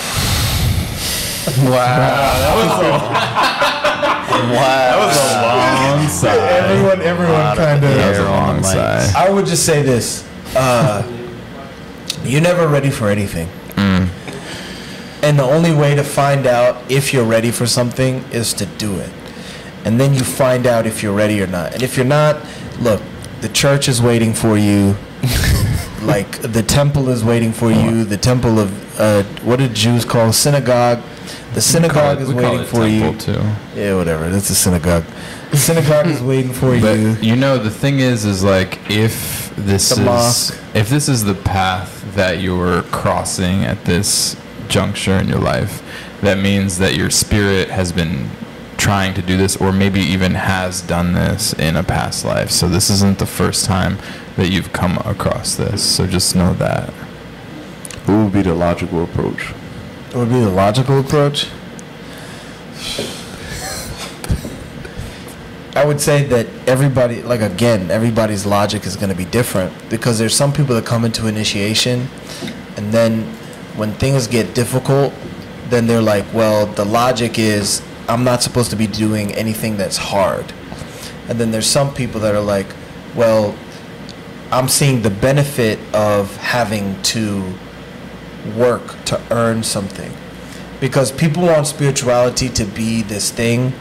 Wow. 1.45 1.70
That 1.70 2.55
was 2.55 2.72
a 2.80 4.43
Long 5.99 6.07
side. 6.07 6.39
everyone, 6.39 7.01
everyone 7.01 7.55
kind 7.57 7.84
That 7.84 8.09
was 8.09 8.18
of. 8.20 8.26
a 8.28 8.30
long 8.30 8.64
side. 8.64 9.14
I 9.16 9.30
would 9.30 9.45
just 9.45 9.66
say 9.66 9.82
this: 9.84 10.26
uh, 10.55 11.03
you're 12.24 12.41
never 12.41 12.68
ready 12.68 12.89
for 12.89 13.09
anything, 13.09 13.47
and 15.24 15.39
the 15.39 15.43
only 15.43 15.74
way 15.74 15.95
to 15.95 16.03
find 16.03 16.45
out 16.45 16.91
if 16.91 17.13
you're 17.13 17.24
ready 17.26 17.49
for 17.51 17.65
something 17.65 18.17
is 18.32 18.53
to 18.55 18.65
do 18.65 18.95
it, 18.99 19.09
and 19.86 19.99
then 19.99 20.13
you 20.13 20.21
find 20.24 20.67
out 20.67 20.86
if 20.86 21.01
you're 21.01 21.13
ready 21.15 21.41
or 21.41 21.47
not. 21.47 21.74
And 21.74 21.82
if 21.84 21.95
you're 21.97 22.05
not, 22.05 22.38
look, 22.80 23.01
the 23.41 23.49
church 23.49 23.88
is 23.88 24.01
waiting 24.01 24.34
for 24.34 24.57
you. 24.57 24.95
like 26.01 26.41
the 26.41 26.61
temple 26.61 27.09
is 27.09 27.24
waiting 27.24 27.53
for 27.53 27.71
you. 27.71 28.03
The 28.03 28.17
temple 28.17 28.59
of 28.59 28.99
uh, 28.99 29.24
what 29.43 29.59
did 29.59 29.74
Jews 29.74 30.03
call 30.05 30.34
synagogue? 30.34 31.01
The 31.53 31.61
synagogue 31.61 32.19
is 32.19 32.28
We 32.34 32.41
call 32.41 32.43
waiting 32.43 32.59
it 32.65 32.67
for 32.67 32.88
you. 32.88 33.17
Too. 33.17 33.41
Yeah, 33.76 33.95
whatever. 33.95 34.30
That's 34.30 34.49
a 34.49 34.55
synagogue. 34.55 35.05
The 35.51 35.57
synagogue 35.57 36.07
is 36.07 36.21
waiting 36.21 36.51
for 36.51 36.78
But 36.80 36.97
you. 36.97 37.11
you 37.21 37.36
know, 37.36 37.57
the 37.57 37.69
thing 37.69 37.99
is, 37.99 38.26
is 38.26 38.43
like 38.43 38.80
if 38.89 39.55
this 39.55 39.89
The 39.89 39.95
is 40.01 40.05
mosque. 40.05 40.59
if 40.74 40.89
this 40.89 41.07
is 41.07 41.24
the 41.24 41.36
path 41.36 42.03
that 42.15 42.41
you're 42.41 42.82
crossing 42.84 43.63
at 43.63 43.86
this 43.86 44.36
juncture 44.68 45.14
in 45.18 45.28
your 45.28 45.39
life, 45.39 45.82
that 46.22 46.38
means 46.38 46.78
that 46.78 46.95
your 46.95 47.09
spirit 47.09 47.70
has 47.70 47.91
been 47.91 48.30
trying 48.78 49.14
to 49.14 49.22
do 49.22 49.38
this, 49.38 49.55
or 49.57 49.72
maybe 49.72 50.01
even 50.01 50.34
has 50.34 50.82
done 50.82 51.14
this 51.14 51.53
in 51.53 51.76
a 51.76 51.84
past 51.84 52.26
life. 52.26 52.51
So 52.51 52.68
this 52.68 52.89
isn't 52.89 53.20
the 53.20 53.26
first 53.26 53.66
time 53.66 53.97
that 54.36 54.49
you've 54.49 54.74
come 54.74 54.97
across 55.05 55.55
this. 55.55 55.84
So 55.84 56.07
just 56.07 56.36
know 56.36 56.53
that. 56.55 56.89
What 58.05 58.24
would 58.24 58.34
be 58.34 58.41
the 58.41 58.53
logical 58.53 59.03
approach? 59.03 59.51
What 60.11 60.28
would 60.28 60.30
be 60.30 60.39
the 60.39 60.49
logical 60.49 60.99
approach? 60.99 61.47
I 65.76 65.86
would 65.86 65.99
say 65.99 66.24
that 66.26 66.47
everybody, 66.68 67.24
like 67.24 67.41
again, 67.41 67.89
everybody's 67.89 68.45
logic 68.45 68.86
is 68.86 68.95
going 68.95 69.09
to 69.09 69.16
be 69.16 69.26
different 69.26 69.74
because 69.89 70.20
there's 70.20 70.36
some 70.36 70.53
people 70.53 70.76
that 70.76 70.86
come 70.86 71.03
into 71.03 71.26
initiation, 71.28 72.09
and 72.78 72.91
then 72.91 73.34
when 73.76 73.93
things 73.93 74.28
get 74.28 74.53
difficult, 74.53 75.13
then 75.69 75.88
they're 75.88 76.01
like, 76.01 76.26
well, 76.34 76.65
the 76.65 76.86
logic 76.86 77.39
is 77.39 77.82
I'm 78.07 78.24
not 78.24 78.43
supposed 78.43 78.69
to 78.71 78.76
be 78.76 78.88
doing 78.88 79.32
anything 79.34 79.78
that's 79.78 79.97
hard, 79.97 80.53
and 81.30 81.39
then 81.39 81.51
there's 81.51 81.67
some 81.67 81.93
people 81.93 82.19
that 82.21 82.36
are 82.36 82.41
like, 82.41 82.67
well, 83.15 83.55
I'm 84.51 84.67
seeing 84.67 85.01
the 85.01 85.09
benefit 85.09 85.80
of 85.93 86.36
having 86.38 87.01
to 87.03 87.53
work 88.55 89.03
to 89.05 89.21
earn 89.32 89.63
something. 89.63 90.11
Because 90.80 91.13
people 91.13 91.43
want 91.43 91.65
spirituality 91.65 92.49
to 92.49 92.65
be 92.65 93.03
this 93.03 93.32
thing 93.32 93.71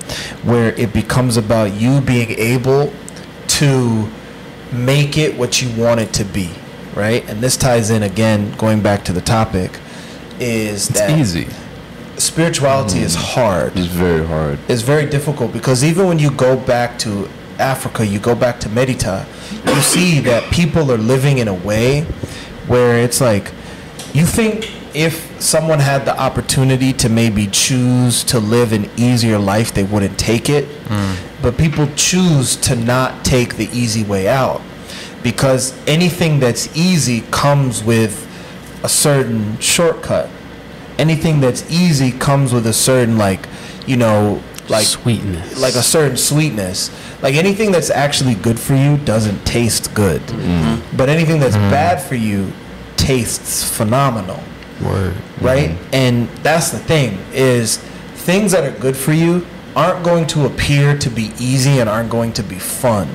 where 0.45 0.73
it 0.75 0.93
becomes 0.93 1.37
about 1.37 1.73
you 1.73 2.01
being 2.01 2.31
able 2.39 2.93
to 3.49 4.09
make 4.73 5.19
it 5.19 5.37
what 5.37 5.61
you 5.61 5.69
want 5.83 6.01
it 6.01 6.13
to 6.15 6.25
be 6.25 6.53
right? 6.95 7.29
And 7.29 7.41
this 7.41 7.57
ties 7.57 7.91
in 7.91 8.03
again 8.03 8.53
going 8.57 8.83
back 8.83 9.05
to 9.05 9.13
the 9.13 9.21
topic 9.21 9.79
is 10.43 10.89
It's 10.91 10.99
that 10.99 11.19
easy. 11.19 11.47
spirituality 12.17 12.99
mm. 12.99 13.05
is 13.05 13.15
hard. 13.15 13.77
It's 13.77 13.87
very 13.87 14.27
hard. 14.27 14.59
It's 14.69 14.83
very 14.83 15.07
difficult 15.09 15.53
because 15.53 15.85
even 15.85 16.07
when 16.07 16.19
you 16.19 16.31
go 16.31 16.57
back 16.57 16.99
to 17.01 17.29
Africa, 17.59 18.05
you 18.07 18.19
go 18.19 18.35
back 18.35 18.59
to 18.61 18.69
Medita, 18.69 19.25
you 19.67 19.81
see 19.83 20.19
that 20.21 20.43
people 20.53 20.91
are 20.91 20.99
living 20.99 21.39
in 21.39 21.49
a 21.49 21.55
way 21.55 22.03
where 22.67 22.99
it's 22.99 23.21
like 23.21 23.53
you 24.13 24.27
think 24.27 24.71
if 24.95 25.41
someone 25.41 25.79
had 25.79 26.05
the 26.05 26.19
opportunity 26.21 26.93
to 26.93 27.09
maybe 27.09 27.47
choose 27.47 28.23
to 28.25 28.39
live 28.39 28.73
an 28.73 28.91
easier 28.97 29.39
life, 29.39 29.73
they 29.73 29.85
wouldn't 29.85 30.19
take 30.19 30.51
it. 30.51 30.67
Mm. 30.89 31.17
But 31.41 31.57
people 31.57 31.89
choose 31.97 32.57
to 32.57 32.77
not 32.77 33.25
take 33.25 33.57
the 33.57 33.69
easy 33.73 34.05
way 34.05 34.29
out 34.29 34.61
because 35.23 35.73
anything 35.87 36.41
that's 36.41 36.77
easy 36.77 37.23
comes 37.31 37.83
with 37.83 38.29
a 38.83 38.89
certain 38.89 39.59
shortcut. 39.59 40.29
Anything 40.99 41.41
that's 41.41 41.71
easy 41.71 42.13
comes 42.13 42.53
with 42.53 42.67
a 42.67 42.73
certain 42.73 43.17
like, 43.17 43.49
you 43.87 43.97
know, 43.97 44.43
like 44.69 44.87
sweetness. 44.87 45.61
like 45.61 45.75
a 45.75 45.83
certain 45.83 46.17
sweetness. 46.17 46.91
Like 47.23 47.35
anything 47.35 47.73
that's 47.73 47.91
actually 47.91 48.35
good 48.35 48.59
for 48.59 48.75
you 48.75 48.97
doesn't 48.99 49.45
taste 49.45 49.95
good. 49.95 50.21
Mm-hmm. 50.23 50.97
But 50.97 51.09
anything 51.09 51.41
that's 51.41 51.57
mm-hmm. 51.57 51.71
bad 51.71 52.03
for 52.03 52.15
you 52.15 52.53
tastes 52.97 53.77
phenomenal 53.77 54.43
word. 54.83 55.15
right? 55.41 55.77
And 55.93 56.29
that's 56.43 56.71
the 56.71 56.79
thing 56.79 57.19
is 57.33 57.79
things 58.15 58.53
that 58.53 58.65
are 58.65 58.79
good 58.79 58.97
for 58.97 59.13
you 59.13 59.47
aren't 59.75 60.05
going 60.05 60.27
to 60.29 60.47
appear 60.47 60.97
to 60.99 61.11
be 61.11 61.33
easy 61.39 61.81
and 61.81 61.89
aren't 61.89 62.11
going 62.11 62.33
to 62.35 62.43
be 62.43 62.59
fun. 62.59 63.09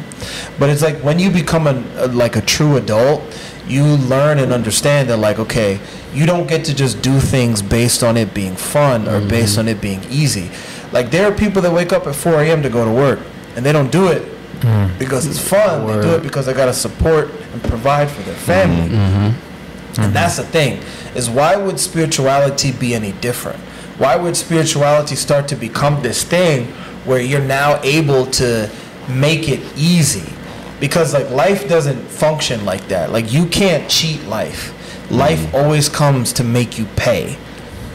But 0.58 0.70
it's 0.70 0.82
like 0.82 0.98
when 1.04 1.20
you 1.20 1.30
become 1.30 1.68
a, 1.68 1.84
a 1.98 2.08
like 2.08 2.36
a 2.36 2.42
true 2.42 2.78
adult, 2.78 3.22
you 3.68 3.84
learn 3.84 4.40
and 4.40 4.54
understand 4.54 5.10
that 5.10 5.18
like 5.18 5.40
okay, 5.40 5.80
you 6.14 6.26
don't 6.26 6.48
get 6.48 6.66
to 6.66 6.76
just 6.76 7.02
do 7.02 7.20
things 7.20 7.62
based 7.62 8.04
on 8.04 8.18
it 8.18 8.34
being 8.34 8.56
fun 8.56 9.08
or 9.08 9.20
mm-hmm. 9.20 9.28
based 9.28 9.58
on 9.58 9.68
it 9.68 9.82
being 9.82 10.04
easy. 10.10 10.50
Like 10.92 11.12
there 11.12 11.32
are 11.32 11.36
people 11.36 11.62
that 11.62 11.72
wake 11.72 11.92
up 11.92 12.08
at 12.08 12.16
4 12.16 12.42
a.m. 12.44 12.64
to 12.64 12.70
go 12.70 12.86
to 12.86 12.92
work 12.92 13.20
and 13.56 13.66
they 13.66 13.72
don't 13.72 13.92
do 13.92 14.08
it 14.08 14.24
mm. 14.62 15.00
because 15.00 15.26
it's 15.26 15.40
fun. 15.40 15.86
They 15.86 16.02
do 16.02 16.16
it 16.16 16.24
because 16.24 16.46
they 16.46 16.54
got 16.54 16.68
to 16.68 16.74
support 16.74 17.30
and 17.54 17.62
provide 17.64 18.10
for 18.10 18.22
their 18.24 18.36
family. 18.36 18.90
Mm-hmm. 18.90 19.28
Mm-hmm. 19.28 20.02
And 20.02 20.16
that's 20.16 20.38
the 20.38 20.44
thing 20.44 20.82
is 21.16 21.30
why 21.30 21.56
would 21.56 21.80
spirituality 21.80 22.72
be 22.72 22.94
any 22.94 23.12
different? 23.14 23.60
Why 23.98 24.16
would 24.16 24.38
spirituality 24.38 25.16
start 25.16 25.48
to 25.50 25.56
become 25.56 26.04
this 26.04 26.24
thing 26.24 26.68
where 27.06 27.20
you're 27.20 27.42
now 27.42 27.82
able 27.84 28.28
to 28.28 28.70
make 29.10 29.50
it 29.50 29.60
easy? 29.76 30.32
Because 30.80 31.14
like 31.14 31.30
life 31.30 31.68
doesn't 31.68 32.02
function 32.08 32.66
like 32.66 32.88
that. 32.90 33.12
Like 33.12 33.32
you 33.34 33.48
can't 33.48 33.90
cheat 33.90 34.24
life. 34.26 34.74
Life 35.12 35.40
mm. 35.40 35.54
always 35.54 35.90
comes 35.90 36.34
to 36.34 36.44
make 36.44 36.78
you 36.78 36.86
pay. 36.96 37.38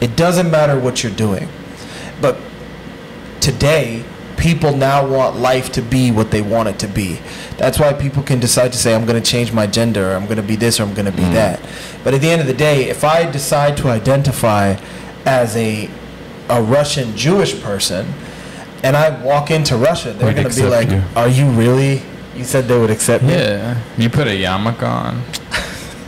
It 0.01 0.15
doesn't 0.15 0.49
matter 0.51 0.79
what 0.79 1.03
you're 1.03 1.13
doing. 1.13 1.47
But 2.21 2.37
today 3.39 4.03
people 4.37 4.75
now 4.75 5.07
want 5.07 5.37
life 5.37 5.71
to 5.71 5.81
be 5.81 6.11
what 6.11 6.31
they 6.31 6.41
want 6.41 6.67
it 6.67 6.77
to 6.79 6.87
be 6.87 7.19
that's 7.57 7.79
why 7.79 7.93
people 7.93 8.21
can 8.23 8.39
decide 8.39 8.71
to 8.73 8.77
say 8.77 8.93
i'm 8.93 9.05
going 9.05 9.21
to 9.21 9.31
change 9.31 9.53
my 9.53 9.65
gender 9.65 10.11
or 10.11 10.15
i'm 10.15 10.25
going 10.25 10.37
to 10.37 10.43
be 10.43 10.55
this 10.55 10.79
or 10.79 10.83
i'm 10.83 10.93
going 10.93 11.05
to 11.05 11.11
be 11.11 11.23
mm. 11.23 11.33
that 11.33 11.61
but 12.03 12.13
at 12.13 12.19
the 12.19 12.29
end 12.29 12.41
of 12.41 12.47
the 12.47 12.53
day 12.53 12.89
if 12.89 13.03
i 13.03 13.29
decide 13.31 13.77
to 13.77 13.87
identify 13.87 14.75
as 15.25 15.55
a 15.55 15.89
a 16.49 16.61
russian 16.61 17.15
jewish 17.15 17.61
person 17.61 18.05
and 18.83 18.97
i 18.97 19.09
walk 19.23 19.49
into 19.49 19.77
russia 19.77 20.11
they're 20.13 20.33
going 20.33 20.49
to 20.49 20.61
be 20.61 20.67
like 20.67 20.89
you. 20.89 21.01
are 21.15 21.29
you 21.29 21.49
really 21.51 22.01
you 22.35 22.43
said 22.43 22.67
they 22.67 22.77
would 22.77 22.89
accept 22.89 23.23
me 23.23 23.33
Yeah, 23.33 23.79
you 23.97 24.09
put 24.09 24.27
a 24.27 24.31
yarmulke 24.31 24.83
on. 24.83 25.21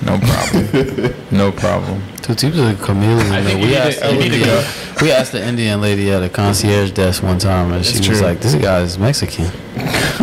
No 0.05 0.19
problem. 0.19 1.13
no 1.31 1.51
problem. 1.51 2.01
Tutip's 2.21 2.59
a 2.59 2.75
chameleon. 2.83 3.31
I 3.31 3.41
think 3.43 3.61
you 3.61 3.67
we, 3.67 3.75
asked 3.75 3.99
to- 3.99 4.07
oh, 4.07 4.11
you 4.11 4.17
the 4.17 4.29
to 4.29 4.35
Indian, 4.35 4.47
go. 4.47 5.01
we 5.01 5.11
asked 5.11 5.31
the 5.31 5.43
Indian 5.47 5.81
lady 5.81 6.11
at 6.11 6.21
a 6.23 6.29
concierge 6.29 6.91
desk 6.91 7.23
one 7.23 7.39
time, 7.39 7.71
and 7.71 7.83
she 7.85 7.97
It's 7.99 8.07
was 8.09 8.19
true. 8.19 8.27
like, 8.27 8.39
"This 8.41 8.55
guy 8.55 8.81
is 8.81 8.97
Mexican." 8.99 9.45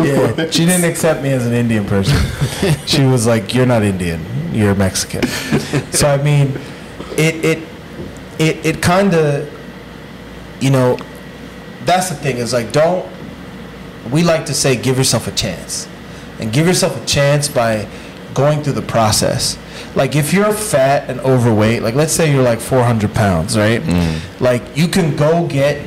yeah 0.03 0.50
she 0.50 0.64
didn't 0.66 0.84
accept 0.84 1.22
me 1.22 1.30
as 1.30 1.46
an 1.46 1.53
indian 1.53 1.84
person 1.84 2.16
she 2.86 3.05
was 3.05 3.26
like 3.26 3.55
you're 3.55 3.66
not 3.66 3.82
indian 3.82 4.18
you're 4.53 4.74
mexican 4.74 5.22
so 5.92 6.09
i 6.09 6.16
mean 6.16 6.48
it 7.18 7.34
it 7.44 7.59
it, 8.38 8.66
it 8.66 8.82
kind 8.82 9.12
of 9.14 9.46
you 10.61 10.70
know 10.70 10.96
that's 11.84 12.09
the 12.09 12.14
thing 12.14 12.38
is 12.38 12.53
like 12.55 12.72
don't 12.72 13.07
we 14.11 14.22
like 14.24 14.46
to 14.46 14.55
say 14.55 14.74
give 14.74 14.96
yourself 14.96 15.28
a 15.28 15.32
chance 15.32 15.86
and 16.43 16.53
give 16.53 16.66
yourself 16.66 17.01
a 17.01 17.07
chance 17.07 17.49
by 17.49 17.86
going 18.34 18.62
through 18.62 18.72
the 18.74 18.82
process. 18.82 19.59
Like 19.95 20.16
if 20.16 20.32
you're 20.32 20.53
fat 20.53 21.09
and 21.11 21.20
overweight 21.20 21.82
like 21.82 21.95
let's 21.95 22.12
say 22.12 22.32
you're 22.32 22.43
like 22.43 22.61
400 22.61 23.12
pounds 23.14 23.57
right? 23.59 23.82
Like 24.40 24.62
you 24.76 24.88
can 24.88 25.16
go 25.16 25.47
get 25.47 25.86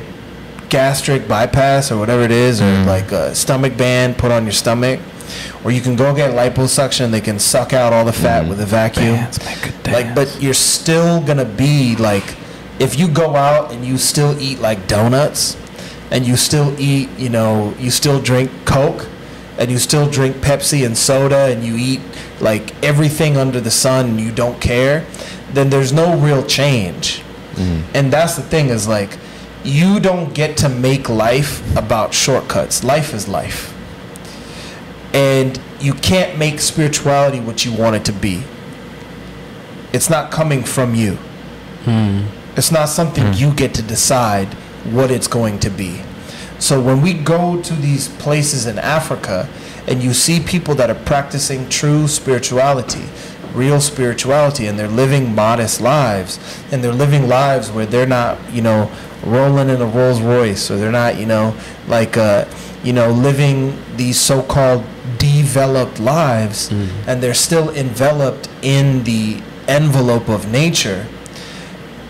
gastric 0.68 1.28
bypass 1.28 1.92
or 1.92 1.98
whatever 1.98 2.22
it 2.22 2.30
is 2.30 2.60
or 2.60 2.66
like 2.84 3.12
a 3.12 3.34
stomach 3.34 3.76
band 3.76 4.16
put 4.18 4.30
on 4.32 4.44
your 4.44 4.52
stomach 4.52 5.00
or 5.64 5.70
you 5.72 5.80
can 5.80 5.96
go 5.96 6.14
get 6.14 6.32
liposuction. 6.34 7.10
They 7.10 7.20
can 7.20 7.38
suck 7.38 7.72
out 7.72 7.92
all 7.92 8.04
the 8.04 8.12
fat 8.12 8.48
with 8.48 8.60
a 8.60 8.66
vacuum. 8.66 9.14
A 9.88 9.90
like 9.92 10.14
but 10.14 10.40
you're 10.40 10.54
still 10.54 11.20
gonna 11.20 11.44
be 11.44 11.96
like 11.96 12.36
if 12.78 12.98
you 12.98 13.08
go 13.08 13.34
out 13.36 13.72
and 13.72 13.84
you 13.84 13.96
still 13.98 14.38
eat 14.40 14.60
like 14.60 14.86
donuts 14.86 15.56
and 16.12 16.24
you 16.26 16.36
still 16.36 16.74
eat 16.78 17.08
you 17.18 17.28
know 17.28 17.74
you 17.80 17.90
still 17.90 18.20
drink 18.20 18.50
coke 18.64 19.08
and 19.58 19.70
you 19.70 19.78
still 19.78 20.08
drink 20.10 20.36
pepsi 20.36 20.84
and 20.84 20.96
soda 20.96 21.46
and 21.46 21.64
you 21.64 21.76
eat 21.76 22.00
like 22.40 22.74
everything 22.84 23.36
under 23.36 23.60
the 23.60 23.70
sun 23.70 24.10
and 24.10 24.20
you 24.20 24.30
don't 24.30 24.60
care 24.60 25.06
then 25.52 25.70
there's 25.70 25.92
no 25.92 26.16
real 26.16 26.44
change. 26.44 27.22
Mm-hmm. 27.54 27.96
And 27.96 28.12
that's 28.12 28.36
the 28.36 28.42
thing 28.42 28.68
is 28.68 28.86
like 28.86 29.18
you 29.64 29.98
don't 29.98 30.32
get 30.34 30.56
to 30.58 30.68
make 30.68 31.08
life 31.08 31.76
about 31.76 32.14
shortcuts. 32.14 32.84
Life 32.84 33.14
is 33.14 33.26
life. 33.26 33.72
And 35.12 35.58
you 35.80 35.94
can't 35.94 36.38
make 36.38 36.60
spirituality 36.60 37.40
what 37.40 37.64
you 37.64 37.72
want 37.72 37.96
it 37.96 38.04
to 38.04 38.12
be. 38.12 38.44
It's 39.92 40.10
not 40.10 40.30
coming 40.30 40.62
from 40.62 40.94
you. 40.94 41.14
Hmm. 41.84 42.26
It's 42.56 42.70
not 42.70 42.88
something 42.88 43.24
hmm. 43.24 43.32
you 43.32 43.54
get 43.54 43.74
to 43.74 43.82
decide 43.82 44.48
what 44.92 45.10
it's 45.10 45.26
going 45.26 45.58
to 45.60 45.70
be 45.70 46.02
so 46.58 46.80
when 46.80 47.00
we 47.00 47.12
go 47.12 47.60
to 47.62 47.74
these 47.74 48.08
places 48.08 48.66
in 48.66 48.78
africa 48.78 49.48
and 49.86 50.02
you 50.02 50.12
see 50.12 50.40
people 50.40 50.74
that 50.74 50.90
are 50.90 51.02
practicing 51.04 51.68
true 51.68 52.08
spirituality 52.08 53.04
real 53.54 53.80
spirituality 53.80 54.66
and 54.66 54.78
they're 54.78 54.88
living 54.88 55.34
modest 55.34 55.80
lives 55.80 56.38
and 56.70 56.84
they're 56.84 56.92
living 56.92 57.26
lives 57.26 57.70
where 57.70 57.86
they're 57.86 58.06
not 58.06 58.38
you 58.52 58.60
know 58.60 58.90
rolling 59.24 59.68
in 59.70 59.80
a 59.80 59.86
rolls 59.86 60.20
royce 60.20 60.70
or 60.70 60.76
they're 60.76 60.92
not 60.92 61.18
you 61.18 61.26
know 61.26 61.56
like 61.88 62.16
uh, 62.16 62.44
you 62.84 62.92
know 62.92 63.10
living 63.10 63.76
these 63.96 64.20
so-called 64.20 64.84
developed 65.18 65.98
lives 65.98 66.70
and 67.06 67.22
they're 67.22 67.34
still 67.34 67.70
enveloped 67.70 68.48
in 68.62 69.02
the 69.04 69.40
envelope 69.68 70.28
of 70.28 70.50
nature 70.50 71.06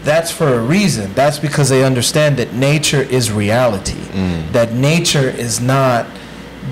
that's 0.07 0.31
for 0.31 0.55
a 0.55 0.61
reason. 0.61 1.13
That's 1.15 1.39
because 1.39 1.69
they 1.69 1.85
understand 1.85 2.37
that 2.39 2.55
nature 2.55 3.03
is 3.03 3.31
reality. 3.31 3.93
Mm. 3.93 4.53
That 4.53 4.73
nature 4.73 5.29
is 5.29 5.61
not 5.61 6.07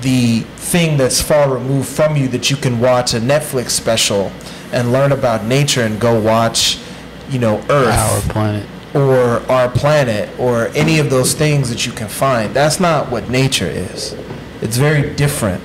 the 0.01 0.39
thing 0.71 0.97
that's 0.97 1.21
far 1.21 1.53
removed 1.53 1.87
from 1.87 2.15
you 2.15 2.27
that 2.29 2.49
you 2.49 2.55
can 2.57 2.79
watch 2.79 3.13
a 3.13 3.19
Netflix 3.19 3.71
special 3.71 4.31
and 4.71 4.91
learn 4.91 5.11
about 5.11 5.45
nature 5.45 5.81
and 5.81 5.99
go 5.99 6.19
watch, 6.19 6.79
you 7.29 7.39
know, 7.39 7.57
Earth 7.69 7.93
Our 8.27 8.33
planet. 8.33 8.65
or 8.93 9.39
our 9.51 9.69
planet 9.69 10.29
or 10.39 10.67
any 10.69 10.99
of 10.99 11.09
those 11.09 11.33
things 11.33 11.69
that 11.69 11.85
you 11.85 11.91
can 11.91 12.07
find. 12.07 12.53
That's 12.53 12.79
not 12.79 13.11
what 13.11 13.29
nature 13.29 13.67
is. 13.67 14.15
It's 14.61 14.77
very 14.77 15.13
different. 15.15 15.61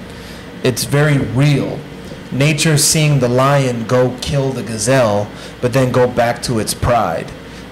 It's 0.64 0.84
very 0.84 1.18
real. 1.18 1.78
Nature 2.32 2.76
seeing 2.78 3.18
the 3.20 3.28
lion 3.28 3.86
go 3.86 4.16
kill 4.20 4.51
the 4.51 4.62
gazelle, 4.62 5.28
but 5.60 5.72
then 5.72 5.90
go 5.90 6.06
back 6.09 6.42
to 6.42 6.59
its 6.60 6.74
pride, 6.74 7.26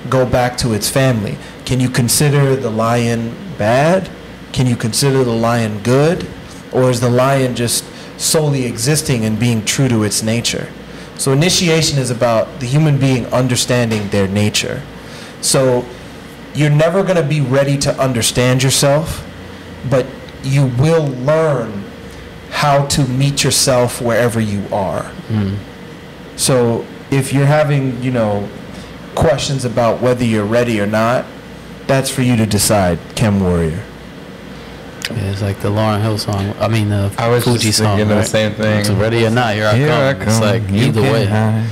go 0.08 0.26
back 0.26 0.56
to 0.58 0.72
its 0.72 0.88
family. 0.88 1.36
Can 1.64 1.80
you 1.80 1.88
consider 1.88 2.56
the 2.56 2.70
lion 2.70 3.34
bad? 3.56 4.10
Can 4.52 4.66
you 4.66 4.76
consider 4.76 5.24
the 5.24 5.32
lion 5.32 5.82
good? 5.82 6.26
Or 6.72 6.90
is 6.90 7.00
the 7.00 7.10
lion 7.10 7.54
just 7.54 7.84
solely 8.18 8.64
existing 8.64 9.24
and 9.24 9.38
being 9.38 9.64
true 9.64 9.88
to 9.88 10.02
its 10.02 10.22
nature? 10.22 10.68
So 11.16 11.32
initiation 11.32 11.98
is 11.98 12.10
about 12.10 12.60
the 12.60 12.66
human 12.66 12.98
being 12.98 13.26
understanding 13.26 14.08
their 14.10 14.28
nature. 14.28 14.82
So 15.40 15.84
you're 16.54 16.70
never 16.70 17.02
going 17.02 17.16
to 17.16 17.28
be 17.28 17.40
ready 17.40 17.76
to 17.78 18.00
understand 18.00 18.62
yourself, 18.62 19.26
but 19.90 20.06
you 20.42 20.66
will 20.78 21.06
learn 21.06 21.84
how 22.50 22.86
to 22.86 23.06
meet 23.06 23.44
yourself 23.44 24.00
wherever 24.00 24.40
you 24.40 24.64
are. 24.72 25.04
Hmm. 25.28 25.56
So 26.36 26.86
if 27.10 27.32
you're 27.32 27.46
having, 27.46 28.02
you 28.02 28.10
know, 28.10 28.48
questions 29.18 29.64
about 29.64 30.00
whether 30.00 30.24
you're 30.24 30.44
ready 30.44 30.80
or 30.80 30.86
not, 30.86 31.26
that's 31.88 32.08
for 32.08 32.22
you 32.22 32.36
to 32.36 32.46
decide, 32.46 32.98
Chem 33.16 33.40
Warrior. 33.40 33.82
Yeah, 35.10 35.30
it's 35.32 35.42
like 35.42 35.58
the 35.60 35.70
Lauryn 35.70 36.00
Hill 36.00 36.18
song. 36.18 36.54
I 36.60 36.68
mean, 36.68 36.90
the 36.90 37.12
I 37.18 37.28
was 37.28 37.42
Fuji 37.44 37.68
just 37.68 37.78
song. 37.78 37.96
thinking 37.96 38.14
the 38.16 38.22
same 38.22 38.52
thing. 38.52 38.80
It's 38.80 38.90
ready 38.90 39.26
or 39.26 39.30
not, 39.30 39.54
here 39.54 39.66
I 39.66 39.74
Here 39.74 39.90
I 39.90 40.14
come. 40.14 40.28
It's 40.28 40.40
like 40.40 40.62
You 40.70 40.86
either 40.88 41.02
way. 41.02 41.24
hide. 41.24 41.68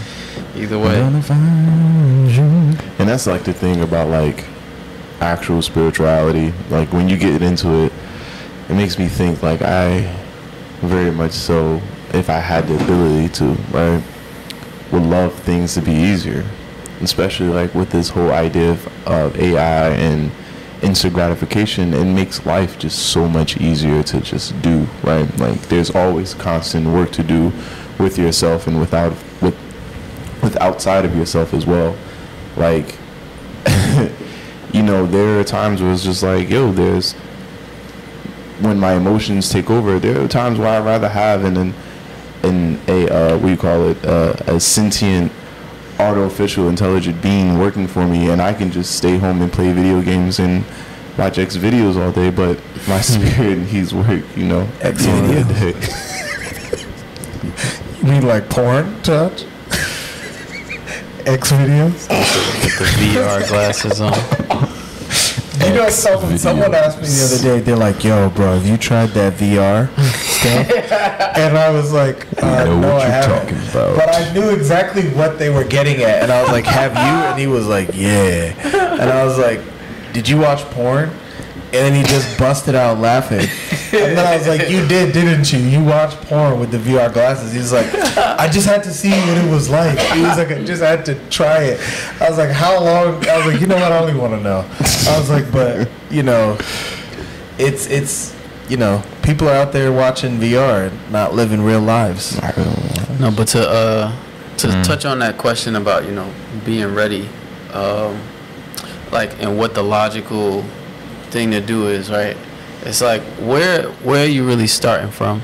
Either 0.57 0.79
way. 0.79 1.01
And 2.99 3.09
that's 3.09 3.27
like 3.27 3.45
the 3.45 3.53
thing 3.53 3.83
about 3.83 4.09
like 4.09 4.45
actual 5.21 5.63
spirituality. 5.63 6.53
Like 6.71 6.93
when 6.93 7.09
you 7.09 7.17
get 7.17 7.43
into 7.43 7.85
it, 7.85 7.93
it 8.69 8.75
makes 8.75 8.99
me 8.99 9.07
think 9.07 9.43
like 9.43 9.63
I 9.63 10.13
very 10.81 11.11
much 11.13 11.33
so 11.33 11.81
if 12.13 12.29
I 12.29 12.39
had 12.39 12.67
the 12.67 12.75
ability 12.83 13.29
to, 13.35 13.45
right, 13.71 14.03
would 14.91 15.03
love 15.03 15.35
things 15.41 15.75
to 15.75 15.83
be 15.83 15.93
easier. 15.93 16.45
Especially 17.01 17.49
like 17.49 17.75
with 17.75 17.91
this 17.91 18.09
whole 18.09 18.31
idea 18.33 18.71
of, 18.71 19.07
of 19.07 19.39
AI 19.39 19.91
and 19.91 20.31
instant 20.83 21.15
gratification, 21.15 21.95
it 21.95 22.05
makes 22.05 22.45
life 22.47 22.79
just 22.79 23.11
so 23.11 23.29
much 23.29 23.57
easier 23.59 24.03
to 24.03 24.21
just 24.21 24.61
do, 24.63 24.87
right? 25.03 25.29
Like 25.39 25.61
there's 25.69 25.91
always 25.91 26.35
constant 26.35 26.87
work 26.87 27.13
to 27.13 27.23
do 27.23 27.53
with 27.99 28.19
yourself 28.19 28.67
and 28.67 28.79
without 28.79 29.13
with 29.41 29.57
with 30.43 30.57
outside 30.61 31.05
of 31.05 31.17
yourself 31.17 31.55
as 31.55 31.67
well. 31.67 31.97
Like 32.57 32.97
you 34.73 34.83
know, 34.83 35.07
there 35.07 35.41
are 35.41 35.45
times 35.45 35.83
where 35.83 35.93
it's 35.93 36.05
just 36.05 36.23
like, 36.23 36.49
yo, 36.49 36.73
there's 36.73 37.15
when 38.61 38.79
my 38.79 38.95
emotions 38.95 39.51
take 39.51 39.71
over, 39.71 39.99
there 39.99 40.23
are 40.23 40.29
times 40.29 40.59
where 40.59 40.69
I'd 40.69 40.85
rather 40.85 41.09
have 41.09 41.45
an 41.45 41.75
an, 42.43 42.81
a 42.89 43.09
uh, 43.09 43.39
what 43.39 43.47
do 43.47 43.51
you 43.51 43.57
call 43.57 43.89
it, 43.89 44.05
uh, 44.05 44.35
a 44.47 44.61
sentient 44.61 45.33
artificial 45.99 46.69
intelligent 46.69 47.23
being 47.23 47.59
working 47.59 47.87
for 47.87 48.07
me 48.07 48.31
and 48.31 48.41
I 48.43 48.53
can 48.53 48.71
just 48.71 48.97
stay 48.97 49.19
home 49.19 49.41
and 49.43 49.53
play 49.53 49.73
video 49.73 50.03
games 50.03 50.39
and 50.39 50.65
watch 51.17 51.39
X 51.39 51.57
videos 51.57 51.97
all 51.97 52.13
day, 52.13 52.31
but 52.31 52.59
my 52.89 53.01
spirit 53.13 53.59
needs 53.73 53.95
work, 53.95 54.25
you 54.37 54.47
know. 54.47 54.69
X 54.81 55.05
during 55.05 55.27
the 55.27 55.43
videos. 55.55 55.81
day. 56.83 56.87
You 58.01 58.13
mean 58.13 58.27
like 58.27 58.49
porn, 58.51 59.01
touch? 59.03 59.45
X 61.27 61.51
videos? 61.51 62.09
Get 62.09 62.79
the 62.79 62.85
VR 62.85 63.49
glasses 63.49 64.01
on. 64.01 64.13
You 65.67 65.75
know, 65.75 65.89
someone, 65.89 66.39
someone 66.39 66.75
asked 66.75 67.01
me 67.01 67.09
the 67.09 67.25
other 67.25 67.43
day, 67.43 67.61
they're 67.65 67.77
like, 67.77 68.05
yo, 68.05 68.31
bro, 68.31 68.55
have 68.55 68.67
you 68.67 68.77
tried 68.77 69.09
that 69.11 69.33
VR 69.35 69.89
stuff? 70.47 70.71
and 71.37 71.59
I 71.59 71.71
was 71.71 71.93
like, 71.93 72.27
uh, 72.43 72.65
know 72.65 72.81
no, 72.81 72.95
what 72.95 73.03
I 73.03 73.05
you're 73.05 73.13
haven't. 73.13 73.55
talking 73.55 73.71
about. 73.71 73.97
But 73.97 74.15
I 74.15 74.33
knew 74.33 74.51
exactly 74.51 75.09
what 75.11 75.39
they 75.39 75.51
were 75.51 75.65
getting 75.65 76.03
at. 76.03 76.23
And 76.23 76.33
I 76.33 76.43
was 76.43 76.51
like, 76.51 76.65
have 76.65 76.93
you? 76.93 77.31
And 77.31 77.39
he 77.39 77.47
was 77.47 77.67
like, 77.67 77.91
yeah. 77.95 78.55
And 79.01 79.11
I 79.11 79.25
was 79.25 79.39
like, 79.39 79.61
did 80.13 80.29
you 80.29 80.39
watch 80.39 80.63
porn? 80.71 81.11
And 81.67 81.85
then 81.85 81.95
he 81.95 82.03
just 82.05 82.39
busted 82.39 82.75
out 82.75 82.99
laughing. 82.99 83.41
And 83.93 84.17
then 84.17 84.27
I 84.27 84.37
was 84.37 84.47
like, 84.47 84.71
you 84.71 84.87
did, 84.87 85.13
didn't 85.13 85.53
you? 85.53 85.59
You 85.59 85.85
watched 85.85 86.17
porn 86.23 86.59
with 86.61 86.71
the 86.71 86.79
VR 86.79 87.13
glasses. 87.13 87.53
He 87.53 87.59
was 87.59 87.73
like, 87.73 87.87
I 88.17 88.49
just 88.49 88.67
had 88.67 88.83
to 88.85 88.93
see 88.93 89.11
what 89.11 89.37
it 89.37 89.51
was 89.51 89.69
like. 89.69 89.99
He 89.99 90.23
was 90.23 90.39
like, 90.39 90.51
I 90.53 90.65
just 90.65 90.83
had 90.83 91.05
to 91.07 91.15
try 91.29 91.65
it. 91.65 91.81
I 92.21 92.29
was 92.29 92.39
like, 92.39 92.51
how 92.51 92.83
long? 92.83 93.27
I 93.29 93.37
was 93.37 93.47
like, 93.47 93.61
you 93.61 93.67
know 93.67 93.75
what? 93.75 93.93
I 93.93 94.07
don't 94.07 94.19
want 94.19 94.33
to 94.35 94.41
know. 94.41 94.65
I 95.09 95.19
was 95.19 95.29
like, 95.29 95.51
but, 95.53 95.89
you 96.11 96.23
know, 96.23 96.57
it's, 97.59 97.87
it's, 97.89 98.35
you 98.69 98.77
know, 98.77 99.03
people 99.27 99.49
are 99.49 99.55
out 99.55 99.73
there 99.73 99.93
watching 99.93 100.39
VR 100.39 100.89
and 100.89 101.13
not 101.13 101.35
living 101.35 101.61
real 101.61 101.81
lives. 101.81 102.39
I 102.39 102.53
don't 102.53 103.19
know. 103.21 103.29
No, 103.29 103.37
but 103.37 103.49
to 103.49 103.69
uh, 103.69 104.17
to 104.59 104.69
touch 104.85 105.05
on 105.05 105.19
that 105.19 105.37
question 105.37 105.75
about 105.77 106.05
you 106.05 106.13
know 106.13 106.33
being 106.65 106.95
ready, 106.95 107.29
um, 107.73 108.21
like 109.11 109.43
and 109.43 109.59
what 109.59 109.75
the 109.75 109.83
logical 109.83 110.63
thing 111.31 111.51
to 111.51 111.61
do 111.61 111.89
is, 111.89 112.09
right? 112.09 112.37
It's 112.83 113.01
like 113.01 113.23
where 113.41 113.91
where 114.05 114.25
are 114.25 114.29
you 114.29 114.47
really 114.47 114.69
starting 114.69 115.11
from? 115.11 115.43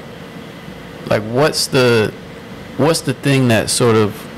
Like 1.08 1.22
what's 1.24 1.66
the 1.66 2.14
what's 2.76 3.00
the 3.00 3.14
thing 3.14 3.48
that 3.48 3.68
sort 3.68 3.96
of 3.96 4.28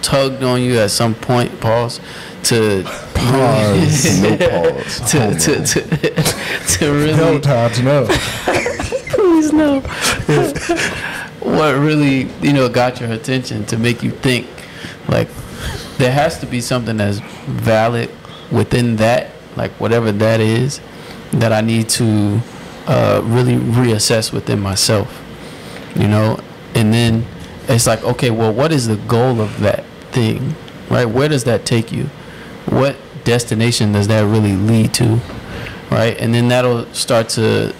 tugged 0.00 0.42
on 0.42 0.62
you 0.62 0.78
at 0.78 0.90
some 0.90 1.14
point, 1.14 1.60
pause, 1.60 2.00
to 2.44 2.84
Pause. 3.14 4.22
no 4.22 4.36
pause. 4.36 5.10
to, 5.10 5.18
Homo. 5.20 5.38
to, 5.38 5.66
to, 5.66 5.82
to 6.78 6.92
really 6.92 7.16
No, 7.16 7.38
Todd, 7.38 7.82
no. 7.82 8.06
No. 9.52 9.80
what 11.40 11.74
really, 11.74 12.28
you 12.42 12.52
know, 12.52 12.68
got 12.68 13.00
your 13.00 13.10
attention 13.12 13.64
to 13.66 13.76
make 13.76 14.02
you 14.02 14.10
think 14.10 14.46
like 15.08 15.28
there 15.96 16.12
has 16.12 16.38
to 16.40 16.46
be 16.46 16.60
something 16.60 16.98
that's 16.98 17.18
valid 17.46 18.10
within 18.52 18.96
that, 18.96 19.30
like 19.56 19.72
whatever 19.72 20.12
that 20.12 20.40
is, 20.40 20.80
that 21.32 21.52
I 21.52 21.60
need 21.60 21.88
to 21.90 22.40
uh, 22.86 23.20
really 23.24 23.56
reassess 23.56 24.32
within 24.32 24.60
myself, 24.60 25.22
you 25.96 26.06
know, 26.06 26.38
and 26.74 26.92
then 26.92 27.26
it's 27.68 27.86
like, 27.86 28.02
okay, 28.04 28.30
well, 28.30 28.52
what 28.52 28.72
is 28.72 28.86
the 28.86 28.96
goal 28.96 29.40
of 29.40 29.60
that 29.60 29.84
thing, 30.12 30.54
right? 30.88 31.04
Where 31.06 31.28
does 31.28 31.44
that 31.44 31.66
take 31.66 31.90
you? 31.90 32.04
What 32.66 32.96
destination 33.24 33.92
does 33.92 34.08
that 34.08 34.22
really 34.22 34.56
lead 34.56 34.94
to, 34.94 35.20
right? 35.90 36.16
And 36.18 36.32
then 36.32 36.48
that'll 36.48 36.86
start 36.94 37.28
to 37.30 37.74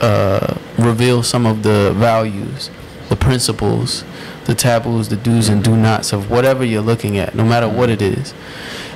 uh, 0.00 0.56
reveal 0.78 1.22
some 1.22 1.46
of 1.46 1.62
the 1.62 1.92
values, 1.96 2.70
the 3.08 3.16
principles, 3.16 4.04
the 4.46 4.54
taboos, 4.54 5.08
the 5.08 5.16
do's 5.16 5.48
and 5.48 5.62
do 5.62 5.76
nots 5.76 6.12
of 6.12 6.30
whatever 6.30 6.64
you're 6.64 6.82
looking 6.82 7.18
at, 7.18 7.34
no 7.34 7.44
matter 7.44 7.68
what 7.68 7.90
it 7.90 8.02
is. 8.02 8.34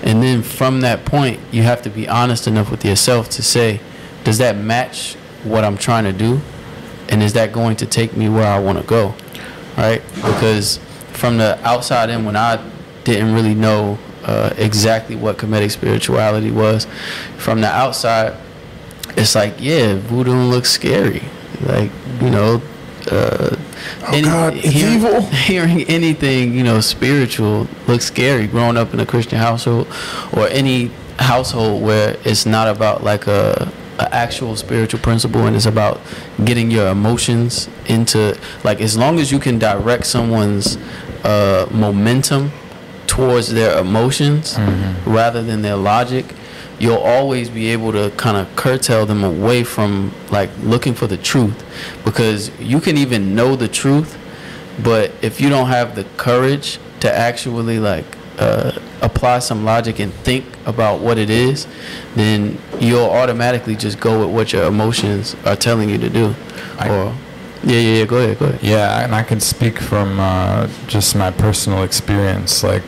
And 0.03 0.23
then 0.23 0.43
from 0.43 0.81
that 0.81 1.05
point, 1.05 1.41
you 1.51 1.63
have 1.63 1.83
to 1.83 1.91
be 1.91 2.09
honest 2.09 2.47
enough 2.47 2.71
with 2.71 2.85
yourself 2.85 3.29
to 3.31 3.43
say, 3.43 3.81
does 4.25 4.39
that 4.39 4.57
match 4.57 5.15
what 5.45 5.65
I'm 5.65 5.77
trying 5.77 6.05
to 6.05 6.13
do? 6.13 6.41
And 7.09 7.23
is 7.23 7.35
that 7.35 7.53
going 7.53 7.77
to 7.77 7.87
take 7.87 8.17
me 8.17 8.29
where 8.29 8.47
I 8.47 8.59
want 8.59 8.79
to 8.79 8.85
go? 8.85 9.15
Right? 9.77 10.03
Because 10.17 10.79
from 11.13 11.37
the 11.39 11.59
outside 11.67 12.11
in, 12.11 12.25
when 12.25 12.37
I 12.37 12.63
didn't 13.05 13.35
really 13.35 13.55
know 13.55 13.99
uh, 14.25 14.55
exactly 14.57 15.17
what 15.17 15.37
Kemetic 15.37 15.71
spirituality 15.71 16.51
was, 16.51 16.87
from 17.37 17.61
the 17.61 17.69
outside, 17.69 18.35
it's 19.17 19.35
like, 19.35 19.55
yeah, 19.59 19.97
voodoo 19.97 20.33
looks 20.35 20.71
scary. 20.71 21.23
Like, 21.61 21.91
you 22.21 22.31
know, 22.31 22.63
uh, 23.11 23.57
Oh, 24.07 24.23
God, 24.23 24.55
it's 24.57 24.69
hearing, 24.69 24.95
evil. 24.95 25.21
Hearing 25.51 25.83
anything, 25.85 26.55
you 26.55 26.63
know, 26.63 26.81
spiritual 26.81 27.69
looks 27.87 28.07
scary. 28.07 28.47
Growing 28.47 28.77
up 28.79 28.95
in 28.95 29.01
a 29.01 29.05
Christian 29.07 29.39
household, 29.39 29.89
or 30.33 30.49
any 30.49 30.91
household 31.19 31.83
where 31.83 32.17
it's 32.25 32.47
not 32.47 32.67
about 32.67 33.05
like 33.05 33.27
a, 33.27 33.71
a 33.99 34.15
actual 34.15 34.57
spiritual 34.57 35.01
principle, 35.01 35.47
and 35.47 35.55
it's 35.55 35.67
about 35.67 36.01
getting 36.47 36.71
your 36.71 36.89
emotions 36.89 37.69
into 37.87 38.39
like 38.65 38.81
as 38.81 38.97
long 38.97 39.19
as 39.21 39.31
you 39.31 39.39
can 39.39 39.59
direct 39.59 40.07
someone's 40.07 40.79
uh, 41.25 41.67
momentum 41.71 42.51
towards 43.07 43.53
their 43.53 43.79
emotions 43.79 44.57
rather 45.07 45.43
than 45.43 45.61
their 45.63 45.77
logic 45.77 46.25
you'll 46.85 47.05
always 47.17 47.49
be 47.61 47.65
able 47.77 47.91
to 47.93 48.05
kind 48.25 48.37
of 48.37 48.45
curtail 48.57 49.07
them 49.07 49.23
away 49.25 49.65
from 49.75 50.13
like 50.31 50.51
looking 50.73 50.95
for 51.01 51.07
the 51.07 51.17
truth. 51.31 51.59
Because 52.05 52.41
you 52.61 52.79
can 52.87 52.97
even 53.05 53.35
know 53.39 53.57
the 53.57 53.69
truth 53.69 54.11
but 54.83 55.13
if 55.23 55.41
you 55.41 55.49
don't 55.49 55.69
have 55.69 55.95
the 55.95 56.05
courage 56.17 56.79
to 57.01 57.09
actually 57.29 57.79
like 57.79 58.05
uh, 58.39 58.73
apply 59.03 59.39
some 59.39 59.65
logic 59.65 60.01
and 60.01 60.13
think 60.29 60.45
about 60.67 60.99
what 61.01 61.17
it 61.19 61.31
is 61.31 61.67
then 62.17 62.59
you'll 62.81 63.11
automatically 63.21 63.77
just 63.77 64.01
go 64.01 64.13
with 64.27 64.35
what 64.37 64.53
your 64.53 64.65
emotions 64.67 65.37
are 65.45 65.57
telling 65.57 65.89
you 65.91 65.99
to 65.99 66.11
do. 66.11 66.35
I- 66.79 66.89
or 66.89 67.15
yeah 67.63 67.79
yeah 67.87 67.99
yeah 68.01 68.05
go 68.05 68.17
ahead 68.19 68.39
go 68.39 68.47
ahead. 68.47 68.63
Yeah, 68.63 69.05
and 69.05 69.15
I 69.15 69.23
can 69.23 69.41
speak 69.41 69.79
from 69.79 70.19
uh, 70.21 70.67
just 70.87 71.15
my 71.17 71.31
personal 71.31 71.83
experience. 71.83 72.63
Like, 72.63 72.85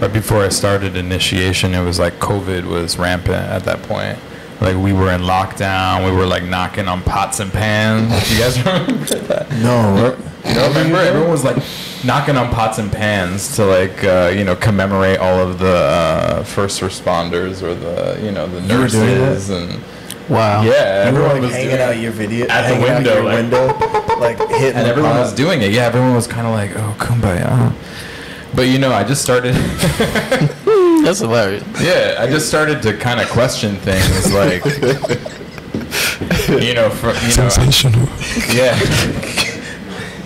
right 0.00 0.12
before 0.12 0.42
I 0.44 0.48
started 0.48 0.96
initiation, 0.96 1.74
it 1.74 1.82
was 1.84 1.98
like 1.98 2.14
COVID 2.14 2.64
was 2.64 2.98
rampant 2.98 3.36
at 3.50 3.64
that 3.64 3.82
point. 3.82 4.18
Like 4.60 4.76
we 4.76 4.92
were 4.92 5.12
in 5.12 5.20
lockdown, 5.22 6.04
we 6.04 6.16
were 6.16 6.26
like 6.26 6.42
knocking 6.44 6.88
on 6.88 7.02
pots 7.02 7.38
and 7.40 7.52
pans. 7.52 8.08
Do 8.28 8.34
you 8.34 8.40
guys 8.40 8.58
remember 8.58 9.04
that? 9.04 9.50
No. 9.52 10.16
You 10.44 10.54
know, 10.54 10.68
remember 10.68 10.96
everyone 10.98 11.30
was 11.30 11.44
like 11.44 11.56
knocking 12.04 12.36
on 12.36 12.50
pots 12.50 12.78
and 12.78 12.90
pans 12.90 13.54
to 13.56 13.64
like 13.66 14.02
uh, 14.04 14.32
you 14.34 14.44
know 14.44 14.56
commemorate 14.56 15.18
all 15.18 15.38
of 15.40 15.58
the 15.58 15.74
uh, 15.76 16.42
first 16.44 16.80
responders 16.80 17.62
or 17.62 17.74
the 17.74 18.18
you 18.24 18.30
know 18.32 18.46
the 18.46 18.60
You 18.62 18.80
were 18.80 18.88
doing 18.88 19.06
nurses 19.18 19.50
and 19.50 19.82
wow 20.28 20.62
yeah, 20.62 21.04
everyone 21.06 21.32
like 21.32 21.42
was 21.42 21.52
hanging 21.52 21.68
doing 21.70 21.80
out 21.82 21.94
it. 21.96 22.00
your 22.00 22.12
video 22.12 22.46
At 22.48 22.68
the 22.74 22.80
window, 22.82 23.22
like- 23.22 23.34
window, 23.36 23.66
like 24.18 24.38
hitting 24.38 24.76
and 24.78 24.86
everyone 24.88 25.16
was 25.16 25.32
doing 25.34 25.62
it. 25.62 25.70
Yeah, 25.72 25.82
everyone 25.86 26.14
was 26.14 26.26
kind 26.26 26.46
of 26.46 26.52
like, 26.52 26.70
"Oh, 26.76 26.94
kumbaya." 26.98 27.72
But 28.54 28.68
you 28.68 28.78
know, 28.78 28.92
I 28.92 29.04
just 29.04 29.22
started. 29.22 29.54
that's 31.04 31.20
hilarious 31.20 31.62
yeah, 31.80 32.16
I 32.18 32.26
just 32.26 32.48
started 32.48 32.82
to 32.82 32.96
kind 32.96 33.20
of 33.20 33.28
question 33.28 33.76
things, 33.76 34.32
like, 34.32 34.64
you 36.64 36.74
know, 36.74 36.90
from 36.90 37.14
you 37.22 37.36
know, 37.36 37.48
yeah. 38.52 39.44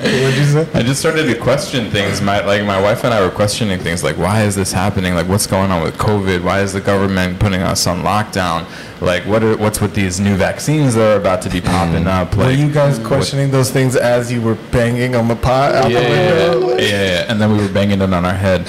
What'd 0.02 0.36
you 0.36 0.44
say? 0.46 0.68
I 0.74 0.82
just 0.82 0.98
started 0.98 1.24
to 1.32 1.38
question 1.38 1.88
things. 1.90 2.20
My 2.20 2.44
like 2.44 2.64
my 2.64 2.80
wife 2.80 3.04
and 3.04 3.14
I 3.14 3.20
were 3.24 3.30
questioning 3.30 3.78
things 3.78 4.02
like 4.02 4.18
why 4.18 4.42
is 4.42 4.56
this 4.56 4.72
happening? 4.72 5.14
Like 5.14 5.28
what's 5.28 5.46
going 5.46 5.70
on 5.70 5.80
with 5.80 5.96
COVID? 5.96 6.42
Why 6.42 6.60
is 6.60 6.72
the 6.72 6.80
government 6.80 7.38
putting 7.38 7.62
us 7.62 7.86
on 7.86 8.02
lockdown? 8.02 8.66
Like 9.00 9.24
what 9.26 9.44
are, 9.44 9.56
what's 9.56 9.80
with 9.80 9.94
these 9.94 10.18
new 10.18 10.34
vaccines 10.34 10.94
that 10.96 11.12
are 11.14 11.20
about 11.20 11.40
to 11.42 11.50
be 11.50 11.60
popping 11.60 12.08
up? 12.08 12.34
Were 12.36 12.50
you 12.50 12.68
guys 12.72 12.98
what- 12.98 13.06
questioning 13.06 13.52
those 13.52 13.70
things 13.70 13.94
as 13.94 14.32
you 14.32 14.42
were 14.42 14.56
banging 14.72 15.14
on 15.14 15.28
the 15.28 15.36
pot 15.36 15.72
out 15.76 15.88
yeah, 15.90 16.00
the 16.00 16.08
yeah, 16.08 16.50
window? 16.54 16.68
yeah, 16.70 16.76
yeah, 16.80 17.04
yeah. 17.04 17.26
And 17.28 17.40
then 17.40 17.52
we 17.52 17.58
were 17.58 17.72
banging 17.72 18.00
it 18.00 18.12
on 18.12 18.24
our 18.24 18.34
head. 18.34 18.64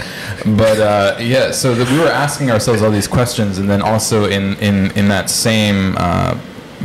but 0.56 0.80
uh, 0.80 1.18
yeah, 1.20 1.50
so 1.52 1.74
that 1.74 1.90
we 1.90 1.98
were 1.98 2.10
asking 2.10 2.52
ourselves 2.52 2.84
all 2.84 2.92
these 2.92 3.08
questions, 3.08 3.58
and 3.58 3.68
then 3.68 3.82
also 3.82 4.26
in 4.26 4.56
in 4.58 4.92
in 4.92 5.08
that 5.08 5.32
same 5.32 5.96
uh, 5.98 6.38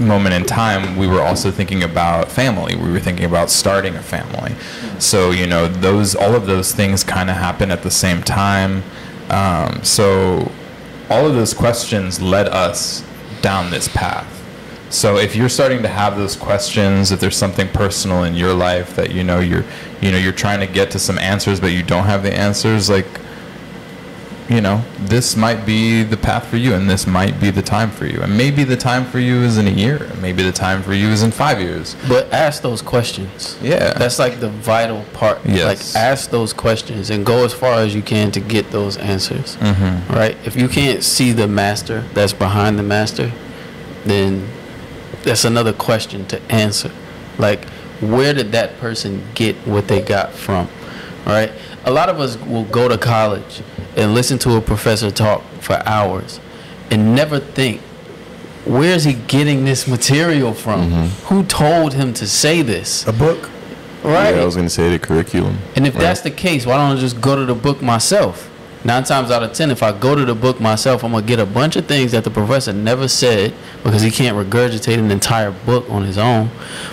moment 0.03 0.35
in 0.35 0.45
time, 0.45 0.97
we 0.97 1.07
were 1.07 1.23
also 1.23 1.51
thinking 1.51 1.83
about 1.83 2.31
family. 2.31 2.77
We 2.77 2.91
were 2.91 3.01
thinking 3.01 3.25
about 3.25 3.51
starting 3.51 3.95
a 3.97 4.03
family. 4.03 4.55
So 4.99 5.31
you 5.31 5.47
know, 5.47 5.69
those 5.69 6.15
all 6.15 6.35
of 6.35 6.47
those 6.47 6.73
things 6.73 7.05
kind 7.05 7.31
of 7.31 7.37
happen 7.37 7.71
at 7.71 7.83
the 7.83 7.91
same 7.91 8.23
time. 8.23 8.83
Um, 9.31 9.83
so 9.85 10.51
all 11.11 11.27
of 11.27 11.35
those 11.35 11.55
questions 11.55 12.21
led 12.21 12.49
us 12.49 13.05
down 13.41 13.71
this 13.71 13.89
path. 13.89 14.35
So 14.91 15.19
if 15.19 15.37
you're 15.37 15.51
starting 15.51 15.83
to 15.83 15.89
have 15.89 16.17
those 16.17 16.35
questions, 16.35 17.13
if 17.13 17.21
there's 17.21 17.37
something 17.37 17.69
personal 17.69 18.25
in 18.25 18.35
your 18.35 18.55
life 18.55 18.97
that 18.97 19.11
you 19.11 19.23
know 19.23 19.41
you're 19.41 19.65
you 20.01 20.11
know 20.11 20.19
you're 20.19 20.33
trying 20.33 20.61
to 20.61 20.67
get 20.67 20.91
to 20.93 20.99
some 20.99 21.19
answers 21.19 21.61
but 21.61 21.73
you 21.73 21.83
don't 21.83 22.05
have 22.05 22.23
the 22.23 22.33
answers, 22.33 22.89
like 22.89 23.07
you 24.49 24.63
know, 24.63 24.83
this 25.01 25.37
might 25.37 25.67
be 25.67 26.03
the 26.03 26.17
path 26.17 26.47
for 26.47 26.57
you 26.57 26.73
and 26.73 26.89
this 26.89 27.07
might 27.07 27.39
be 27.39 27.51
the 27.51 27.61
time 27.63 27.91
for 27.91 28.07
you. 28.07 28.23
And 28.23 28.37
maybe 28.37 28.65
the 28.65 28.77
time 28.77 29.05
for 29.05 29.19
you 29.19 29.43
is 29.43 29.59
in 29.59 29.67
a 29.67 29.71
year. 29.71 30.11
Maybe 30.23 30.43
the 30.43 30.53
time 30.53 30.83
for 30.83 30.95
you 30.95 31.09
is 31.09 31.23
in 31.23 31.31
5 31.31 31.61
years. 31.61 31.97
But 32.09 32.33
ask 32.33 32.63
those 32.63 32.81
questions. 32.81 33.59
Yeah. 33.63 33.93
That's 33.93 34.19
like 34.19 34.41
the 34.41 34.49
vital 34.49 35.05
part. 35.13 35.41
Yes. 35.45 35.95
Like 35.95 36.03
ask 36.03 36.31
those 36.31 36.55
questions 36.55 37.11
and 37.11 37.27
go 37.27 37.45
as 37.45 37.53
far 37.53 37.75
as 37.75 37.95
you 37.95 38.01
can 38.01 38.31
to 38.33 38.41
get 38.41 38.71
those 38.71 38.97
answers. 38.97 39.57
Mhm. 39.57 40.09
Right? 40.09 40.37
If 40.47 40.57
you 40.57 40.69
can't 40.69 41.05
see 41.05 41.33
the 41.33 41.47
master 41.47 42.05
that's 42.15 42.33
behind 42.33 42.79
the 42.79 42.83
master, 42.83 43.31
then 44.07 44.49
that's 45.25 45.45
another 45.45 45.75
question 45.75 46.25
to 46.27 46.41
answer. 46.51 46.91
Like 47.37 47.67
where 48.01 48.33
did 48.33 48.53
that 48.53 48.81
person 48.81 49.25
get 49.35 49.57
what 49.67 49.89
they 49.89 50.01
got 50.01 50.33
from? 50.33 50.69
Right? 51.27 51.53
A 51.85 51.91
lot 51.91 52.09
of 52.09 52.19
us 52.19 52.39
will 52.39 52.65
go 52.65 52.89
to 52.89 52.97
college 52.97 53.61
and 53.99 54.15
listen 54.15 54.39
to 54.39 54.57
a 54.57 54.61
professor 54.61 55.11
talk 55.11 55.43
for 55.61 55.83
hours 55.87 56.41
and 56.91 57.15
never 57.15 57.39
think 57.41 57.81
where 58.65 58.93
is 58.95 59.05
he 59.05 59.15
getting 59.15 59.65
this 59.65 59.87
material 59.89 60.53
from? 60.53 60.91
Mm-hmm. 60.91 61.27
Who 61.35 61.43
told 61.45 61.95
him 61.95 62.13
to 62.15 62.27
say 62.27 62.61
this? 62.63 63.07
A 63.07 63.13
book. 63.13 63.49
Right. 64.03 64.35
Yeah, 64.35 64.43
I 64.43 64.45
was 64.45 64.57
gonna 64.57 64.69
say 64.71 64.91
the 64.91 64.99
curriculum. 64.99 65.59
and 65.75 65.87
if 65.87 65.95
Right. 65.95 66.03
that's 66.03 66.21
the 66.21 66.31
case, 66.31 66.65
why 66.67 66.77
don't 66.77 66.97
I 66.97 67.01
just 67.01 67.21
go 67.21 67.35
to 67.35 67.45
the 67.45 67.55
book 67.55 67.83
myself? 67.83 68.49
Nine 68.85 69.03
times 69.05 69.31
out 69.33 69.43
of 69.43 69.53
ten, 69.55 69.71
if 69.73 69.83
I 69.83 69.91
go 69.91 70.15
to 70.15 70.25
the 70.25 70.35
book 70.35 70.61
myself, 70.61 71.03
I'm 71.03 71.11
gonna 71.13 71.27
get 71.27 71.41
a 71.41 71.47
bunch 71.47 71.75
of 71.77 71.87
things 71.87 72.13
that 72.13 72.23
the 72.25 72.31
professor 72.31 72.73
never 72.73 73.09
said 73.09 73.53
because 73.83 74.03
he 74.03 74.11
can't 74.11 74.37
regurgitate 74.37 74.99
an 74.99 75.11
entire 75.11 75.51
book 75.51 75.87
on 75.91 76.05
his 76.05 76.17
own. 76.19 76.51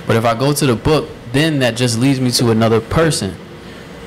But 0.07 0.15
if 0.15 0.25
I 0.25 0.33
go 0.33 0.51
to 0.53 0.65
the 0.65 0.75
book, 0.75 1.09
then 1.33 1.59
that 1.59 1.75
just 1.75 1.99
leads 1.99 2.19
me 2.19 2.31
to 2.31 2.49
another 2.49 2.79
person. 2.81 3.35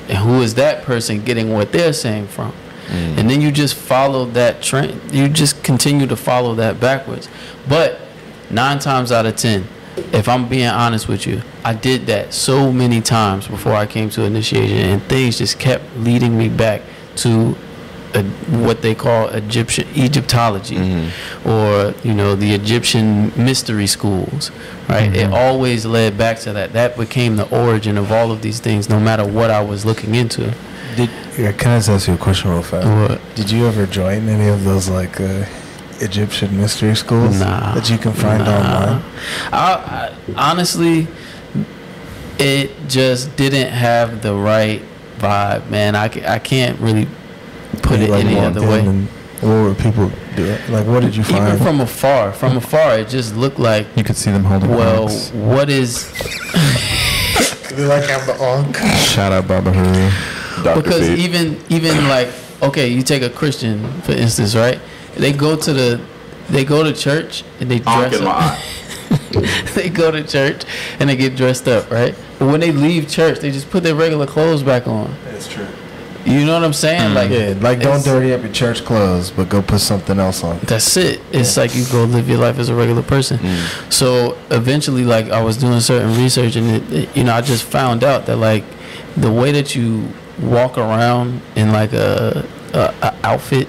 And 0.09 0.17
who 0.17 0.41
is 0.41 0.55
that 0.55 0.83
person 0.83 1.23
getting 1.23 1.53
what 1.53 1.71
they're 1.71 1.93
saying 1.93 2.27
from? 2.27 2.51
Mm. 2.89 3.17
And 3.17 3.29
then 3.29 3.41
you 3.41 3.51
just 3.51 3.75
follow 3.75 4.25
that 4.25 4.61
trend. 4.61 5.13
You 5.13 5.27
just 5.29 5.63
continue 5.63 6.07
to 6.07 6.15
follow 6.15 6.55
that 6.55 6.79
backwards. 6.79 7.29
But 7.67 7.99
nine 8.49 8.79
times 8.79 9.11
out 9.11 9.25
of 9.25 9.35
ten, 9.35 9.67
if 10.11 10.27
I'm 10.27 10.47
being 10.47 10.67
honest 10.67 11.07
with 11.07 11.27
you, 11.27 11.41
I 11.63 11.73
did 11.73 12.07
that 12.07 12.33
so 12.33 12.71
many 12.71 13.01
times 13.01 13.47
before 13.47 13.73
I 13.73 13.85
came 13.85 14.09
to 14.11 14.23
initiation, 14.23 14.77
and 14.77 15.03
things 15.03 15.37
just 15.37 15.59
kept 15.59 15.83
leading 15.97 16.37
me 16.37 16.49
back 16.49 16.81
to 17.17 17.55
a, 18.15 18.23
what 18.63 18.81
they 18.81 18.95
call 18.95 19.27
Egyptian 19.27 19.87
Egyptology, 19.95 20.75
mm-hmm. 20.75 21.49
or 21.49 21.93
you 22.03 22.13
know 22.13 22.35
the 22.35 22.53
Egyptian 22.53 23.31
mystery 23.35 23.87
schools. 23.87 24.51
Right? 24.87 25.13
It 25.15 25.25
mm-hmm. 25.25 25.33
always 25.33 25.85
led 25.85 26.17
back 26.17 26.39
to 26.39 26.53
that. 26.53 26.73
That 26.73 26.97
became 26.97 27.35
the 27.35 27.47
origin 27.55 27.97
of 27.97 28.11
all 28.11 28.31
of 28.31 28.41
these 28.41 28.59
things, 28.59 28.89
no 28.89 28.99
matter 28.99 29.25
what 29.25 29.51
I 29.51 29.61
was 29.63 29.85
looking 29.85 30.15
into. 30.15 30.53
Did 30.99 31.09
yeah, 31.37 31.51
can 31.53 31.71
I 31.71 31.77
just 31.77 31.87
ask 31.89 32.07
you 32.09 32.15
a 32.15 32.17
question 32.17 32.51
real 32.51 32.61
fast? 32.61 32.85
What? 32.85 33.21
Did 33.35 33.49
you 33.49 33.65
ever 33.67 33.85
join 33.85 34.27
any 34.27 34.49
of 34.49 34.65
those 34.65 34.89
like 34.89 35.21
uh, 35.21 35.45
Egyptian 36.01 36.57
mystery 36.57 36.93
schools 36.93 37.39
Nah. 37.39 37.73
that 37.75 37.89
you 37.89 37.97
can 37.97 38.11
find 38.11 38.43
Nah. 38.43 38.57
online? 38.57 39.03
I, 39.53 39.55
I, 39.55 40.15
honestly, 40.35 41.07
it 42.37 42.71
just 42.89 43.33
didn't 43.37 43.69
have 43.71 44.21
the 44.21 44.35
right 44.35 44.81
vibe, 45.19 45.69
man. 45.69 45.95
I, 45.95 46.05
I 46.27 46.39
can't 46.39 46.77
really 46.81 47.07
put 47.81 47.99
You, 47.99 48.07
it 48.07 48.09
like, 48.09 48.25
any 48.25 48.37
other 48.37 48.59
way. 48.67 48.79
and 48.85 49.07
What 49.39 49.49
were 49.63 49.75
people 49.75 50.11
doing? 50.35 50.59
Like, 50.69 50.85
what 50.85 50.99
did 51.01 51.15
you 51.15 51.21
Even 51.23 51.35
find? 51.37 51.57
from 51.61 51.79
afar, 51.79 52.33
from 52.33 52.57
afar, 52.57 52.99
it 52.99 53.07
just 53.07 53.37
looked 53.37 53.59
like, 53.59 53.87
You 53.95 54.03
could 54.03 54.17
see 54.17 54.31
them 54.31 54.43
holding 54.43 54.69
well, 54.69 55.07
hands. 55.07 55.31
what 55.31 55.69
is 55.69 56.11
They 57.73 57.85
like 57.93 58.03
have 58.09 58.25
the 58.25 58.35
ankh. 58.41 58.75
Shout 58.97 59.31
out 59.31 59.47
Baba 59.47 59.71
Haru. 59.71 60.11
Dr. 60.63 60.81
because 60.81 61.07
Fate. 61.07 61.19
even 61.19 61.59
even 61.69 62.07
like 62.07 62.29
okay, 62.61 62.87
you 62.87 63.01
take 63.03 63.21
a 63.23 63.29
Christian 63.29 63.83
for 64.01 64.11
instance, 64.13 64.55
right? 64.55 64.79
They 65.15 65.31
go 65.33 65.55
to 65.55 65.73
the 65.73 66.01
they 66.49 66.65
go 66.65 66.83
to 66.83 66.93
church 66.93 67.43
and 67.59 67.69
they 67.69 67.79
dress 67.79 68.19
up. 68.21 68.57
they 69.75 69.89
go 69.89 70.11
to 70.11 70.23
church 70.23 70.63
and 70.99 71.09
they 71.09 71.15
get 71.15 71.35
dressed 71.35 71.67
up, 71.67 71.89
right? 71.91 72.15
But 72.37 72.47
when 72.47 72.59
they 72.59 72.71
leave 72.71 73.07
church, 73.09 73.39
they 73.39 73.51
just 73.51 73.69
put 73.69 73.83
their 73.83 73.95
regular 73.95 74.25
clothes 74.25 74.63
back 74.63 74.87
on. 74.87 75.15
That's 75.25 75.47
true. 75.47 75.67
You 76.25 76.45
know 76.45 76.53
what 76.53 76.63
I'm 76.63 76.73
saying? 76.73 77.13
Like 77.13 77.31
Yeah, 77.31 77.55
like 77.59 77.79
don't 77.79 78.03
dirty 78.03 78.33
up 78.33 78.41
your 78.41 78.51
church 78.51 78.83
clothes, 78.83 79.31
but 79.31 79.49
go 79.49 79.61
put 79.61 79.79
something 79.79 80.19
else 80.19 80.43
on. 80.43 80.59
That's 80.59 80.95
it. 80.97 81.21
It's 81.31 81.55
like 81.57 81.75
you 81.75 81.85
go 81.91 82.03
live 82.03 82.27
your 82.27 82.37
life 82.39 82.59
as 82.59 82.69
a 82.69 82.75
regular 82.75 83.01
person. 83.03 83.39
So 83.89 84.37
eventually, 84.51 85.05
like 85.05 85.29
I 85.29 85.41
was 85.41 85.57
doing 85.57 85.79
certain 85.79 86.15
research, 86.17 86.55
and 86.55 86.69
it, 86.69 86.93
it- 86.93 87.17
you 87.17 87.23
know, 87.23 87.33
I 87.33 87.41
just 87.41 87.63
found 87.63 88.03
out 88.03 88.25
that 88.25 88.35
like 88.35 88.63
the 89.15 89.31
way 89.31 89.51
that 89.53 89.75
you 89.75 90.09
walk 90.41 90.77
around 90.77 91.41
in 91.55 91.71
like 91.71 91.93
a, 91.93 92.47
a, 92.73 92.93
a 93.01 93.15
outfit, 93.23 93.67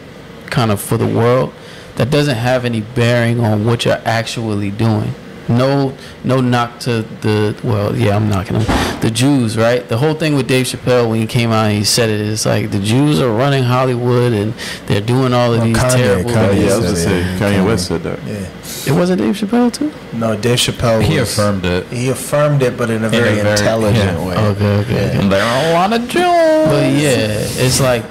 kind 0.51 0.71
of 0.71 0.81
for 0.81 0.97
the 0.97 1.07
world, 1.07 1.53
that 1.97 2.11
doesn't 2.11 2.37
have 2.37 2.65
any 2.65 2.81
bearing 2.81 3.41
on 3.41 3.65
what 3.65 3.85
you're 3.85 4.01
actually 4.05 4.71
doing. 4.71 5.15
No, 5.49 5.97
no 6.23 6.41
knock 6.41 6.79
to 6.81 7.03
the 7.23 7.59
well, 7.65 7.97
yeah, 7.97 8.15
I'm 8.15 8.29
knocking 8.29 8.59
them. 8.59 9.01
The 9.01 9.11
Jews, 9.11 9.57
right? 9.59 9.87
The 9.89 9.97
whole 9.99 10.15
thing 10.15 10.37
with 10.37 10.47
Dave 10.47 10.67
Chappelle 10.67 11.09
when 11.11 11.19
he 11.19 11.27
came 11.27 11.51
out 11.51 11.65
and 11.67 11.77
he 11.77 11.83
said 11.83 12.09
it 12.09 12.21
is 12.21 12.47
like 12.47 12.71
the 12.71 12.79
Jews 12.79 13.21
are 13.21 13.33
running 13.33 13.65
Hollywood 13.65 14.33
and 14.33 14.53
they're 14.87 15.01
doing 15.01 15.33
all 15.33 15.53
of 15.53 15.59
Well, 15.59 15.67
these 15.67 15.77
Kanye- 15.77 15.97
terrible. 15.97 16.31
Kanye 16.31 16.67
yeah, 16.67 16.75
I 16.75 16.79
was 16.79 17.03
said 17.03 17.09
gonna 17.25 17.39
say. 17.39 17.45
Kanye 17.45 17.59
Kanye. 17.59 17.67
West 17.67 17.87
said 17.89 18.03
that. 18.05 18.23
Yeah. 18.23 18.49
It 18.86 18.93
wasn't 18.93 19.20
Dave 19.20 19.35
Chappelle 19.35 19.73
too. 19.73 19.93
No, 20.12 20.36
Dave 20.36 20.59
Chappelle. 20.59 21.02
He 21.02 21.19
was- 21.19 21.32
affirmed 21.32 21.65
it. 21.65 21.86
He 21.89 22.09
affirmed 22.09 22.62
it, 22.62 22.77
but 22.77 22.90
in 22.90 23.05
a 23.05 23.09
very 23.09 23.35
very- 23.36 23.51
intelligent 23.51 24.19
yeah. 24.19 24.27
way. 24.27 24.36
Okay, 24.36 24.77
okay, 24.78 24.94
Yeah. 24.94 25.19
okay. 25.19 25.28
There 25.28 25.43
are 25.44 25.70
a 25.70 25.73
lot 25.73 25.93
of 25.93 26.09
Jews. 26.09 26.23
But 26.23 26.90
yeah, 26.93 27.65
it's 27.65 27.81
like 27.81 28.05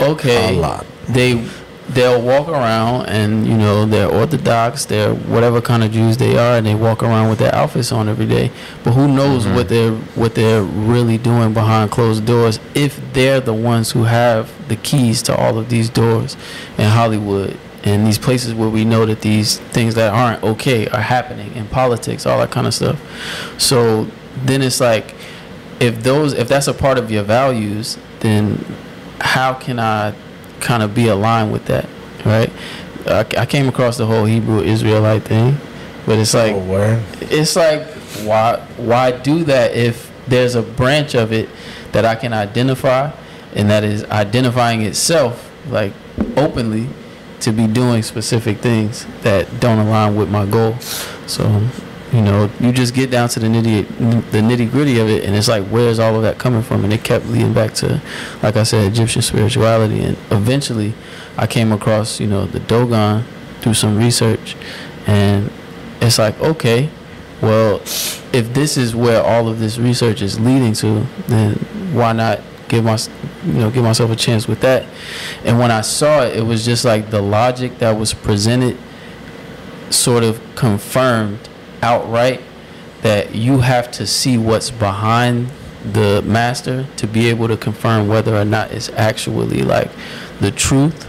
okay, 0.00 0.56
A 0.56 0.60
lot. 0.60 0.86
they 1.08 1.42
they'll 1.90 2.20
walk 2.20 2.48
around 2.48 3.06
and 3.06 3.46
you 3.46 3.56
know 3.56 3.86
they're 3.86 4.08
Orthodox, 4.08 4.84
they're 4.84 5.14
whatever 5.14 5.60
kind 5.60 5.82
of 5.82 5.90
Jews 5.90 6.18
they 6.18 6.36
are, 6.36 6.58
and 6.58 6.66
they 6.66 6.74
walk 6.74 7.02
around 7.02 7.30
with 7.30 7.38
their 7.38 7.54
outfits 7.54 7.92
on 7.92 8.08
every 8.08 8.26
day. 8.26 8.50
But 8.84 8.92
who 8.92 9.08
knows 9.08 9.44
mm-hmm. 9.44 9.54
what 9.54 9.68
they're 9.68 9.92
what 10.14 10.34
they're 10.34 10.62
really 10.62 11.18
doing 11.18 11.54
behind 11.54 11.90
closed 11.90 12.26
doors 12.26 12.60
if 12.74 13.00
they're 13.14 13.40
the 13.40 13.54
ones 13.54 13.92
who 13.92 14.04
have 14.04 14.52
the 14.68 14.76
keys 14.76 15.22
to 15.22 15.36
all 15.36 15.58
of 15.58 15.68
these 15.70 15.88
doors 15.88 16.36
in 16.76 16.84
Hollywood 16.84 17.56
and 17.84 18.06
these 18.06 18.18
places 18.18 18.54
where 18.54 18.68
we 18.68 18.84
know 18.84 19.06
that 19.06 19.20
these 19.20 19.58
things 19.58 19.94
that 19.94 20.12
aren't 20.12 20.42
okay 20.42 20.88
are 20.88 21.00
happening 21.00 21.54
in 21.54 21.66
politics, 21.68 22.26
all 22.26 22.38
that 22.38 22.50
kind 22.50 22.66
of 22.66 22.74
stuff. 22.74 23.00
So 23.60 24.08
then 24.44 24.62
it's 24.62 24.80
like 24.80 25.14
if 25.80 26.02
those 26.02 26.32
if 26.32 26.48
that's 26.48 26.66
a 26.66 26.74
part 26.74 26.98
of 26.98 27.10
your 27.10 27.22
values, 27.22 27.98
then 28.20 28.64
how 29.20 29.54
can 29.54 29.78
I 29.78 30.14
kind 30.60 30.82
of 30.82 30.94
be 30.94 31.08
aligned 31.08 31.52
with 31.52 31.66
that, 31.66 31.88
right? 32.24 32.50
I, 33.06 33.20
I 33.38 33.46
came 33.46 33.68
across 33.68 33.96
the 33.96 34.06
whole 34.06 34.24
Hebrew 34.24 34.60
Israelite 34.60 35.22
thing, 35.22 35.56
but 36.04 36.18
it's 36.18 36.34
like 36.34 36.54
oh, 36.54 37.02
it's 37.20 37.54
like 37.54 37.86
why 38.24 38.58
why 38.76 39.12
do 39.12 39.44
that 39.44 39.74
if 39.74 40.12
there's 40.26 40.54
a 40.56 40.62
branch 40.62 41.14
of 41.14 41.32
it 41.32 41.48
that 41.92 42.04
I 42.04 42.16
can 42.16 42.32
identify 42.32 43.12
and 43.54 43.70
that 43.70 43.84
is 43.84 44.04
identifying 44.04 44.82
itself 44.82 45.50
like 45.68 45.92
openly 46.36 46.88
to 47.40 47.52
be 47.52 47.66
doing 47.66 48.02
specific 48.02 48.58
things 48.58 49.06
that 49.22 49.60
don't 49.60 49.78
align 49.78 50.16
with 50.16 50.30
my 50.30 50.46
goal. 50.46 50.78
So, 51.26 51.68
you 52.12 52.22
know, 52.22 52.50
you 52.58 52.72
just 52.72 52.94
get 52.94 53.10
down 53.10 53.28
to 53.30 53.40
the 53.40 53.46
nitty 53.46 53.86
the 54.30 54.38
nitty 54.38 54.70
gritty 54.70 54.98
of 54.98 55.08
it 55.08 55.24
and 55.24 55.36
it's 55.36 55.48
like 55.48 55.64
where's 55.66 55.98
all 55.98 56.16
of 56.16 56.22
that 56.22 56.38
coming 56.38 56.62
from? 56.62 56.84
And 56.84 56.92
it 56.92 57.04
kept 57.04 57.26
leading 57.26 57.52
back 57.52 57.74
to 57.74 58.00
like 58.42 58.56
I 58.56 58.62
said, 58.62 58.90
Egyptian 58.90 59.22
spirituality 59.22 60.00
and 60.00 60.16
eventually 60.30 60.94
I 61.36 61.46
came 61.46 61.72
across, 61.72 62.20
you 62.20 62.26
know, 62.26 62.46
the 62.46 62.60
Dogon 62.60 63.24
through 63.60 63.74
some 63.74 63.96
research 63.96 64.56
and 65.06 65.50
it's 66.00 66.18
like, 66.18 66.40
okay, 66.40 66.90
well, 67.40 67.76
if 68.32 68.52
this 68.52 68.76
is 68.76 68.96
where 68.96 69.22
all 69.22 69.48
of 69.48 69.60
this 69.60 69.78
research 69.78 70.22
is 70.22 70.40
leading 70.40 70.72
to, 70.74 71.06
then 71.28 71.54
why 71.92 72.12
not 72.12 72.40
give 72.68 72.84
my, 72.84 72.98
you 73.44 73.54
know, 73.54 73.70
give 73.70 73.84
myself 73.84 74.10
a 74.10 74.16
chance 74.16 74.46
with 74.46 74.60
that? 74.60 74.86
And 75.44 75.58
when 75.58 75.70
I 75.70 75.80
saw 75.80 76.22
it, 76.22 76.36
it 76.36 76.42
was 76.42 76.64
just 76.64 76.84
like 76.84 77.10
the 77.10 77.22
logic 77.22 77.78
that 77.78 77.92
was 77.98 78.14
presented, 78.14 78.78
sort 79.90 80.22
of 80.22 80.40
confirmed 80.54 81.48
outright 81.82 82.42
that 83.02 83.34
you 83.34 83.60
have 83.60 83.90
to 83.92 84.06
see 84.06 84.36
what's 84.36 84.70
behind 84.70 85.48
the 85.92 86.22
master 86.22 86.86
to 86.96 87.06
be 87.06 87.28
able 87.28 87.48
to 87.48 87.56
confirm 87.56 88.08
whether 88.08 88.36
or 88.36 88.44
not 88.44 88.72
it's 88.72 88.88
actually 88.90 89.62
like 89.62 89.90
the 90.40 90.50
truth 90.50 91.06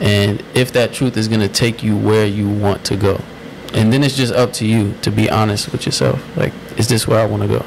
and 0.00 0.42
if 0.54 0.72
that 0.72 0.92
truth 0.92 1.16
is 1.16 1.28
going 1.28 1.40
to 1.40 1.48
take 1.48 1.82
you 1.82 1.96
where 1.96 2.26
you 2.26 2.48
want 2.48 2.84
to 2.84 2.96
go. 2.96 3.20
And 3.74 3.92
then 3.92 4.02
it's 4.02 4.16
just 4.16 4.32
up 4.32 4.52
to 4.54 4.66
you 4.66 4.94
to 5.02 5.10
be 5.10 5.28
honest 5.28 5.72
with 5.72 5.86
yourself. 5.86 6.24
Like, 6.36 6.52
is 6.76 6.88
this 6.88 7.06
where 7.06 7.20
I 7.20 7.26
want 7.26 7.42
to 7.42 7.48
go? 7.48 7.64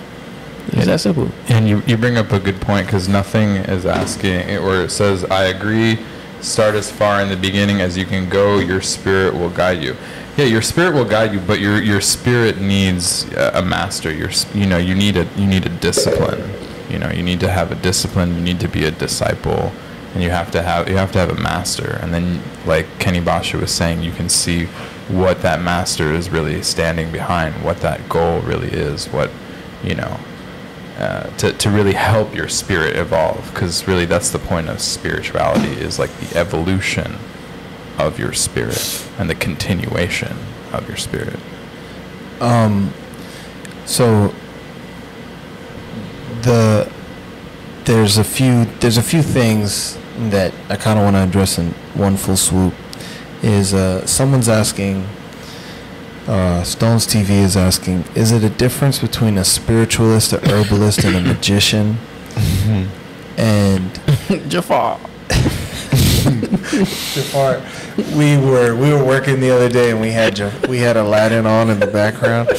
It's 0.72 0.86
that 0.86 1.02
simple. 1.02 1.30
And 1.50 1.68
you, 1.68 1.84
you 1.86 1.98
bring 1.98 2.18
up 2.18 2.32
a 2.32 2.40
good 2.40 2.62
point 2.62 2.88
because 2.88 3.10
nothing 3.10 3.58
is 3.58 3.86
asking, 3.86 4.58
or 4.58 4.82
it 4.82 4.92
says, 4.92 5.26
I 5.26 5.46
agree, 5.46 6.00
start 6.40 6.76
as 6.76 6.90
far 6.90 7.22
in 7.22 7.30
the 7.30 7.36
beginning 7.36 7.82
as 7.82 7.98
you 7.98 8.06
can 8.06 8.30
go, 8.30 8.60
your 8.60 8.82
spirit 8.82 9.34
will 9.34 9.50
guide 9.50 9.84
you. 9.84 9.96
Yeah, 10.38 10.46
your 10.46 10.62
spirit 10.62 10.94
will 10.94 11.06
guide 11.06 11.34
you, 11.34 11.40
but 11.40 11.60
your, 11.60 11.82
your 11.82 12.00
spirit 12.00 12.60
needs 12.62 13.30
a 13.34 13.62
master. 13.62 14.14
Your, 14.14 14.30
you 14.54 14.66
know, 14.66 14.78
you 14.78 14.96
need 14.96 15.18
a, 15.18 15.28
you 15.36 15.46
need 15.46 15.66
a 15.66 15.70
discipline. 15.70 16.50
You 16.90 17.00
know, 17.00 17.10
you 17.10 17.24
need 17.24 17.42
to 17.42 17.50
have 17.50 17.72
a 17.72 17.76
discipline, 17.76 18.36
you 18.36 18.42
need 18.42 18.60
to 18.62 18.68
be 18.68 18.86
a 18.86 18.92
disciple, 18.92 19.72
and 20.14 20.24
you 20.24 20.30
have 20.30 20.52
to 20.52 20.62
have, 20.62 20.90
you 20.90 20.98
have 20.98 21.12
to 21.14 21.20
have 21.20 21.30
a 21.30 21.42
master. 21.42 22.00
And 22.02 22.14
then, 22.14 22.42
like 22.66 22.86
Kenny 23.00 23.22
Basha 23.22 23.58
was 23.58 23.72
saying, 23.72 24.02
you 24.02 24.12
can 24.12 24.30
see 24.30 24.66
what 25.08 25.42
that 25.42 25.62
master 25.62 26.14
is 26.14 26.30
really 26.30 26.62
standing 26.64 27.12
behind, 27.12 27.64
what 27.64 27.78
that 27.78 28.08
goal 28.10 28.40
really 28.42 28.70
is, 28.70 29.08
what, 29.08 29.32
you 29.84 29.96
know, 29.96 30.20
uh, 31.02 31.24
to, 31.38 31.52
to 31.54 31.70
really 31.72 31.94
help 31.94 32.36
your 32.36 32.48
spirit 32.48 32.96
evolve 32.96 33.44
because 33.54 33.88
really 33.88 34.06
that's 34.06 34.30
the 34.30 34.40
point 34.40 34.70
of 34.70 34.80
spirituality 34.80 35.74
is 35.82 36.00
like 36.00 36.12
the 36.20 36.38
evolution 36.38 37.18
of 37.98 38.20
your 38.20 38.34
spirit 38.34 39.08
and 39.20 39.30
the 39.30 39.36
continuation 39.36 40.38
of 40.74 40.88
your 40.88 40.98
spirit 40.98 41.40
Um, 42.40 42.94
so 43.86 44.34
the 46.44 46.92
there's 47.86 48.18
a 48.18 48.24
few 48.24 48.66
there's 48.80 48.98
a 48.98 49.04
few 49.04 49.22
things 49.24 49.98
that 50.30 50.54
I 50.70 50.76
kind 50.76 51.00
of 51.00 51.06
want 51.06 51.16
to 51.16 51.24
address 51.24 51.58
in 51.58 51.72
one 51.96 52.18
full 52.18 52.38
swoop. 52.38 52.74
Is 53.44 53.74
uh, 53.74 54.06
someone's 54.06 54.50
asking? 54.50 55.08
Uh, 56.28 56.64
Stones 56.64 57.08
TV 57.08 57.30
is 57.32 57.58
asking: 57.58 58.04
Is 58.16 58.32
it 58.32 58.44
a 58.44 58.50
difference 58.50 59.00
between 59.00 59.38
a 59.38 59.44
spiritualist, 59.44 60.34
a 60.34 60.38
herbalist, 60.50 61.04
and 61.04 61.16
a 61.16 61.22
magician? 61.22 61.98
And 63.38 64.00
Jafar. 64.50 65.00
Jafar, 66.22 67.62
we 68.16 68.38
were 68.38 68.76
we 68.76 68.94
were 68.94 69.04
working 69.04 69.40
the 69.40 69.50
other 69.50 69.70
day 69.70 69.90
and 69.92 70.00
we 70.00 70.12
had 70.12 70.38
Ja- 70.38 70.52
we 70.70 70.78
had 70.78 70.96
Aladdin 70.98 71.46
on 71.46 71.70
in 71.70 71.80
the 71.80 71.88
background, 71.88 72.50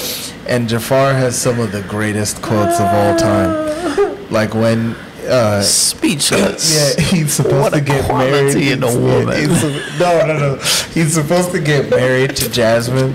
and 0.48 0.68
Jafar 0.68 1.14
has 1.14 1.40
some 1.40 1.60
of 1.60 1.70
the 1.72 1.82
greatest 1.82 2.42
quotes 2.42 2.80
of 2.80 2.86
all 2.86 3.16
time. 3.16 4.28
Like 4.30 4.54
when 4.54 4.96
uh, 5.28 5.62
Speechless. 5.62 6.96
yeah, 6.98 7.04
he's 7.04 7.32
supposed 7.34 7.54
What 7.62 7.72
to 7.74 7.80
get 7.80 8.08
married. 8.08 8.56
in 8.56 8.82
a 8.82 8.86
woman. 8.98 9.36
he's 9.38 9.60
su- 9.60 9.98
no, 10.00 10.26
no, 10.26 10.36
no. 10.38 10.56
He's 10.92 11.14
supposed 11.14 11.52
to 11.52 11.60
get 11.60 11.90
married 11.90 12.34
to 12.36 12.50
Jasmine, 12.50 13.14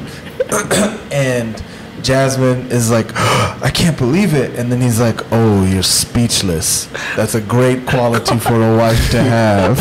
and 1.12 1.62
Jasmine 2.02 2.72
is 2.72 2.90
like, 2.92 3.12
I 3.16 3.72
can't 3.74 3.98
believe 3.98 4.34
it. 4.34 4.58
And 4.58 4.72
then 4.72 4.82
he's 4.82 5.00
like, 5.00 5.22
Oh, 5.32 5.66
you're 5.66 5.84
speechless. 5.84 6.86
That's 7.16 7.36
a 7.36 7.42
great 7.42 7.86
quality 7.88 8.38
for 8.40 8.56
a 8.56 8.78
wife 8.78 9.12
to 9.12 9.22
have. 9.22 9.78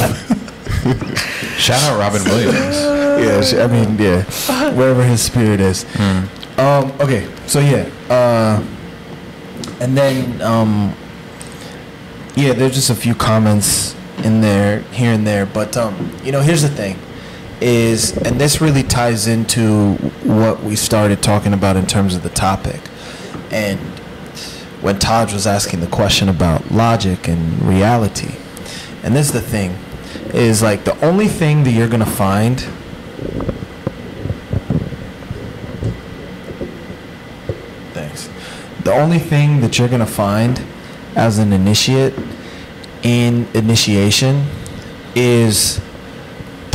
shout 1.56 1.82
out 1.84 1.98
robin 1.98 2.22
williams 2.24 2.96
yeah, 3.18 3.64
I 3.64 3.66
mean, 3.66 3.98
yeah, 3.98 4.24
wherever 4.72 5.02
his 5.02 5.22
spirit 5.22 5.60
is. 5.60 5.84
Um, 6.58 6.92
okay, 7.00 7.28
so 7.46 7.60
yeah, 7.60 7.88
uh, 8.08 8.62
and 9.80 9.96
then 9.96 10.40
um, 10.42 10.94
yeah, 12.34 12.52
there's 12.52 12.74
just 12.74 12.90
a 12.90 12.94
few 12.94 13.14
comments 13.14 13.94
in 14.24 14.40
there, 14.40 14.80
here 14.92 15.12
and 15.12 15.26
there, 15.26 15.46
but 15.46 15.76
um, 15.76 16.12
you 16.22 16.32
know, 16.32 16.40
here's 16.40 16.62
the 16.62 16.68
thing, 16.68 16.98
is 17.60 18.16
and 18.18 18.40
this 18.40 18.60
really 18.60 18.82
ties 18.82 19.26
into 19.26 19.94
what 20.24 20.62
we 20.62 20.76
started 20.76 21.22
talking 21.22 21.52
about 21.52 21.76
in 21.76 21.86
terms 21.86 22.14
of 22.14 22.22
the 22.22 22.28
topic, 22.30 22.80
and 23.50 23.78
when 24.82 24.98
Taj 24.98 25.32
was 25.32 25.46
asking 25.46 25.80
the 25.80 25.86
question 25.86 26.28
about 26.28 26.70
logic 26.70 27.28
and 27.28 27.62
reality, 27.62 28.36
and 29.02 29.16
this 29.16 29.28
is 29.28 29.32
the 29.32 29.40
thing, 29.40 29.76
is 30.34 30.62
like 30.62 30.84
the 30.84 30.98
only 31.04 31.28
thing 31.28 31.64
that 31.64 31.70
you're 31.72 31.88
gonna 31.88 32.06
find 32.06 32.66
Thanks. 37.94 38.28
The 38.84 38.92
only 38.92 39.18
thing 39.18 39.60
that 39.62 39.78
you're 39.78 39.88
gonna 39.88 40.06
find 40.06 40.62
as 41.14 41.38
an 41.38 41.52
initiate 41.52 42.14
in 43.02 43.48
initiation 43.54 44.46
is 45.14 45.80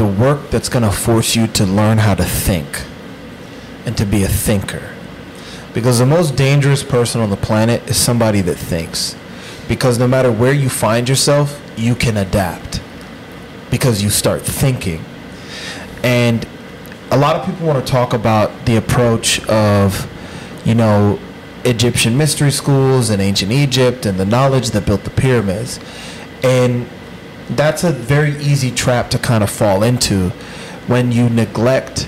the 0.01 0.07
work 0.07 0.49
that's 0.49 0.67
gonna 0.67 0.91
force 0.91 1.35
you 1.35 1.45
to 1.45 1.63
learn 1.63 1.99
how 1.99 2.15
to 2.15 2.23
think 2.23 2.81
and 3.85 3.95
to 3.95 4.03
be 4.03 4.23
a 4.23 4.27
thinker. 4.27 4.95
Because 5.75 5.99
the 5.99 6.07
most 6.07 6.35
dangerous 6.35 6.83
person 6.83 7.21
on 7.21 7.29
the 7.29 7.37
planet 7.37 7.87
is 7.87 7.97
somebody 7.97 8.41
that 8.41 8.55
thinks. 8.55 9.15
Because 9.67 9.99
no 9.99 10.07
matter 10.07 10.31
where 10.31 10.53
you 10.53 10.69
find 10.69 11.07
yourself, 11.07 11.61
you 11.77 11.93
can 11.93 12.17
adapt. 12.17 12.81
Because 13.69 14.01
you 14.01 14.09
start 14.09 14.41
thinking. 14.41 15.05
And 16.03 16.47
a 17.11 17.17
lot 17.17 17.35
of 17.35 17.45
people 17.45 17.67
want 17.67 17.85
to 17.85 17.91
talk 17.91 18.13
about 18.13 18.65
the 18.65 18.77
approach 18.77 19.39
of, 19.45 20.09
you 20.65 20.73
know, 20.73 21.19
Egyptian 21.63 22.17
mystery 22.17 22.49
schools 22.49 23.11
and 23.11 23.21
ancient 23.21 23.51
Egypt 23.51 24.07
and 24.07 24.19
the 24.19 24.25
knowledge 24.25 24.71
that 24.71 24.83
built 24.83 25.03
the 25.03 25.11
pyramids. 25.11 25.79
And 26.41 26.87
that's 27.51 27.83
a 27.83 27.91
very 27.91 28.37
easy 28.37 28.71
trap 28.71 29.09
to 29.11 29.19
kind 29.19 29.43
of 29.43 29.49
fall 29.49 29.83
into 29.83 30.29
when 30.87 31.11
you 31.11 31.29
neglect 31.29 32.03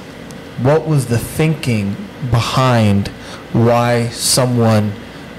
what 0.61 0.87
was 0.87 1.07
the 1.07 1.17
thinking 1.17 1.95
behind 2.31 3.07
why 3.51 4.07
someone 4.09 4.93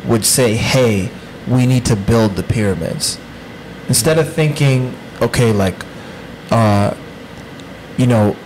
would 0.04 0.24
say, 0.24 0.54
hey, 0.54 1.10
we 1.48 1.66
need 1.66 1.84
to 1.86 1.96
build 1.96 2.36
the 2.36 2.42
pyramids. 2.42 3.18
Instead 3.88 4.18
of 4.18 4.32
thinking, 4.32 4.94
okay, 5.20 5.52
like, 5.52 5.84
uh, 6.50 6.94
you 7.96 8.06
know, 8.06 8.36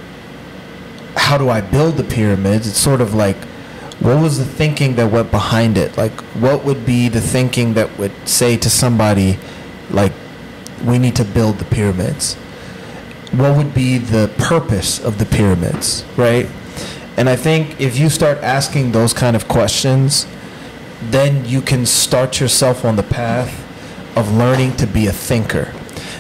how 1.17 1.37
do 1.37 1.49
I 1.49 1.61
build 1.61 1.97
the 1.97 2.05
pyramids? 2.05 2.67
It's 2.67 2.79
sort 2.79 3.01
of 3.01 3.15
like, 3.15 3.37
what 4.01 4.21
was 4.23 4.39
the 4.39 4.45
thinking 4.45 4.95
that 4.97 5.11
went 5.11 5.31
behind 5.31 5.77
it? 5.77 5.97
Like, 5.97 6.21
what 6.35 6.65
would 6.65 6.87
be 6.87 7.09
the 7.09 7.21
thinking 7.21 7.75
that 7.75 7.99
would 7.99 8.13
say 8.29 8.57
to 8.57 8.71
somebody, 8.71 9.39
like, 9.91 10.13
we 10.83 10.99
need 10.99 11.17
to 11.17 11.25
build 11.25 11.59
the 11.59 11.65
pyramids? 11.65 12.35
What 13.33 13.57
would 13.57 13.75
be 13.75 13.99
the 13.99 14.31
purpose 14.39 14.99
of 14.99 15.19
the 15.19 15.27
pyramids, 15.27 16.05
right? 16.17 16.49
And 17.17 17.29
I 17.29 17.37
think 17.37 17.81
if 17.81 17.99
you 17.99 18.09
start 18.09 18.39
asking 18.39 18.93
those 18.93 19.13
kind 19.13 19.35
of 19.35 19.49
questions, 19.49 20.27
then 21.03 21.45
you 21.45 21.61
can 21.61 21.85
start 21.87 22.41
yourself 22.41 22.85
on 22.85 22.97
the 22.97 23.03
path 23.03 23.65
of 24.17 24.33
learning 24.33 24.77
to 24.77 24.87
be 24.87 25.07
a 25.07 25.13
thinker. 25.13 25.73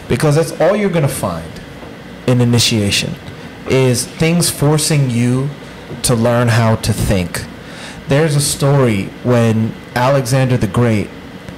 Because 0.08 0.36
that's 0.36 0.58
all 0.60 0.76
you're 0.76 0.90
going 0.90 1.06
to 1.06 1.08
find 1.08 1.50
in 2.26 2.40
initiation 2.40 3.14
is 3.68 4.06
things 4.06 4.50
forcing 4.50 5.10
you 5.10 5.50
to 6.02 6.14
learn 6.14 6.48
how 6.48 6.76
to 6.76 6.92
think. 6.92 7.44
There's 8.08 8.36
a 8.36 8.40
story 8.40 9.04
when 9.22 9.74
Alexander 9.94 10.56
the 10.56 10.66
Great 10.66 11.08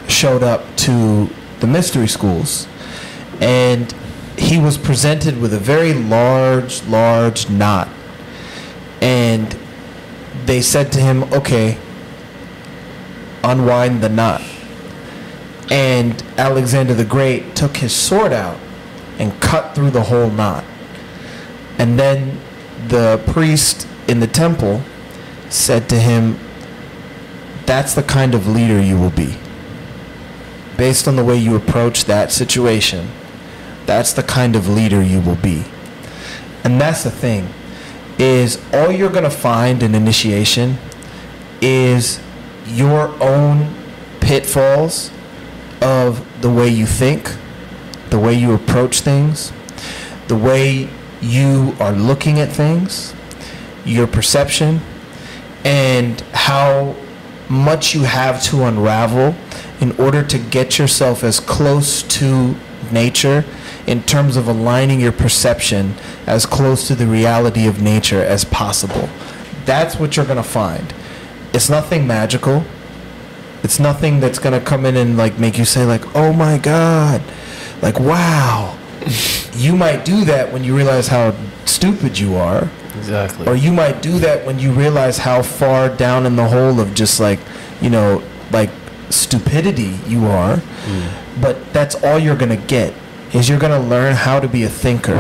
showed 0.09 0.43
up 0.43 0.65
to 0.77 1.29
the 1.61 1.67
mystery 1.67 2.09
schools 2.09 2.67
and 3.41 3.93
he 4.37 4.59
was 4.59 4.79
presented 4.79 5.41
with 5.41 5.53
a 5.53 5.59
very 5.59 5.93
large, 5.93 6.83
large 6.85 7.51
knot. 7.51 7.89
And 9.01 9.57
they 10.47 10.61
said 10.61 10.93
to 10.93 11.01
him, 11.01 11.25
okay, 11.33 11.79
unwind 13.43 14.03
the 14.03 14.09
knot. 14.09 14.43
And 15.71 16.23
Alexander 16.37 16.95
the 16.95 17.05
Great 17.05 17.55
took 17.55 17.77
his 17.77 17.95
sword 17.95 18.33
out 18.33 18.59
and 19.19 19.39
cut 19.41 19.75
through 19.75 19.91
the 19.91 20.03
whole 20.03 20.31
knot. 20.31 20.65
And 21.79 21.99
then 21.99 22.41
the 22.89 23.23
priest 23.29 23.87
in 24.09 24.21
the 24.21 24.27
temple 24.27 24.83
said 25.49 25.89
to 25.91 25.99
him, 25.99 26.39
That's 27.67 27.95
the 27.95 28.03
kind 28.03 28.35
of 28.35 28.49
leader 28.49 28.81
you 28.81 28.99
will 28.99 29.11
be. 29.11 29.37
Based 30.77 31.07
on 31.07 31.17
the 31.17 31.25
way 31.25 31.37
you 31.37 31.55
approach 31.57 32.07
that 32.07 32.33
situation, 32.33 33.09
that's 33.91 34.13
the 34.13 34.23
kind 34.23 34.55
of 34.55 34.69
leader 34.69 35.03
you 35.03 35.21
will 35.21 35.43
be. 35.43 35.65
And 36.63 36.81
that's 36.81 37.03
the 37.03 37.11
thing, 37.11 37.49
is 38.21 38.57
all 38.73 38.93
you're 38.93 39.11
going 39.11 39.25
to 39.25 39.31
find 39.31 39.83
in 39.83 39.97
initiation 39.97 40.79
is 41.61 42.21
your 42.69 43.09
own 43.21 43.75
pitfalls 44.21 45.11
of 45.83 46.25
the 46.41 46.49
way 46.49 46.69
you 46.69 46.87
think, 46.87 47.35
the 48.11 48.19
way 48.21 48.33
you 48.33 48.55
approach 48.55 49.01
things, 49.01 49.53
the 50.29 50.37
way 50.37 50.89
you 51.21 51.75
are 51.81 51.91
looking 51.91 52.39
at 52.39 52.49
things, 52.53 53.13
your 53.85 54.07
perception, 54.07 54.81
and 55.65 56.21
how 56.33 56.95
much 57.49 57.93
you 57.93 58.05
have 58.05 58.41
to 58.45 58.63
unravel 58.63 59.35
in 59.81 59.91
order 59.99 60.23
to 60.23 60.39
get 60.39 60.79
yourself 60.79 61.25
as 61.25 61.41
close 61.41 62.05
to 62.05 62.55
nature 62.93 63.45
in 63.87 64.03
terms 64.03 64.37
of 64.37 64.49
aligning 64.49 65.01
your 65.01 65.13
perception 65.13 65.95
as 66.27 66.47
close 66.47 66.87
to 66.89 66.95
the 66.95 67.07
reality 67.07 67.67
of 67.67 67.81
nature 67.81 68.23
as 68.23 68.45
possible. 68.45 69.09
That's 69.65 69.97
what 69.97 70.17
you're 70.17 70.27
going 70.27 70.37
to 70.37 70.43
find. 70.43 70.95
It's 71.53 71.69
nothing 71.69 72.07
magical. 72.07 72.65
It's 73.63 73.79
nothing 73.79 74.21
that's 74.21 74.39
going 74.39 74.59
to 74.59 74.65
come 74.65 74.87
in 74.87 74.97
and 74.97 75.17
like 75.17 75.39
make 75.39 75.59
you 75.59 75.65
say 75.65 75.85
like, 75.85 76.17
"Oh 76.17 76.33
my 76.33 76.59
god." 76.59 77.23
Like, 77.83 78.01
"Wow." 78.01 78.79
you 79.55 79.77
might 79.77 80.05
do 80.05 80.25
that 80.25 80.53
when 80.53 80.65
you 80.65 80.77
realize 80.77 81.09
how 81.09 81.35
stupid 81.65 82.19
you 82.19 82.37
are. 82.37 82.71
Exactly. 82.97 83.47
Or 83.47 83.55
you 83.55 83.73
might 83.73 84.03
do 84.03 84.19
that 84.19 84.47
when 84.47 84.59
you 84.59 84.73
realize 84.73 85.19
how 85.19 85.43
far 85.43 85.89
down 85.89 86.27
in 86.27 86.37
the 86.37 86.47
hole 86.47 86.81
of 86.81 86.95
just 86.95 87.21
like, 87.21 87.39
you 87.81 87.91
know, 87.91 88.23
like 88.51 88.71
stupidity 89.11 89.99
you 90.07 90.27
are. 90.27 90.57
Mm. 90.57 91.41
But 91.41 91.73
that's 91.73 91.95
all 92.05 92.19
you're 92.19 92.37
going 92.37 92.51
to 92.51 92.67
get 92.67 92.93
is 93.33 93.49
you're 93.49 93.59
going 93.59 93.81
to 93.81 93.89
learn 93.89 94.15
how 94.15 94.41
to 94.41 94.49
be 94.49 94.63
a 94.65 94.69
thinker 94.69 95.15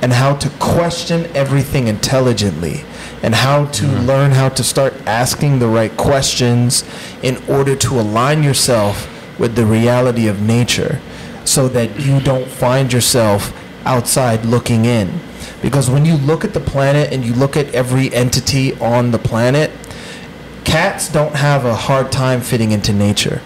and 0.00 0.12
how 0.12 0.36
to 0.36 0.48
question 0.60 1.26
everything 1.34 1.88
intelligently 1.88 2.84
and 3.22 3.34
how 3.34 3.66
to 3.66 3.84
mm-hmm. 3.84 4.06
learn 4.06 4.30
how 4.30 4.48
to 4.48 4.62
start 4.62 4.94
asking 5.06 5.58
the 5.58 5.66
right 5.66 5.96
questions 5.96 6.84
in 7.22 7.36
order 7.48 7.74
to 7.74 7.98
align 7.98 8.42
yourself 8.42 9.08
with 9.38 9.56
the 9.56 9.66
reality 9.66 10.28
of 10.28 10.40
nature 10.40 11.00
so 11.44 11.68
that 11.68 11.98
you 11.98 12.20
don't 12.20 12.48
find 12.48 12.92
yourself 12.92 13.52
outside 13.84 14.44
looking 14.44 14.84
in. 14.84 15.20
Because 15.62 15.90
when 15.90 16.04
you 16.04 16.16
look 16.16 16.44
at 16.44 16.54
the 16.54 16.60
planet 16.60 17.12
and 17.12 17.24
you 17.24 17.32
look 17.32 17.56
at 17.56 17.74
every 17.74 18.12
entity 18.12 18.78
on 18.80 19.10
the 19.10 19.18
planet, 19.18 19.70
cats 20.64 21.10
don't 21.10 21.34
have 21.34 21.64
a 21.64 21.74
hard 21.74 22.12
time 22.12 22.40
fitting 22.40 22.70
into 22.70 22.92
nature. 22.92 23.40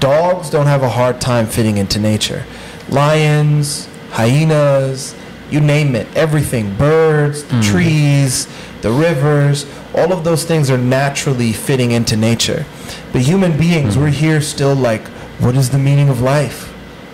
Dogs 0.00 0.50
don't 0.50 0.66
have 0.66 0.82
a 0.82 0.90
hard 0.90 1.20
time 1.20 1.46
fitting 1.46 1.78
into 1.78 1.98
nature. 1.98 2.44
Lions, 2.88 3.88
hyenas, 4.10 5.14
you 5.50 5.60
name 5.60 5.94
it, 5.94 6.06
everything, 6.16 6.74
birds, 6.76 7.44
the 7.44 7.56
mm. 7.56 7.70
trees, 7.70 8.48
the 8.82 8.90
rivers, 8.90 9.66
all 9.94 10.12
of 10.12 10.24
those 10.24 10.44
things 10.44 10.70
are 10.70 10.78
naturally 10.78 11.52
fitting 11.52 11.92
into 11.92 12.16
nature. 12.16 12.66
But 13.12 13.22
human 13.22 13.56
beings, 13.56 13.96
we're 13.96 14.08
mm. 14.08 14.14
here 14.14 14.40
still 14.40 14.74
like, 14.74 15.06
what 15.38 15.56
is 15.56 15.70
the 15.70 15.78
meaning 15.78 16.08
of 16.08 16.20
life? 16.20 16.68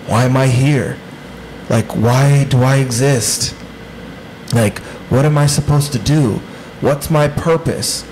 Why 0.07 0.25
am 0.25 0.37
I 0.37 0.49
here? 0.49 0.99
Like, 1.69 1.95
why 1.95 2.45
do 2.45 2.63
I 2.63 2.77
exist? 2.77 3.55
Like, 4.53 4.79
what 5.11 5.25
am 5.25 5.39
I 5.39 5.47
supposed 5.47 5.93
to 5.93 5.99
do? 5.99 6.41
What's 6.81 7.11
my 7.11 7.29
purpose? 7.29 8.05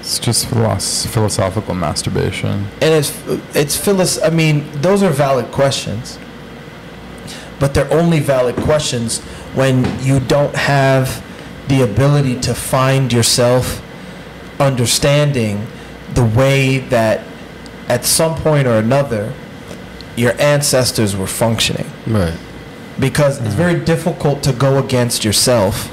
It's 0.00 0.18
just 0.18 0.48
philos- 0.48 1.06
philosophical 1.06 1.74
masturbation. 1.74 2.66
and 2.80 2.94
it's 2.94 3.12
it's 3.56 3.76
philos. 3.76 4.22
I 4.22 4.30
mean, 4.30 4.64
those 4.80 5.02
are 5.02 5.10
valid 5.10 5.46
questions, 5.50 6.18
but 7.58 7.74
they're 7.74 7.92
only 7.92 8.20
valid 8.20 8.56
questions 8.56 9.20
when 9.54 9.84
you 10.04 10.20
don't 10.20 10.54
have 10.54 11.24
the 11.68 11.82
ability 11.82 12.38
to 12.40 12.54
find 12.54 13.12
yourself 13.12 13.82
understanding 14.60 15.66
the 16.14 16.24
way 16.24 16.78
that 16.78 17.24
at 17.88 18.04
some 18.04 18.34
point 18.36 18.66
or 18.66 18.74
another 18.78 19.32
your 20.16 20.32
ancestors 20.40 21.14
were 21.16 21.26
functioning 21.26 21.86
Right. 22.06 22.36
because 22.98 23.40
it's 23.40 23.54
very 23.54 23.74
mm-hmm. 23.74 23.84
difficult 23.84 24.42
to 24.44 24.52
go 24.52 24.78
against 24.78 25.24
yourself. 25.24 25.92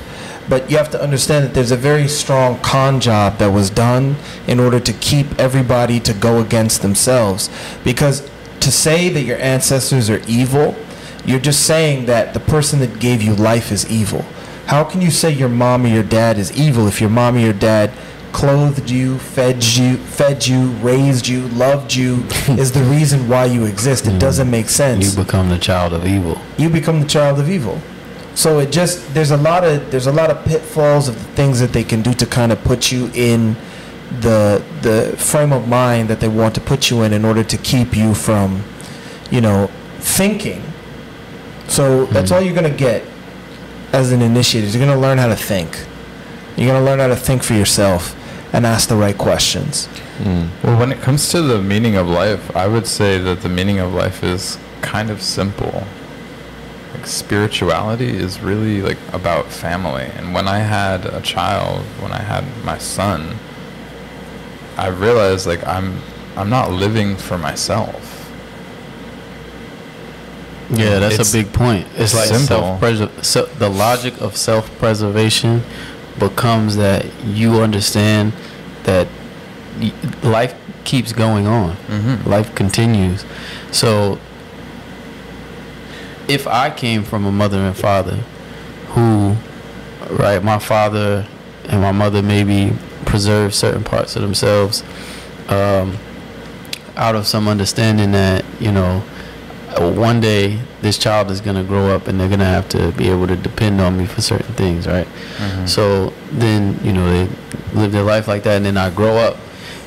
But 0.49 0.69
you 0.69 0.77
have 0.77 0.91
to 0.91 1.01
understand 1.01 1.45
that 1.45 1.53
there's 1.53 1.71
a 1.71 1.77
very 1.77 2.07
strong 2.09 2.59
con 2.59 2.99
job 2.99 3.37
that 3.37 3.47
was 3.53 3.69
done 3.69 4.17
in 4.45 4.59
order 4.59 4.79
to 4.79 4.91
keep 4.91 5.39
everybody 5.39 6.01
to 6.01 6.13
go 6.13 6.41
against 6.41 6.81
themselves. 6.81 7.49
Because 7.85 8.29
to 8.59 8.71
say 8.71 9.07
that 9.09 9.21
your 9.21 9.37
ancestors 9.37 10.09
are 10.09 10.21
evil, 10.27 10.75
you're 11.25 11.39
just 11.39 11.65
saying 11.65 12.05
that 12.07 12.33
the 12.33 12.39
person 12.39 12.79
that 12.79 12.99
gave 12.99 13.21
you 13.21 13.33
life 13.35 13.71
is 13.71 13.89
evil. 13.89 14.23
How 14.67 14.83
can 14.83 15.01
you 15.01 15.11
say 15.11 15.31
your 15.31 15.49
mom 15.49 15.85
or 15.85 15.89
your 15.89 16.03
dad 16.03 16.37
is 16.37 16.51
evil 16.57 16.87
if 16.87 16.99
your 17.01 17.09
mom 17.09 17.35
or 17.35 17.39
your 17.39 17.53
dad 17.53 17.91
clothed 18.31 18.89
you, 18.89 19.17
fed 19.19 19.63
you, 19.63 19.97
fed 19.97 20.45
you, 20.47 20.67
raised 20.81 21.27
you, 21.27 21.47
loved 21.49 21.93
you, 21.93 22.23
is 22.47 22.71
the 22.71 22.83
reason 22.83 23.27
why 23.29 23.45
you 23.45 23.65
exist? 23.65 24.07
It 24.07 24.19
doesn't 24.19 24.49
make 24.49 24.69
sense 24.69 25.15
You 25.15 25.23
become 25.23 25.49
the 25.49 25.59
child 25.59 25.93
of 25.93 26.05
evil. 26.05 26.39
you 26.57 26.69
become 26.69 26.99
the 26.99 27.07
child 27.07 27.39
of 27.39 27.49
evil. 27.49 27.79
So 28.35 28.57
it 28.59 28.71
just 28.71 29.13
there's 29.13 29.29
a 29.29 29.37
lot 29.37 29.63
of 29.63 29.91
there's 29.91 30.07
a 30.07 30.11
lot 30.11 30.31
of 30.31 30.43
pitfalls 30.45 31.07
of 31.07 31.15
the 31.15 31.29
things 31.35 31.59
that 31.59 31.71
they 31.71 31.83
can 31.83 32.01
do 32.01 32.13
to 32.15 32.25
kind 32.25 32.51
of 32.51 32.63
put 32.63 32.91
you 32.91 33.11
in 33.13 33.55
the 34.21 34.63
the 34.81 35.15
frame 35.17 35.53
of 35.53 35.67
mind 35.67 36.09
that 36.09 36.19
they 36.19 36.27
want 36.27 36.55
to 36.55 36.61
put 36.61 36.89
you 36.89 37.03
in 37.03 37.13
in 37.13 37.23
order 37.25 37.43
to 37.43 37.57
keep 37.57 37.95
you 37.95 38.15
from, 38.15 38.63
you 39.29 39.39
know, 39.41 39.69
thinking. 39.99 40.63
So 41.67 42.05
that's 42.05 42.31
all 42.31 42.41
you're 42.41 42.55
gonna 42.55 42.69
get 42.69 43.03
as 43.91 44.11
an 44.11 44.21
initiator. 44.21 44.67
You're 44.67 44.85
gonna 44.85 44.99
learn 44.99 45.17
how 45.17 45.27
to 45.27 45.35
think. 45.35 45.85
You're 46.57 46.67
gonna 46.67 46.85
learn 46.85 46.99
how 46.99 47.07
to 47.07 47.15
think 47.15 47.43
for 47.43 47.53
yourself 47.53 48.15
and 48.53 48.65
ask 48.65 48.89
the 48.89 48.95
right 48.95 49.17
questions. 49.17 49.87
Mm. 50.19 50.49
Well, 50.63 50.79
when 50.79 50.91
it 50.91 51.01
comes 51.01 51.29
to 51.29 51.41
the 51.41 51.61
meaning 51.61 51.95
of 51.95 52.07
life, 52.07 52.55
I 52.55 52.67
would 52.67 52.85
say 52.85 53.17
that 53.17 53.41
the 53.41 53.49
meaning 53.49 53.79
of 53.79 53.93
life 53.93 54.23
is 54.23 54.59
kind 54.81 55.09
of 55.09 55.21
simple. 55.21 55.83
Like 56.93 57.07
spirituality 57.07 58.09
is 58.09 58.39
really 58.39 58.83
like 58.83 58.99
about 59.11 59.47
family. 59.47 60.03
And 60.03 60.33
when 60.33 60.47
I 60.47 60.59
had 60.59 61.05
a 61.07 61.21
child, 61.21 61.81
when 61.99 62.11
I 62.11 62.21
had 62.21 62.43
my 62.63 62.77
son, 62.77 63.37
I 64.77 64.87
realized 64.87 65.47
like 65.47 65.65
I'm 65.65 65.99
I'm 66.35 66.49
not 66.49 66.71
living 66.71 67.15
for 67.15 67.37
myself. 67.37 68.12
Yeah, 70.69 70.99
that's 70.99 71.19
It's 71.19 71.33
a 71.33 71.37
big 71.37 71.51
point. 71.53 71.87
It's 71.95 72.13
like 72.13 72.27
simple. 72.27 72.79
self 72.79 73.23
so 73.25 73.45
the 73.59 73.69
logic 73.69 74.19
of 74.21 74.35
self-preservation 74.37 75.61
becomes 76.19 76.75
that 76.77 77.05
you 77.25 77.61
understand 77.61 78.33
that 78.83 79.07
life 80.23 80.53
keeps 80.83 81.11
going 81.13 81.47
on. 81.47 81.75
Mhm. 81.89 82.25
Life 82.25 82.53
continues. 82.55 83.25
So 83.71 84.19
if 86.27 86.47
I 86.47 86.69
came 86.69 87.03
from 87.03 87.25
a 87.25 87.31
mother 87.31 87.59
and 87.59 87.75
father 87.75 88.19
who 88.89 89.35
right, 90.09 90.43
my 90.43 90.59
father 90.59 91.25
and 91.69 91.81
my 91.81 91.91
mother 91.91 92.21
maybe 92.21 92.73
preserved 93.05 93.53
certain 93.53 93.83
parts 93.83 94.15
of 94.15 94.21
themselves 94.21 94.83
um, 95.49 95.97
out 96.95 97.15
of 97.15 97.25
some 97.27 97.47
understanding 97.47 98.11
that, 98.11 98.43
you 98.59 98.71
know, 98.71 99.03
one 99.81 100.19
day 100.19 100.59
this 100.81 100.97
child 100.97 101.31
is 101.31 101.41
going 101.41 101.55
to 101.55 101.63
grow 101.63 101.95
up 101.95 102.07
and 102.07 102.19
they're 102.19 102.27
going 102.27 102.39
to 102.39 102.45
have 102.45 102.67
to 102.69 102.91
be 102.93 103.09
able 103.09 103.27
to 103.27 103.35
depend 103.35 103.81
on 103.81 103.97
me 103.97 104.05
for 104.05 104.21
certain 104.21 104.53
things, 104.55 104.87
right? 104.87 105.07
Mm-hmm. 105.07 105.65
So 105.65 106.13
then, 106.31 106.79
you 106.83 106.93
know, 106.93 107.09
they 107.09 107.33
live 107.73 107.91
their 107.91 108.03
life 108.03 108.27
like 108.27 108.43
that 108.43 108.57
and 108.57 108.65
then 108.65 108.77
I 108.77 108.89
grow 108.89 109.17
up 109.17 109.37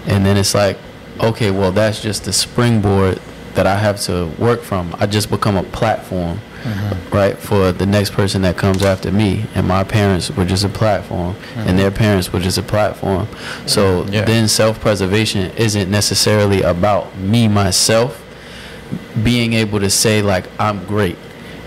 and 0.06 0.24
then 0.24 0.36
it's 0.36 0.54
like, 0.54 0.78
okay, 1.20 1.50
well, 1.50 1.72
that's 1.72 2.02
just 2.02 2.24
the 2.24 2.32
springboard 2.32 3.20
that 3.54 3.66
I 3.66 3.76
have 3.76 4.00
to 4.02 4.26
work 4.38 4.60
from. 4.62 4.94
I 4.98 5.06
just 5.06 5.30
become 5.30 5.56
a 5.56 5.62
platform, 5.62 6.38
mm-hmm. 6.62 7.14
right, 7.14 7.38
for 7.38 7.72
the 7.72 7.86
next 7.86 8.12
person 8.12 8.42
that 8.42 8.56
comes 8.56 8.82
after 8.82 9.10
me. 9.10 9.46
And 9.54 9.66
my 9.66 9.82
parents 9.82 10.30
were 10.30 10.44
just 10.44 10.64
a 10.64 10.68
platform 10.68 11.36
and 11.54 11.68
mm-hmm. 11.68 11.76
their 11.78 11.90
parents 11.90 12.32
were 12.32 12.40
just 12.40 12.58
a 12.58 12.62
platform. 12.62 13.28
So 13.66 14.04
Yeah. 14.06 14.24
then 14.24 14.48
self 14.48 14.80
preservation 14.80 15.50
isn't 15.56 15.90
necessarily 15.90 16.62
about 16.62 17.16
me, 17.18 17.48
myself 17.48 18.22
being 19.22 19.52
able 19.55 19.80
to 19.80 19.90
say 19.90 20.22
like 20.22 20.44
I'm 20.59 20.84
great. 20.86 21.16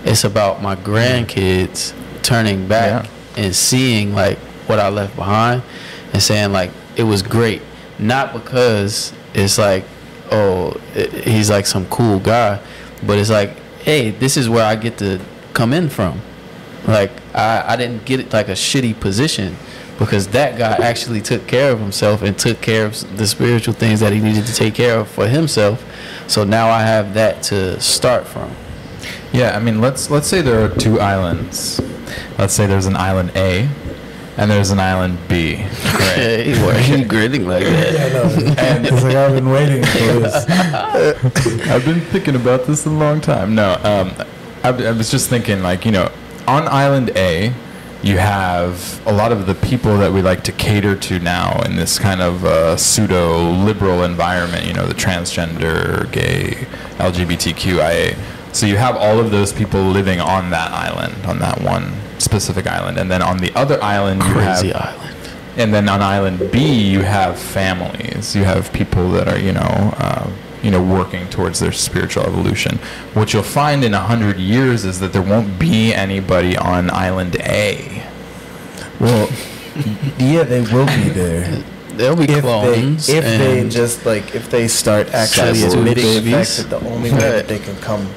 It's 0.04 0.24
about 0.24 0.62
my 0.62 0.76
grandkids 0.76 1.92
turning 2.22 2.66
back 2.68 3.08
and 3.36 3.54
seeing 3.54 4.14
like 4.14 4.38
what 4.66 4.78
I 4.78 4.88
left 4.88 5.16
behind 5.16 5.62
and 6.12 6.22
saying 6.22 6.52
like 6.52 6.70
it 6.96 7.02
was 7.04 7.22
great. 7.22 7.62
Not 7.98 8.32
because 8.32 9.12
it's 9.34 9.58
like 9.58 9.84
oh 10.30 10.80
i- 10.94 11.06
he's 11.28 11.50
like 11.50 11.66
some 11.66 11.86
cool 11.86 12.18
guy, 12.20 12.60
but 13.06 13.18
it's 13.18 13.30
like 13.30 13.50
hey 13.82 14.10
this 14.10 14.36
is 14.36 14.48
where 14.48 14.64
I 14.64 14.76
get 14.76 14.98
to 14.98 15.20
come 15.54 15.72
in 15.72 15.88
from. 15.88 16.20
Like 16.86 17.10
I 17.34 17.72
I 17.74 17.76
didn't 17.76 18.04
get 18.04 18.20
it 18.20 18.32
like 18.32 18.48
a 18.48 18.52
shitty 18.52 18.98
position 19.00 19.56
because 20.00 20.26
that 20.28 20.58
guy 20.58 20.72
actually 20.84 21.20
took 21.20 21.46
care 21.46 21.70
of 21.70 21.78
himself 21.78 22.22
and 22.22 22.36
took 22.36 22.60
care 22.62 22.86
of 22.86 23.16
the 23.18 23.26
spiritual 23.26 23.74
things 23.74 24.00
that 24.00 24.12
he 24.12 24.18
needed 24.18 24.46
to 24.46 24.54
take 24.54 24.74
care 24.74 24.98
of 24.98 25.08
for 25.08 25.28
himself. 25.28 25.84
So 26.26 26.42
now 26.42 26.70
I 26.70 26.80
have 26.82 27.14
that 27.14 27.42
to 27.44 27.78
start 27.80 28.26
from. 28.26 28.50
Yeah, 29.32 29.54
I 29.54 29.60
mean, 29.60 29.80
let's 29.80 30.10
let's 30.10 30.26
say 30.26 30.40
there 30.40 30.64
are 30.64 30.74
two 30.74 30.98
islands. 31.00 31.80
Let's 32.38 32.54
say 32.54 32.66
there's 32.66 32.86
an 32.86 32.96
island 32.96 33.32
A, 33.36 33.68
and 34.38 34.50
there's 34.50 34.70
an 34.70 34.80
island 34.80 35.18
B. 35.28 35.56
Hey, 36.10 36.60
why 36.64 36.74
are 36.74 36.98
you 36.98 37.04
grinning 37.14 37.46
like 37.46 37.62
that? 37.64 37.92
Yeah, 37.94 38.64
And 38.64 38.84
it's 38.86 39.02
like 39.04 39.14
I've 39.14 39.32
been 39.32 39.48
waiting 39.50 39.84
for 39.84 39.98
this. 40.20 40.48
I've 41.68 41.84
been 41.84 42.00
thinking 42.00 42.34
about 42.34 42.66
this 42.66 42.84
a 42.84 42.90
long 42.90 43.20
time. 43.20 43.54
No, 43.54 43.74
um, 43.84 44.12
I, 44.64 44.70
I 44.88 44.92
was 44.92 45.10
just 45.10 45.30
thinking, 45.30 45.62
like, 45.62 45.84
you 45.84 45.92
know, 45.92 46.10
on 46.48 46.66
Island 46.66 47.10
A, 47.16 47.54
you 48.02 48.16
have 48.16 49.06
a 49.06 49.12
lot 49.12 49.30
of 49.30 49.46
the 49.46 49.54
people 49.54 49.98
that 49.98 50.10
we 50.10 50.22
like 50.22 50.42
to 50.44 50.52
cater 50.52 50.96
to 50.96 51.18
now 51.18 51.60
in 51.62 51.76
this 51.76 51.98
kind 51.98 52.22
of 52.22 52.44
uh, 52.44 52.76
pseudo 52.76 53.50
liberal 53.50 54.04
environment, 54.04 54.64
you 54.64 54.72
know, 54.72 54.86
the 54.86 54.94
transgender, 54.94 56.10
gay, 56.10 56.66
LGBTQIA. 56.98 58.16
So 58.54 58.66
you 58.66 58.76
have 58.76 58.96
all 58.96 59.20
of 59.20 59.30
those 59.30 59.52
people 59.52 59.80
living 59.82 60.18
on 60.20 60.50
that 60.50 60.72
island, 60.72 61.26
on 61.26 61.38
that 61.40 61.60
one 61.60 61.92
specific 62.18 62.66
island. 62.66 62.98
And 62.98 63.10
then 63.10 63.22
on 63.22 63.38
the 63.38 63.52
other 63.54 63.82
island, 63.82 64.22
you 64.22 64.34
have. 64.34 64.60
Crazy 64.60 64.72
island. 64.72 65.16
And 65.56 65.74
then 65.74 65.88
on 65.88 66.00
island 66.00 66.50
B, 66.50 66.72
you 66.72 67.02
have 67.02 67.38
families. 67.38 68.34
You 68.34 68.44
have 68.44 68.72
people 68.72 69.10
that 69.12 69.28
are, 69.28 69.38
you 69.38 69.52
know, 69.52 69.60
uh, 69.60 70.30
you 70.62 70.70
know, 70.70 70.82
working 70.82 71.28
towards 71.30 71.58
their 71.60 71.72
spiritual 71.72 72.24
evolution. 72.24 72.78
What 73.14 73.32
you'll 73.32 73.42
find 73.42 73.82
in 73.84 73.94
a 73.94 74.00
hundred 74.00 74.38
years 74.38 74.84
is 74.84 75.00
that 75.00 75.12
there 75.12 75.22
won't 75.22 75.58
be 75.58 75.92
anybody 75.94 76.56
on 76.56 76.90
island 76.90 77.36
A. 77.40 78.06
Well, 78.98 79.28
yeah, 80.18 80.42
they 80.44 80.60
will 80.60 80.86
be 80.86 81.08
there. 81.20 81.62
There'll 81.92 82.16
be 82.16 82.24
if 82.24 82.40
clones. 82.42 83.06
they 83.06 83.16
if 83.18 83.24
they 83.24 83.68
just 83.68 84.06
like 84.06 84.34
if 84.34 84.48
they 84.50 84.68
start 84.68 85.08
actually 85.08 85.58
Cyborg 85.58 85.78
admitting 85.78 86.24
the 86.24 86.30
fact 86.32 86.56
that 86.58 86.70
the 86.70 86.88
only 86.88 87.10
way 87.10 87.18
that 87.18 87.48
they 87.48 87.58
can 87.58 87.76
come 87.76 88.08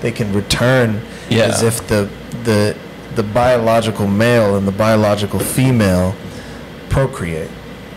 they 0.00 0.12
can 0.12 0.32
return 0.32 1.00
Yeah. 1.28 1.48
is 1.48 1.62
if 1.62 1.86
the 1.88 2.08
the 2.44 2.76
the 3.14 3.22
biological 3.22 4.06
male 4.06 4.56
and 4.56 4.68
the 4.68 4.72
biological 4.72 5.40
female 5.40 6.14
procreate. 6.90 7.50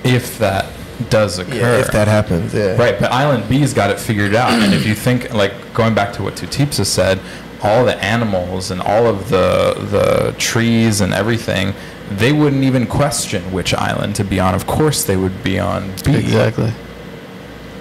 If 0.04 0.38
that 0.40 0.66
does 1.10 1.40
occur. 1.40 1.56
Yeah, 1.56 1.78
if 1.80 1.92
that 1.92 2.08
happens, 2.08 2.54
yeah. 2.54 2.76
Right, 2.76 3.00
but 3.00 3.12
Island 3.12 3.48
B's 3.48 3.74
got 3.74 3.90
it 3.90 4.00
figured 4.00 4.36
out. 4.36 4.52
and 4.52 4.74
if 4.74 4.86
you 4.86 4.96
think, 4.96 5.34
like, 5.34 5.74
going 5.74 5.96
back 5.96 6.14
to 6.14 6.24
what 6.24 6.36
Tutipsa 6.36 6.86
said, 6.86 7.20
all 7.62 7.86
the 7.86 7.98
animals 8.04 8.72
and 8.72 8.82
all 8.82 9.06
of 9.06 9.30
the 9.30 9.74
the 9.92 10.36
trees 10.38 11.02
and 11.02 11.14
everything, 11.14 11.74
they 12.10 12.32
wouldn't 12.32 12.64
even 12.64 12.88
question 12.88 13.52
which 13.52 13.74
island 13.74 14.16
to 14.16 14.24
be 14.24 14.40
on. 14.40 14.56
Of 14.56 14.66
course, 14.68 15.04
they 15.04 15.18
would 15.18 15.44
be 15.44 15.60
on 15.60 15.94
B. 16.04 16.16
Exactly. 16.16 16.74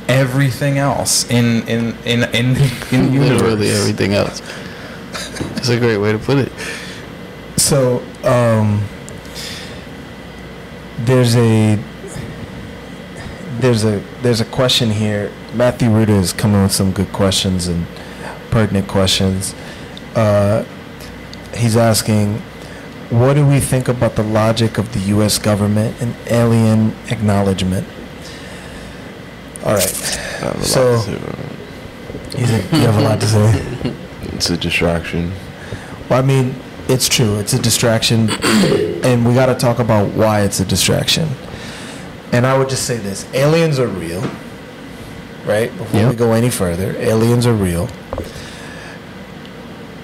Everything 0.08 0.78
else 0.78 1.28
in 1.30 1.66
in 1.68 1.96
in 2.04 2.24
in, 2.34 2.56
in 2.92 3.12
the 3.12 3.18
Literally 3.18 3.70
everything 3.70 4.14
else. 4.14 4.40
That's 5.54 5.68
a 5.68 5.78
great 5.78 5.98
way 5.98 6.12
to 6.12 6.18
put 6.18 6.38
it. 6.38 6.52
So, 7.56 8.02
um, 8.24 8.82
there's 10.98 11.36
a 11.36 11.78
there's 13.60 13.84
a 13.84 14.02
there's 14.22 14.40
a 14.40 14.44
question 14.44 14.90
here. 14.90 15.32
Matthew 15.54 15.88
Ruda 15.88 16.10
is 16.10 16.32
coming 16.32 16.62
with 16.62 16.72
some 16.72 16.92
good 16.92 17.12
questions 17.12 17.68
and 17.68 17.86
pertinent 18.50 18.88
questions. 18.88 19.54
Uh, 20.14 20.64
he's 21.54 21.76
asking, 21.76 22.38
what 23.10 23.34
do 23.34 23.46
we 23.46 23.60
think 23.60 23.88
about 23.88 24.16
the 24.16 24.22
logic 24.22 24.78
of 24.78 24.92
the 24.92 25.00
U.S. 25.14 25.38
government 25.38 26.00
and 26.00 26.14
alien 26.28 26.94
acknowledgement? 27.10 27.86
All 29.64 29.74
right, 29.74 30.18
I 30.40 30.44
have 30.44 30.56
a 30.56 30.64
So- 30.64 30.98
say 31.00 31.12
you, 32.38 32.46
think 32.46 32.72
you 32.72 32.78
have 32.80 32.96
a 32.96 33.00
lot 33.02 33.20
to 33.20 33.26
say. 33.26 33.94
It's 34.32 34.50
a 34.50 34.56
distraction. 34.56 35.32
Well, 36.08 36.20
I 36.20 36.22
mean, 36.22 36.54
it's 36.88 37.08
true. 37.08 37.38
It's 37.40 37.54
a 37.54 37.58
distraction, 37.58 38.30
and 39.04 39.26
we 39.26 39.34
got 39.34 39.46
to 39.46 39.54
talk 39.54 39.78
about 39.80 40.12
why 40.14 40.42
it's 40.42 40.60
a 40.60 40.64
distraction. 40.64 41.28
And 42.32 42.46
I 42.46 42.56
would 42.58 42.68
just 42.68 42.86
say 42.86 42.98
this: 42.98 43.26
aliens 43.34 43.78
are 43.78 43.88
real, 43.88 44.22
right? 45.44 45.76
Before 45.78 46.08
we 46.10 46.14
go 46.14 46.32
any 46.32 46.50
further, 46.50 46.94
aliens 46.96 47.46
are 47.46 47.54
real. 47.54 47.88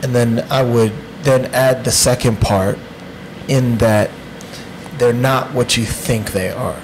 And 0.02 0.14
then 0.14 0.46
I 0.50 0.62
would 0.62 0.92
then 1.22 1.46
add 1.54 1.84
the 1.84 1.90
second 1.90 2.40
part, 2.40 2.78
in 3.48 3.78
that 3.78 4.10
they're 4.98 5.12
not 5.12 5.52
what 5.52 5.76
you 5.76 5.84
think 5.84 6.32
they 6.32 6.50
are. 6.50 6.80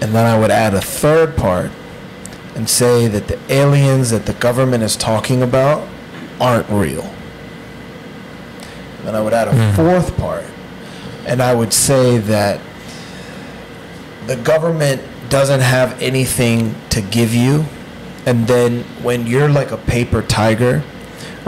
And 0.00 0.14
then 0.14 0.26
I 0.26 0.38
would 0.38 0.50
add 0.50 0.74
a 0.74 0.80
third 0.80 1.36
part 1.36 1.70
and 2.54 2.68
say 2.68 3.06
that 3.08 3.28
the 3.28 3.38
aliens 3.52 4.10
that 4.10 4.26
the 4.26 4.32
government 4.34 4.82
is 4.82 4.96
talking 4.96 5.42
about 5.42 5.88
aren't 6.40 6.68
real. 6.68 7.12
And 8.98 9.06
Then 9.06 9.14
I 9.14 9.20
would 9.20 9.32
add 9.34 9.46
a 9.46 9.52
mm-hmm. 9.52 9.76
fourth 9.76 10.16
part, 10.16 10.44
and 11.26 11.40
I 11.40 11.54
would 11.54 11.72
say 11.72 12.18
that 12.18 12.60
the 14.26 14.36
government 14.36 15.02
doesn't 15.28 15.60
have 15.60 16.00
anything 16.02 16.74
to 16.90 17.00
give 17.00 17.34
you, 17.34 17.64
and 18.26 18.46
then 18.46 18.82
when 19.02 19.26
you're 19.26 19.48
like 19.48 19.70
a 19.70 19.76
paper 19.76 20.22
tiger, 20.22 20.82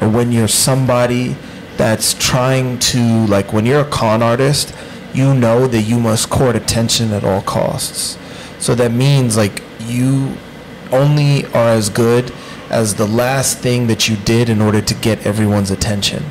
or 0.01 0.09
when 0.09 0.31
you're 0.33 0.49
somebody 0.49 1.37
that's 1.77 2.15
trying 2.15 2.79
to, 2.79 3.27
like 3.27 3.53
when 3.53 3.67
you're 3.67 3.81
a 3.81 3.91
con 3.91 4.23
artist, 4.23 4.75
you 5.13 5.35
know 5.35 5.67
that 5.67 5.83
you 5.83 5.99
must 5.99 6.31
court 6.31 6.55
attention 6.55 7.13
at 7.13 7.25
all 7.25 7.43
costs. 7.43 8.19
So 8.59 8.75
that 8.75 8.93
means 8.93 9.37
like 9.37 9.63
you 9.81 10.37
only 10.93 11.47
are 11.47 11.71
as 11.71 11.89
good 11.89 12.33
as 12.71 12.97
the 12.97 13.07
last 13.07 13.59
thing 13.59 13.87
that 13.87 14.09
you 14.09 14.17
did 14.17 14.49
in 14.49 14.61
order 14.61 14.81
to 14.81 14.95
get 14.95 15.27
everyone's 15.27 15.71
attention. 15.71 16.25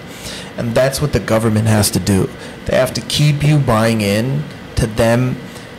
And 0.58 0.74
that's 0.74 1.02
what 1.02 1.14
the 1.14 1.20
government 1.20 1.68
has 1.68 1.92
to 1.92 2.00
do. 2.00 2.30
They 2.66 2.76
have 2.76 2.94
to 2.94 3.02
keep 3.02 3.44
you 3.44 3.60
buying 3.60 4.02
in 4.02 4.44
to 4.76 4.88
them 4.88 5.38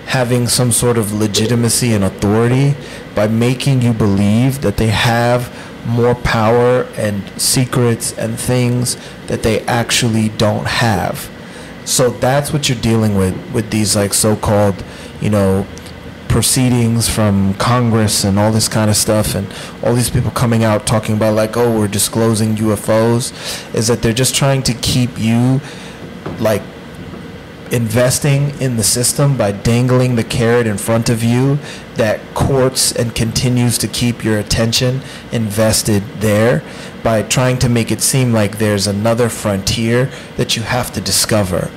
having 0.09 0.49
some 0.49 0.73
sort 0.73 0.97
of 0.97 1.13
legitimacy 1.13 1.93
and 1.93 2.03
authority 2.03 2.75
by 3.15 3.29
making 3.29 3.83
you 3.83 3.93
believe 3.93 4.63
that 4.63 4.77
they 4.79 4.89
have 4.89 5.55
more 5.87 6.15
power 6.15 6.83
and 6.97 7.23
secrets 7.41 8.17
and 8.19 8.39
things 8.39 8.97
that 9.27 9.43
they 9.43 9.61
actually 9.67 10.31
don't 10.31 10.67
have. 10.67 11.31
So 11.85 12.11
that's 12.11 12.53
what 12.53 12.69
you're 12.69 12.81
dealing 12.81 13.17
with 13.17 13.35
with 13.53 13.71
these 13.71 13.97
like 13.97 14.15
so-called, 14.15 14.83
you 15.21 15.31
know, 15.31 15.67
proceedings 16.29 17.09
from 17.09 17.55
Congress 17.55 18.25
and 18.25 18.39
all 18.39 18.53
this 18.53 18.69
kind 18.69 18.91
of 18.91 18.97
stuff, 18.97 19.35
and 19.35 19.53
all 19.83 19.95
these 19.95 20.11
people 20.11 20.31
coming 20.31 20.65
out 20.65 20.87
talking 20.87 21.17
about 21.17 21.35
like, 21.35 21.57
oh, 21.57 21.79
we're 21.79 21.89
disclosing 21.89 22.57
UFOs, 22.57 23.75
is 23.75 23.89
that 23.89 24.03
they're 24.03 24.13
just 24.13 24.35
trying 24.35 24.63
to 24.65 24.75
keep 24.75 25.19
you 25.19 25.61
like 26.39 26.63
investing 27.73 28.51
in 28.61 28.77
the 28.77 28.83
system 28.83 29.37
by 29.37 29.53
dangling 29.53 30.17
the 30.17 30.25
carrot 30.25 30.67
in 30.67 30.79
front 30.79 31.09
of 31.09 31.23
you 31.23 31.59
that 31.95 32.21
courts 32.35 32.93
and 32.93 33.15
continues 33.15 33.79
to 33.79 33.89
keep 33.89 34.25
your 34.25 34.39
attention 34.39 35.01
invested 35.33 36.03
there 36.21 36.63
by 37.03 37.23
trying 37.23 37.59
to 37.59 37.69
make 37.69 37.91
it 37.91 38.01
seem 38.01 38.33
like 38.33 38.59
there's 38.59 38.87
another 38.87 39.29
frontier 39.29 40.11
that 40.37 40.57
you 40.57 40.63
have 40.63 40.93
to 40.93 41.01
discover. 41.01 41.71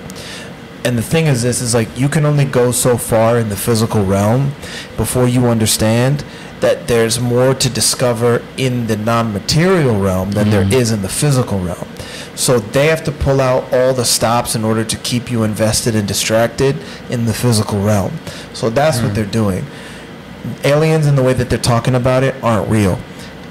And 0.84 0.98
the 0.98 1.04
thing 1.04 1.28
is 1.28 1.44
this 1.44 1.62
is 1.62 1.74
like 1.74 1.96
you 1.98 2.10
can 2.10 2.26
only 2.26 2.46
go 2.46 2.72
so 2.72 2.98
far 2.98 3.38
in 3.38 3.50
the 3.50 3.56
physical 3.56 4.04
realm 4.04 4.52
before 4.98 5.28
you 5.28 5.46
understand 5.46 6.26
that 6.60 6.88
there's 6.88 7.20
more 7.20 7.54
to 7.56 7.70
discover 7.70 8.44
in 8.58 8.88
the 8.88 8.96
non-material 8.96 10.00
realm 10.00 10.32
than 10.32 10.50
there 10.50 10.64
mm-hmm. 10.64 10.74
is 10.74 10.92
in 10.92 11.02
the 11.02 11.10
physical 11.10 11.60
realm 11.60 11.88
so 12.36 12.60
they 12.60 12.88
have 12.88 13.04
to 13.04 13.12
pull 13.12 13.42
out 13.42 13.72
all 13.74 13.94
the 13.94 14.06
stops 14.06 14.56
in 14.56 14.64
order 14.64 14.84
to 14.84 14.98
keep 14.98 15.32
you 15.32 15.44
invested 15.44 15.96
and 15.96 16.08
distracted 16.08 16.78
in 17.10 17.26
the 17.26 17.34
physical 17.34 17.82
realm. 17.82 18.14
So 18.54 18.70
that's 18.70 19.02
what 19.02 19.10
hmm. 19.10 19.16
they're 19.16 19.26
doing. 19.26 19.66
Aliens 20.64 21.06
in 21.06 21.16
the 21.16 21.24
way 21.24 21.34
that 21.34 21.50
they're 21.50 21.60
talking 21.60 21.96
about 21.96 22.24
it 22.24 22.42
aren't 22.44 22.70
real. 22.70 23.00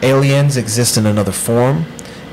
Aliens 0.03 0.57
exist 0.57 0.97
in 0.97 1.07
another 1.07 1.33
form 1.33 1.85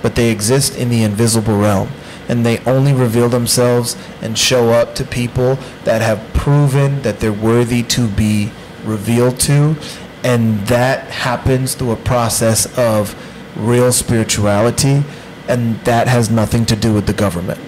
but 0.01 0.15
they 0.15 0.31
exist 0.31 0.77
in 0.77 0.89
the 0.89 1.03
invisible 1.03 1.57
realm. 1.57 1.89
And 2.29 2.45
they 2.45 2.59
only 2.59 2.93
reveal 2.93 3.29
themselves 3.29 3.95
and 4.21 4.37
show 4.37 4.69
up 4.69 4.95
to 4.95 5.03
people 5.03 5.55
that 5.85 6.01
have 6.01 6.33
proven 6.33 7.01
that 7.03 7.19
they're 7.19 7.31
worthy 7.31 7.83
to 7.83 8.07
be 8.07 8.51
revealed 8.83 9.39
to. 9.41 9.75
And 10.23 10.59
that 10.67 11.07
happens 11.09 11.75
through 11.75 11.91
a 11.91 11.97
process 11.97 12.77
of 12.77 13.15
real 13.55 13.91
spirituality 13.91 15.03
and 15.47 15.79
that 15.85 16.07
has 16.07 16.29
nothing 16.29 16.65
to 16.65 16.75
do 16.75 16.93
with 16.93 17.05
the 17.07 17.13
government 17.13 17.59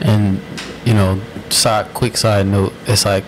And 0.00 0.40
you 0.84 0.94
know, 0.94 1.20
side 1.50 1.92
quick 1.94 2.16
side 2.16 2.46
note, 2.46 2.72
it's 2.86 3.04
like 3.04 3.24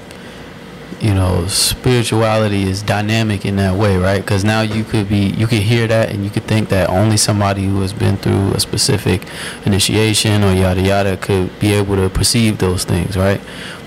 you 1.00 1.14
know, 1.14 1.46
spirituality 1.46 2.64
is 2.64 2.82
dynamic 2.82 3.46
in 3.46 3.56
that 3.56 3.74
way, 3.74 3.96
right? 3.96 4.20
Because 4.20 4.44
now 4.44 4.60
you 4.60 4.84
could 4.84 5.08
be, 5.08 5.28
you 5.30 5.46
could 5.46 5.62
hear 5.62 5.86
that, 5.86 6.10
and 6.10 6.24
you 6.24 6.30
could 6.30 6.44
think 6.44 6.68
that 6.68 6.90
only 6.90 7.16
somebody 7.16 7.64
who 7.64 7.80
has 7.80 7.94
been 7.94 8.18
through 8.18 8.52
a 8.52 8.60
specific 8.60 9.22
initiation 9.64 10.44
or 10.44 10.52
yada 10.52 10.82
yada 10.82 11.16
could 11.16 11.58
be 11.58 11.72
able 11.72 11.96
to 11.96 12.10
perceive 12.10 12.58
those 12.58 12.84
things, 12.84 13.16
right? 13.16 13.40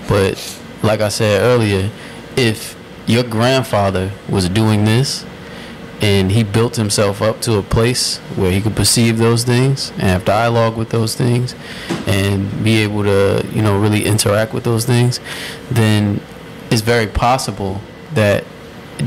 But 0.08 0.58
like 0.82 1.00
I 1.00 1.08
said 1.08 1.42
earlier, 1.42 1.88
if 2.36 2.76
your 3.06 3.22
grandfather 3.22 4.10
was 4.28 4.48
doing 4.48 4.84
this 4.84 5.24
and 6.04 6.32
he 6.32 6.44
built 6.44 6.76
himself 6.76 7.22
up 7.22 7.40
to 7.40 7.56
a 7.56 7.62
place 7.62 8.18
where 8.36 8.52
he 8.52 8.60
could 8.60 8.76
perceive 8.76 9.16
those 9.16 9.42
things 9.42 9.88
and 9.92 10.02
have 10.02 10.22
dialogue 10.22 10.76
with 10.76 10.90
those 10.90 11.14
things 11.14 11.54
and 12.06 12.62
be 12.62 12.76
able 12.82 13.02
to 13.02 13.42
you 13.54 13.62
know 13.62 13.80
really 13.80 14.04
interact 14.04 14.52
with 14.52 14.64
those 14.64 14.84
things 14.84 15.18
then 15.70 16.20
it's 16.70 16.82
very 16.82 17.06
possible 17.06 17.80
that 18.12 18.44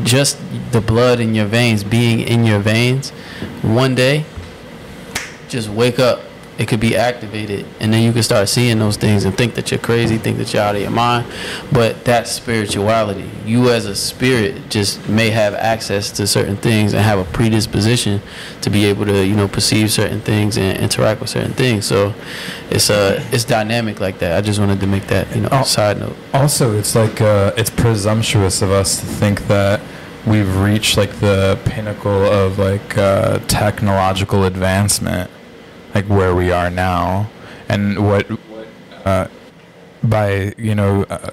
just 0.04 0.40
the 0.72 0.82
blood 0.82 1.20
in 1.20 1.36
your 1.36 1.46
veins 1.46 1.84
being 1.84 2.20
in 2.20 2.44
your 2.44 2.60
veins 2.60 3.12
one 3.62 3.94
day 3.94 4.26
just 5.50 5.70
wake 5.70 6.00
up 6.00 6.20
it 6.58 6.68
could 6.68 6.80
be 6.80 6.96
activated, 6.96 7.66
and 7.80 7.94
then 7.94 8.04
you 8.04 8.12
can 8.12 8.24
start 8.24 8.50
seeing 8.50 8.80
those 8.80 8.98
things 8.98 9.26
and 9.26 9.38
think 9.38 9.56
that 9.56 9.70
you're 9.70 9.80
crazy, 9.80 10.18
think 10.18 10.38
that 10.38 10.54
you're 10.54 10.64
out 10.64 10.76
of 10.76 10.82
your 10.82 10.92
mind. 10.92 11.28
But 11.72 12.04
that's 12.04 12.32
spirituality. 12.32 13.30
You 13.46 13.70
as 13.70 13.86
a 13.86 13.96
spirit 13.96 14.70
just 14.70 15.08
may 15.08 15.30
have 15.30 15.54
access 15.54 16.12
to 16.14 16.26
certain 16.26 16.58
things 16.58 16.94
and 16.94 17.04
have 17.04 17.20
a 17.20 17.26
predisposition 17.26 18.22
to 18.62 18.70
be 18.70 18.86
able 18.86 19.06
to, 19.06 19.26
you 19.26 19.36
know, 19.36 19.48
perceive 19.48 19.92
certain 19.92 20.22
things 20.22 20.58
and 20.58 20.78
interact 20.80 21.22
with 21.22 21.30
certain 21.30 21.54
things. 21.54 21.86
So 21.86 22.14
it's 22.70 22.90
uh 22.90 23.24
it's 23.32 23.44
dynamic 23.44 24.00
like 24.00 24.20
that. 24.20 24.38
I 24.38 24.42
just 24.42 24.60
wanted 24.60 24.80
to 24.80 24.88
make 24.88 25.08
that, 25.08 25.34
you 25.36 25.42
know, 25.42 25.64
side 25.64 26.00
note. 26.00 26.16
Also, 26.34 26.78
it's 26.78 26.96
like 26.96 27.22
uh, 27.22 27.52
it's 27.58 27.70
presumptuous 27.70 28.62
of 28.62 28.72
us 28.72 29.00
to 29.00 29.06
think 29.06 29.48
that 29.48 29.80
we've 30.26 30.58
reached 30.58 30.98
like 30.98 31.12
the 31.20 31.58
pinnacle 31.66 32.26
of 32.26 32.60
like 32.60 32.98
uh, 32.98 33.40
technological 33.48 34.44
advancement, 34.44 35.30
like 35.98 36.06
where 36.06 36.36
we 36.36 36.52
are 36.52 36.70
now, 36.70 37.28
and 37.68 38.08
what 38.08 38.30
uh, 39.04 39.28
by 40.04 40.54
you 40.56 40.76
know 40.76 41.04
uh, 41.10 41.32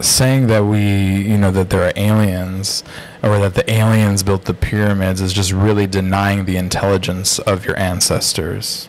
saying 0.00 0.46
that 0.46 0.64
we 0.64 0.80
you 0.80 1.36
know 1.36 1.50
that 1.50 1.68
there 1.68 1.82
are 1.86 1.92
aliens 1.94 2.82
or 3.22 3.38
that 3.40 3.54
the 3.54 3.70
aliens 3.70 4.22
built 4.22 4.46
the 4.46 4.54
pyramids 4.54 5.20
is 5.20 5.34
just 5.34 5.52
really 5.52 5.86
denying 5.86 6.46
the 6.46 6.56
intelligence 6.56 7.38
of 7.40 7.66
your 7.66 7.78
ancestors. 7.78 8.88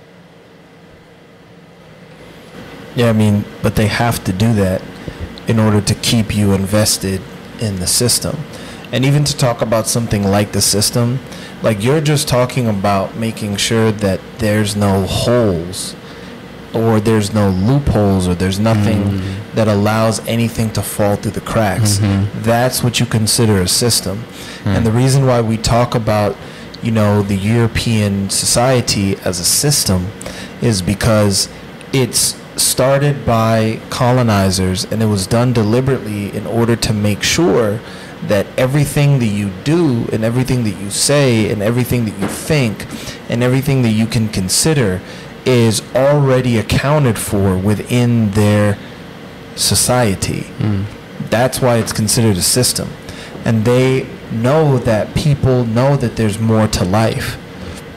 Yeah, 2.96 3.10
I 3.10 3.14
mean, 3.14 3.44
but 3.62 3.76
they 3.76 3.88
have 3.88 4.24
to 4.24 4.32
do 4.32 4.54
that 4.54 4.82
in 5.46 5.60
order 5.60 5.82
to 5.82 5.96
keep 5.96 6.34
you 6.34 6.54
invested 6.54 7.22
in 7.60 7.82
the 7.82 7.88
system. 7.88 8.38
And 8.92 9.04
even 9.04 9.24
to 9.24 9.36
talk 9.36 9.62
about 9.62 9.88
something 9.88 10.24
like 10.24 10.52
the 10.52 10.62
system, 10.62 11.20
like 11.62 11.84
you're 11.84 12.02
just 12.02 12.28
talking 12.28 12.68
about 12.68 13.16
making 13.16 13.58
sure 13.58 13.92
that 13.92 14.20
there's 14.38 14.76
no 14.76 15.06
holes 15.06 15.96
or 16.74 17.00
there's 17.00 17.34
no 17.34 17.50
loopholes 17.50 18.28
or 18.28 18.36
there's 18.36 18.60
nothing 18.60 19.02
mm-hmm. 19.02 19.56
that 19.56 19.68
allows 19.68 20.20
anything 20.28 20.70
to 20.74 20.82
fall 20.82 21.16
through 21.16 21.32
the 21.32 21.42
cracks. 21.42 21.98
Mm-hmm. 21.98 22.42
That's 22.42 22.84
what 22.84 23.00
you 23.00 23.06
consider 23.06 23.62
a 23.62 23.68
system. 23.68 24.20
Hmm. 24.64 24.70
And 24.70 24.86
the 24.86 24.92
reason 24.92 25.26
why 25.26 25.40
we 25.42 25.58
talk 25.58 25.96
about, 25.96 26.36
you 26.84 26.92
know, 26.92 27.22
the 27.22 27.36
European 27.36 28.30
society 28.30 29.16
as 29.18 29.40
a 29.40 29.46
system 29.46 30.08
is 30.62 30.82
because 30.82 31.48
it's 31.94 32.36
started 32.62 33.26
by 33.26 33.80
colonizers 33.90 34.84
and 34.86 35.02
it 35.02 35.06
was 35.06 35.28
done 35.28 35.54
deliberately 35.54 36.36
in 36.36 36.46
order 36.46 36.76
to 36.76 36.94
make 36.94 37.24
sure 37.24 37.80
that 38.28 38.48
everything 38.58 39.20
that 39.20 39.28
you 39.28 39.50
do 39.64 40.08
and 40.12 40.24
everything 40.24 40.64
that 40.64 40.80
you 40.82 40.90
say 40.90 41.50
and 41.52 41.62
everything 41.62 42.06
that 42.06 42.20
you 42.20 42.28
think 42.28 42.86
and 43.30 43.44
everything 43.44 43.82
that 43.84 43.92
you 43.92 44.06
can 44.06 44.30
consider 44.30 45.02
is 45.46 45.82
already 45.96 46.58
accounted 46.58 47.18
for 47.18 47.58
within 47.58 48.32
their 48.32 48.78
society. 49.56 50.42
Hmm. 50.42 50.84
That's 51.30 51.62
why 51.62 51.78
it's 51.78 51.94
considered 51.94 52.38
a 52.38 52.42
system. 52.42 52.90
And 53.46 53.64
they 53.64 54.08
know 54.32 54.78
that 54.80 55.14
people 55.16 55.66
know 55.66 55.96
that 55.98 56.16
there's 56.16 56.40
more 56.40 56.68
to 56.70 56.84
life. 56.84 57.38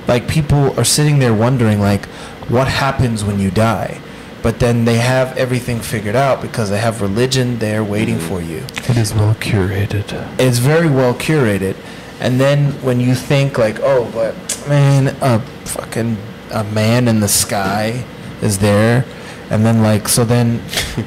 Like 0.06 0.28
people 0.28 0.78
are 0.78 0.84
sitting 0.84 1.18
there 1.18 1.34
wondering 1.34 1.80
like 1.80 2.06
what 2.48 2.68
happens 2.68 3.24
when 3.24 3.38
you 3.38 3.50
die? 3.50 4.00
But 4.42 4.60
then 4.60 4.84
they 4.84 4.98
have 4.98 5.36
everything 5.36 5.80
figured 5.80 6.14
out 6.16 6.40
because 6.40 6.70
they 6.70 6.78
have 6.78 7.02
religion 7.02 7.58
there 7.58 7.82
waiting 7.82 8.18
for 8.18 8.40
you 8.40 8.58
It 8.88 8.96
is 8.96 9.12
well 9.12 9.34
curated. 9.34 10.06
it's 10.38 10.58
very 10.58 10.88
well 10.88 11.14
curated. 11.14 11.74
And 12.20 12.40
then 12.40 12.72
when 12.82 13.00
you 13.00 13.14
think 13.14 13.58
like, 13.58 13.78
oh, 13.80 14.10
but 14.12 14.34
man, 14.68 15.16
a 15.20 15.40
fucking 15.66 16.16
a 16.50 16.64
man 16.64 17.08
in 17.08 17.20
the 17.20 17.28
sky 17.28 18.04
is 18.42 18.58
there, 18.58 19.04
and 19.50 19.64
then 19.64 19.82
like, 19.82 20.08
so 20.08 20.24
then 20.24 20.58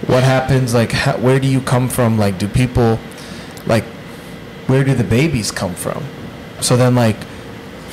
what 0.08 0.24
happens? 0.24 0.74
Like, 0.74 0.92
how, 0.92 1.18
where 1.18 1.40
do 1.40 1.48
you 1.48 1.62
come 1.62 1.90
from? 1.90 2.18
Like, 2.18 2.38
do 2.38 2.48
people, 2.48 3.00
like, 3.66 3.84
where 4.68 4.84
do 4.84 4.94
the 4.94 5.04
babies 5.04 5.52
come 5.52 5.74
from? 5.76 6.04
So 6.62 6.78
then 6.78 6.96
like, 6.96 7.18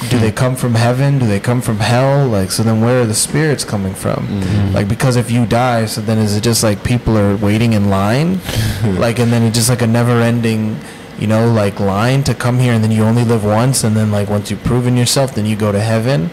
do 0.08 0.18
they 0.18 0.30
come 0.30 0.54
from 0.54 0.74
heaven? 0.74 1.18
Do 1.18 1.26
they 1.26 1.40
come 1.40 1.60
from 1.60 1.78
hell? 1.78 2.26
Like, 2.26 2.50
so 2.52 2.62
then 2.62 2.80
where 2.80 3.02
are 3.02 3.06
the 3.06 3.14
spirits 3.14 3.64
coming 3.64 3.94
from? 3.94 4.28
Mm-hmm. 4.28 4.74
Like, 4.74 4.88
because 4.88 5.16
if 5.16 5.30
you 5.30 5.44
die, 5.44 5.86
so 5.86 6.00
then 6.00 6.18
is 6.18 6.36
it 6.36 6.42
just 6.42 6.62
like 6.62 6.84
people 6.84 7.18
are 7.18 7.36
waiting 7.36 7.72
in 7.72 7.90
line? 7.90 8.40
like, 8.84 9.18
and 9.18 9.32
then 9.32 9.42
it's 9.42 9.56
just 9.56 9.68
like 9.68 9.82
a 9.82 9.86
never 9.86 10.20
ending, 10.20 10.78
you 11.18 11.26
know, 11.26 11.50
like 11.50 11.80
line 11.80 12.22
to 12.24 12.34
come 12.34 12.58
here 12.58 12.72
and 12.72 12.82
then 12.84 12.92
you 12.92 13.02
only 13.02 13.24
live 13.24 13.44
once 13.44 13.82
and 13.82 13.96
then 13.96 14.12
like 14.12 14.28
once 14.30 14.50
you've 14.50 14.62
proven 14.62 14.96
yourself, 14.96 15.34
then 15.34 15.46
you 15.46 15.56
go 15.56 15.72
to 15.72 15.80
heaven. 15.80 16.30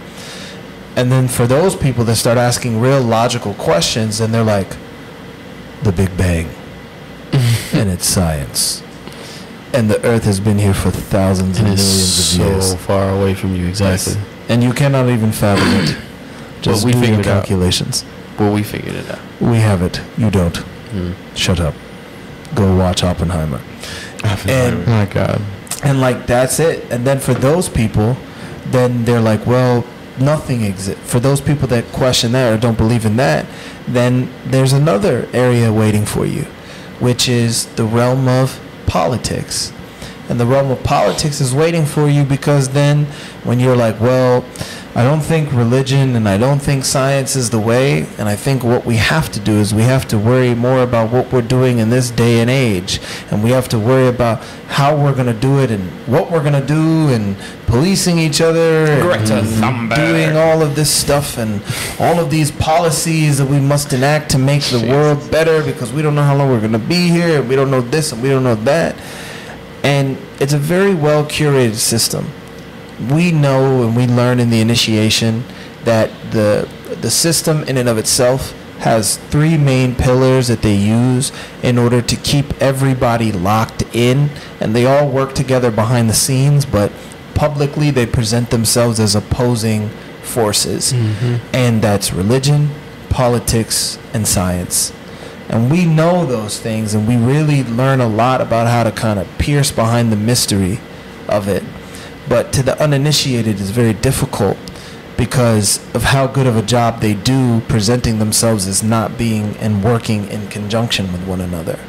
And 0.95 1.11
then 1.11 1.27
for 1.27 1.47
those 1.47 1.75
people 1.75 2.05
that 2.05 2.15
start 2.15 2.37
asking 2.37 2.79
real 2.79 3.01
logical 3.01 3.55
questions, 3.55 4.19
then 4.19 4.31
they're 4.31 4.43
like, 4.43 4.77
the 5.81 5.91
Big 5.91 6.15
Bang. 6.17 6.49
and 7.73 7.89
it's 7.89 8.05
science. 8.05 8.84
And 9.75 9.89
the 9.89 10.03
earth 10.05 10.23
has 10.23 10.39
been 10.39 10.57
here 10.57 10.73
for 10.73 10.89
thousands 10.91 11.57
and, 11.59 11.67
And 11.67 11.77
millions 11.77 12.19
of 12.19 12.25
so 12.25 12.43
years. 12.47 12.75
far 12.75 13.09
away 13.09 13.33
from 13.35 13.55
you, 13.55 13.67
exactly. 13.67 14.13
Yes. 14.13 14.25
And 14.47 14.63
you 14.63 14.71
cannot 14.73 15.09
even 15.09 15.31
fathom 15.31 15.67
it. 15.83 15.97
Just 16.61 16.85
we 16.85 16.93
do 16.93 16.99
your 16.99 17.19
it 17.19 17.27
out. 17.27 17.43
calculations. 17.45 18.05
Well, 18.39 18.53
we 18.53 18.63
figured 18.63 18.95
it 18.95 19.09
out. 19.11 19.19
We 19.41 19.57
have 19.57 19.81
it. 19.81 20.01
You 20.17 20.31
don't. 20.31 20.55
Hmm. 20.57 21.11
Shut 21.35 21.59
up. 21.59 21.75
Go 22.53 22.75
watch 22.77 23.03
Oppenheimer. 23.03 23.59
And 24.47 24.87
oh 24.87 24.89
my 24.89 25.05
God. 25.05 25.41
and 25.83 25.99
like 26.01 26.25
that's 26.25 26.59
it. 26.59 26.89
And 26.89 27.05
then 27.05 27.19
for 27.19 27.33
those 27.33 27.67
people, 27.69 28.15
then 28.67 29.03
they're 29.05 29.21
like, 29.21 29.45
well, 29.45 29.85
nothing 30.19 30.63
exists. 30.63 31.01
For 31.11 31.19
those 31.19 31.41
people 31.41 31.67
that 31.67 31.85
question 31.91 32.31
that 32.31 32.53
or 32.53 32.57
don't 32.57 32.77
believe 32.77 33.05
in 33.05 33.17
that, 33.17 33.45
then 33.87 34.31
there's 34.45 34.73
another 34.73 35.27
area 35.33 35.71
waiting 35.71 36.05
for 36.05 36.25
you, 36.25 36.43
which 36.99 37.27
is 37.29 37.65
the 37.75 37.85
realm 37.85 38.27
of 38.27 38.59
politics. 38.87 39.71
And 40.29 40.39
the 40.39 40.45
realm 40.45 40.71
of 40.71 40.83
politics 40.83 41.39
is 41.39 41.53
waiting 41.53 41.85
for 41.85 42.09
you 42.09 42.23
because 42.23 42.69
then 42.69 43.05
when 43.43 43.59
you're 43.59 43.75
like, 43.75 43.99
well, 43.99 44.43
I 44.97 45.03
don't 45.03 45.19
think 45.19 45.51
religion 45.51 46.15
and 46.15 46.27
I 46.27 46.37
don't 46.37 46.59
think 46.59 46.85
science 46.85 47.35
is 47.35 47.49
the 47.49 47.59
way, 47.59 48.07
and 48.17 48.29
I 48.29 48.37
think 48.37 48.63
what 48.63 48.85
we 48.85 48.95
have 48.95 49.29
to 49.33 49.41
do 49.41 49.51
is 49.51 49.73
we 49.73 49.81
have 49.81 50.07
to 50.07 50.17
worry 50.17 50.55
more 50.55 50.83
about 50.83 51.11
what 51.11 51.33
we're 51.33 51.41
doing 51.41 51.79
in 51.79 51.89
this 51.89 52.09
day 52.11 52.39
and 52.39 52.49
age, 52.49 53.01
and 53.29 53.43
we 53.43 53.49
have 53.49 53.67
to 53.69 53.77
worry 53.77 54.07
about 54.07 54.41
how 54.69 54.95
we're 54.95 55.13
going 55.13 55.27
to 55.27 55.33
do 55.33 55.59
it 55.59 55.69
and 55.69 55.83
what 56.07 56.31
we're 56.31 56.39
going 56.39 56.53
to 56.59 56.65
do 56.65 57.09
and 57.09 57.35
policing 57.67 58.17
each 58.17 58.39
other 58.39 58.85
and 59.31 59.89
doing 59.97 60.37
all 60.37 60.61
of 60.61 60.75
this 60.75 60.89
stuff 60.89 61.37
and 61.37 61.61
all 61.99 62.17
of 62.17 62.29
these 62.29 62.49
policies 62.51 63.37
that 63.37 63.47
we 63.47 63.59
must 63.59 63.91
enact 63.91 64.31
to 64.31 64.37
make 64.37 64.63
the 64.63 64.79
world 64.89 65.29
better 65.29 65.61
because 65.61 65.91
we 65.91 66.01
don't 66.01 66.15
know 66.15 66.23
how 66.23 66.37
long 66.37 66.49
we're 66.49 66.61
going 66.61 66.71
to 66.71 66.79
be 66.79 67.09
here 67.09 67.41
and 67.41 67.49
we 67.49 67.55
don't 67.57 67.69
know 67.69 67.81
this 67.81 68.13
and 68.13 68.23
we 68.23 68.29
don't 68.29 68.43
know 68.43 68.55
that. 68.55 68.95
And 69.85 70.17
it's 70.39 70.53
a 70.53 70.57
very 70.57 70.95
well 70.95 71.23
curated 71.25 71.75
system. 71.75 72.31
We 73.11 73.31
know 73.31 73.83
and 73.83 73.95
we 73.95 74.07
learn 74.07 74.39
in 74.39 74.49
the 74.49 74.59
initiation 74.59 75.43
that 75.83 76.09
the 76.31 76.67
the 77.01 77.11
system 77.11 77.63
in 77.63 77.77
and 77.77 77.87
of 77.87 77.97
itself 77.97 78.53
has 78.79 79.17
three 79.17 79.57
main 79.57 79.95
pillars 79.95 80.47
that 80.47 80.61
they 80.61 80.75
use 80.75 81.31
in 81.61 81.77
order 81.77 82.01
to 82.01 82.15
keep 82.15 82.59
everybody 82.61 83.31
locked 83.31 83.83
in. 83.93 84.29
And 84.59 84.75
they 84.75 84.85
all 84.85 85.07
work 85.07 85.33
together 85.33 85.71
behind 85.71 86.09
the 86.09 86.13
scenes 86.13 86.65
but 86.65 86.91
publicly 87.35 87.91
they 87.91 88.05
present 88.05 88.49
themselves 88.49 88.99
as 88.99 89.13
opposing 89.13 89.89
forces. 90.23 90.93
Mm-hmm. 90.93 91.55
And 91.55 91.81
that's 91.81 92.11
religion 92.11 92.69
politics 93.09 93.99
and 94.13 94.27
science 94.27 94.91
and 95.49 95.71
we 95.71 95.85
know 95.85 96.25
those 96.25 96.59
things 96.59 96.93
and 96.93 97.07
we 97.07 97.15
really 97.15 97.63
learn 97.63 98.01
a 98.01 98.07
lot 98.07 98.41
about 98.41 98.67
how 98.67 98.83
to 98.83 98.91
kind 98.91 99.19
of 99.19 99.27
pierce 99.37 99.71
behind 99.71 100.11
the 100.11 100.15
mystery 100.15 100.79
of 101.29 101.47
it 101.47 101.63
but 102.27 102.51
to 102.53 102.63
the 102.63 102.81
uninitiated 102.81 103.59
it's 103.59 103.69
very 103.69 103.93
difficult 103.93 104.57
because 105.17 105.79
of 105.95 106.03
how 106.03 106.27
good 106.27 106.47
of 106.47 106.57
a 106.57 106.61
job 106.61 106.99
they 106.99 107.13
do 107.13 107.61
presenting 107.69 108.19
themselves 108.19 108.67
as 108.67 108.83
not 108.83 109.17
being 109.17 109.55
and 109.57 109.83
working 109.83 110.27
in 110.29 110.47
conjunction 110.49 111.11
with 111.11 111.25
one 111.27 111.41
another 111.41 111.79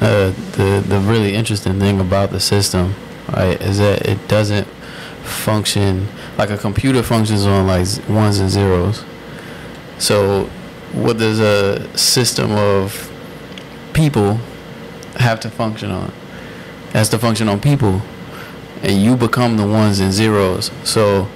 Uh, 0.00 0.30
the 0.56 0.84
the 0.86 0.98
really 1.00 1.34
interesting 1.34 1.80
thing 1.80 1.98
about 2.00 2.30
the 2.30 2.38
system, 2.38 2.94
right, 3.32 3.58
is 3.62 3.78
that 3.78 4.04
it 4.06 4.18
doesn't 4.28 4.66
function 5.24 6.06
like 6.36 6.50
a 6.50 6.58
computer 6.58 7.02
functions 7.02 7.46
on 7.46 7.66
like 7.66 7.86
ones 8.06 8.38
and 8.38 8.50
zeros. 8.50 9.04
So, 9.98 10.50
what 10.96 11.18
does 11.18 11.40
a 11.40 11.96
system 11.96 12.52
of 12.52 13.12
people 13.92 14.40
have 15.16 15.38
to 15.40 15.50
function 15.50 15.90
on? 15.90 16.10
Has 16.92 17.10
to 17.10 17.18
function 17.18 17.48
on 17.48 17.60
people, 17.60 18.00
and 18.82 19.02
you 19.02 19.16
become 19.16 19.58
the 19.58 19.66
ones 19.66 20.00
and 20.00 20.12
zeros. 20.12 20.70
So, 20.84 21.28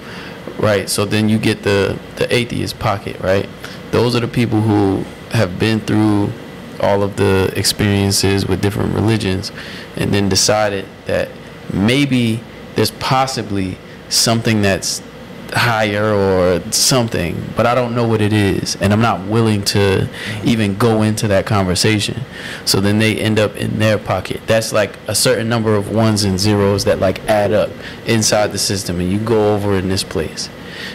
right. 0.58 0.88
So 0.88 1.04
then 1.04 1.28
you 1.28 1.38
get 1.38 1.62
the 1.62 1.98
the 2.16 2.32
atheist 2.34 2.78
pocket, 2.78 3.20
right? 3.20 3.48
Those 3.90 4.16
are 4.16 4.20
the 4.20 4.28
people 4.28 4.62
who 4.62 5.04
have 5.32 5.58
been 5.58 5.80
through 5.80 6.32
all 6.80 7.02
of 7.02 7.16
the 7.16 7.52
experiences 7.54 8.46
with 8.46 8.62
different 8.62 8.94
religions, 8.94 9.52
and 9.96 10.12
then 10.14 10.30
decided 10.30 10.86
that 11.04 11.28
maybe 11.72 12.42
there's 12.76 12.92
possibly 12.92 13.76
something 14.08 14.62
that's 14.62 15.02
higher 15.52 16.12
or 16.12 16.60
something, 16.72 17.42
but 17.56 17.66
I 17.66 17.74
don't 17.74 17.94
know 17.94 18.06
what 18.06 18.20
it 18.20 18.32
is, 18.32 18.76
and 18.76 18.92
I'm 18.92 19.00
not 19.00 19.26
willing 19.26 19.62
to 19.66 20.08
even 20.44 20.76
go 20.76 21.02
into 21.02 21.28
that 21.28 21.46
conversation. 21.46 22.20
So 22.64 22.80
then 22.80 22.98
they 22.98 23.16
end 23.18 23.38
up 23.38 23.56
in 23.56 23.78
their 23.78 23.98
pocket. 23.98 24.40
That's 24.46 24.72
like 24.72 24.96
a 25.06 25.14
certain 25.14 25.48
number 25.48 25.74
of 25.74 25.90
ones 25.90 26.24
and 26.24 26.38
zeros 26.38 26.84
that 26.84 26.98
like 26.98 27.20
add 27.28 27.52
up 27.52 27.70
inside 28.06 28.52
the 28.52 28.58
system, 28.58 29.00
and 29.00 29.10
you 29.10 29.18
go 29.18 29.54
over 29.54 29.76
in 29.76 29.88
this 29.88 30.04
place. 30.04 30.48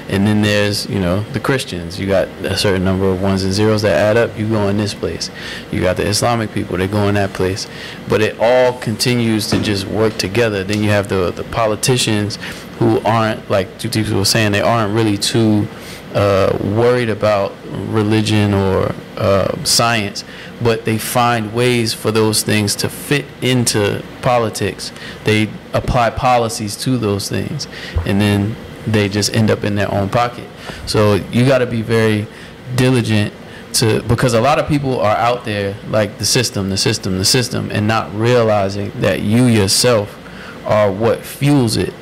And 0.10 0.26
then 0.26 0.42
there's, 0.42 0.88
you 0.88 1.00
know, 1.00 1.22
the 1.34 1.40
Christians. 1.40 2.00
You 2.00 2.08
got 2.08 2.28
a 2.44 2.58
certain 2.58 2.84
number 2.84 3.08
of 3.08 3.22
ones 3.22 3.44
and 3.44 3.54
zeros 3.54 3.82
that 3.84 3.94
add 3.94 4.18
up. 4.18 4.38
You 4.38 4.48
go 4.48 4.68
in 4.68 4.78
this 4.78 4.94
place. 4.94 5.30
You 5.72 5.82
got 5.82 5.98
the 5.98 6.08
Islamic 6.08 6.52
people. 6.52 6.78
They 6.78 6.88
go 6.88 7.08
in 7.08 7.16
that 7.16 7.34
place. 7.34 7.68
But 8.08 8.22
it 8.22 8.38
all 8.40 8.74
continues 8.80 9.48
to 9.50 9.62
just 9.62 9.86
work 9.86 10.18
together. 10.18 10.64
Then 10.64 10.82
you 10.84 10.90
have 10.90 11.08
the 11.10 11.32
the 11.32 11.44
politicians 11.46 12.38
who 12.80 13.00
aren't 13.02 13.50
like 13.50 13.80
two 13.80 13.90
people 13.90 14.18
were 14.18 14.26
saying. 14.26 14.52
They 14.52 14.62
aren't 14.62 14.94
really 14.94 15.18
too 15.18 15.68
uh, 16.14 16.58
worried 16.62 17.10
about 17.10 17.54
religion 17.72 18.54
or 18.54 18.94
uh, 19.18 19.64
science, 19.64 20.24
but 20.62 20.86
they 20.86 20.98
find 20.98 21.54
ways 21.54 21.94
for 21.94 22.12
those 22.12 22.42
things 22.42 22.76
to 22.78 22.90
fit 22.90 23.26
into 23.42 24.04
politics. 24.22 24.92
They 25.24 25.50
apply 25.74 26.12
policies 26.12 26.76
to 26.84 26.98
those 26.98 27.30
things, 27.30 27.68
and 28.06 28.20
then 28.20 28.56
they 28.88 29.10
just 29.10 29.34
end 29.36 29.52
up 29.52 29.64
in 29.64 29.76
their 29.76 29.92
own 29.92 30.10
pocket. 30.10 30.48
So 30.86 31.16
you 31.32 31.46
got 31.46 31.60
to 31.60 31.66
be 31.66 31.82
very 31.82 32.28
diligent 32.76 33.34
to 33.74 34.02
because 34.04 34.34
a 34.34 34.42
lot 34.42 34.58
of 34.58 34.68
people 34.68 35.00
are 35.02 35.16
out 35.18 35.44
there 35.44 35.76
like 35.90 36.18
the 36.18 36.26
system, 36.26 36.70
the 36.70 36.78
system, 36.78 37.18
the 37.18 37.26
system, 37.26 37.72
and 37.72 37.88
not 37.88 38.14
realizing 38.16 38.92
that 39.02 39.22
you 39.22 39.46
yourself 39.46 40.18
are 40.66 40.92
what 40.92 41.20
fuels 41.20 41.78
it. 41.78 41.94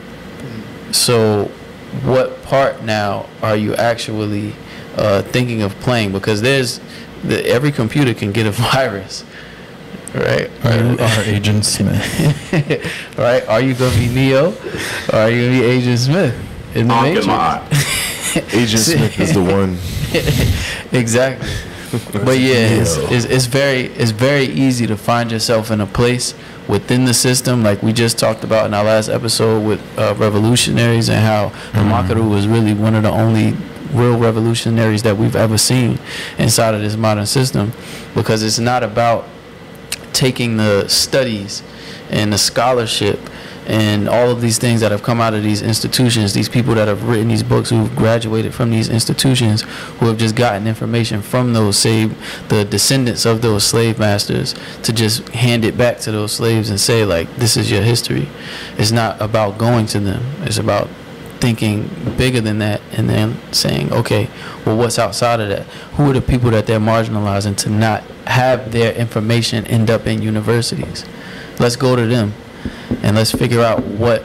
So, 0.94 1.46
what 2.04 2.42
part 2.44 2.84
now 2.84 3.26
are 3.42 3.56
you 3.56 3.76
actually 3.76 4.54
uh, 4.96 5.24
thinking 5.24 5.64
of 5.64 5.74
playing? 5.80 6.12
Because 6.12 6.42
there's 6.42 6.80
the, 7.24 7.46
every 7.48 7.72
computer 7.72 8.14
can 8.14 8.32
get 8.32 8.46
a 8.46 8.52
virus, 8.72 9.26
right? 10.14 10.52
Our, 10.64 11.02
our 11.02 11.24
Agent 11.24 11.66
Smith. 11.74 13.18
right? 13.18 13.46
Are 13.48 13.60
you 13.62 13.74
gonna 13.74 13.96
be 13.98 14.08
Neo, 14.08 14.52
or 15.12 15.16
are 15.16 15.30
you 15.30 15.48
gonna 15.48 15.60
be 15.60 15.66
Agent 15.66 16.00
Smith 16.00 16.76
in 16.76 16.88
the 16.88 17.02
Matrix? 17.02 18.54
Agent 18.54 18.82
Smith 18.82 19.20
is 19.20 19.34
the 19.34 19.44
one. 19.44 19.78
exactly. 20.98 21.50
But 22.12 22.40
yeah, 22.40 22.82
it's, 22.82 22.98
it's, 22.98 23.26
it's 23.26 23.46
very 23.46 23.82
it's 23.82 24.12
very 24.12 24.46
easy 24.46 24.88
to 24.88 24.98
find 24.98 25.32
yourself 25.32 25.70
in 25.70 25.80
a 25.82 25.86
place 25.86 26.34
within 26.68 27.06
the 27.06 27.14
system, 27.14 27.64
like 27.64 27.84
we 27.84 27.94
just 27.94 28.18
talked 28.18 28.44
about 28.44 28.66
in 28.66 28.74
our 28.74 28.84
last 28.84 29.10
episode 29.10 29.66
with 29.66 29.82
uh, 30.00 30.16
revolutionaries 30.18 31.10
and 31.10 31.20
how 31.20 31.50
the 31.74 31.80
Makaru 31.80 32.30
was 32.30 32.48
really 32.48 32.74
one 32.74 32.96
of 32.96 33.04
the 33.04 33.12
only 33.12 33.56
real 33.92 34.18
revolutionaries 34.18 35.04
that 35.04 35.16
we've 35.18 35.36
ever 35.36 35.58
seen 35.58 36.00
inside 36.38 36.74
of 36.74 36.82
this 36.82 36.96
modern 36.96 37.26
system, 37.26 37.72
because 38.16 38.42
it's 38.42 38.60
not 38.60 38.82
about 38.84 39.28
taking 40.14 40.58
the 40.58 40.88
studies 40.88 41.62
and 42.10 42.32
the 42.32 42.38
scholarship 42.38 43.20
and 43.66 44.10
all 44.10 44.30
of 44.30 44.42
these 44.42 44.58
things 44.58 44.82
that 44.82 44.92
have 44.92 45.04
come 45.04 45.22
out 45.22 45.34
of 45.34 45.44
these 45.44 45.62
institutions, 45.62 46.34
these 46.34 46.50
people 46.50 46.76
that 46.76 46.88
have 46.88 47.08
written 47.08 47.28
these 47.28 47.44
books 47.44 47.70
who've 47.70 47.96
graduated 47.96 48.54
from 48.54 48.72
these 48.72 48.90
institutions, 48.90 49.62
who 50.00 50.08
have 50.08 50.18
just 50.18 50.36
gotten 50.36 50.68
information 50.68 51.22
from 51.22 51.54
those, 51.54 51.78
say, 51.78 52.06
the 52.50 52.66
descendants 52.66 53.26
of 53.26 53.42
those 53.42 53.64
slave 53.64 54.00
masters, 54.00 54.54
to 54.84 54.92
just 54.92 55.28
hand 55.30 55.64
it 55.64 55.78
back 55.78 56.00
to 56.00 56.12
those 56.12 56.34
slaves 56.34 56.70
and 56.70 56.80
say, 56.80 57.06
like, 57.06 57.34
this 57.36 57.56
is 57.56 57.72
your 57.72 57.82
history. 57.82 58.28
It's 58.78 58.92
not 58.92 59.22
about 59.22 59.58
going 59.58 59.86
to 59.88 60.00
them, 60.00 60.24
it's 60.42 60.58
about 60.58 60.90
thinking 61.40 61.90
bigger 62.18 62.40
than 62.40 62.60
that 62.60 62.82
and 62.94 63.10
then 63.10 63.38
saying, 63.52 63.92
okay, 63.92 64.30
well, 64.66 64.78
what's 64.78 64.98
outside 64.98 65.42
of 65.42 65.50
that? 65.50 65.64
Who 65.96 66.10
are 66.10 66.14
the 66.14 66.22
people 66.22 66.50
that 66.52 66.68
they're 66.68 66.80
marginalizing 66.80 67.58
to 67.58 67.70
not 67.70 68.04
have 68.28 68.72
their 68.72 68.94
information 68.94 69.68
end 69.68 69.90
up 69.90 70.08
in 70.08 70.22
universities? 70.22 71.04
Let's 71.60 71.76
go 71.76 71.98
to 71.98 72.08
them 72.08 72.34
and 73.04 73.16
let's 73.16 73.32
figure 73.32 73.62
out 73.62 73.84
what 73.84 74.24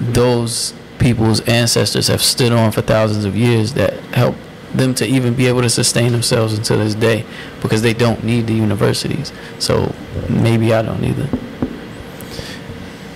those 0.00 0.72
people's 0.98 1.40
ancestors 1.42 2.06
have 2.08 2.22
stood 2.22 2.52
on 2.52 2.72
for 2.72 2.80
thousands 2.80 3.24
of 3.24 3.36
years 3.36 3.74
that 3.74 3.92
help 4.14 4.34
them 4.72 4.94
to 4.94 5.06
even 5.06 5.34
be 5.34 5.46
able 5.46 5.62
to 5.62 5.70
sustain 5.70 6.12
themselves 6.12 6.56
until 6.56 6.78
this 6.78 6.94
day 6.94 7.24
because 7.62 7.82
they 7.82 7.94
don't 7.94 8.22
need 8.22 8.46
the 8.46 8.54
universities. 8.54 9.32
So 9.58 9.94
maybe 10.28 10.72
I 10.72 10.82
don't 10.82 11.02
either. 11.04 11.28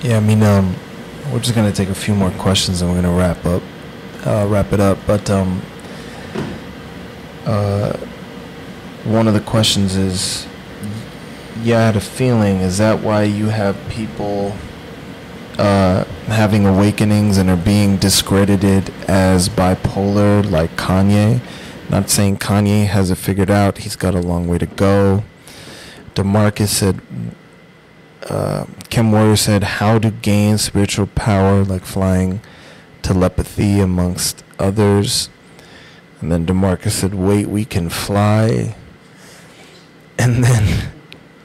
Yeah, 0.02 0.16
I 0.16 0.20
mean, 0.20 0.42
um, 0.42 0.74
we're 1.32 1.40
just 1.40 1.54
gonna 1.54 1.72
take 1.72 1.88
a 1.88 1.94
few 1.94 2.14
more 2.14 2.30
questions 2.32 2.82
and 2.82 2.90
we're 2.90 3.02
gonna 3.02 3.16
wrap 3.16 3.44
up, 3.44 3.62
uh, 4.26 4.46
wrap 4.48 4.72
it 4.72 4.80
up. 4.80 4.98
But 5.06 5.30
um, 5.30 5.62
uh, 7.44 7.96
one 9.04 9.28
of 9.28 9.34
the 9.34 9.40
questions 9.40 9.96
is, 9.96 10.46
yeah, 11.62 11.78
I 11.78 11.82
had 11.82 11.96
a 11.96 12.00
feeling. 12.00 12.56
Is 12.56 12.78
that 12.78 13.00
why 13.00 13.24
you 13.24 13.46
have 13.46 13.76
people 13.88 14.56
uh, 15.58 16.04
having 16.26 16.66
awakenings 16.66 17.38
and 17.38 17.50
are 17.50 17.56
being 17.56 17.96
discredited 17.96 18.90
as 19.08 19.48
bipolar, 19.48 20.48
like 20.48 20.76
Kanye? 20.76 21.40
Not 21.90 22.08
saying 22.08 22.38
Kanye 22.38 22.86
has 22.86 23.10
it 23.10 23.16
figured 23.16 23.50
out. 23.50 23.78
He's 23.78 23.96
got 23.96 24.14
a 24.14 24.20
long 24.20 24.48
way 24.48 24.58
to 24.58 24.66
go. 24.66 25.24
Demarcus 26.14 26.68
said, 26.68 27.00
uh, 28.28 28.66
Kim 28.88 29.12
Warrior 29.12 29.36
said, 29.36 29.62
how 29.64 29.98
to 29.98 30.10
gain 30.10 30.58
spiritual 30.58 31.06
power, 31.06 31.64
like 31.64 31.84
flying 31.84 32.40
telepathy 33.02 33.80
amongst 33.80 34.44
others. 34.58 35.28
And 36.20 36.30
then 36.30 36.46
Demarcus 36.46 36.92
said, 36.92 37.14
wait, 37.14 37.48
we 37.48 37.64
can 37.64 37.88
fly. 37.88 38.76
And 40.18 40.44
then 40.44 40.92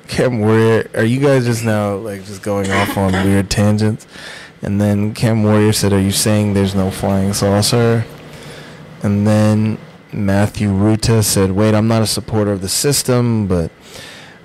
Cam 0.08 0.40
Warrior, 0.40 0.90
are 0.96 1.04
you 1.04 1.20
guys 1.20 1.46
just 1.46 1.64
now 1.64 1.96
like 1.96 2.26
just 2.26 2.42
going 2.42 2.72
off 2.72 2.98
on 2.98 3.12
weird 3.12 3.50
tangents? 3.50 4.08
And 4.62 4.82
then 4.82 5.14
Cam 5.14 5.44
Warrior 5.44 5.74
said, 5.74 5.94
are 5.94 6.00
you 6.00 6.12
saying 6.12 6.54
there's 6.54 6.74
no 6.74 6.90
flying 6.90 7.34
saucer? 7.34 8.06
And 9.04 9.28
then 9.28 9.78
Matthew 10.12 10.72
Ruta 10.72 11.22
said, 11.22 11.52
wait, 11.52 11.76
I'm 11.76 11.88
not 11.88 12.02
a 12.02 12.08
supporter 12.08 12.52
of 12.52 12.62
the 12.62 12.70
system, 12.70 13.48
but 13.48 13.72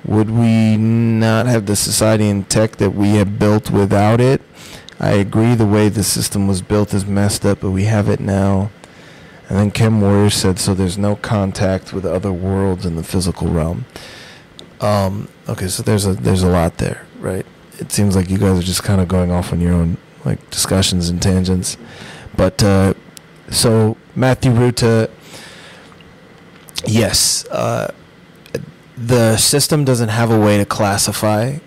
would 0.04 0.30
we 0.30 0.76
not 0.76 1.46
have 1.46 1.66
the 1.66 1.76
society 1.76 2.28
and 2.28 2.48
tech 2.48 2.76
that 2.76 2.90
we 2.90 3.12
have 3.14 3.38
built 3.38 3.70
without 3.70 4.20
it? 4.20 4.42
I 5.00 5.12
agree 5.12 5.54
the 5.54 5.66
way 5.66 5.88
the 5.88 6.04
system 6.04 6.46
was 6.46 6.60
built 6.60 6.92
is 6.92 7.06
messed 7.06 7.46
up, 7.46 7.60
but 7.60 7.70
we 7.70 7.84
have 7.84 8.08
it 8.08 8.20
now. 8.20 8.70
And 9.48 9.58
then 9.58 9.70
Kim 9.70 10.00
Warrior 10.00 10.30
said, 10.30 10.58
so 10.58 10.74
there's 10.74 10.98
no 10.98 11.16
contact 11.16 11.92
with 11.92 12.04
other 12.04 12.32
worlds 12.32 12.84
in 12.84 12.96
the 12.96 13.02
physical 13.02 13.48
realm. 13.48 13.84
Um, 14.82 15.28
okay, 15.48 15.68
so 15.68 15.82
there's 15.82 16.06
a 16.06 16.14
there's 16.14 16.42
a 16.42 16.48
lot 16.48 16.78
there, 16.78 17.06
right? 17.20 17.46
It 17.78 17.92
seems 17.92 18.16
like 18.16 18.28
you 18.28 18.38
guys 18.38 18.58
are 18.58 18.62
just 18.62 18.82
kind 18.82 19.00
of 19.00 19.08
going 19.08 19.30
off 19.30 19.52
on 19.52 19.60
your 19.60 19.72
own 19.72 19.96
like 20.24 20.50
discussions 20.50 21.08
and 21.08 21.22
tangents. 21.22 21.76
But 22.36 22.62
uh, 22.62 22.94
so 23.50 23.96
Matthew 24.16 24.50
Ruta, 24.50 25.08
yes, 26.84 27.46
uh, 27.46 27.94
the 28.96 29.36
system 29.36 29.84
doesn't 29.84 30.10
have 30.10 30.30
a 30.30 30.38
way 30.38 30.58
to 30.58 30.64
classify 30.64 31.58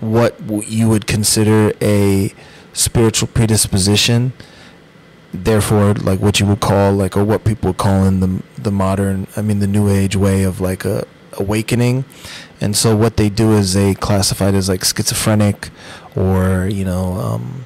what 0.00 0.38
you 0.68 0.88
would 0.88 1.06
consider 1.06 1.72
a 1.80 2.32
spiritual 2.72 3.28
predisposition 3.28 4.32
therefore 5.32 5.94
like 5.94 6.20
what 6.20 6.38
you 6.40 6.46
would 6.46 6.60
call 6.60 6.92
like 6.92 7.16
or 7.16 7.24
what 7.24 7.44
people 7.44 7.72
call 7.72 8.04
in 8.04 8.20
the 8.20 8.42
the 8.58 8.70
modern 8.70 9.26
i 9.36 9.42
mean 9.42 9.60
the 9.60 9.66
new 9.66 9.88
age 9.88 10.14
way 10.14 10.42
of 10.42 10.60
like 10.60 10.84
a 10.84 11.06
awakening. 11.38 12.04
And 12.60 12.76
so 12.76 12.96
what 12.96 13.16
they 13.16 13.28
do 13.28 13.52
is 13.52 13.74
they 13.74 13.94
classify 13.94 14.48
it 14.48 14.54
as 14.54 14.68
like 14.68 14.84
schizophrenic 14.84 15.70
or 16.16 16.68
you 16.70 16.84
know 16.84 17.14
um, 17.14 17.64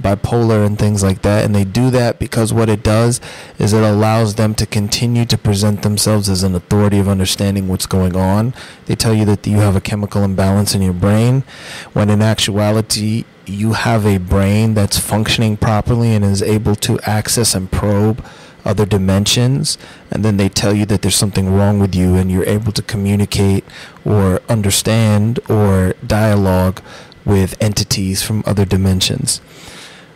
bipolar 0.00 0.66
and 0.66 0.78
things 0.78 1.02
like 1.02 1.22
that. 1.22 1.44
And 1.44 1.54
they 1.54 1.64
do 1.64 1.90
that 1.90 2.18
because 2.18 2.52
what 2.52 2.68
it 2.68 2.82
does 2.82 3.20
is 3.58 3.72
it 3.72 3.82
allows 3.82 4.34
them 4.34 4.54
to 4.54 4.66
continue 4.66 5.24
to 5.26 5.38
present 5.38 5.82
themselves 5.82 6.28
as 6.28 6.42
an 6.42 6.54
authority 6.54 6.98
of 6.98 7.08
understanding 7.08 7.68
what's 7.68 7.86
going 7.86 8.16
on. 8.16 8.54
They 8.86 8.94
tell 8.94 9.14
you 9.14 9.24
that 9.26 9.46
you 9.46 9.58
have 9.58 9.76
a 9.76 9.80
chemical 9.80 10.22
imbalance 10.22 10.74
in 10.74 10.82
your 10.82 10.94
brain 10.94 11.44
when 11.92 12.10
in 12.10 12.22
actuality 12.22 13.24
you 13.46 13.72
have 13.72 14.06
a 14.06 14.18
brain 14.18 14.74
that's 14.74 14.98
functioning 14.98 15.56
properly 15.56 16.14
and 16.14 16.24
is 16.24 16.42
able 16.42 16.76
to 16.76 17.00
access 17.00 17.54
and 17.54 17.70
probe 17.70 18.24
other 18.64 18.86
dimensions 18.86 19.78
and 20.10 20.24
then 20.24 20.36
they 20.36 20.48
tell 20.48 20.74
you 20.74 20.86
that 20.86 21.02
there's 21.02 21.16
something 21.16 21.52
wrong 21.52 21.78
with 21.78 21.94
you 21.94 22.16
and 22.16 22.30
you're 22.30 22.44
able 22.44 22.72
to 22.72 22.82
communicate 22.82 23.64
or 24.04 24.40
understand 24.48 25.38
or 25.48 25.94
dialogue 26.06 26.80
with 27.24 27.56
entities 27.60 28.22
from 28.22 28.42
other 28.46 28.64
dimensions 28.64 29.40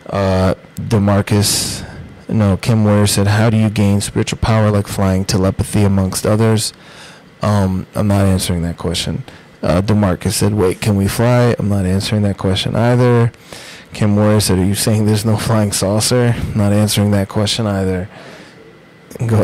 uh, 0.09 0.53
Demarcus, 0.75 1.83
no, 2.29 2.57
Kim 2.57 2.83
Ware 2.83 3.07
said, 3.07 3.27
"How 3.27 3.49
do 3.49 3.57
you 3.57 3.69
gain 3.69 4.01
spiritual 4.01 4.39
power 4.39 4.69
like 4.69 4.87
flying, 4.87 5.25
telepathy, 5.25 5.83
amongst 5.83 6.25
others?" 6.25 6.73
Um, 7.41 7.87
I'm 7.95 8.07
not 8.07 8.25
answering 8.25 8.61
that 8.63 8.77
question. 8.77 9.23
Uh, 9.63 9.81
Demarcus 9.81 10.33
said, 10.33 10.53
"Wait, 10.53 10.79
can 10.79 10.95
we 10.95 11.07
fly?" 11.07 11.55
I'm 11.57 11.69
not 11.69 11.85
answering 11.85 12.21
that 12.23 12.37
question 12.37 12.75
either. 12.75 13.31
Kim 13.93 14.15
Warrior 14.15 14.39
said, 14.41 14.59
"Are 14.59 14.65
you 14.65 14.75
saying 14.75 15.05
there's 15.05 15.25
no 15.25 15.37
flying 15.37 15.71
saucer?" 15.71 16.35
Not 16.55 16.71
answering 16.71 17.11
that 17.11 17.29
question 17.29 17.65
either. 17.65 18.07
Go. 19.19 19.43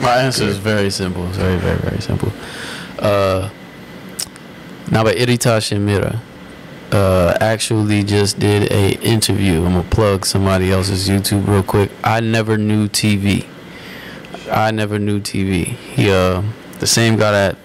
My 0.00 0.16
answer 0.18 0.44
is 0.44 0.58
very 0.58 0.90
simple. 0.90 1.26
It's 1.28 1.36
very, 1.36 1.58
very, 1.58 1.78
very 1.78 2.00
simple. 2.00 2.32
Uh, 2.98 3.50
Naba 4.90 5.12
Irita 5.12 5.58
Shimira 5.58 6.20
uh, 6.92 7.36
actually 7.40 8.04
just 8.04 8.38
did 8.38 8.70
a 8.70 8.92
interview. 9.02 9.64
I'm 9.64 9.72
gonna 9.72 9.82
plug 9.82 10.24
somebody 10.24 10.70
else's 10.70 11.08
YouTube 11.08 11.48
real 11.48 11.62
quick. 11.62 11.90
I 12.04 12.20
never 12.20 12.56
knew 12.56 12.88
TV. 12.88 13.46
I 14.50 14.70
never 14.70 14.98
knew 14.98 15.20
TV. 15.20 15.64
He, 15.64 16.10
uh, 16.10 16.42
the 16.78 16.86
same 16.86 17.16
guy 17.16 17.32
that 17.32 17.56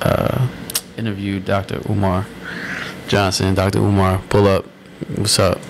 uh, 0.00 0.48
interviewed 0.96 1.44
Dr. 1.44 1.80
Umar 1.88 2.26
Johnson. 3.06 3.54
Dr. 3.54 3.78
Umar, 3.78 4.18
pull 4.28 4.48
up. 4.48 4.64
What's 5.16 5.38
up? 5.38 5.60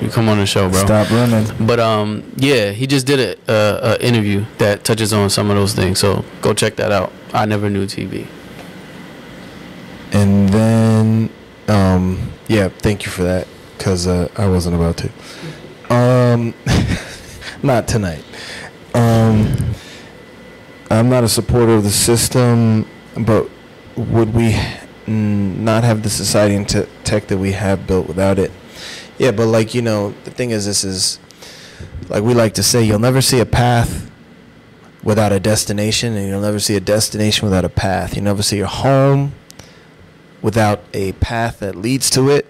You 0.00 0.08
come 0.08 0.28
on 0.28 0.38
the 0.38 0.46
show, 0.46 0.70
bro. 0.70 0.84
Stop 0.84 1.10
running. 1.10 1.46
But 1.66 1.78
um, 1.78 2.32
yeah, 2.36 2.70
he 2.70 2.86
just 2.86 3.06
did 3.06 3.20
a, 3.48 3.52
a, 3.52 3.92
a 3.92 4.04
interview 4.06 4.44
that 4.58 4.82
touches 4.82 5.12
on 5.12 5.28
some 5.28 5.50
of 5.50 5.56
those 5.56 5.74
things. 5.74 5.98
So 5.98 6.24
go 6.40 6.54
check 6.54 6.76
that 6.76 6.90
out. 6.90 7.12
I 7.34 7.44
never 7.44 7.68
knew 7.68 7.84
TV. 7.86 8.26
And 10.12 10.48
then, 10.48 11.30
um, 11.68 12.32
yeah, 12.48 12.68
thank 12.68 13.04
you 13.04 13.12
for 13.12 13.22
that, 13.22 13.46
cause 13.78 14.06
uh, 14.06 14.28
I 14.36 14.48
wasn't 14.48 14.74
about 14.74 14.96
to. 14.96 15.94
Um, 15.94 16.54
not 17.62 17.86
tonight. 17.86 18.24
Um, 18.94 19.54
I'm 20.90 21.08
not 21.08 21.22
a 21.22 21.28
supporter 21.28 21.72
of 21.74 21.84
the 21.84 21.90
system, 21.90 22.88
but 23.16 23.48
would 23.96 24.34
we 24.34 24.56
not 25.06 25.84
have 25.84 26.02
the 26.02 26.10
society 26.10 26.54
and 26.56 26.68
te- 26.68 26.86
tech 27.04 27.28
that 27.28 27.38
we 27.38 27.52
have 27.52 27.86
built 27.86 28.08
without 28.08 28.38
it? 28.38 28.50
Yeah, 29.20 29.32
but 29.32 29.48
like 29.48 29.74
you 29.74 29.82
know, 29.82 30.14
the 30.24 30.30
thing 30.30 30.48
is, 30.48 30.64
this 30.64 30.82
is 30.82 31.18
like 32.08 32.22
we 32.22 32.32
like 32.32 32.54
to 32.54 32.62
say, 32.62 32.82
you'll 32.82 32.98
never 32.98 33.20
see 33.20 33.38
a 33.38 33.44
path 33.44 34.10
without 35.04 35.30
a 35.30 35.38
destination, 35.38 36.16
and 36.16 36.26
you'll 36.26 36.40
never 36.40 36.58
see 36.58 36.74
a 36.74 36.80
destination 36.80 37.46
without 37.46 37.66
a 37.66 37.68
path. 37.68 38.16
You 38.16 38.22
never 38.22 38.42
see 38.42 38.60
a 38.60 38.66
home 38.66 39.34
without 40.40 40.80
a 40.94 41.12
path 41.12 41.58
that 41.58 41.76
leads 41.76 42.08
to 42.12 42.30
it, 42.30 42.46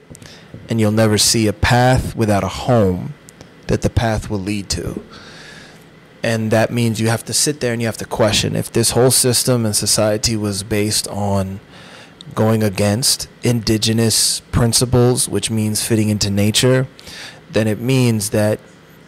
and 0.69 0.79
you'll 0.79 0.93
never 0.93 1.19
see 1.19 1.49
a 1.49 1.53
path 1.53 2.15
without 2.15 2.45
a 2.45 2.49
home 2.49 3.15
that 3.67 3.83
the 3.83 3.91
path 3.91 4.31
will 4.31 4.39
lead 4.39 4.69
to. 4.71 5.03
And 6.23 6.53
that 6.53 6.71
means 6.71 7.01
you 7.01 7.09
have 7.09 7.25
to 7.25 7.33
sit 7.33 7.59
there 7.59 7.73
and 7.73 7.83
you 7.83 7.89
have 7.89 7.97
to 7.97 8.05
question 8.05 8.55
if 8.55 8.71
this 8.71 8.93
whole 8.93 9.11
system 9.11 9.67
and 9.67 9.75
society 9.75 10.37
was 10.37 10.63
based 10.63 11.09
on 11.09 11.59
going 12.35 12.63
against 12.63 13.29
indigenous 13.43 14.41
principles, 14.53 15.29
which 15.29 15.51
means 15.51 15.87
fitting 15.87 16.09
into 16.09 16.31
nature, 16.31 16.87
then 17.51 17.67
it 17.67 17.81
means 17.81 18.31
that 18.31 18.61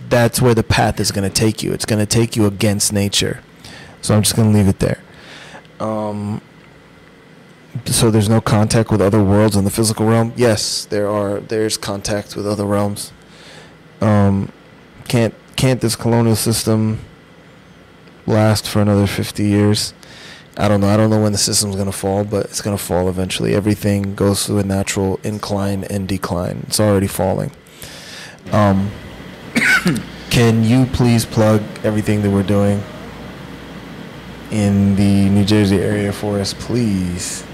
that's 0.09 0.43
where 0.43 0.55
the 0.55 0.63
path 0.63 1.01
is 1.01 1.11
going 1.13 1.29
to 1.29 1.35
take 1.35 1.63
you. 1.63 1.73
It's 1.73 1.87
going 1.87 2.01
to 2.01 2.07
take 2.07 2.37
you 2.37 2.47
against 2.47 2.93
nature. 2.93 3.41
So 4.01 4.15
I'm 4.15 4.23
just 4.23 4.37
going 4.37 4.53
to 4.53 4.59
leave 4.59 4.69
it 4.69 4.79
there. 4.81 5.01
Um, 5.81 6.41
so 7.87 8.11
there's 8.11 8.29
no 8.29 8.41
contact 8.41 8.91
with 8.91 9.01
other 9.01 9.23
worlds 9.23 9.57
in 9.57 9.65
the 9.65 9.71
physical 9.71 10.07
realm. 10.07 10.33
Yes, 10.37 10.85
there 10.85 11.09
are. 11.09 11.41
There's 11.41 11.77
contact 11.77 12.37
with 12.37 12.47
other 12.47 12.65
realms. 12.65 13.13
Um, 14.01 14.53
can't 15.09 15.35
can't 15.57 15.81
this 15.81 15.97
colonial 15.97 16.37
system 16.37 16.99
last 18.27 18.69
for 18.69 18.81
another 18.83 19.07
50 19.07 19.45
years? 19.45 19.95
I 20.57 20.69
don't 20.69 20.81
know. 20.81 20.89
I 20.89 20.97
don't 20.97 21.09
know 21.09 21.21
when 21.21 21.33
the 21.33 21.39
system's 21.39 21.77
gonna 21.77 21.93
fall, 21.93 22.25
but 22.25 22.47
it's 22.47 22.61
gonna 22.61 22.79
fall 22.79 23.09
eventually. 23.09 23.55
Everything 23.55 24.15
goes 24.15 24.47
through 24.47 24.59
a 24.59 24.65
natural 24.65 25.19
incline 25.25 25.85
and 25.85 26.07
decline. 26.07 26.65
It's 26.67 26.79
already 26.79 27.07
falling. 27.07 27.53
Um, 28.51 28.91
can 30.31 30.63
you 30.65 30.87
please 30.87 31.25
plug 31.25 31.63
everything 31.85 32.23
that 32.23 32.31
we're 32.31 32.43
doing 32.43 32.83
in 34.51 34.97
the 34.97 35.31
New 35.31 35.45
Jersey 35.45 35.79
area 35.79 36.13
for 36.13 36.39
us, 36.39 36.53
please? 36.53 37.45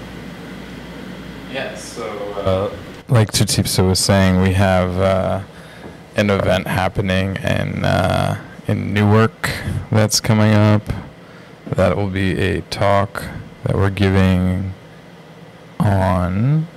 Yes. 1.51 1.83
So, 1.83 2.05
uh, 2.33 2.75
like 3.07 3.31
Tutipsa 3.31 3.87
was 3.87 3.99
saying, 3.99 4.41
we 4.41 4.53
have 4.53 4.97
uh, 4.99 5.41
an 6.17 6.29
event 6.29 6.67
happening 6.67 7.37
in 7.37 7.85
uh, 7.85 8.43
in 8.67 8.93
Newark 8.93 9.49
that's 9.89 10.19
coming 10.19 10.53
up. 10.53 10.83
That 11.75 11.95
will 11.95 12.09
be 12.09 12.37
a 12.37 12.61
talk 12.61 13.23
that 13.63 13.75
we're 13.75 13.89
giving 13.89 14.73
on. 15.79 16.67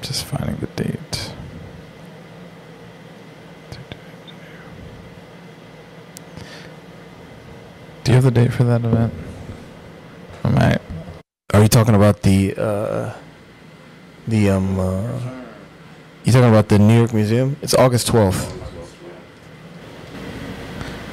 Just 0.00 0.24
finding 0.24 0.56
the 0.56 0.66
date. 0.82 1.32
Do 8.04 8.12
you 8.12 8.16
have 8.16 8.24
the 8.24 8.30
date 8.30 8.52
for 8.52 8.64
that 8.64 8.84
event? 8.84 9.12
I 10.44 10.50
might. 10.50 10.80
Are 11.52 11.62
you 11.62 11.68
talking 11.68 11.94
about 11.94 12.22
the 12.22 12.54
uh, 12.56 13.14
the 14.28 14.50
um? 14.50 14.78
Uh, 14.78 15.20
you 16.24 16.32
talking 16.32 16.48
about 16.48 16.68
the 16.68 16.78
Newark 16.78 17.12
Museum? 17.12 17.56
It's 17.62 17.74
August 17.74 18.06
twelfth. 18.06 18.63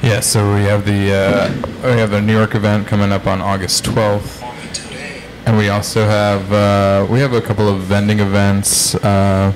Yeah, 0.03 0.19
so 0.21 0.55
we 0.55 0.63
have 0.63 0.83
the 0.83 1.13
uh, 1.13 1.91
we 1.91 1.99
have 1.99 2.09
the 2.09 2.21
New 2.21 2.33
York 2.33 2.55
event 2.55 2.87
coming 2.87 3.11
up 3.11 3.27
on 3.27 3.39
August 3.39 3.83
12th, 3.83 4.41
and 5.45 5.55
we 5.55 5.69
also 5.69 6.05
have 6.05 6.51
uh, 6.51 7.05
we 7.07 7.19
have 7.19 7.33
a 7.33 7.41
couple 7.41 7.69
of 7.69 7.81
vending 7.81 8.19
events 8.19 8.95
uh, 8.95 9.53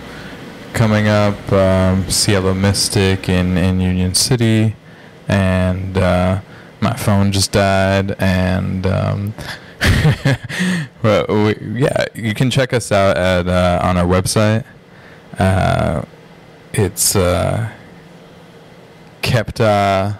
coming 0.73 1.07
up. 1.07 1.51
Um, 1.51 2.07
Cielo 2.11 2.53
Mystic 2.53 3.27
in 3.27 3.57
in 3.57 3.79
Union 3.79 4.13
City, 4.13 4.75
and 5.27 5.97
uh, 5.97 6.41
my 6.79 6.93
phone 6.95 7.31
just 7.31 7.51
died, 7.51 8.11
and 8.19 8.85
um, 8.85 9.33
well, 11.01 11.25
we, 11.27 11.55
yeah, 11.81 12.05
you 12.13 12.35
can 12.35 12.51
check 12.51 12.71
us 12.71 12.91
out 12.91 13.17
at 13.17 13.47
uh, 13.47 13.79
on 13.81 13.97
our 13.97 14.05
website. 14.05 14.63
Uh, 15.39 16.03
it's 16.71 17.15
uh, 17.15 17.71
Kebtah. 19.23 20.19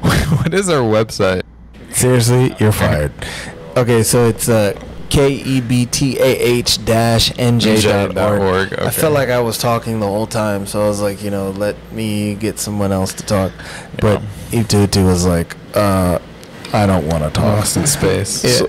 what 0.38 0.54
is 0.54 0.68
our 0.68 0.82
website? 0.82 1.42
Seriously, 1.90 2.54
you're 2.58 2.72
fired. 2.72 3.12
Okay, 3.76 4.02
so 4.02 4.26
it's 4.26 4.48
uh, 4.48 4.80
K 5.10 5.32
E 5.32 5.60
B 5.60 5.86
T 5.86 6.18
A 6.18 6.22
H 6.22 6.84
dash 6.84 7.32
NJ 7.32 7.82
dot 8.14 8.16
org. 8.16 8.72
org, 8.72 8.78
I 8.78 8.90
felt 8.90 9.12
like 9.12 9.28
I 9.28 9.40
was 9.40 9.58
talking 9.58 10.00
the 10.00 10.06
whole 10.06 10.26
time, 10.26 10.66
so 10.66 10.82
I 10.82 10.88
was 10.88 11.00
like, 11.00 11.22
you 11.22 11.30
know, 11.30 11.50
let 11.50 11.76
me 11.92 12.36
get 12.36 12.58
someone 12.58 12.92
else 12.92 13.12
to 13.14 13.26
talk. 13.26 13.52
But 14.00 14.22
Itutu 14.50 15.04
was 15.04 15.26
like, 15.26 15.56
uh, 15.74 16.20
I 16.72 16.86
don't 16.86 17.06
want 17.08 17.24
to 17.24 17.30
talk. 17.30 17.58
Lost 17.58 17.76
in 17.76 17.86
space. 17.86 18.44
Yeah. 18.44 18.66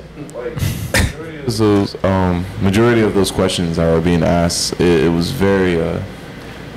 those 1.46 2.02
um, 2.04 2.46
majority 2.62 3.02
of 3.02 3.14
those 3.14 3.32
questions 3.32 3.78
that 3.78 3.94
were 3.94 4.02
being 4.02 4.24
asked, 4.24 4.74
it, 4.80 5.06
it 5.06 5.10
was 5.10 5.32
very 5.32 5.80
uh, 5.80 6.02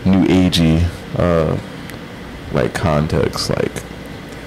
new 0.04 0.26
agey, 0.26 0.86
uh, 1.18 1.58
like 2.52 2.74
context. 2.74 3.48
Like, 3.50 3.83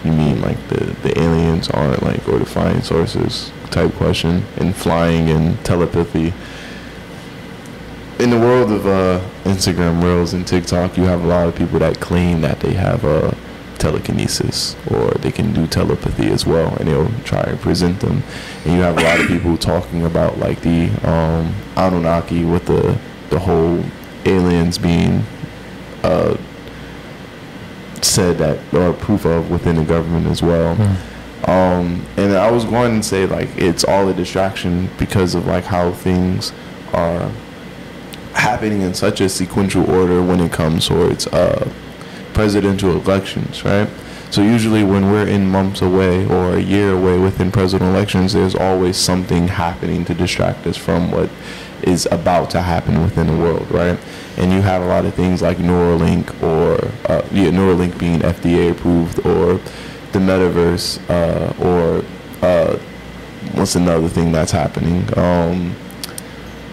you 0.08 0.14
mean 0.14 0.42
like 0.42 0.58
the 0.70 0.86
the 1.04 1.20
aliens 1.22 1.70
aren't 1.70 2.02
like 2.02 2.28
or 2.28 2.40
the 2.40 2.46
flying 2.46 2.82
saucers 2.82 3.52
type 3.70 3.94
question, 3.94 4.44
and 4.58 4.76
flying 4.76 5.30
and 5.30 5.64
telepathy. 5.64 6.34
In 8.20 8.32
the 8.32 8.40
world 8.40 8.72
of 8.72 8.88
uh, 8.88 9.22
Instagram 9.44 10.02
Reels 10.02 10.34
and 10.34 10.48
TikTok, 10.48 10.98
you 10.98 11.04
have 11.04 11.24
a 11.24 11.28
lot 11.28 11.48
of 11.48 11.56
people 11.56 11.78
that 11.80 12.00
claim 12.00 12.42
that 12.42 12.60
they 12.62 12.74
have 12.74 13.06
uh, 13.06 13.32
telekinesis 13.78 14.76
or 14.90 15.12
they 15.12 15.32
can 15.32 15.54
do 15.54 15.68
telepathy 15.68 16.28
as 16.28 16.46
well, 16.46 16.76
and 16.78 16.88
they'll 16.88 17.12
try 17.24 17.42
and 17.42 17.60
present 17.60 18.00
them. 18.00 18.24
And 18.66 18.74
you 18.74 18.82
have 18.82 18.98
a 18.98 19.04
lot 19.04 19.20
of 19.20 19.28
people 19.28 19.58
talking 19.58 20.06
about 20.06 20.40
like 20.40 20.62
the 20.62 20.90
um, 21.08 21.54
Anunnaki 21.76 22.46
with 22.46 22.66
the 22.66 22.98
the 23.30 23.40
whole 23.40 23.84
aliens 24.26 24.78
being 24.78 25.24
uh, 26.04 26.38
said 28.04 28.38
that 28.38 28.60
or 28.74 28.94
proof 28.94 29.26
of 29.26 29.50
within 29.50 29.76
the 29.76 29.84
government 29.84 30.28
as 30.28 30.42
well. 30.42 30.74
Um, 31.46 32.06
and 32.18 32.34
I 32.34 32.50
was 32.52 32.66
going 32.66 33.02
to 33.02 33.04
say 33.04 33.26
like 33.26 33.50
it's 33.58 33.84
all 33.84 34.10
a 34.10 34.14
distraction 34.14 34.90
because 34.98 35.36
of 35.36 35.46
like 35.46 35.66
how 35.66 35.92
things 35.92 36.52
are 36.94 37.32
happening 38.34 38.82
in 38.82 38.94
such 38.94 39.22
a 39.22 39.30
sequential 39.30 39.90
order 39.90 40.22
when 40.24 40.40
it 40.40 40.52
comes 40.52 40.88
towards 40.88 41.28
uh, 41.28 41.72
presidential 42.34 42.92
elections, 42.92 43.64
right? 43.64 43.90
So 44.30 44.42
usually 44.42 44.84
when 44.84 45.12
we're 45.12 45.28
in 45.28 45.48
months 45.50 45.82
away 45.82 46.26
or 46.26 46.56
a 46.56 46.60
year 46.60 46.92
away 46.92 47.18
within 47.18 47.52
presidential 47.52 47.96
elections, 47.96 48.34
there's 48.34 48.56
always 48.56 48.98
something 48.98 49.48
happening 49.48 50.06
to 50.06 50.14
distract 50.14 50.68
us 50.68 50.76
from 50.76 51.12
what 51.12 51.30
is 51.84 52.08
about 52.12 52.50
to 52.52 52.62
happen 52.62 53.02
within 53.02 53.28
the 53.28 53.38
world, 53.38 53.70
right? 53.72 53.98
And 54.38 54.52
you 54.52 54.62
have 54.62 54.82
a 54.82 54.86
lot 54.86 55.06
of 55.06 55.14
things 55.16 55.42
like 55.42 55.58
Neuralink 55.58 56.42
or 56.44 56.76
uh, 57.12 57.28
yeah, 57.32 57.50
Neuralink 57.50 57.98
being 57.98 58.20
FDA 58.20 58.72
approved 58.72 59.20
or 59.26 59.60
the 60.12 60.20
metaverse 60.20 61.00
uh, 61.10 61.54
or 61.64 62.06
uh, 62.42 62.78
what's 63.54 63.76
another 63.76 64.08
thing 64.08 64.32
that's 64.32 64.52
happening? 64.52 65.06
Um, 65.18 65.76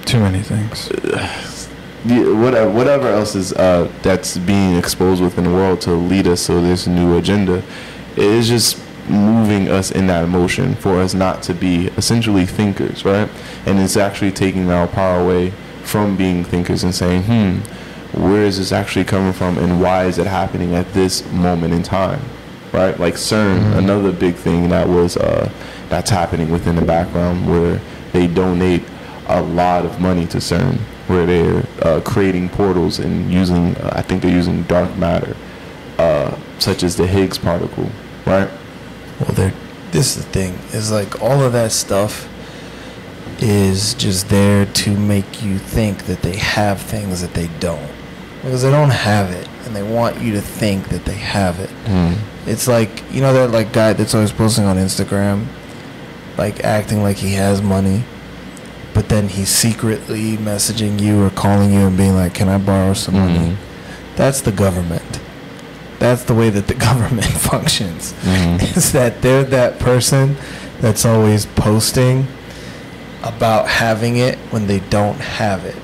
Too 0.04 0.20
many 0.20 0.42
things. 0.42 0.90
yeah, 2.04 2.28
whatever, 2.32 2.70
whatever 2.70 3.08
else 3.08 3.34
is 3.34 3.52
uh, 3.54 3.90
that's 4.02 4.36
being 4.38 4.76
exposed 4.76 5.22
within 5.22 5.44
the 5.44 5.50
world 5.50 5.80
to 5.82 5.92
lead 5.92 6.26
us 6.26 6.46
to 6.46 6.60
this 6.60 6.86
new 6.86 7.16
agenda, 7.16 7.62
it 8.12 8.18
is 8.18 8.48
just 8.48 8.78
moving 9.08 9.68
us 9.68 9.90
in 9.90 10.06
that 10.06 10.28
motion 10.28 10.74
for 10.74 11.00
us 11.00 11.14
not 11.14 11.42
to 11.42 11.54
be 11.54 11.88
essentially 11.96 12.46
thinkers, 12.46 13.04
right? 13.04 13.28
And 13.66 13.78
it's 13.78 13.96
actually 13.96 14.32
taking 14.32 14.70
our 14.70 14.86
power 14.86 15.20
away 15.20 15.52
from 15.84 16.16
being 16.16 16.44
thinkers 16.44 16.84
and 16.84 16.94
saying, 16.94 17.22
hmm, 17.24 17.58
where 18.20 18.42
is 18.44 18.58
this 18.58 18.72
actually 18.72 19.04
coming 19.04 19.32
from 19.32 19.58
and 19.58 19.80
why 19.80 20.04
is 20.06 20.18
it 20.18 20.26
happening 20.26 20.74
at 20.74 20.92
this 20.92 21.28
moment 21.32 21.74
in 21.74 21.82
time, 21.82 22.20
right? 22.72 22.98
Like 22.98 23.14
CERN, 23.14 23.76
another 23.76 24.12
big 24.12 24.34
thing 24.34 24.68
that 24.68 24.88
was 24.88 25.16
uh, 25.16 25.50
that's 25.88 26.10
happening 26.10 26.50
within 26.50 26.76
the 26.76 26.84
background 26.84 27.48
where 27.48 27.80
they 28.12 28.26
donate 28.26 28.82
a 29.28 29.42
lot 29.42 29.84
of 29.84 30.00
money 30.00 30.26
to 30.26 30.38
CERN, 30.38 30.78
where 31.08 31.26
they're 31.26 31.66
uh, 31.82 32.00
creating 32.02 32.48
portals 32.48 32.98
and 32.98 33.32
using, 33.32 33.76
uh, 33.76 33.90
I 33.92 34.02
think 34.02 34.22
they're 34.22 34.30
using 34.30 34.62
dark 34.64 34.94
matter, 34.96 35.36
uh, 35.98 36.36
such 36.58 36.82
as 36.82 36.96
the 36.96 37.06
Higgs 37.06 37.38
particle, 37.38 37.90
right? 38.26 38.48
Well, 39.20 39.32
they're, 39.32 39.54
this 39.90 40.16
is 40.16 40.24
the 40.24 40.30
thing 40.32 40.54
is 40.72 40.90
like 40.90 41.22
all 41.22 41.42
of 41.42 41.52
that 41.52 41.72
stuff 41.72 42.28
is 43.42 43.94
just 43.94 44.28
there 44.28 44.66
to 44.66 44.96
make 44.96 45.42
you 45.42 45.58
think 45.58 46.04
that 46.06 46.22
they 46.22 46.36
have 46.36 46.80
things 46.80 47.20
that 47.20 47.34
they 47.34 47.48
don't 47.60 47.90
because 48.42 48.62
they 48.62 48.70
don't 48.70 48.90
have 48.90 49.30
it 49.30 49.48
and 49.64 49.74
they 49.74 49.82
want 49.82 50.20
you 50.20 50.32
to 50.32 50.40
think 50.40 50.88
that 50.88 51.04
they 51.04 51.14
have 51.16 51.58
it 51.60 51.70
Mm. 51.86 52.16
it's 52.46 52.66
like 52.68 53.02
you 53.12 53.20
know 53.20 53.32
that 53.32 53.50
like 53.50 53.72
guy 53.72 53.92
that's 53.92 54.14
always 54.14 54.32
posting 54.32 54.64
on 54.64 54.76
instagram 54.76 55.46
like 56.36 56.62
acting 56.64 57.02
like 57.02 57.16
he 57.16 57.34
has 57.34 57.60
money 57.62 58.04
but 58.92 59.08
then 59.08 59.28
he's 59.28 59.48
secretly 59.48 60.36
messaging 60.36 61.00
you 61.00 61.22
or 61.24 61.30
calling 61.30 61.72
you 61.72 61.80
and 61.86 61.96
being 61.96 62.14
like 62.14 62.34
can 62.34 62.48
i 62.48 62.58
borrow 62.58 62.92
some 62.94 63.14
money 63.14 63.38
Mhm. 63.50 63.56
that's 64.16 64.40
the 64.42 64.52
government 64.52 65.20
that's 65.98 66.24
the 66.24 66.34
way 66.34 66.50
that 66.50 66.66
the 66.68 66.74
government 66.88 67.24
functions 67.50 68.12
Mhm. 68.22 68.76
is 68.76 68.92
that 68.92 69.22
they're 69.22 69.44
that 69.44 69.78
person 69.78 70.36
that's 70.80 71.04
always 71.06 71.46
posting 71.46 72.26
about 73.24 73.66
having 73.66 74.18
it 74.18 74.38
when 74.50 74.66
they 74.66 74.80
don't 74.80 75.18
have 75.18 75.64
it. 75.64 75.76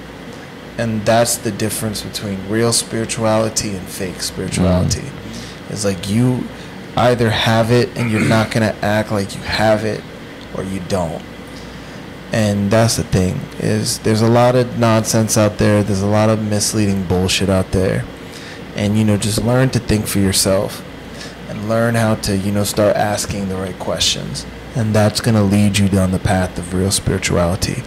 And 0.79 1.05
that's 1.05 1.39
the 1.39 1.51
difference 1.51 2.03
between 2.03 2.49
real 2.49 2.73
spirituality 2.73 3.71
and 3.71 3.87
fake 3.87 4.21
spirituality. 4.23 5.05
It's 5.69 5.85
like 5.85 6.09
you 6.09 6.47
either 6.97 7.31
have 7.31 7.71
it 7.71 7.97
and 7.97 8.11
you're 8.11 8.21
not 8.21 8.51
going 8.51 8.73
to 8.73 8.85
act 8.85 9.11
like 9.11 9.35
you 9.35 9.41
have 9.41 9.85
it 9.85 10.03
or 10.57 10.65
you 10.65 10.81
don't. 10.89 11.23
And 12.33 12.71
that's 12.71 12.97
the 12.97 13.03
thing 13.05 13.41
is 13.59 13.99
there's 14.01 14.23
a 14.23 14.29
lot 14.29 14.55
of 14.55 14.79
nonsense 14.79 15.37
out 15.37 15.59
there. 15.59 15.83
There's 15.83 16.03
a 16.03 16.07
lot 16.07 16.31
of 16.31 16.43
misleading 16.43 17.05
bullshit 17.05 17.49
out 17.49 17.73
there. 17.73 18.05
And 18.77 18.97
you 18.97 19.05
know 19.05 19.17
just 19.17 19.43
learn 19.43 19.71
to 19.71 19.81
think 19.81 20.07
for 20.07 20.21
yourself 20.21 20.85
and 21.49 21.69
learn 21.69 21.97
how 21.97 22.15
to, 22.15 22.37
you 22.37 22.53
know, 22.53 22.63
start 22.63 22.97
asking 22.97 23.49
the 23.49 23.57
right 23.57 23.79
questions. 23.81 24.47
And 24.77 24.95
that's 24.95 25.21
going 25.21 25.35
to 25.35 25.43
lead 25.43 25.79
you 25.79 25.89
down 25.89 26.13
the 26.13 26.19
path 26.19 26.59
of 26.59 26.75
real 26.75 26.91
spirituality. 26.91 27.83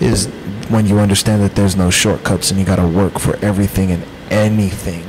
Is 0.00 0.26
when 0.68 0.86
you 0.86 0.98
understand 0.98 1.42
that 1.42 1.54
there's 1.54 1.76
no 1.76 1.90
shortcuts 1.90 2.50
and 2.50 2.60
you 2.60 2.66
got 2.66 2.76
to 2.76 2.86
work 2.86 3.18
for 3.18 3.36
everything 3.44 3.90
and 3.90 4.04
anything. 4.30 5.04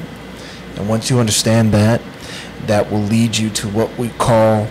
And 0.77 0.87
once 0.87 1.09
you 1.09 1.19
understand 1.19 1.73
that, 1.73 2.01
that 2.67 2.91
will 2.91 3.01
lead 3.01 3.37
you 3.37 3.49
to 3.49 3.67
what 3.67 3.97
we 3.97 4.09
call 4.09 4.67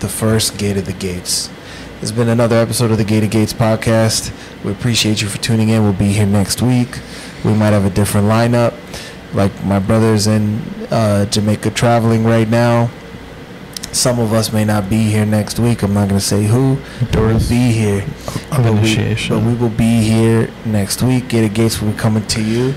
the 0.00 0.08
first 0.08 0.58
gate 0.58 0.76
of 0.76 0.86
the 0.86 0.92
gates. 0.92 1.50
There's 2.00 2.12
been 2.12 2.30
another 2.30 2.56
episode 2.56 2.90
of 2.90 2.96
the 2.96 3.04
Gate 3.04 3.24
of 3.24 3.30
Gates 3.30 3.52
podcast. 3.52 4.32
We 4.64 4.72
appreciate 4.72 5.20
you 5.20 5.28
for 5.28 5.36
tuning 5.36 5.68
in. 5.68 5.82
We'll 5.82 5.92
be 5.92 6.12
here 6.12 6.24
next 6.24 6.62
week. 6.62 6.98
We 7.44 7.52
might 7.52 7.74
have 7.74 7.84
a 7.84 7.90
different 7.90 8.26
lineup. 8.26 8.74
Like 9.34 9.64
my 9.64 9.78
brother's 9.78 10.26
in 10.26 10.60
uh, 10.90 11.26
Jamaica 11.26 11.70
traveling 11.72 12.24
right 12.24 12.48
now. 12.48 12.90
Some 13.92 14.20
of 14.20 14.32
us 14.32 14.52
may 14.52 14.64
not 14.64 14.88
be 14.88 15.04
here 15.10 15.26
next 15.26 15.58
week. 15.58 15.82
I'm 15.82 15.92
not 15.94 16.08
going 16.08 16.20
to 16.20 16.24
say 16.24 16.44
who. 16.44 16.78
We'll 17.12 17.38
be 17.48 17.72
here. 17.72 18.02
Of 18.02 18.48
But 18.50 18.62
we- 18.74 18.78
initiation. 18.78 19.36
But 19.38 19.44
we 19.46 19.54
will 19.54 19.68
be 19.68 20.02
here 20.02 20.48
next 20.64 21.02
week. 21.02 21.28
Gate 21.28 21.44
of 21.44 21.54
Gates 21.54 21.80
will 21.82 21.90
be 21.90 21.98
coming 21.98 22.24
to 22.28 22.42
you. 22.42 22.74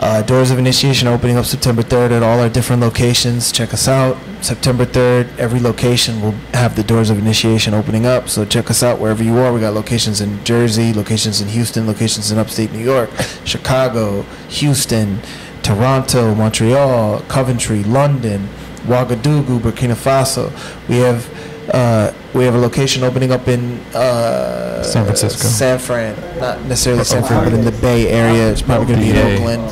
Uh, 0.00 0.22
doors 0.22 0.52
of 0.52 0.58
initiation 0.60 1.08
opening 1.08 1.36
up 1.36 1.44
September 1.44 1.82
3rd 1.82 2.12
at 2.12 2.22
all 2.22 2.38
our 2.40 2.48
different 2.48 2.80
locations. 2.82 3.50
Check 3.50 3.72
us 3.74 3.88
out. 3.88 4.16
September 4.40 4.84
3rd, 4.86 5.36
every 5.38 5.58
location 5.58 6.20
will 6.20 6.34
have 6.54 6.76
the 6.76 6.84
doors 6.84 7.10
of 7.10 7.18
initiation 7.18 7.74
opening 7.74 8.06
up. 8.06 8.28
So 8.28 8.44
check 8.44 8.70
us 8.70 8.82
out 8.82 9.00
wherever 9.00 9.24
you 9.24 9.38
are. 9.38 9.52
We 9.52 9.58
got 9.60 9.74
locations 9.74 10.20
in 10.20 10.42
Jersey, 10.44 10.92
locations 10.92 11.40
in 11.40 11.48
Houston, 11.48 11.86
locations 11.88 12.30
in 12.30 12.38
upstate 12.38 12.70
New 12.72 12.78
York, 12.84 13.10
Chicago, 13.44 14.22
Houston, 14.48 15.20
Toronto, 15.64 16.32
Montreal, 16.34 17.20
Coventry, 17.22 17.82
London, 17.82 18.48
Ouagadougou, 18.88 19.60
Burkina 19.60 19.94
Faso. 19.94 20.50
We 20.88 20.96
have 20.96 21.28
uh, 21.74 22.12
we 22.34 22.44
have 22.44 22.54
a 22.54 22.58
location 22.58 23.02
opening 23.04 23.30
up 23.30 23.46
in 23.46 23.78
uh, 23.94 24.82
San 24.82 25.04
Francisco. 25.04 25.46
San 25.48 25.78
Fran, 25.78 26.14
not 26.40 26.60
necessarily 26.64 27.04
San 27.04 27.22
Fran, 27.22 27.44
but 27.44 27.52
in 27.52 27.64
the 27.64 27.72
Bay 27.72 28.08
Area. 28.08 28.50
It's 28.50 28.62
probably 28.62 28.86
going 28.86 29.00
to 29.00 29.04
be 29.04 29.10
in 29.10 29.18
Oakland. 29.38 29.62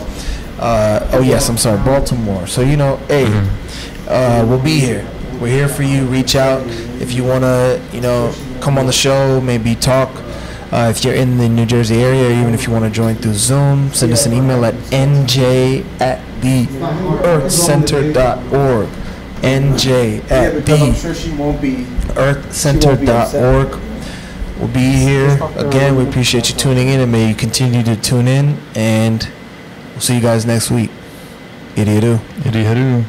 Uh, 0.60 1.08
oh 1.12 1.20
yes, 1.22 1.48
I'm 1.48 1.56
sorry, 1.58 1.78
Baltimore. 1.84 2.46
So 2.46 2.60
you 2.60 2.76
know, 2.76 2.96
hey, 3.08 3.24
Mm-hmm. 3.26 4.08
uh, 4.08 4.44
we'll 4.48 4.62
be 4.62 4.78
here. 4.78 5.06
We're 5.40 5.48
here 5.48 5.68
for 5.68 5.82
you. 5.82 6.04
Reach 6.06 6.34
out 6.36 6.62
if 7.00 7.12
you 7.12 7.22
want 7.24 7.42
to, 7.44 7.80
you 7.92 8.00
know, 8.00 8.32
come 8.60 8.78
on 8.78 8.86
the 8.86 8.92
show, 8.92 9.40
maybe 9.40 9.74
talk. 9.74 10.08
Uh, 10.72 10.88
if 10.94 11.04
you're 11.04 11.14
in 11.14 11.36
the 11.38 11.48
New 11.48 11.64
Jersey 11.66 12.02
area, 12.02 12.28
or 12.28 12.32
even 12.40 12.52
if 12.54 12.66
you 12.66 12.72
want 12.72 12.84
to 12.84 12.90
join 12.90 13.14
through 13.16 13.34
Zoom, 13.34 13.92
send 13.92 14.12
us 14.12 14.26
an 14.26 14.32
email 14.32 14.64
at 14.64 14.74
nj 14.90 15.84
at 16.00 16.20
the 16.40 16.66
earthcenter.org. 17.22 18.88
nj 19.42 20.30
at 20.30 20.54
because 20.54 20.82
I'm 20.82 20.92
the 20.92 21.14
sure 21.14 21.36
won't 21.36 21.60
be. 21.60 21.84
earthcenter.org. 22.14 23.80
We'll 24.58 24.68
be 24.68 24.80
here 24.80 25.38
again. 25.56 25.96
We 25.96 26.04
appreciate 26.08 26.48
you 26.50 26.56
tuning 26.56 26.88
in, 26.88 27.00
and 27.00 27.12
may 27.12 27.28
you 27.28 27.34
continue 27.34 27.82
to 27.82 27.94
tune 27.94 28.26
in. 28.26 28.58
And 28.74 29.28
we'll 29.92 30.00
see 30.00 30.14
you 30.16 30.22
guys 30.22 30.46
next 30.46 30.70
week. 30.70 30.90
Idiot. 31.76 32.20
Idiot. 32.44 33.04